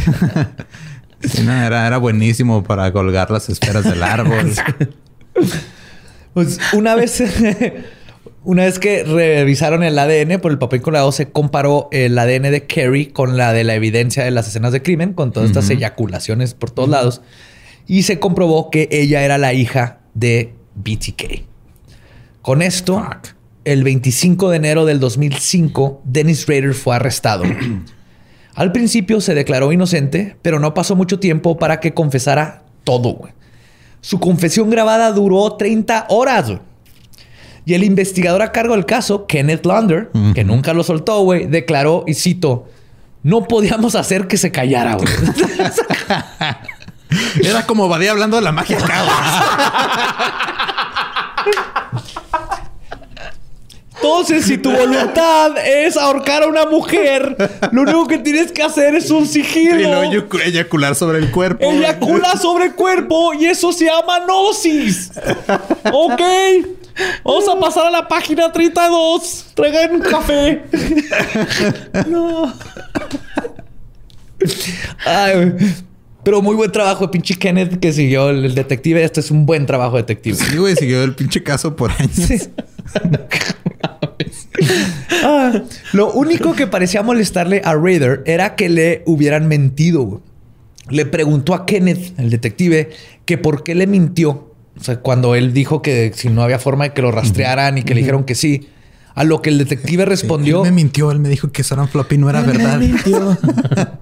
Sí, 1.24 1.44
no, 1.44 1.52
era, 1.52 1.86
era 1.86 1.98
buenísimo 1.98 2.64
para 2.64 2.92
colgar 2.92 3.30
las 3.30 3.48
esferas 3.48 3.84
del 3.84 4.02
árbol. 4.02 4.52
Pues 6.34 6.58
una 6.72 6.96
vez, 6.96 7.22
una 8.44 8.64
vez 8.64 8.78
que 8.78 9.04
revisaron 9.04 9.82
el 9.84 9.98
ADN 9.98 10.40
por 10.40 10.50
el 10.50 10.58
papel 10.58 10.82
colado, 10.82 11.12
se 11.12 11.30
comparó 11.30 11.88
el 11.92 12.18
ADN 12.18 12.50
de 12.50 12.66
Carrie 12.66 13.12
con 13.12 13.36
la 13.36 13.52
de 13.52 13.64
la 13.64 13.74
evidencia 13.74 14.24
de 14.24 14.30
las 14.30 14.48
escenas 14.48 14.72
de 14.72 14.82
crimen, 14.82 15.12
con 15.12 15.32
todas 15.32 15.50
estas 15.50 15.70
eyaculaciones 15.70 16.54
por 16.54 16.70
todos 16.70 16.88
lados, 16.88 17.22
y 17.86 18.02
se 18.02 18.18
comprobó 18.18 18.70
que 18.70 18.88
ella 18.90 19.22
era 19.22 19.38
la 19.38 19.52
hija 19.52 20.00
de 20.14 20.54
BTK. 20.74 21.44
Con 22.42 22.62
esto, 22.62 22.98
Fuck. 22.98 23.34
el 23.64 23.84
25 23.84 24.50
de 24.50 24.56
enero 24.56 24.84
del 24.84 24.98
2005, 24.98 26.02
Dennis 26.04 26.46
Rader 26.46 26.74
fue 26.74 26.96
arrestado. 26.96 27.44
Al 28.54 28.72
principio 28.72 29.20
se 29.20 29.34
declaró 29.34 29.72
inocente, 29.72 30.36
pero 30.42 30.58
no 30.58 30.74
pasó 30.74 30.96
mucho 30.96 31.18
tiempo 31.18 31.56
para 31.56 31.80
que 31.80 31.94
confesara 31.94 32.64
todo. 32.84 33.20
Su 34.00 34.18
confesión 34.18 34.68
grabada 34.68 35.12
duró 35.12 35.52
30 35.56 36.06
horas. 36.10 36.52
Y 37.64 37.74
el 37.74 37.84
investigador 37.84 38.42
a 38.42 38.52
cargo 38.52 38.74
del 38.74 38.86
caso, 38.86 39.26
Kenneth 39.26 39.64
Launder, 39.64 40.10
que 40.34 40.44
nunca 40.44 40.72
lo 40.72 40.82
soltó, 40.82 41.20
güey, 41.20 41.46
declaró, 41.46 42.04
y 42.06 42.14
cito, 42.14 42.68
no 43.22 43.44
podíamos 43.44 43.94
hacer 43.94 44.26
que 44.26 44.36
se 44.36 44.50
callara, 44.50 44.96
güey. 44.96 45.08
Era 47.44 47.66
como 47.66 47.88
Badía 47.88 48.12
hablando 48.12 48.36
de 48.36 48.42
la 48.42 48.52
magia 48.52 48.78
acá, 48.78 49.04
Entonces, 54.02 54.46
si 54.46 54.58
tu 54.58 54.72
voluntad 54.72 55.56
es 55.64 55.96
ahorcar 55.96 56.42
a 56.42 56.48
una 56.48 56.66
mujer, 56.66 57.36
lo 57.70 57.82
único 57.82 58.08
que 58.08 58.18
tienes 58.18 58.50
que 58.50 58.60
hacer 58.60 58.96
es 58.96 59.10
un 59.12 59.18
güey. 59.18 59.28
Y 59.28 59.32
sigilo. 59.44 59.76
luego 59.76 60.02
eyacu- 60.02 60.42
eyacular 60.44 60.96
sobre 60.96 61.18
el 61.18 61.30
cuerpo. 61.30 61.64
Eyacula 61.64 62.36
sobre 62.42 62.64
el 62.66 62.74
cuerpo 62.74 63.32
y 63.32 63.46
eso 63.46 63.72
se 63.72 63.84
llama 63.84 64.18
gnosis. 64.26 65.12
Ok. 65.92 66.20
Vamos 67.24 67.48
a 67.48 67.60
pasar 67.60 67.86
a 67.86 67.90
la 67.92 68.08
página 68.08 68.50
32. 68.50 69.52
Traigan 69.54 69.94
un 69.94 70.00
café. 70.00 70.62
no. 72.08 72.52
Ay. 75.06 75.52
Pero 76.24 76.42
muy 76.42 76.54
buen 76.56 76.70
trabajo, 76.70 77.10
pinche 77.10 77.34
Kenneth, 77.36 77.78
que 77.80 77.92
siguió 77.92 78.30
el, 78.30 78.54
detective. 78.54 79.02
Este 79.04 79.20
es 79.20 79.30
un 79.30 79.46
buen 79.46 79.64
trabajo 79.66 79.96
detective. 79.96 80.36
Sí, 80.36 80.56
güey, 80.56 80.74
siguió 80.76 81.02
el 81.04 81.14
pinche 81.14 81.42
caso 81.42 81.76
por 81.76 81.92
años. 81.92 82.48
Ah, 85.24 85.62
lo 85.92 86.12
único 86.12 86.54
que 86.54 86.66
parecía 86.66 87.02
molestarle 87.04 87.62
a 87.64 87.74
Raider 87.74 88.24
era 88.26 88.56
que 88.56 88.68
le 88.68 89.02
hubieran 89.06 89.46
mentido. 89.46 90.20
Le 90.88 91.06
preguntó 91.06 91.54
a 91.54 91.64
Kenneth, 91.64 92.18
el 92.18 92.28
detective, 92.28 92.90
que 93.24 93.38
por 93.38 93.62
qué 93.62 93.76
le 93.76 93.86
mintió. 93.86 94.52
O 94.76 94.82
sea, 94.82 94.98
cuando 94.98 95.36
él 95.36 95.52
dijo 95.52 95.80
que 95.80 96.10
si 96.14 96.28
no 96.28 96.42
había 96.42 96.58
forma 96.58 96.84
de 96.84 96.92
que 96.92 97.02
lo 97.02 97.12
rastrearan 97.12 97.78
y 97.78 97.82
que 97.84 97.94
le 97.94 98.00
dijeron 98.00 98.24
que 98.24 98.34
sí. 98.34 98.68
A 99.14 99.24
lo 99.24 99.42
que 99.42 99.50
el 99.50 99.58
detective 99.58 100.06
respondió. 100.06 100.64
Él 100.64 100.72
me 100.72 100.82
mintió, 100.82 101.12
él 101.12 101.20
me 101.20 101.28
dijo 101.28 101.52
que 101.52 101.62
Soran 101.62 101.86
Floppy 101.86 102.18
no 102.18 102.30
era 102.30 102.40
verdad. 102.40 102.80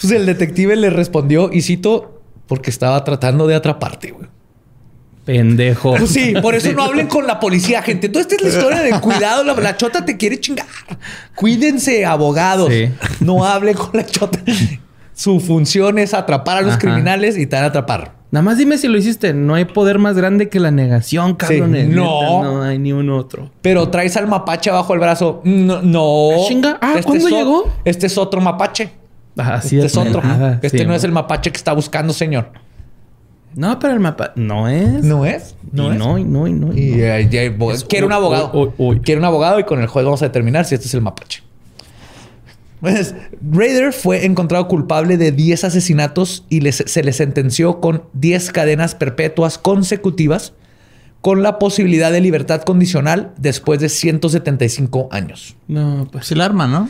Pues 0.00 0.12
el 0.12 0.26
detective 0.26 0.74
le 0.74 0.90
respondió, 0.90 1.50
y 1.52 1.62
cito, 1.62 2.20
porque 2.48 2.70
estaba 2.70 3.04
tratando 3.04 3.46
de 3.46 3.54
atraparte, 3.54 4.10
güey. 4.10 4.26
Pendejo. 5.24 5.94
Pues 5.96 6.10
sí, 6.10 6.34
por 6.42 6.54
eso 6.54 6.72
no 6.72 6.82
hablen 6.84 7.06
con 7.06 7.26
la 7.26 7.38
policía, 7.38 7.80
gente. 7.82 8.06
Entonces, 8.08 8.32
esta 8.32 8.44
es 8.48 8.52
la 8.54 8.58
historia 8.58 8.82
de 8.82 9.00
cuidado. 9.00 9.44
La, 9.44 9.54
la 9.54 9.76
chota 9.76 10.04
te 10.04 10.16
quiere 10.16 10.40
chingar. 10.40 10.66
Cuídense, 11.34 12.04
abogados. 12.04 12.70
Sí. 12.72 12.90
No 13.20 13.44
hablen 13.44 13.74
con 13.74 13.90
la 13.94 14.04
chota. 14.06 14.40
Su 15.14 15.40
función 15.40 15.98
es 15.98 16.14
atrapar 16.14 16.58
a 16.58 16.60
los 16.62 16.70
Ajá. 16.72 16.78
criminales 16.80 17.36
y 17.38 17.46
te 17.46 17.56
van 17.56 17.64
a 17.64 17.68
atrapar. 17.68 18.12
Nada 18.30 18.42
más 18.42 18.56
dime 18.56 18.78
si 18.78 18.88
lo 18.88 18.96
hiciste. 18.96 19.34
No 19.34 19.54
hay 19.54 19.66
poder 19.66 19.98
más 19.98 20.16
grande 20.16 20.48
que 20.48 20.58
la 20.58 20.70
negación, 20.70 21.34
cabrones. 21.34 21.88
No. 21.88 22.04
Neta, 22.40 22.42
No 22.44 22.62
hay 22.62 22.78
ni 22.78 22.92
un 22.92 23.10
otro. 23.10 23.50
Pero 23.60 23.88
traes 23.90 24.16
al 24.16 24.26
mapache 24.26 24.70
abajo 24.70 24.94
el 24.94 25.00
brazo. 25.00 25.42
No. 25.44 25.82
no. 25.82 26.30
Ah, 26.32 26.44
chinga. 26.48 26.78
Ah, 26.80 26.94
¿cuándo 27.04 27.26
es 27.26 27.32
o- 27.32 27.36
llegó? 27.36 27.70
Este 27.84 28.06
es 28.06 28.16
otro 28.18 28.40
mapache. 28.40 28.90
Así 29.36 29.76
este 29.76 29.86
es 29.86 29.96
otro. 29.96 30.22
nada, 30.22 30.58
este 30.62 30.78
sí, 30.78 30.84
no 30.84 30.94
es 30.94 31.04
el 31.04 31.12
mapache 31.12 31.50
que 31.50 31.56
está 31.56 31.72
buscando, 31.72 32.12
señor. 32.12 32.50
No, 33.54 33.78
pero 33.78 33.92
el 33.92 34.00
mapa 34.00 34.32
no 34.36 34.68
es. 34.68 35.04
¿No 35.04 35.26
es? 35.26 35.54
No, 35.72 35.92
es. 35.92 35.98
no, 35.98 36.18
y 36.18 36.24
no, 36.24 36.46
y 36.48 36.52
no. 36.52 36.72
y 36.72 36.92
no. 37.56 37.72
Es 37.72 37.84
quiere 37.84 38.06
un 38.06 38.12
abogado. 38.12 38.50
uy, 38.54 38.68
uy, 38.78 38.96
uy. 38.96 39.00
Quiere 39.00 39.18
un 39.18 39.24
abogado 39.24 39.58
y 39.60 39.64
con 39.64 39.80
el 39.80 39.86
juez 39.86 40.04
vamos 40.04 40.22
a 40.22 40.26
determinar 40.26 40.64
si 40.64 40.74
este 40.74 40.86
es 40.86 40.94
el 40.94 41.02
mapache. 41.02 41.42
Pues, 42.80 43.14
Raider 43.52 43.92
fue 43.92 44.24
encontrado 44.26 44.66
culpable 44.66 45.16
de 45.16 45.30
10 45.30 45.62
asesinatos 45.64 46.44
y 46.48 46.60
les- 46.62 46.82
se 46.86 47.04
le 47.04 47.12
sentenció 47.12 47.80
con 47.80 48.04
10 48.14 48.50
cadenas 48.50 48.94
perpetuas 48.96 49.56
consecutivas 49.58 50.52
con 51.20 51.44
la 51.44 51.60
posibilidad 51.60 52.10
de 52.10 52.20
libertad 52.20 52.62
condicional 52.62 53.30
después 53.38 53.78
de 53.78 53.88
175 53.88 55.08
años. 55.12 55.54
No, 55.68 55.98
pues. 56.10 56.10
Pues 56.10 56.32
el 56.32 56.40
arma, 56.40 56.66
¿no? 56.66 56.88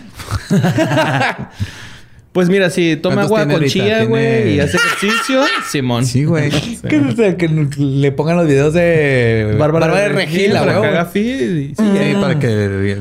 Pues 2.33 2.49
mira, 2.49 2.71
si 2.71 2.97
toma 2.97 3.17
¿Cuántos 3.27 3.31
agua 3.31 3.43
con 3.45 3.51
ahorita? 3.53 3.73
chía, 3.73 4.05
güey, 4.05 4.55
y 4.55 4.61
hace 4.61 4.79
ejercicio, 4.79 5.43
Simón. 5.71 6.07
Sí, 6.07 6.25
güey. 6.25 6.51
Que, 6.89 7.37
que 7.37 7.49
le 7.49 8.11
pongan 8.13 8.37
los 8.39 8.47
videos 8.47 8.73
de 8.73 9.55
Bárbara, 9.59 9.95
de 9.95 10.09
Regila, 10.09 10.61
para 10.61 10.73
que 10.73 10.79
güey. 10.79 11.65
y- 11.65 11.75
Sí, 11.75 12.15
para 12.21 12.39
que 12.39 12.47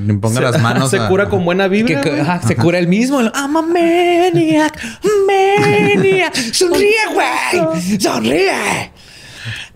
le 0.06 0.14
ponga 0.16 0.36
Se- 0.36 0.42
las 0.42 0.62
manos. 0.62 0.90
Se 0.90 0.98
a- 1.00 1.08
cura 1.08 1.30
con 1.30 1.46
buena 1.46 1.68
vibra. 1.70 2.02
que- 2.02 2.20
ajá, 2.22 2.42
se 2.46 2.56
cura 2.58 2.78
el 2.78 2.88
mismo. 2.88 3.22
El, 3.22 3.28
I'm 3.34 3.56
a 3.56 3.62
maniac, 3.62 4.78
maniac. 5.28 6.36
Sonríe, 6.54 6.92
güey. 7.14 8.00
Sonríe. 8.00 8.52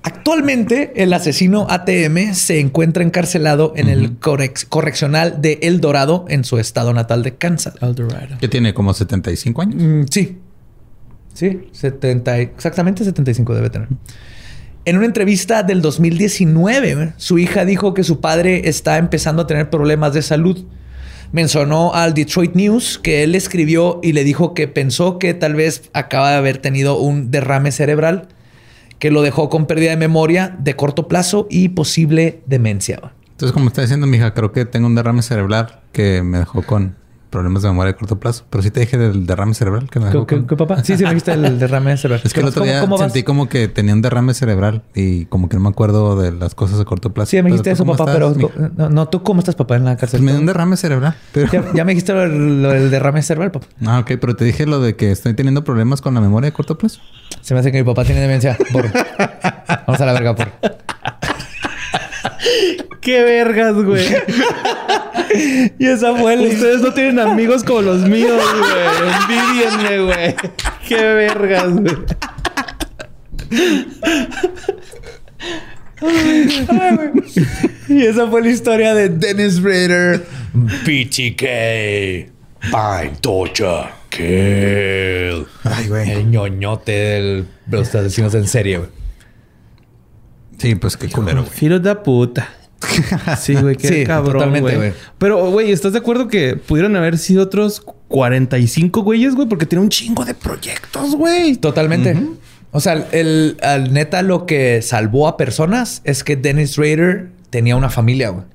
Actualmente, 0.07 0.93
el 1.01 1.11
asesino 1.13 1.65
ATM 1.67 2.35
se 2.35 2.59
encuentra 2.59 3.03
encarcelado 3.03 3.73
en 3.75 3.89
el 3.89 4.17
correccional 4.19 5.41
de 5.41 5.57
El 5.63 5.81
Dorado 5.81 6.25
en 6.29 6.43
su 6.43 6.59
estado 6.59 6.93
natal 6.93 7.23
de 7.23 7.33
Kansas. 7.37 7.73
Eldorado. 7.81 8.37
Que 8.39 8.47
tiene 8.47 8.75
como 8.75 8.93
75 8.93 9.61
años. 9.63 9.81
Mm, 9.81 10.03
sí. 10.11 10.37
Sí, 11.33 11.59
70, 11.71 12.37
y- 12.39 12.43
exactamente 12.43 13.03
75 13.03 13.55
debe 13.55 13.71
tener. 13.71 13.87
En 14.85 14.97
una 14.97 15.07
entrevista 15.07 15.63
del 15.63 15.81
2019, 15.81 17.13
su 17.17 17.39
hija 17.39 17.65
dijo 17.65 17.95
que 17.95 18.03
su 18.03 18.21
padre 18.21 18.69
está 18.69 18.99
empezando 18.99 19.41
a 19.41 19.47
tener 19.47 19.71
problemas 19.71 20.13
de 20.13 20.21
salud. 20.21 20.65
Mencionó 21.31 21.95
al 21.95 22.13
Detroit 22.13 22.53
News 22.53 22.99
que 23.01 23.23
él 23.23 23.33
escribió 23.33 23.99
y 24.03 24.13
le 24.13 24.23
dijo 24.23 24.53
que 24.53 24.67
pensó 24.67 25.17
que 25.17 25.33
tal 25.33 25.55
vez 25.55 25.89
acaba 25.93 26.29
de 26.29 26.37
haber 26.37 26.59
tenido 26.59 26.99
un 26.99 27.31
derrame 27.31 27.71
cerebral 27.71 28.27
que 28.99 29.11
lo 29.11 29.21
dejó 29.21 29.49
con 29.49 29.65
pérdida 29.65 29.91
de 29.91 29.97
memoria 29.97 30.55
de 30.59 30.75
corto 30.75 31.07
plazo 31.07 31.47
y 31.49 31.69
posible 31.69 32.41
demencia. 32.45 33.13
Entonces, 33.31 33.51
como 33.51 33.67
está 33.67 33.81
diciendo 33.81 34.07
mi 34.07 34.17
hija, 34.17 34.33
creo 34.33 34.51
que 34.51 34.65
tengo 34.65 34.87
un 34.87 34.95
derrame 34.95 35.21
cerebral 35.21 35.81
que 35.91 36.23
me 36.23 36.39
dejó 36.39 36.61
con 36.61 36.95
problemas 37.29 37.63
de 37.63 37.69
memoria 37.69 37.93
de 37.93 37.97
corto 37.97 38.19
plazo. 38.19 38.45
Pero 38.49 38.61
sí 38.61 38.71
te 38.71 38.79
dije 38.79 38.97
del 38.97 39.25
derrame 39.25 39.53
cerebral 39.53 39.89
que 39.89 39.99
me 39.99 40.09
¿Qué, 40.09 40.25
con... 40.25 40.47
qué, 40.47 40.55
papá? 40.55 40.83
Sí, 40.83 40.95
sí, 40.97 41.03
me 41.03 41.09
dijiste 41.09 41.33
el 41.33 41.59
derrame 41.59 41.97
cerebral. 41.97 42.21
Es 42.23 42.33
que 42.33 42.39
el 42.39 42.45
otro 42.47 42.61
¿Cómo- 42.61 42.71
día 42.71 42.81
cómo 42.81 42.97
sentí 42.97 43.23
como 43.23 43.49
que 43.49 43.67
tenía 43.67 43.93
un 43.93 44.01
derrame 44.01 44.33
cerebral 44.33 44.83
y 44.93 45.25
como 45.25 45.49
que 45.49 45.57
no 45.57 45.63
me 45.63 45.69
acuerdo 45.69 46.19
de 46.19 46.31
las 46.31 46.55
cosas 46.55 46.79
a 46.79 46.85
corto 46.85 47.13
plazo. 47.13 47.31
Sí, 47.31 47.37
me 47.41 47.49
dijiste 47.49 47.71
¿tú 47.71 47.73
eso, 47.73 47.85
papá, 47.85 48.11
estás, 48.11 48.35
pero 48.37 48.69
no, 48.77 48.89
no, 48.89 49.07
tú 49.09 49.23
cómo 49.23 49.39
estás, 49.39 49.55
papá, 49.55 49.75
en 49.75 49.85
la 49.85 49.97
cárcel. 49.97 50.19
Pues 50.19 50.25
me 50.25 50.31
dio 50.31 50.39
un 50.39 50.45
derrame 50.45 50.77
cerebral. 50.77 51.15
Pero... 51.33 51.51
ya, 51.51 51.63
ya 51.73 51.83
me 51.85 51.91
dijiste 51.93 52.13
lo, 52.13 52.19
del- 52.21 52.61
lo 52.63 52.69
del 52.71 52.89
derrame 52.91 53.21
cerebral, 53.21 53.51
papá. 53.51 53.67
Ah, 53.85 53.99
ok, 53.99 54.13
pero 54.21 54.35
te 54.35 54.45
dije 54.45 54.65
lo 54.65 54.79
de 54.79 54.95
que 54.95 55.11
estoy 55.11 55.33
teniendo 55.33 55.63
problemas 55.63 56.01
con 56.01 56.13
la 56.13 56.21
memoria 56.21 56.49
de 56.49 56.53
corto 56.53 56.77
plazo. 56.77 57.01
Se 57.41 57.53
me 57.53 57.59
hace 57.59 57.71
que 57.71 57.77
mi 57.79 57.83
papá 57.83 58.03
tiene 58.05 58.21
demencia. 58.21 58.57
Por... 58.71 58.85
Vamos 59.87 60.01
a 60.01 60.05
la 60.05 60.13
verga, 60.13 60.35
por. 60.35 60.47
¡Qué 63.01 63.23
vergas, 63.23 63.73
güey! 63.75 64.05
Y 65.79 65.87
esa 65.87 66.15
fue 66.15 66.35
la 66.37 66.43
Ustedes 66.43 66.81
no 66.81 66.93
tienen 66.93 67.19
amigos 67.19 67.63
como 67.63 67.81
los 67.81 68.01
míos, 68.07 68.41
güey. 68.57 69.41
Envidienme, 69.41 69.99
güey. 70.05 70.35
¡Qué 70.87 70.95
vergas, 70.95 71.69
güey! 71.73 71.95
Y 77.87 78.03
esa 78.05 78.27
fue 78.27 78.41
la 78.41 78.49
historia 78.49 78.93
de 78.93 79.09
Dennis 79.09 79.61
Rader. 79.61 80.25
BTK. 80.53 81.41
Bind, 82.71 83.19
torture, 83.21 83.89
kill. 84.09 85.45
Ay, 85.63 85.87
güey. 85.87 86.09
El 86.11 86.31
ñoñote 86.31 86.91
del- 86.91 87.45
de 87.67 87.77
los 87.77 87.93
asesinos 87.93 88.33
en 88.35 88.47
serie, 88.47 88.77
güey. 88.79 88.89
Sí, 90.57 90.75
pues 90.75 90.97
qué 90.97 91.09
culero, 91.09 91.43
güey. 91.43 91.53
Filo 91.53 91.79
de 91.79 91.95
puta. 91.95 92.49
Sí, 93.39 93.55
güey, 93.55 93.75
qué 93.75 93.87
Sí, 93.87 94.03
cabrón, 94.03 94.33
totalmente, 94.33 94.75
güey. 94.75 94.93
Pero, 95.17 95.51
güey, 95.51 95.71
¿estás 95.71 95.93
de 95.93 95.99
acuerdo 95.99 96.27
que 96.27 96.55
pudieron 96.55 96.95
haber 96.95 97.17
sido 97.17 97.43
otros 97.43 97.81
45 98.07 99.01
güeyes, 99.01 99.35
güey? 99.35 99.47
Porque 99.47 99.65
tiene 99.65 99.83
un 99.83 99.89
chingo 99.89 100.25
de 100.25 100.33
proyectos, 100.33 101.15
güey. 101.15 101.55
Totalmente. 101.55 102.15
O 102.71 102.79
sea, 102.79 103.07
el, 103.11 103.57
neta 103.91 104.21
lo 104.21 104.45
que 104.45 104.81
salvó 104.81 105.27
a 105.27 105.37
personas 105.37 106.01
es 106.03 106.23
que 106.23 106.35
Dennis 106.35 106.77
Rader 106.77 107.29
tenía 107.49 107.75
una 107.75 107.89
familia, 107.89 108.29
güey. 108.29 108.45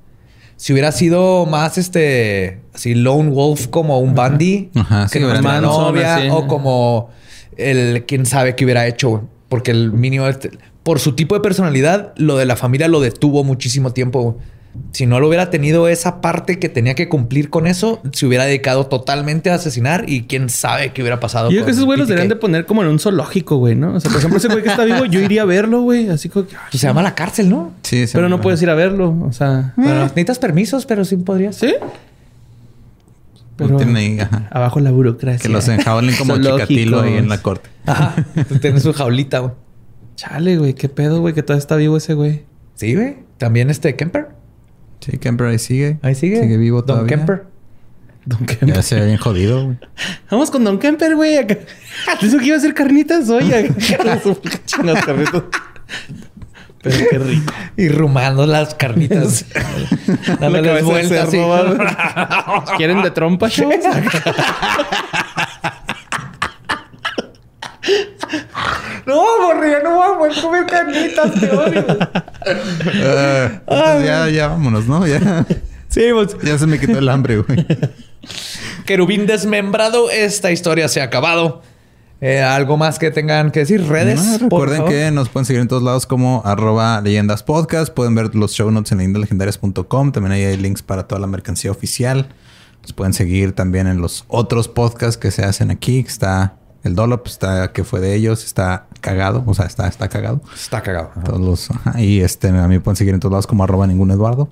Si 0.56 0.74
hubiera 0.74 0.92
sido 0.92 1.46
más 1.46 1.78
este 1.78 2.60
así 2.74 2.94
lone 2.94 3.30
wolf 3.30 3.68
como 3.68 3.98
un 3.98 4.14
Bundy, 4.14 4.68
Ajá, 4.74 5.08
sí, 5.08 5.14
que 5.14 5.20
no 5.20 5.28
hubiera 5.28 5.40
Manson, 5.40 5.84
novia 5.84 6.34
o 6.34 6.46
como 6.46 7.08
el 7.56 8.04
quién 8.06 8.26
sabe 8.26 8.54
qué 8.56 8.64
hubiera 8.66 8.86
hecho, 8.86 9.08
güey. 9.08 9.22
Porque 9.48 9.70
el 9.70 9.90
mínimo 9.90 10.26
por 10.82 10.98
su 10.98 11.12
tipo 11.12 11.34
de 11.34 11.40
personalidad, 11.40 12.12
lo 12.16 12.36
de 12.36 12.46
la 12.46 12.56
familia 12.56 12.88
lo 12.88 13.00
detuvo 13.00 13.44
muchísimo 13.44 13.92
tiempo. 13.92 14.22
güey. 14.22 14.36
Si 14.92 15.04
no 15.04 15.18
lo 15.18 15.26
hubiera 15.26 15.50
tenido 15.50 15.88
esa 15.88 16.20
parte 16.20 16.60
que 16.60 16.68
tenía 16.68 16.94
que 16.94 17.08
cumplir 17.08 17.50
con 17.50 17.66
eso, 17.66 18.00
se 18.12 18.24
hubiera 18.24 18.44
dedicado 18.44 18.86
totalmente 18.86 19.50
a 19.50 19.54
asesinar 19.54 20.04
y 20.08 20.22
quién 20.22 20.48
sabe 20.48 20.92
qué 20.92 21.02
hubiera 21.02 21.18
pasado. 21.18 21.50
Yo 21.50 21.56
creo 21.56 21.64
que 21.66 21.72
esos 21.72 21.84
güeyes 21.84 21.98
los 22.00 22.08
deberían 22.08 22.28
de 22.28 22.36
poner 22.36 22.66
como 22.66 22.82
en 22.82 22.88
un 22.88 23.00
zoológico, 23.00 23.56
güey, 23.56 23.74
¿no? 23.74 23.94
O 23.94 24.00
sea, 24.00 24.10
por 24.10 24.18
ejemplo, 24.18 24.38
ese 24.38 24.46
güey 24.46 24.62
que 24.62 24.68
está 24.68 24.84
vivo, 24.84 25.04
yo 25.06 25.18
iría 25.20 25.42
a 25.42 25.44
verlo, 25.44 25.80
güey. 25.80 26.08
Así 26.08 26.28
como 26.28 26.46
que... 26.46 26.54
ay, 26.54 26.62
Pues 26.70 26.80
se 26.80 26.86
llama 26.86 27.02
la 27.02 27.16
cárcel, 27.16 27.50
¿no? 27.50 27.72
Sí, 27.82 28.06
sí. 28.06 28.12
Pero 28.14 28.28
no 28.28 28.40
puedes 28.40 28.62
ir 28.62 28.70
a 28.70 28.74
verlo. 28.74 29.16
O 29.26 29.32
sea... 29.32 29.74
Bueno, 29.76 30.02
necesitas 30.02 30.38
permisos, 30.38 30.86
pero 30.86 31.04
sí 31.04 31.16
podrías. 31.16 31.56
¿Sí? 31.56 31.74
Pero... 33.56 33.76
Abajo 34.50 34.78
la 34.78 34.92
burocracia. 34.92 35.40
Que 35.42 35.48
los 35.48 35.66
enjaulen 35.66 36.14
como 36.14 36.38
chicatilo 36.40 37.00
ahí 37.00 37.16
en 37.16 37.28
la 37.28 37.42
corte. 37.42 37.68
Ajá. 37.86 38.14
Tienes 38.60 38.84
su 38.84 38.92
jaulita, 38.92 39.40
güey. 39.40 39.52
Chale, 40.20 40.58
güey. 40.58 40.74
¿Qué 40.74 40.90
pedo, 40.90 41.22
güey? 41.22 41.32
Que 41.32 41.42
todavía 41.42 41.60
está 41.60 41.76
vivo 41.76 41.96
ese 41.96 42.12
güey. 42.12 42.44
Sí, 42.74 42.94
güey. 42.94 43.16
También 43.38 43.70
este 43.70 43.96
Kemper. 43.96 44.28
Sí, 45.00 45.16
Kemper 45.16 45.46
ahí 45.46 45.58
sigue. 45.58 45.98
Ahí 46.02 46.14
sigue. 46.14 46.42
Sigue 46.42 46.58
vivo 46.58 46.82
Don 46.82 46.86
todavía. 46.88 47.16
Kemper. 47.16 47.46
Don 48.26 48.44
Kemper. 48.44 48.68
Ya 48.68 48.82
se 48.82 48.96
ve 48.96 49.06
bien 49.06 49.16
jodido, 49.16 49.64
güey. 49.64 49.78
Vamos 50.30 50.50
con 50.50 50.62
Don 50.62 50.78
Kemper, 50.78 51.16
güey. 51.16 51.38
Dijo 52.20 52.38
que 52.38 52.44
iba 52.44 52.56
a 52.56 52.58
hacer 52.58 52.74
carnitas 52.74 53.30
hoy. 53.30 53.44
Chingas 54.66 55.06
carnitas. 55.06 55.42
Pero 56.82 56.96
qué 57.10 57.18
rico. 57.18 57.54
Y 57.78 57.88
rumando 57.88 58.44
las 58.44 58.74
carnitas. 58.74 59.46
La 60.38 60.50
Dándoles 60.50 60.84
vueltas. 60.84 61.34
va, 61.34 61.62
güey. 61.62 62.76
¿Quieren 62.76 63.00
de 63.00 63.10
trompa, 63.10 63.48
chavos? 63.48 63.74
No, 69.06 69.54
poder 70.20 70.42
comer 70.42 70.66
carnitas, 70.66 71.34
te 71.40 71.50
odio. 71.50 71.84
Ah, 72.46 73.50
entonces 73.66 74.04
ya, 74.06 74.28
ya 74.28 74.48
vámonos, 74.48 74.86
¿no? 74.86 75.06
Ya, 75.06 75.46
Sí, 75.88 76.02
pues. 76.12 76.36
ya 76.44 76.56
se 76.58 76.66
me 76.66 76.78
quitó 76.78 76.98
el 76.98 77.08
hambre, 77.08 77.38
güey. 77.38 77.66
Querubín 78.86 79.26
desmembrado, 79.26 80.10
esta 80.10 80.52
historia 80.52 80.88
se 80.88 81.00
ha 81.00 81.04
acabado. 81.04 81.62
Eh, 82.20 82.42
¿Algo 82.42 82.76
más 82.76 82.98
que 82.98 83.10
tengan 83.10 83.50
que 83.50 83.60
decir? 83.60 83.86
¿Redes? 83.88 84.22
No, 84.24 84.38
recuerden 84.38 84.84
que 84.84 85.10
nos 85.10 85.30
pueden 85.30 85.46
seguir 85.46 85.62
en 85.62 85.68
todos 85.68 85.82
lados 85.82 86.06
como 86.06 86.42
arroba 86.44 87.00
leyendas 87.00 87.42
podcast. 87.42 87.92
Pueden 87.92 88.14
ver 88.14 88.34
los 88.34 88.52
show 88.52 88.70
notes 88.70 88.92
en 88.92 88.98
leyendaslegendarias.com. 88.98 90.12
También 90.12 90.32
ahí 90.32 90.44
hay 90.44 90.56
links 90.58 90.82
para 90.82 91.08
toda 91.08 91.20
la 91.20 91.26
mercancía 91.26 91.70
oficial. 91.70 92.28
Nos 92.82 92.92
pueden 92.92 93.14
seguir 93.14 93.52
también 93.52 93.86
en 93.86 94.00
los 94.02 94.24
otros 94.28 94.68
podcasts 94.68 95.16
que 95.16 95.30
se 95.30 95.44
hacen 95.44 95.70
aquí. 95.70 96.04
Está 96.06 96.56
el 96.84 96.94
Dolop, 96.94 97.26
está 97.26 97.72
que 97.72 97.84
fue 97.84 98.00
de 98.00 98.14
ellos, 98.14 98.44
está 98.44 98.86
cagado, 99.00 99.42
o 99.46 99.54
sea, 99.54 99.66
está, 99.66 99.86
está 99.88 100.08
cagado. 100.08 100.40
Está 100.54 100.82
cagado. 100.82 101.10
Ajá. 101.12 101.24
Todos 101.24 101.40
los, 101.40 101.70
ajá, 101.70 102.00
y 102.00 102.20
este, 102.20 102.48
a 102.48 102.52
mí 102.68 102.74
me 102.74 102.80
pueden 102.80 102.96
seguir 102.96 103.14
en 103.14 103.20
todos 103.20 103.32
lados 103.32 103.46
como 103.46 103.64
arroba 103.64 103.86
ningún 103.86 104.10
Eduardo. 104.10 104.48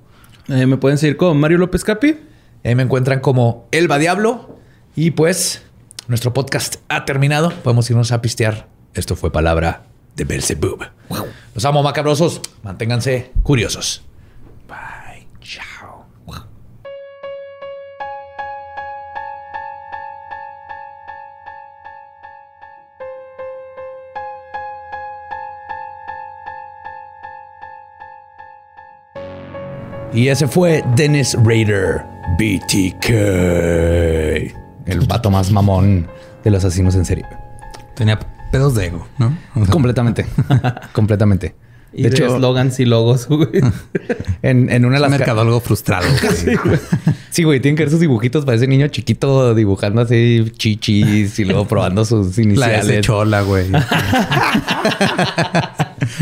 Eh, 0.49 0.65
Me 0.65 0.77
pueden 0.77 0.97
seguir 0.97 1.15
con 1.15 1.39
Mario 1.39 1.59
López 1.59 1.83
Capi. 1.83 2.17
Me 2.63 2.71
encuentran 2.83 3.19
como 3.19 3.67
Elba 3.71 3.99
Diablo. 3.99 4.57
Y 4.95 5.11
pues, 5.11 5.61
nuestro 6.07 6.33
podcast 6.33 6.77
ha 6.89 7.05
terminado. 7.05 7.51
Podemos 7.63 7.89
irnos 7.89 8.11
a 8.11 8.21
pistear. 8.21 8.67
Esto 8.95 9.15
fue 9.15 9.31
palabra 9.31 9.83
de 10.15 10.25
Belzebub. 10.25 10.83
Los 11.53 11.65
amo, 11.65 11.83
macabrosos. 11.83 12.41
Manténganse 12.63 13.31
curiosos. 13.43 14.03
Y 30.13 30.27
ese 30.27 30.47
fue 30.47 30.83
Dennis 30.95 31.35
Rader, 31.35 32.03
BTK. 32.37 33.09
El 34.85 35.01
vato 35.07 35.29
más 35.29 35.51
mamón 35.51 36.07
de 36.43 36.49
los 36.49 36.63
asesinos 36.65 36.95
en 36.95 37.05
serie. 37.05 37.25
Tenía 37.95 38.17
pedos 38.51 38.73
de 38.75 38.87
ego, 38.87 39.07
¿no? 39.17 39.37
Completamente. 39.69 40.25
Completamente. 40.93 41.53
Y 41.91 42.03
de 42.03 42.09
de 42.09 42.15
hecho, 42.15 42.37
slogans 42.37 42.79
y 42.79 42.85
logos, 42.85 43.27
güey. 43.27 43.49
en, 44.43 44.69
en 44.69 44.85
una 44.85 44.97
de 44.97 45.03
un 45.05 45.09
las... 45.09 45.11
mercadólogo 45.11 45.59
frustrado. 45.59 46.07
güey. 46.63 46.79
Sí, 47.31 47.43
güey, 47.43 47.59
tienen 47.59 47.75
que 47.77 47.83
ver 47.83 47.89
sus 47.89 47.99
dibujitos. 47.99 48.45
Parece 48.45 48.67
niño 48.67 48.87
chiquito 48.89 49.55
dibujando 49.55 50.01
así 50.01 50.45
chichis 50.57 51.39
y 51.39 51.45
luego 51.45 51.67
probando 51.67 52.05
sus 52.05 52.27
La 52.37 52.43
S 52.43 52.43
iniciales. 52.43 53.05
chola, 53.05 53.41
güey. 53.41 53.67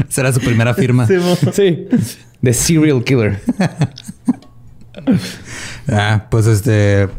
Esa 0.09 0.21
era 0.21 0.33
su 0.33 0.39
primera 0.39 0.73
firma. 0.73 1.07
Sí. 1.53 1.87
The 2.41 2.53
Serial 2.53 3.03
Killer. 3.03 3.41
Ah, 5.89 6.27
pues 6.29 6.47
este. 6.47 7.09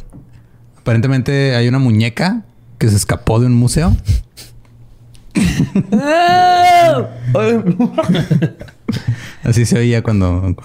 Aparentemente 0.78 1.54
hay 1.54 1.68
una 1.68 1.78
muñeca 1.78 2.44
que 2.78 2.88
se 2.88 2.96
escapó 2.96 3.40
de 3.40 3.46
un 3.46 3.54
museo. 3.54 3.96
Así 9.44 9.66
se 9.66 9.78
oía 9.78 10.02
cuando... 10.02 10.56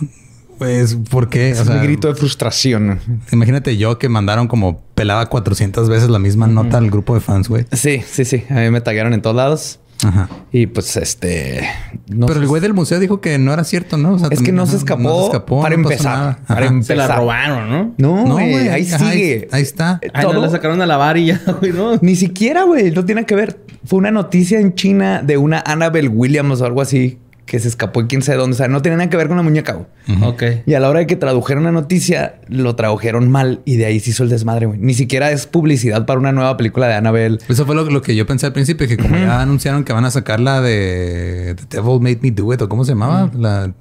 pues, 0.57 0.95
¿por 1.09 1.29
qué? 1.29 1.51
Es 1.51 1.59
O 1.59 1.65
sea, 1.65 1.75
un 1.75 1.83
grito 1.83 2.07
de 2.07 2.15
frustración. 2.15 2.99
Imagínate 3.31 3.77
yo 3.77 3.99
que 3.99 4.09
mandaron 4.09 4.47
como 4.47 4.81
pelaba 4.95 5.25
400 5.27 5.89
veces 5.89 6.09
la 6.09 6.19
misma 6.19 6.47
nota 6.47 6.77
al 6.77 6.89
grupo 6.89 7.13
de 7.15 7.21
fans, 7.21 7.49
güey. 7.49 7.65
Sí, 7.71 8.01
sí, 8.05 8.25
sí. 8.25 8.43
A 8.49 8.55
mí 8.55 8.69
me 8.69 8.81
taguearon 8.81 9.13
en 9.13 9.21
todos 9.21 9.35
lados. 9.35 9.79
Ajá. 10.03 10.29
Y 10.51 10.67
pues 10.67 10.97
este. 10.97 11.67
no 12.07 12.25
Pero 12.27 12.39
sé- 12.39 12.43
el 12.43 12.47
güey 12.49 12.61
del 12.61 12.73
museo 12.73 12.99
dijo 12.99 13.21
que 13.21 13.37
no 13.37 13.53
era 13.53 13.63
cierto, 13.63 13.97
¿no? 13.97 14.13
O 14.13 14.19
sea, 14.19 14.27
Es 14.31 14.41
que 14.41 14.51
no 14.51 14.65
se 14.65 14.75
escapó, 14.75 15.01
no 15.03 15.19
se 15.19 15.25
escapó, 15.25 15.61
para 15.61 15.75
empezar. 15.75 16.39
Para 16.47 16.65
em- 16.67 16.83
Se 16.83 16.95
la 16.95 17.07
robaron, 17.07 17.69
¿no? 17.69 17.93
No, 17.97 18.25
No, 18.27 18.33
güey. 18.33 18.51
güey, 18.51 18.69
Ahí 18.69 18.91
ajá, 18.91 19.11
sigue. 19.11 19.47
Ahí 19.51 19.61
está. 19.61 19.99
Ay, 20.13 20.25
no 20.25 20.33
la 20.41 20.49
sacaron 20.49 20.81
a 20.81 20.85
lavar 20.85 21.17
y 21.17 21.27
ya, 21.27 21.41
güey, 21.59 21.71
¿no? 21.71 21.97
Ni 22.01 22.15
siquiera, 22.15 22.63
güey. 22.63 22.91
No 22.91 23.05
tiene 23.05 23.25
que 23.25 23.35
ver. 23.35 23.59
Fue 23.85 23.99
una 23.99 24.11
noticia 24.11 24.59
en 24.59 24.75
China 24.75 25.21
de 25.23 25.37
una 25.37 25.61
Annabelle 25.65 26.07
Williams 26.09 26.61
o 26.61 26.65
algo 26.65 26.81
así 26.81 27.19
que 27.45 27.59
se 27.59 27.67
escapó 27.67 28.01
de 28.01 28.07
quién 28.07 28.21
sabe 28.21 28.37
dónde. 28.37 28.55
O 28.55 28.57
sea, 28.57 28.67
no 28.67 28.81
tiene 28.81 28.97
nada 28.97 29.09
que 29.09 29.17
ver 29.17 29.27
con 29.27 29.37
la 29.37 29.43
muñeca, 29.43 29.73
güey. 29.73 30.23
Ok. 30.23 30.43
Y 30.65 30.73
a 30.73 30.79
la 30.79 30.89
hora 30.89 30.99
de 30.99 31.07
que 31.07 31.15
tradujeron 31.15 31.63
la 31.63 31.71
noticia, 31.71 32.35
lo 32.47 32.75
tradujeron 32.75 33.29
mal 33.29 33.61
y 33.65 33.75
de 33.75 33.85
ahí 33.85 33.99
se 33.99 34.11
hizo 34.11 34.23
el 34.23 34.29
desmadre, 34.29 34.65
güey. 34.65 34.79
Ni 34.79 34.93
siquiera 34.93 35.31
es 35.31 35.45
publicidad 35.45 36.05
para 36.05 36.19
una 36.19 36.31
nueva 36.31 36.57
película 36.57 36.87
de 36.87 36.95
Annabelle. 36.95 37.39
Eso 37.47 37.65
fue 37.65 37.75
lo, 37.75 37.83
lo 37.83 38.01
que 38.01 38.15
yo 38.15 38.25
pensé 38.25 38.45
al 38.45 38.53
principio, 38.53 38.87
que 38.87 38.97
como 38.97 39.17
ya 39.17 39.41
anunciaron 39.41 39.83
que 39.83 39.93
van 39.93 40.05
a 40.05 40.11
sacar 40.11 40.39
la 40.39 40.61
de 40.61 41.55
The 41.69 41.77
Devil 41.77 41.99
Made 41.99 42.19
Me 42.21 42.31
Do 42.31 42.53
It, 42.53 42.61
o 42.61 42.69
cómo 42.69 42.85
se 42.85 42.91
llamaba, 42.93 43.29
la, 43.35 43.73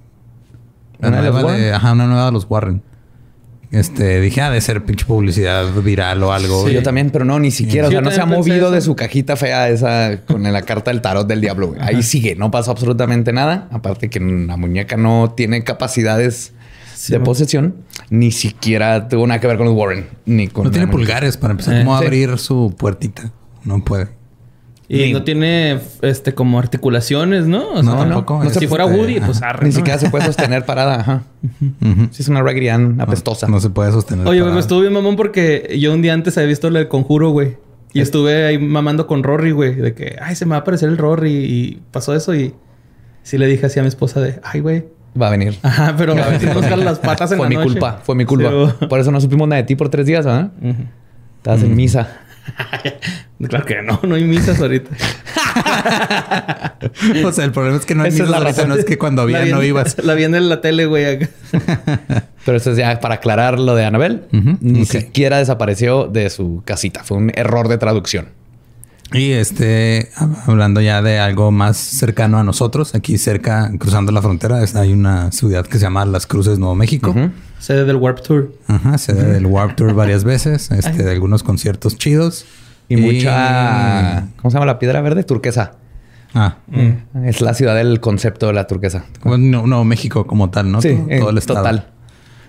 la 0.99 1.09
¿Una 1.09 1.21
nueva 1.21 1.53
de, 1.53 1.73
ajá, 1.73 1.93
una 1.93 2.07
nueva 2.07 2.27
de 2.27 2.33
los 2.33 2.47
Warren. 2.49 2.83
Este, 3.73 4.21
dije, 4.21 4.41
ah, 4.43 4.51
de 4.51 4.61
ser 4.61 4.85
pinche 4.85 5.07
publicidad 5.07 5.65
viral 5.83 6.23
o 6.23 6.33
algo. 6.33 6.65
Sí, 6.67 6.71
Y- 6.73 6.75
yo 6.75 6.83
también, 6.83 7.09
pero 7.11 7.25
no, 7.25 7.39
ni 7.41 7.51
siquiera. 7.51 7.89
Sí, 7.89 7.95
o 7.95 7.99
sea, 7.99 8.01
no 8.03 8.11
se 8.11 8.21
ha 8.21 8.27
movido 8.27 8.71
de 8.71 8.81
su 8.83 8.95
cajita 8.95 9.35
fea 9.35 9.71
esa 9.71 10.21
con 10.27 10.43
la 10.43 10.63
carta 10.63 10.91
del 10.91 11.01
tarot 11.01 11.27
del 11.27 11.41
diablo. 11.41 11.69
güey. 11.69 11.81
Ahí 11.81 12.03
sigue, 12.03 12.35
no 12.37 12.51
pasó 12.51 12.71
absolutamente 12.71 13.33
nada. 13.33 13.69
Aparte 13.73 14.11
que 14.11 14.21
la 14.21 14.57
muñeca 14.59 14.97
no 14.99 15.33
tiene 15.35 15.65
capacidades 15.65 16.53
de 17.09 17.19
posesión, 17.19 17.75
ni 18.11 18.31
siquiera 18.31 19.09
tuvo 19.09 19.27
nada 19.27 19.41
que 19.41 19.47
ver 19.49 19.57
con 19.57 19.67
los 19.67 19.75
Warren, 19.75 20.07
ni 20.27 20.47
con 20.49 20.65
No 20.65 20.71
tiene 20.71 20.87
muñeca. 20.87 20.99
pulgares 20.99 21.37
para 21.39 21.53
empezar. 21.53 21.75
Eh, 21.75 21.79
¿Cómo 21.85 21.99
sí. 21.99 22.05
abrir 22.05 22.39
su 22.39 22.75
puertita? 22.79 23.33
No 23.65 23.83
puede. 23.83 24.09
Y 24.89 25.13
no 25.13 25.23
tiene 25.25 25.79
este 26.03 26.35
como 26.35 26.59
articulaciones, 26.59 27.47
¿no? 27.47 27.69
O 27.71 27.83
No, 27.83 27.93
sea, 27.93 28.01
tampoco. 28.09 28.39
no 28.39 28.43
sé, 28.45 28.49
Es 28.51 28.59
si 28.59 28.67
fuera 28.67 28.85
este, 28.85 28.97
Woody, 28.99 29.17
ajá. 29.19 29.27
pues 29.27 29.43
arre. 29.43 29.67
Ni 29.69 29.71
¿no? 29.73 29.77
siquiera 29.77 29.99
se 29.99 30.11
puede 30.11 30.25
sostener 30.27 30.67
parada. 30.67 30.97
Ajá. 31.01 31.23
Ujú. 31.81 32.09
Sí, 32.11 32.23
es 32.23 32.29
una 32.29 32.43
Raggedy 32.43 32.69
apestosa. 32.69 33.49
No 33.49 33.59
se 33.61 33.71
puede 33.71 33.91
sostener. 33.93 34.27
Oye, 34.27 34.41
parada. 34.41 34.55
me 34.55 34.61
estuvo 34.61 34.81
bien 34.81 34.93
mamón 34.93 35.17
porque 35.17 35.77
yo 35.81 35.95
un 35.95 36.03
día 36.03 36.13
antes 36.13 36.37
había 36.37 36.49
visto 36.49 36.69
el 36.69 36.89
conjuro, 36.89 37.31
güey. 37.31 37.57
Y 37.95 38.01
estuve 38.01 38.47
ahí 38.47 38.59
mamando 38.59 39.07
con 39.07 39.23
Rory, 39.23 39.53
güey. 39.53 39.75
De 39.75 39.95
que, 39.95 40.17
ay, 40.21 40.35
se 40.35 40.45
me 40.47 40.51
va 40.51 40.57
a 40.57 40.61
aparecer 40.61 40.89
el 40.91 40.99
Rory. 40.99 41.31
Y 41.33 41.83
pasó 41.91 42.15
eso 42.15 42.35
y 42.35 42.55
sí 43.23 43.39
le 43.39 43.47
dije 43.47 43.67
así 43.67 43.79
a 43.79 43.83
mi 43.83 43.89
esposa 43.89 44.21
de, 44.21 44.41
ay, 44.43 44.61
güey. 44.61 44.85
Va 45.21 45.29
a 45.29 45.31
venir. 45.31 45.59
Ajá, 45.63 45.95
pero 45.97 46.13
a 46.13 46.29
veces 46.29 46.55
nos 46.55 46.65
jalan 46.65 46.85
las 46.87 46.99
patas 47.01 47.31
en 47.33 47.39
Fue 47.39 47.47
la 47.47 47.49
mi 47.51 47.55
noche. 47.57 47.69
culpa, 47.71 48.01
fue 48.03 48.15
mi 48.15 48.25
culpa. 48.25 48.51
Sí. 48.81 48.87
Por 48.87 48.99
eso 48.99 49.11
no 49.13 49.21
supimos 49.21 49.47
nada 49.49 49.61
de 49.61 49.67
ti 49.67 49.77
por 49.77 49.89
tres 49.91 50.07
días, 50.07 50.25
¿verdad? 50.25 50.53
Estabas 51.39 51.63
en 51.63 51.77
misa. 51.77 52.09
Claro 53.49 53.67
que 53.67 53.83
no, 53.83 54.01
no 54.05 54.15
hay 54.15 54.25
misas 54.25 54.61
ahorita. 54.61 54.91
O 57.25 57.33
sea, 57.33 57.45
el 57.45 57.53
problema 57.53 57.77
es 57.77 57.87
que 57.87 57.95
no 57.95 58.03
hay 58.03 58.09
Esa 58.09 58.25
misas 58.25 58.41
ahorita, 58.41 58.67
no 58.67 58.75
es 58.75 58.85
que 58.85 58.99
cuando 58.99 59.23
había 59.23 59.45
no 59.47 59.63
ibas. 59.63 59.97
La 60.03 60.15
vi 60.15 60.25
en 60.25 60.49
la 60.49 60.61
tele, 60.61 60.87
güey. 60.87 61.05
acá. 61.05 61.29
Pero 62.45 62.57
eso 62.57 62.73
es 62.73 62.77
ya 62.77 63.01
para 63.01 63.17
aclarar 63.17 63.59
lo 63.59 63.75
de 63.75 63.85
Anabel. 63.85 64.25
Ni 64.61 64.85
siquiera 64.85 65.39
desapareció 65.39 66.07
de 66.07 66.31
su 66.31 66.63
casita. 66.65 67.03
Fue 67.05 67.17
un 67.17 67.33
error 67.35 67.69
de 67.69 67.79
traducción. 67.79 68.29
Y 69.15 69.33
este, 69.33 70.11
hab- 70.17 70.37
hablando 70.47 70.81
ya 70.81 71.03
de 71.03 71.19
algo 71.19 71.51
más 71.51 71.77
cercano 71.77 72.39
a 72.39 72.45
nosotros, 72.45 72.95
aquí 72.95 73.19
cerca, 73.19 73.71
cruzando 73.79 74.13
la 74.13 74.23
frontera, 74.23 74.61
hay 74.75 74.93
una 74.93 75.31
ciudad 75.33 75.67
que 75.67 75.79
se 75.79 75.83
llama 75.83 76.05
Las 76.05 76.27
Cruces, 76.27 76.59
Nuevo 76.59 76.75
México. 76.75 77.15
Sede 77.59 77.85
del 77.85 77.97
Warp 77.97 78.23
Tour. 78.23 78.53
Ajá, 78.69 78.99
sede 78.99 79.33
del 79.33 79.47
Warp 79.47 79.77
Tour 79.77 79.95
varias 79.95 80.25
veces, 80.25 80.71
este, 80.71 81.03
de 81.03 81.11
algunos 81.13 81.43
conciertos 81.43 81.97
chidos. 81.97 82.45
Y, 82.89 82.97
mucha... 82.97 84.27
¿Cómo 84.37 84.51
se 84.51 84.55
llama 84.57 84.67
la 84.67 84.79
piedra 84.79 85.01
verde? 85.01 85.23
Turquesa. 85.25 85.77
Ah, 86.35 86.57
Es 87.25 87.41
la 87.41 87.55
ciudad 87.55 87.75
del 87.77 88.01
concepto 88.01 88.47
de 88.47 88.55
la 88.55 88.67
turquesa. 88.67 89.05
no, 89.25 89.67
Nuevo 89.67 89.85
México 89.85 90.27
como 90.27 90.51
tal, 90.51 90.73
¿no? 90.73 90.81
Sí, 90.83 90.95
todo, 91.09 91.19
todo 91.21 91.31
el 91.31 91.39
estado. 91.39 91.59
total. 91.61 91.89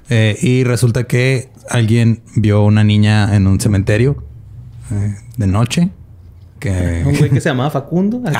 Eh, 0.10 0.38
y 0.42 0.64
resulta 0.64 1.04
que 1.06 1.50
alguien 1.70 2.22
vio 2.36 2.64
una 2.64 2.84
niña 2.84 3.36
en 3.36 3.48
un 3.48 3.60
cementerio 3.60 4.24
eh, 4.92 5.16
de 5.38 5.48
noche. 5.48 5.90
Que... 6.64 7.04
Un 7.06 7.18
güey 7.18 7.30
que 7.30 7.42
se 7.42 7.50
llamaba 7.50 7.70
Facundo. 7.70 8.22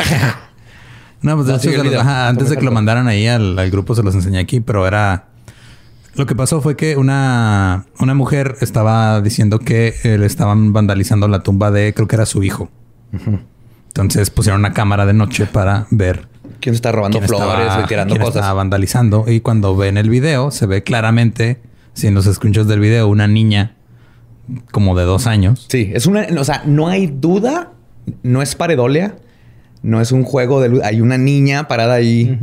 No, 1.22 1.36
pues 1.38 1.48
de 1.48 1.56
hecho, 1.56 1.84
los- 1.84 1.96
ajá, 1.96 2.28
antes 2.28 2.50
de 2.50 2.58
que 2.58 2.66
lo 2.66 2.72
mandaran 2.72 3.08
ahí 3.08 3.28
al, 3.28 3.58
al 3.58 3.72
grupo, 3.72 3.96
se 3.96 4.04
los 4.04 4.14
enseñé 4.14 4.40
aquí, 4.40 4.60
pero 4.60 4.86
era. 4.86 5.28
Lo 6.16 6.26
que 6.26 6.36
pasó 6.36 6.60
fue 6.62 6.76
que 6.76 6.98
una, 6.98 7.86
una 8.00 8.14
mujer 8.14 8.56
estaba 8.60 9.22
diciendo 9.22 9.60
que 9.60 9.94
eh, 10.04 10.18
le 10.18 10.26
estaban 10.26 10.74
vandalizando 10.74 11.30
la 11.30 11.42
tumba 11.42 11.72
de, 11.72 11.94
creo 11.94 12.10
que 12.10 12.18
era 12.18 12.26
su 12.26 12.44
hijo. 12.44 12.70
Entonces 13.88 14.30
pusieron 14.32 14.60
una 14.60 14.74
cámara 14.74 15.06
de 15.06 15.14
noche 15.14 15.46
para 15.46 15.88
ver 15.92 16.28
¿Quién 16.60 16.76
está 16.76 16.92
robando 16.92 17.20
quién 17.20 17.28
flores 17.30 17.62
estaba, 17.68 17.84
y 17.84 17.88
tirando 17.88 18.16
quién 18.16 18.22
cosas? 18.26 18.36
estaba 18.42 18.54
vandalizando. 18.56 19.26
Y 19.28 19.40
cuando 19.40 19.78
ven 19.78 19.98
el 19.98 20.10
video, 20.10 20.52
se 20.52 20.66
ve 20.66 20.84
claramente, 20.84 21.62
si 21.94 22.08
en 22.08 22.16
los 22.16 22.26
screenshots 22.26 22.68
del 22.68 22.80
video, 22.82 23.08
una 23.08 23.28
niña 23.28 23.76
como 24.72 24.96
de 24.98 25.04
dos 25.06 25.26
años. 25.26 25.66
Sí, 25.70 25.92
es 25.94 26.06
una... 26.06 26.28
O 26.38 26.44
sea, 26.44 26.64
no 26.66 26.90
hay 26.90 27.08
duda. 27.08 27.70
No 28.24 28.42
es 28.42 28.56
paredolia. 28.56 29.16
No 29.82 30.00
es 30.02 30.12
un 30.12 30.24
juego 30.24 30.62
de 30.62 30.70
luz. 30.70 30.82
Hay 30.84 31.02
una 31.02 31.18
niña 31.18 31.68
parada 31.68 31.96
ahí 31.96 32.38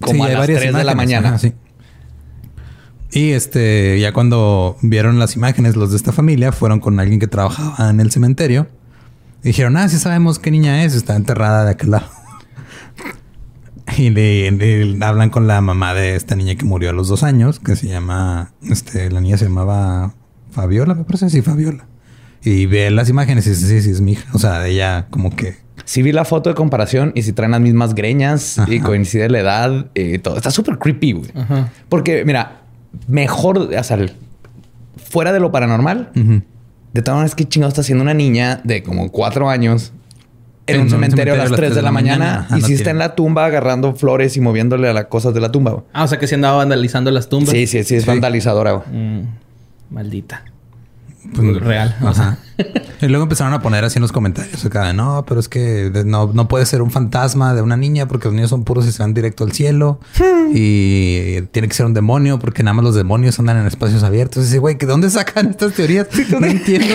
como 0.00 0.24
Sí, 0.24 0.30
a 0.30 0.32
las 0.32 0.38
varias 0.38 0.60
3 0.60 0.74
de 0.74 0.84
la 0.84 0.94
mañana. 0.94 1.28
ajá, 1.30 1.38
sí. 1.38 1.52
Y 3.12 3.32
este, 3.32 4.00
ya 4.00 4.12
cuando 4.12 4.76
vieron 4.80 5.18
las 5.18 5.36
imágenes, 5.36 5.76
los 5.76 5.90
de 5.90 5.96
esta 5.96 6.12
familia 6.12 6.50
fueron 6.50 6.80
con 6.80 6.98
alguien 6.98 7.20
que 7.20 7.26
trabajaba 7.26 7.90
en 7.90 8.00
el 8.00 8.10
cementerio. 8.10 8.68
Y 9.42 9.48
dijeron, 9.48 9.76
ah, 9.76 9.88
sí 9.88 9.98
sabemos 9.98 10.38
qué 10.38 10.50
niña 10.50 10.84
es, 10.84 10.94
está 10.94 11.14
enterrada 11.16 11.64
de 11.64 11.72
aquel 11.72 11.90
lado. 11.90 12.06
y 13.98 14.08
le, 14.10 14.50
le 14.50 15.04
hablan 15.04 15.28
con 15.28 15.46
la 15.46 15.60
mamá 15.60 15.92
de 15.92 16.16
esta 16.16 16.36
niña 16.36 16.54
que 16.54 16.64
murió 16.64 16.90
a 16.90 16.92
los 16.94 17.08
dos 17.08 17.22
años, 17.22 17.60
que 17.60 17.76
se 17.76 17.88
llama, 17.88 18.52
este, 18.70 19.10
la 19.10 19.20
niña 19.20 19.36
se 19.36 19.44
llamaba 19.44 20.14
Fabiola, 20.50 20.94
me 20.94 21.04
parece, 21.04 21.28
sí, 21.28 21.42
Fabiola. 21.42 21.86
Y 22.44 22.66
ve 22.66 22.90
las 22.90 23.08
imágenes 23.08 23.46
y 23.46 23.50
dice, 23.50 23.66
sí, 23.66 23.82
sí, 23.82 23.90
es 23.90 24.00
mi 24.00 24.12
hija. 24.12 24.28
O 24.32 24.38
sea, 24.38 24.66
ella 24.66 25.06
como 25.10 25.34
que 25.34 25.62
Sí 25.84 26.02
vi 26.02 26.12
la 26.12 26.24
foto 26.24 26.50
de 26.50 26.54
comparación 26.54 27.12
y 27.14 27.22
si 27.22 27.32
traen 27.32 27.52
las 27.52 27.60
mismas 27.60 27.94
greñas 27.94 28.60
y 28.68 28.80
coincide 28.80 29.28
la 29.28 29.40
edad 29.40 29.86
y 29.94 30.18
todo. 30.18 30.36
Está 30.36 30.50
súper 30.50 30.78
creepy, 30.78 31.12
güey. 31.12 31.30
Porque, 31.88 32.24
mira, 32.24 32.62
mejor, 33.08 33.58
o 33.58 33.84
sea, 33.84 33.98
fuera 34.96 35.32
de 35.32 35.40
lo 35.40 35.50
paranormal, 35.50 36.10
de 36.14 37.02
todas 37.02 37.18
maneras, 37.18 37.34
¿qué 37.34 37.46
chingado 37.46 37.68
está 37.68 37.80
haciendo 37.80 38.02
una 38.02 38.14
niña 38.14 38.60
de 38.64 38.82
como 38.82 39.10
cuatro 39.10 39.48
años 39.48 39.92
en, 40.66 40.76
En 40.76 40.82
un 40.82 40.90
cementerio 40.90 41.34
a 41.34 41.38
las 41.38 41.50
3 41.50 41.74
de 41.74 41.82
la 41.82 41.90
mañana, 41.90 42.40
Ajá, 42.40 42.58
y 42.58 42.60
no 42.60 42.66
si 42.66 42.74
está 42.74 42.90
en 42.90 42.98
la 42.98 43.16
tumba 43.16 43.46
agarrando 43.46 43.94
flores 43.94 44.36
y 44.36 44.40
moviéndole 44.40 44.88
a 44.88 44.92
las 44.92 45.06
cosas 45.06 45.34
de 45.34 45.40
la 45.40 45.50
tumba? 45.50 45.72
güey? 45.72 45.84
Ah, 45.92 46.04
o 46.04 46.08
sea 46.08 46.18
que 46.18 46.28
se 46.28 46.36
andaba 46.36 46.58
vandalizando 46.58 47.10
las 47.10 47.28
tumbas. 47.28 47.50
Sí, 47.50 47.66
sí, 47.66 47.82
sí, 47.82 47.96
es 47.96 48.06
vandalizadora. 48.06 48.72
güey. 48.72 48.88
Mm, 48.96 49.26
maldita. 49.90 50.44
Pues, 51.34 51.56
Real. 51.60 51.96
Ajá. 52.00 52.38
Y 53.00 53.08
luego 53.08 53.24
empezaron 53.24 53.52
a 53.52 53.60
poner 53.60 53.84
así 53.84 53.98
en 53.98 54.02
los 54.02 54.12
comentarios 54.12 54.64
acá 54.64 54.86
de 54.86 54.92
no, 54.94 55.24
pero 55.26 55.40
es 55.40 55.48
que 55.48 55.90
no, 56.06 56.30
no 56.32 56.46
puede 56.46 56.64
ser 56.66 56.82
un 56.82 56.92
fantasma 56.92 57.52
de 57.52 57.60
una 57.60 57.76
niña 57.76 58.06
porque 58.06 58.26
los 58.28 58.34
niños 58.34 58.50
son 58.50 58.62
puros 58.62 58.86
y 58.86 58.92
se 58.92 59.02
van 59.02 59.12
directo 59.12 59.42
al 59.42 59.50
cielo. 59.50 59.98
y 60.54 61.40
tiene 61.50 61.66
que 61.66 61.74
ser 61.74 61.86
un 61.86 61.94
demonio 61.94 62.38
porque 62.38 62.62
nada 62.62 62.74
más 62.74 62.84
los 62.84 62.94
demonios 62.94 63.36
andan 63.40 63.56
en 63.58 63.66
espacios 63.66 64.04
abiertos. 64.04 64.44
Y 64.44 64.46
dice, 64.46 64.58
güey, 64.58 64.76
¿de 64.76 64.86
dónde 64.86 65.10
sacan 65.10 65.50
estas 65.50 65.72
teorías? 65.72 66.06
No 66.38 66.46
entiendo. 66.46 66.94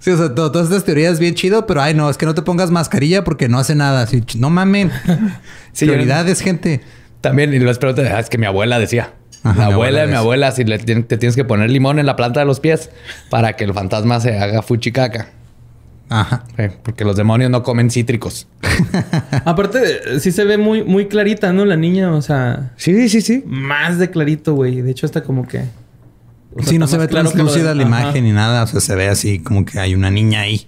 Sí, 0.00 0.10
o 0.10 0.18
sea, 0.18 0.34
to- 0.34 0.52
todas 0.52 0.68
estas 0.68 0.84
teorías 0.84 1.18
bien 1.18 1.34
chido, 1.34 1.66
pero 1.66 1.80
ay, 1.80 1.94
no, 1.94 2.10
es 2.10 2.18
que 2.18 2.26
no 2.26 2.34
te 2.34 2.42
pongas 2.42 2.70
mascarilla 2.70 3.24
porque 3.24 3.48
no 3.48 3.58
hace 3.58 3.74
nada. 3.74 4.02
Así, 4.02 4.22
no 4.38 4.50
mamen. 4.50 4.90
Sí, 5.72 5.86
Prioridades, 5.86 6.40
gente. 6.42 6.82
También, 7.22 7.54
y 7.54 7.58
les 7.58 7.78
pregunto, 7.78 8.02
ah, 8.02 8.20
es 8.20 8.28
que 8.28 8.36
mi 8.36 8.44
abuela 8.44 8.78
decía. 8.78 9.14
Ajá, 9.44 9.58
la 9.68 9.74
abuela, 9.74 10.00
de 10.02 10.06
mi 10.08 10.14
abuela, 10.14 10.52
si 10.52 10.64
le 10.64 10.78
te 10.78 11.18
tienes 11.18 11.34
que 11.36 11.44
poner 11.44 11.70
limón 11.70 11.98
en 11.98 12.06
la 12.06 12.14
planta 12.16 12.40
de 12.40 12.46
los 12.46 12.60
pies 12.60 12.90
para 13.30 13.54
que 13.54 13.64
el 13.64 13.74
fantasma 13.74 14.20
se 14.20 14.38
haga 14.38 14.62
fuchicaca. 14.62 15.28
Ajá. 16.08 16.44
Porque 16.82 17.04
los 17.04 17.16
demonios 17.16 17.50
no 17.50 17.62
comen 17.62 17.90
cítricos. 17.90 18.46
Aparte, 19.44 20.20
sí 20.20 20.30
se 20.30 20.44
ve 20.44 20.58
muy, 20.58 20.84
muy 20.84 21.06
clarita, 21.06 21.52
¿no? 21.52 21.64
La 21.64 21.76
niña, 21.76 22.12
o 22.12 22.20
sea, 22.22 22.72
Sí, 22.76 23.08
sí, 23.08 23.20
sí. 23.22 23.42
más 23.46 23.98
de 23.98 24.10
clarito, 24.10 24.54
güey. 24.54 24.82
De 24.82 24.90
hecho, 24.90 25.06
está 25.06 25.22
como 25.22 25.46
que. 25.48 25.58
o 26.54 26.62
sea, 26.62 26.68
Sí, 26.70 26.78
no 26.78 26.86
se 26.86 26.98
ve 26.98 27.08
claro 27.08 27.30
translúcida 27.30 27.74
la 27.74 27.84
Ajá. 27.84 28.00
imagen 28.02 28.24
ni 28.24 28.32
nada. 28.32 28.62
O 28.64 28.66
sea, 28.66 28.80
se 28.80 28.94
ve 28.94 29.08
así 29.08 29.38
como 29.38 29.64
que 29.64 29.78
hay 29.80 29.94
una 29.94 30.10
niña 30.10 30.40
ahí. 30.42 30.66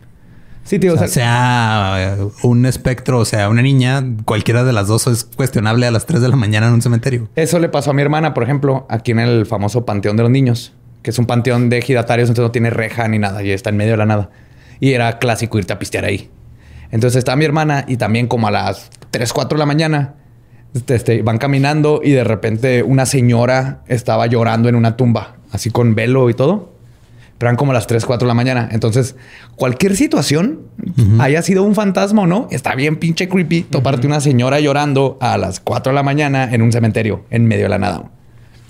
Sí, 0.64 0.78
tío. 0.78 0.94
O 0.94 1.08
sea, 1.08 2.16
un 2.42 2.66
espectro, 2.66 3.18
o 3.18 3.24
sea, 3.24 3.48
una 3.48 3.62
niña, 3.62 4.02
cualquiera 4.24 4.64
de 4.64 4.72
las 4.72 4.88
dos 4.88 5.06
es 5.06 5.24
cuestionable 5.24 5.86
a 5.86 5.90
las 5.90 6.06
3 6.06 6.22
de 6.22 6.28
la 6.28 6.36
mañana 6.36 6.68
en 6.68 6.74
un 6.74 6.82
cementerio. 6.82 7.28
eso 7.36 7.58
le 7.58 7.68
pasó 7.68 7.90
a 7.90 7.94
mi 7.94 8.02
hermana, 8.02 8.34
por 8.34 8.42
ejemplo, 8.42 8.86
aquí 8.88 9.12
en 9.12 9.18
el 9.18 9.46
famoso 9.46 9.84
Panteón 9.84 10.16
de 10.16 10.22
los 10.22 10.32
Niños, 10.32 10.72
que 11.02 11.10
es 11.10 11.18
un 11.18 11.26
panteón 11.26 11.68
de 11.68 11.78
ejidatarios, 11.78 12.30
entonces 12.30 12.48
no 12.48 12.52
tiene 12.52 12.70
reja 12.70 13.06
ni 13.08 13.18
nada 13.18 13.42
y 13.42 13.50
está 13.50 13.70
en 13.70 13.76
medio 13.76 13.92
de 13.92 13.98
la 13.98 14.06
nada. 14.06 14.30
Y 14.80 14.92
era 14.92 15.18
clásico 15.18 15.58
irte 15.58 15.72
a 15.74 15.78
pistear 15.78 16.06
ahí. 16.06 16.30
Entonces 16.90 17.18
estaba 17.18 17.36
mi 17.36 17.44
hermana 17.44 17.84
y 17.86 17.98
también 17.98 18.26
como 18.26 18.48
a 18.48 18.50
las 18.50 18.90
3, 19.10 19.32
4 19.32 19.56
de 19.56 19.58
la 19.58 19.66
mañana 19.66 20.14
este, 20.74 20.94
este, 20.94 21.22
van 21.22 21.38
caminando 21.38 22.00
y 22.02 22.12
de 22.12 22.24
repente 22.24 22.82
una 22.82 23.06
señora 23.06 23.82
estaba 23.86 24.26
llorando 24.26 24.68
en 24.68 24.74
una 24.74 24.96
tumba, 24.96 25.36
así 25.52 25.70
con 25.70 25.94
velo 25.94 26.30
y 26.30 26.34
todo. 26.34 26.73
Pero 27.38 27.48
eran 27.48 27.56
como 27.56 27.72
las 27.72 27.86
3, 27.86 28.04
4 28.04 28.26
de 28.26 28.28
la 28.28 28.34
mañana. 28.34 28.68
Entonces, 28.70 29.16
cualquier 29.56 29.96
situación, 29.96 30.60
haya 31.18 31.42
sido 31.42 31.64
un 31.64 31.74
fantasma 31.74 32.22
o 32.22 32.26
no, 32.26 32.48
está 32.50 32.74
bien 32.74 32.96
pinche 32.96 33.28
creepy 33.28 33.62
toparte 33.62 34.06
una 34.06 34.20
señora 34.20 34.60
llorando 34.60 35.18
a 35.20 35.36
las 35.36 35.60
4 35.60 35.90
de 35.90 35.94
la 35.94 36.02
mañana 36.02 36.52
en 36.52 36.62
un 36.62 36.72
cementerio, 36.72 37.24
en 37.30 37.46
medio 37.46 37.64
de 37.64 37.70
la 37.70 37.78
nada. 37.78 38.10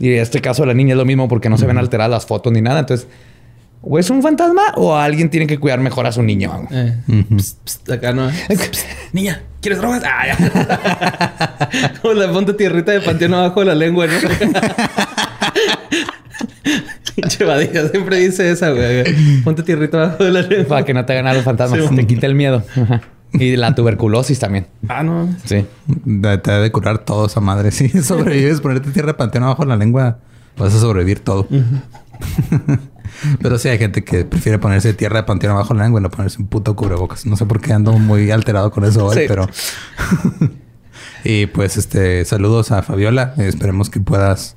Y 0.00 0.14
en 0.14 0.20
este 0.20 0.40
caso, 0.40 0.64
la 0.66 0.74
niña 0.74 0.92
es 0.92 0.98
lo 0.98 1.04
mismo 1.04 1.28
porque 1.28 1.48
no 1.48 1.58
se 1.58 1.66
ven 1.66 1.78
alteradas 1.78 2.10
las 2.10 2.26
fotos 2.26 2.52
ni 2.52 2.62
nada. 2.62 2.80
Entonces, 2.80 3.06
o 3.86 3.98
es 3.98 4.08
un 4.10 4.22
fantasma 4.22 4.62
o 4.76 4.96
alguien 4.96 5.28
tiene 5.28 5.46
que 5.46 5.58
cuidar 5.58 5.78
mejor 5.80 6.06
a 6.06 6.12
su 6.12 6.22
niño. 6.22 6.66
Eh, 6.70 6.94
pst, 7.36 7.58
pst, 7.64 7.90
acá 7.92 8.12
no. 8.12 8.30
Niña, 9.12 9.42
¿quieres 9.60 9.78
drogas? 9.78 10.02
Ah, 10.04 10.26
ya. 10.26 11.92
Como 12.02 12.14
la 12.14 12.32
ponte 12.32 12.54
tierrita 12.54 12.92
de 12.92 13.00
panteón 13.00 13.34
abajo 13.34 13.60
de 13.60 13.66
la 13.66 13.74
lengua, 13.74 14.06
¿no? 14.06 14.14
Pinche 17.16 17.44
Badía 17.44 17.88
siempre 17.88 18.18
dice 18.18 18.50
esa, 18.50 18.70
güey. 18.70 19.04
Ponte 19.42 19.62
tierrita 19.62 20.02
abajo 20.04 20.24
de 20.24 20.30
la 20.32 20.42
lengua. 20.42 20.68
Para 20.68 20.84
que 20.84 20.94
no 20.94 21.04
te 21.04 21.16
hagan 21.18 21.34
los 21.34 21.44
fantasmas. 21.44 21.80
Sí. 21.88 21.96
te 21.96 22.06
quita 22.06 22.26
el 22.26 22.34
miedo. 22.34 22.62
Ajá. 22.76 23.02
Y 23.32 23.56
la 23.56 23.74
tuberculosis 23.74 24.38
también. 24.38 24.66
Ah, 24.88 25.02
no. 25.02 25.28
Sí. 25.44 25.66
De- 25.86 26.38
Te 26.38 26.50
debe 26.52 26.70
curar 26.70 26.98
todo 26.98 27.26
esa 27.26 27.40
madre. 27.40 27.70
Si 27.72 27.88
sobrevives, 28.02 28.60
ponerte 28.60 28.90
tierra 28.90 29.08
de 29.08 29.14
panteón 29.14 29.44
abajo 29.44 29.62
de 29.64 29.68
la 29.70 29.76
lengua, 29.76 30.18
vas 30.56 30.74
a 30.74 30.78
sobrevivir 30.80 31.20
todo. 31.20 31.46
Pero 33.42 33.58
sí 33.58 33.68
hay 33.68 33.78
gente 33.78 34.02
que 34.04 34.24
prefiere 34.24 34.58
ponerse 34.58 34.92
tierra 34.94 35.18
de 35.18 35.22
panteón 35.24 35.52
abajo 35.52 35.72
de 35.74 35.78
la 35.78 35.84
lengua 35.84 36.00
y 36.00 36.02
no 36.02 36.10
ponerse 36.10 36.40
un 36.40 36.46
puto 36.48 36.74
cubrebocas. 36.76 37.26
No 37.26 37.36
sé 37.36 37.46
por 37.46 37.60
qué 37.60 37.72
ando 37.72 37.92
muy 37.98 38.30
alterado 38.30 38.70
con 38.70 38.84
eso 38.84 39.06
hoy, 39.06 39.16
Sí. 39.16 39.24
pero... 39.28 39.48
y 41.24 41.46
pues 41.46 41.76
este, 41.76 42.24
saludos 42.24 42.70
a 42.72 42.82
Fabiola. 42.82 43.34
Esperemos 43.38 43.90
que 43.90 44.00
puedas 44.00 44.56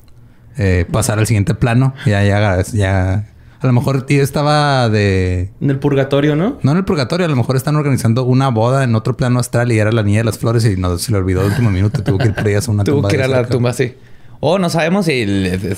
eh, 0.57 0.85
pasar 0.91 1.19
al 1.19 1.27
siguiente 1.27 1.55
plano. 1.55 1.93
Ya, 2.05 2.23
ya, 2.23 2.61
ya... 2.73 3.25
A 3.59 3.65
lo 3.65 3.73
mejor 3.73 4.03
tío, 4.03 4.21
estaba 4.21 4.87
de... 4.87 5.49
En 5.59 5.71
el 5.71 5.79
purgatorio, 5.79 6.35
¿no? 6.35 6.59
No 6.61 6.71
en 6.71 6.77
el 6.77 6.85
purgatorio, 6.85 7.25
a 7.25 7.29
lo 7.29 7.35
mejor 7.35 7.55
están 7.55 7.75
organizando 7.75 8.23
una 8.23 8.49
boda 8.49 8.83
en 8.83 8.93
otro 8.93 9.17
plano 9.17 9.39
astral 9.39 9.71
y 9.71 9.79
era 9.79 9.91
la 9.91 10.03
niña 10.03 10.19
de 10.19 10.25
las 10.25 10.37
flores 10.37 10.63
y 10.65 10.77
no 10.77 10.95
se 10.99 11.11
le 11.11 11.17
olvidó 11.17 11.41
el 11.41 11.47
último 11.47 11.71
minuto. 11.71 12.03
Tuvo 12.03 12.19
que 12.19 12.25
ir 12.25 12.35
por 12.35 12.47
ellas 12.47 12.67
a 12.67 12.71
una 12.71 12.83
Tuvo 12.83 12.97
tumba 12.97 13.09
que 13.09 13.15
ir 13.15 13.23
a 13.23 13.27
la 13.27 13.47
tumba, 13.47 13.73
sí. 13.73 13.95
O 14.39 14.59
no 14.59 14.69
sabemos 14.69 15.05
si 15.05 15.21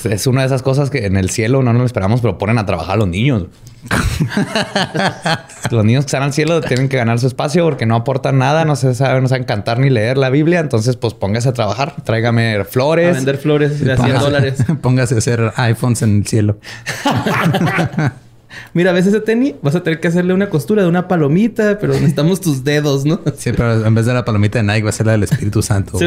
es, 0.10 0.28
una 0.28 0.42
de 0.42 0.48
esas 0.48 0.62
cosas 0.62 0.90
que 0.90 1.06
en 1.06 1.16
el 1.16 1.30
cielo 1.30 1.64
no 1.64 1.72
nos 1.72 1.80
lo 1.80 1.86
esperamos, 1.86 2.20
pero 2.22 2.38
ponen 2.38 2.58
a 2.58 2.66
trabajar 2.66 2.96
a 2.96 2.98
los 2.98 3.08
niños. 3.08 3.46
los 5.72 5.86
niños 5.86 6.04
que 6.04 6.08
están 6.08 6.24
al 6.24 6.34
cielo 6.34 6.60
tienen 6.60 6.90
que 6.90 6.98
ganar 6.98 7.18
su 7.20 7.28
espacio 7.28 7.64
porque 7.64 7.86
no 7.86 7.96
aportan 7.96 8.38
nada, 8.38 8.66
no 8.66 8.76
se 8.76 8.94
saben, 8.96 9.24
no 9.24 9.30
saben 9.30 9.46
cantar 9.46 9.80
ni 9.80 9.90
leer 9.90 10.18
la 10.18 10.30
Biblia. 10.30 10.60
Entonces, 10.60 10.98
pues 10.98 11.14
póngase 11.14 11.48
a 11.50 11.54
trabajar, 11.54 11.96
tráigame 12.04 12.56
A 12.58 12.66
flores. 12.66 13.16
vender 13.16 13.38
flores 13.38 13.80
de 13.80 13.94
a 13.94 13.96
100 13.96 14.08
Póngase- 14.10 14.20
dólares. 14.20 14.66
Póngase 14.82 15.16
a 15.16 15.18
hacer 15.20 15.54
iPhones 15.56 16.02
en 16.02 16.18
el 16.18 16.28
cielo. 16.28 16.58
Mira, 18.74 18.92
¿ves 18.92 19.06
ese 19.08 19.22
tenis? 19.22 19.54
Vas 19.62 19.76
a 19.76 19.84
tener 19.84 20.00
que 20.00 20.08
hacerle 20.10 20.34
una 20.34 20.50
costura 20.50 20.82
de 20.82 20.90
una 20.90 21.08
palomita, 21.08 21.78
pero 21.80 21.94
necesitamos 21.94 22.42
tus 22.42 22.64
dedos, 22.64 23.06
¿no? 23.06 23.22
Sí, 23.38 23.52
pero 23.56 23.86
en 23.86 23.96
vez 23.96 24.06
de 24.06 24.14
la 24.14 24.26
palomita 24.26 24.60
de 24.60 24.64
Nike 24.64 24.84
va 24.84 24.90
a 24.90 24.94
ser 24.94 25.06
la 25.06 25.14
del 25.14 25.24
Espíritu 25.24 25.62
Santo. 25.62 25.98
Sí. 25.98 26.06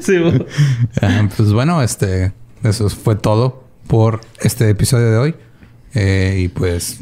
Sí, 0.00 0.18
bo. 0.18 0.32
Ah, 1.02 1.28
pues 1.36 1.52
bueno, 1.52 1.82
este, 1.82 2.32
eso 2.62 2.88
fue 2.88 3.16
todo 3.16 3.64
por 3.86 4.20
este 4.40 4.68
episodio 4.68 5.10
de 5.10 5.16
hoy. 5.18 5.34
Eh, 5.94 6.36
y 6.44 6.48
pues 6.48 7.00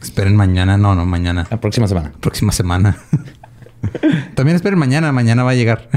esperen 0.00 0.36
mañana, 0.36 0.76
no, 0.76 0.94
no, 0.94 1.04
mañana, 1.06 1.46
La 1.50 1.60
próxima 1.60 1.86
semana. 1.88 2.12
próxima 2.20 2.52
semana. 2.52 2.96
También 4.34 4.56
esperen 4.56 4.78
mañana, 4.78 5.12
mañana 5.12 5.42
va 5.42 5.50
a 5.50 5.54
llegar. 5.54 5.88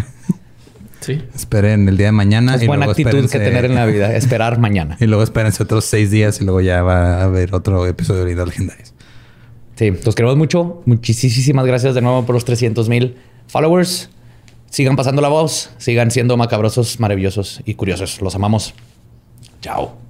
Sí. 1.02 1.22
esperen 1.36 1.88
el 1.88 1.98
día 1.98 2.08
de 2.08 2.12
mañana. 2.14 2.56
Es 2.56 2.64
y 2.64 2.68
buena 2.68 2.86
luego 2.88 3.00
actitud 3.00 3.30
que 3.30 3.38
tener 3.40 3.66
en 3.66 3.76
la 3.76 3.86
vida, 3.86 4.16
esperar 4.16 4.58
mañana. 4.60 4.98
Y 5.00 5.06
luego 5.06 5.22
espérense 5.24 5.62
otros 5.62 5.86
seis 5.86 6.10
días 6.10 6.42
y 6.42 6.46
luego 6.46 6.62
ya 6.62 6.82
va 6.82 7.20
a 7.20 7.24
haber 7.24 7.54
otro 7.54 7.86
episodio 7.86 8.22
de 8.22 8.26
Leyendas 8.26 8.48
Legendarias. 8.48 8.94
Sí, 9.76 9.92
los 10.04 10.16
queremos 10.16 10.38
mucho. 10.38 10.82
Muchísimas 10.86 11.66
gracias 11.66 11.94
de 11.96 12.02
nuevo 12.02 12.26
por 12.26 12.34
los 12.34 12.44
300 12.46 12.90
mil 12.90 13.18
followers. 13.48 14.10
Sigan 14.76 14.98
pasando 14.98 15.22
la 15.22 15.30
voz, 15.30 15.70
sigan 15.78 16.12
siendo 16.12 16.36
macabrosos, 16.36 17.00
maravillosos 17.00 17.62
y 17.64 17.76
curiosos. 17.76 18.20
Los 18.20 18.36
amamos. 18.36 18.74
Chao. 19.62 20.05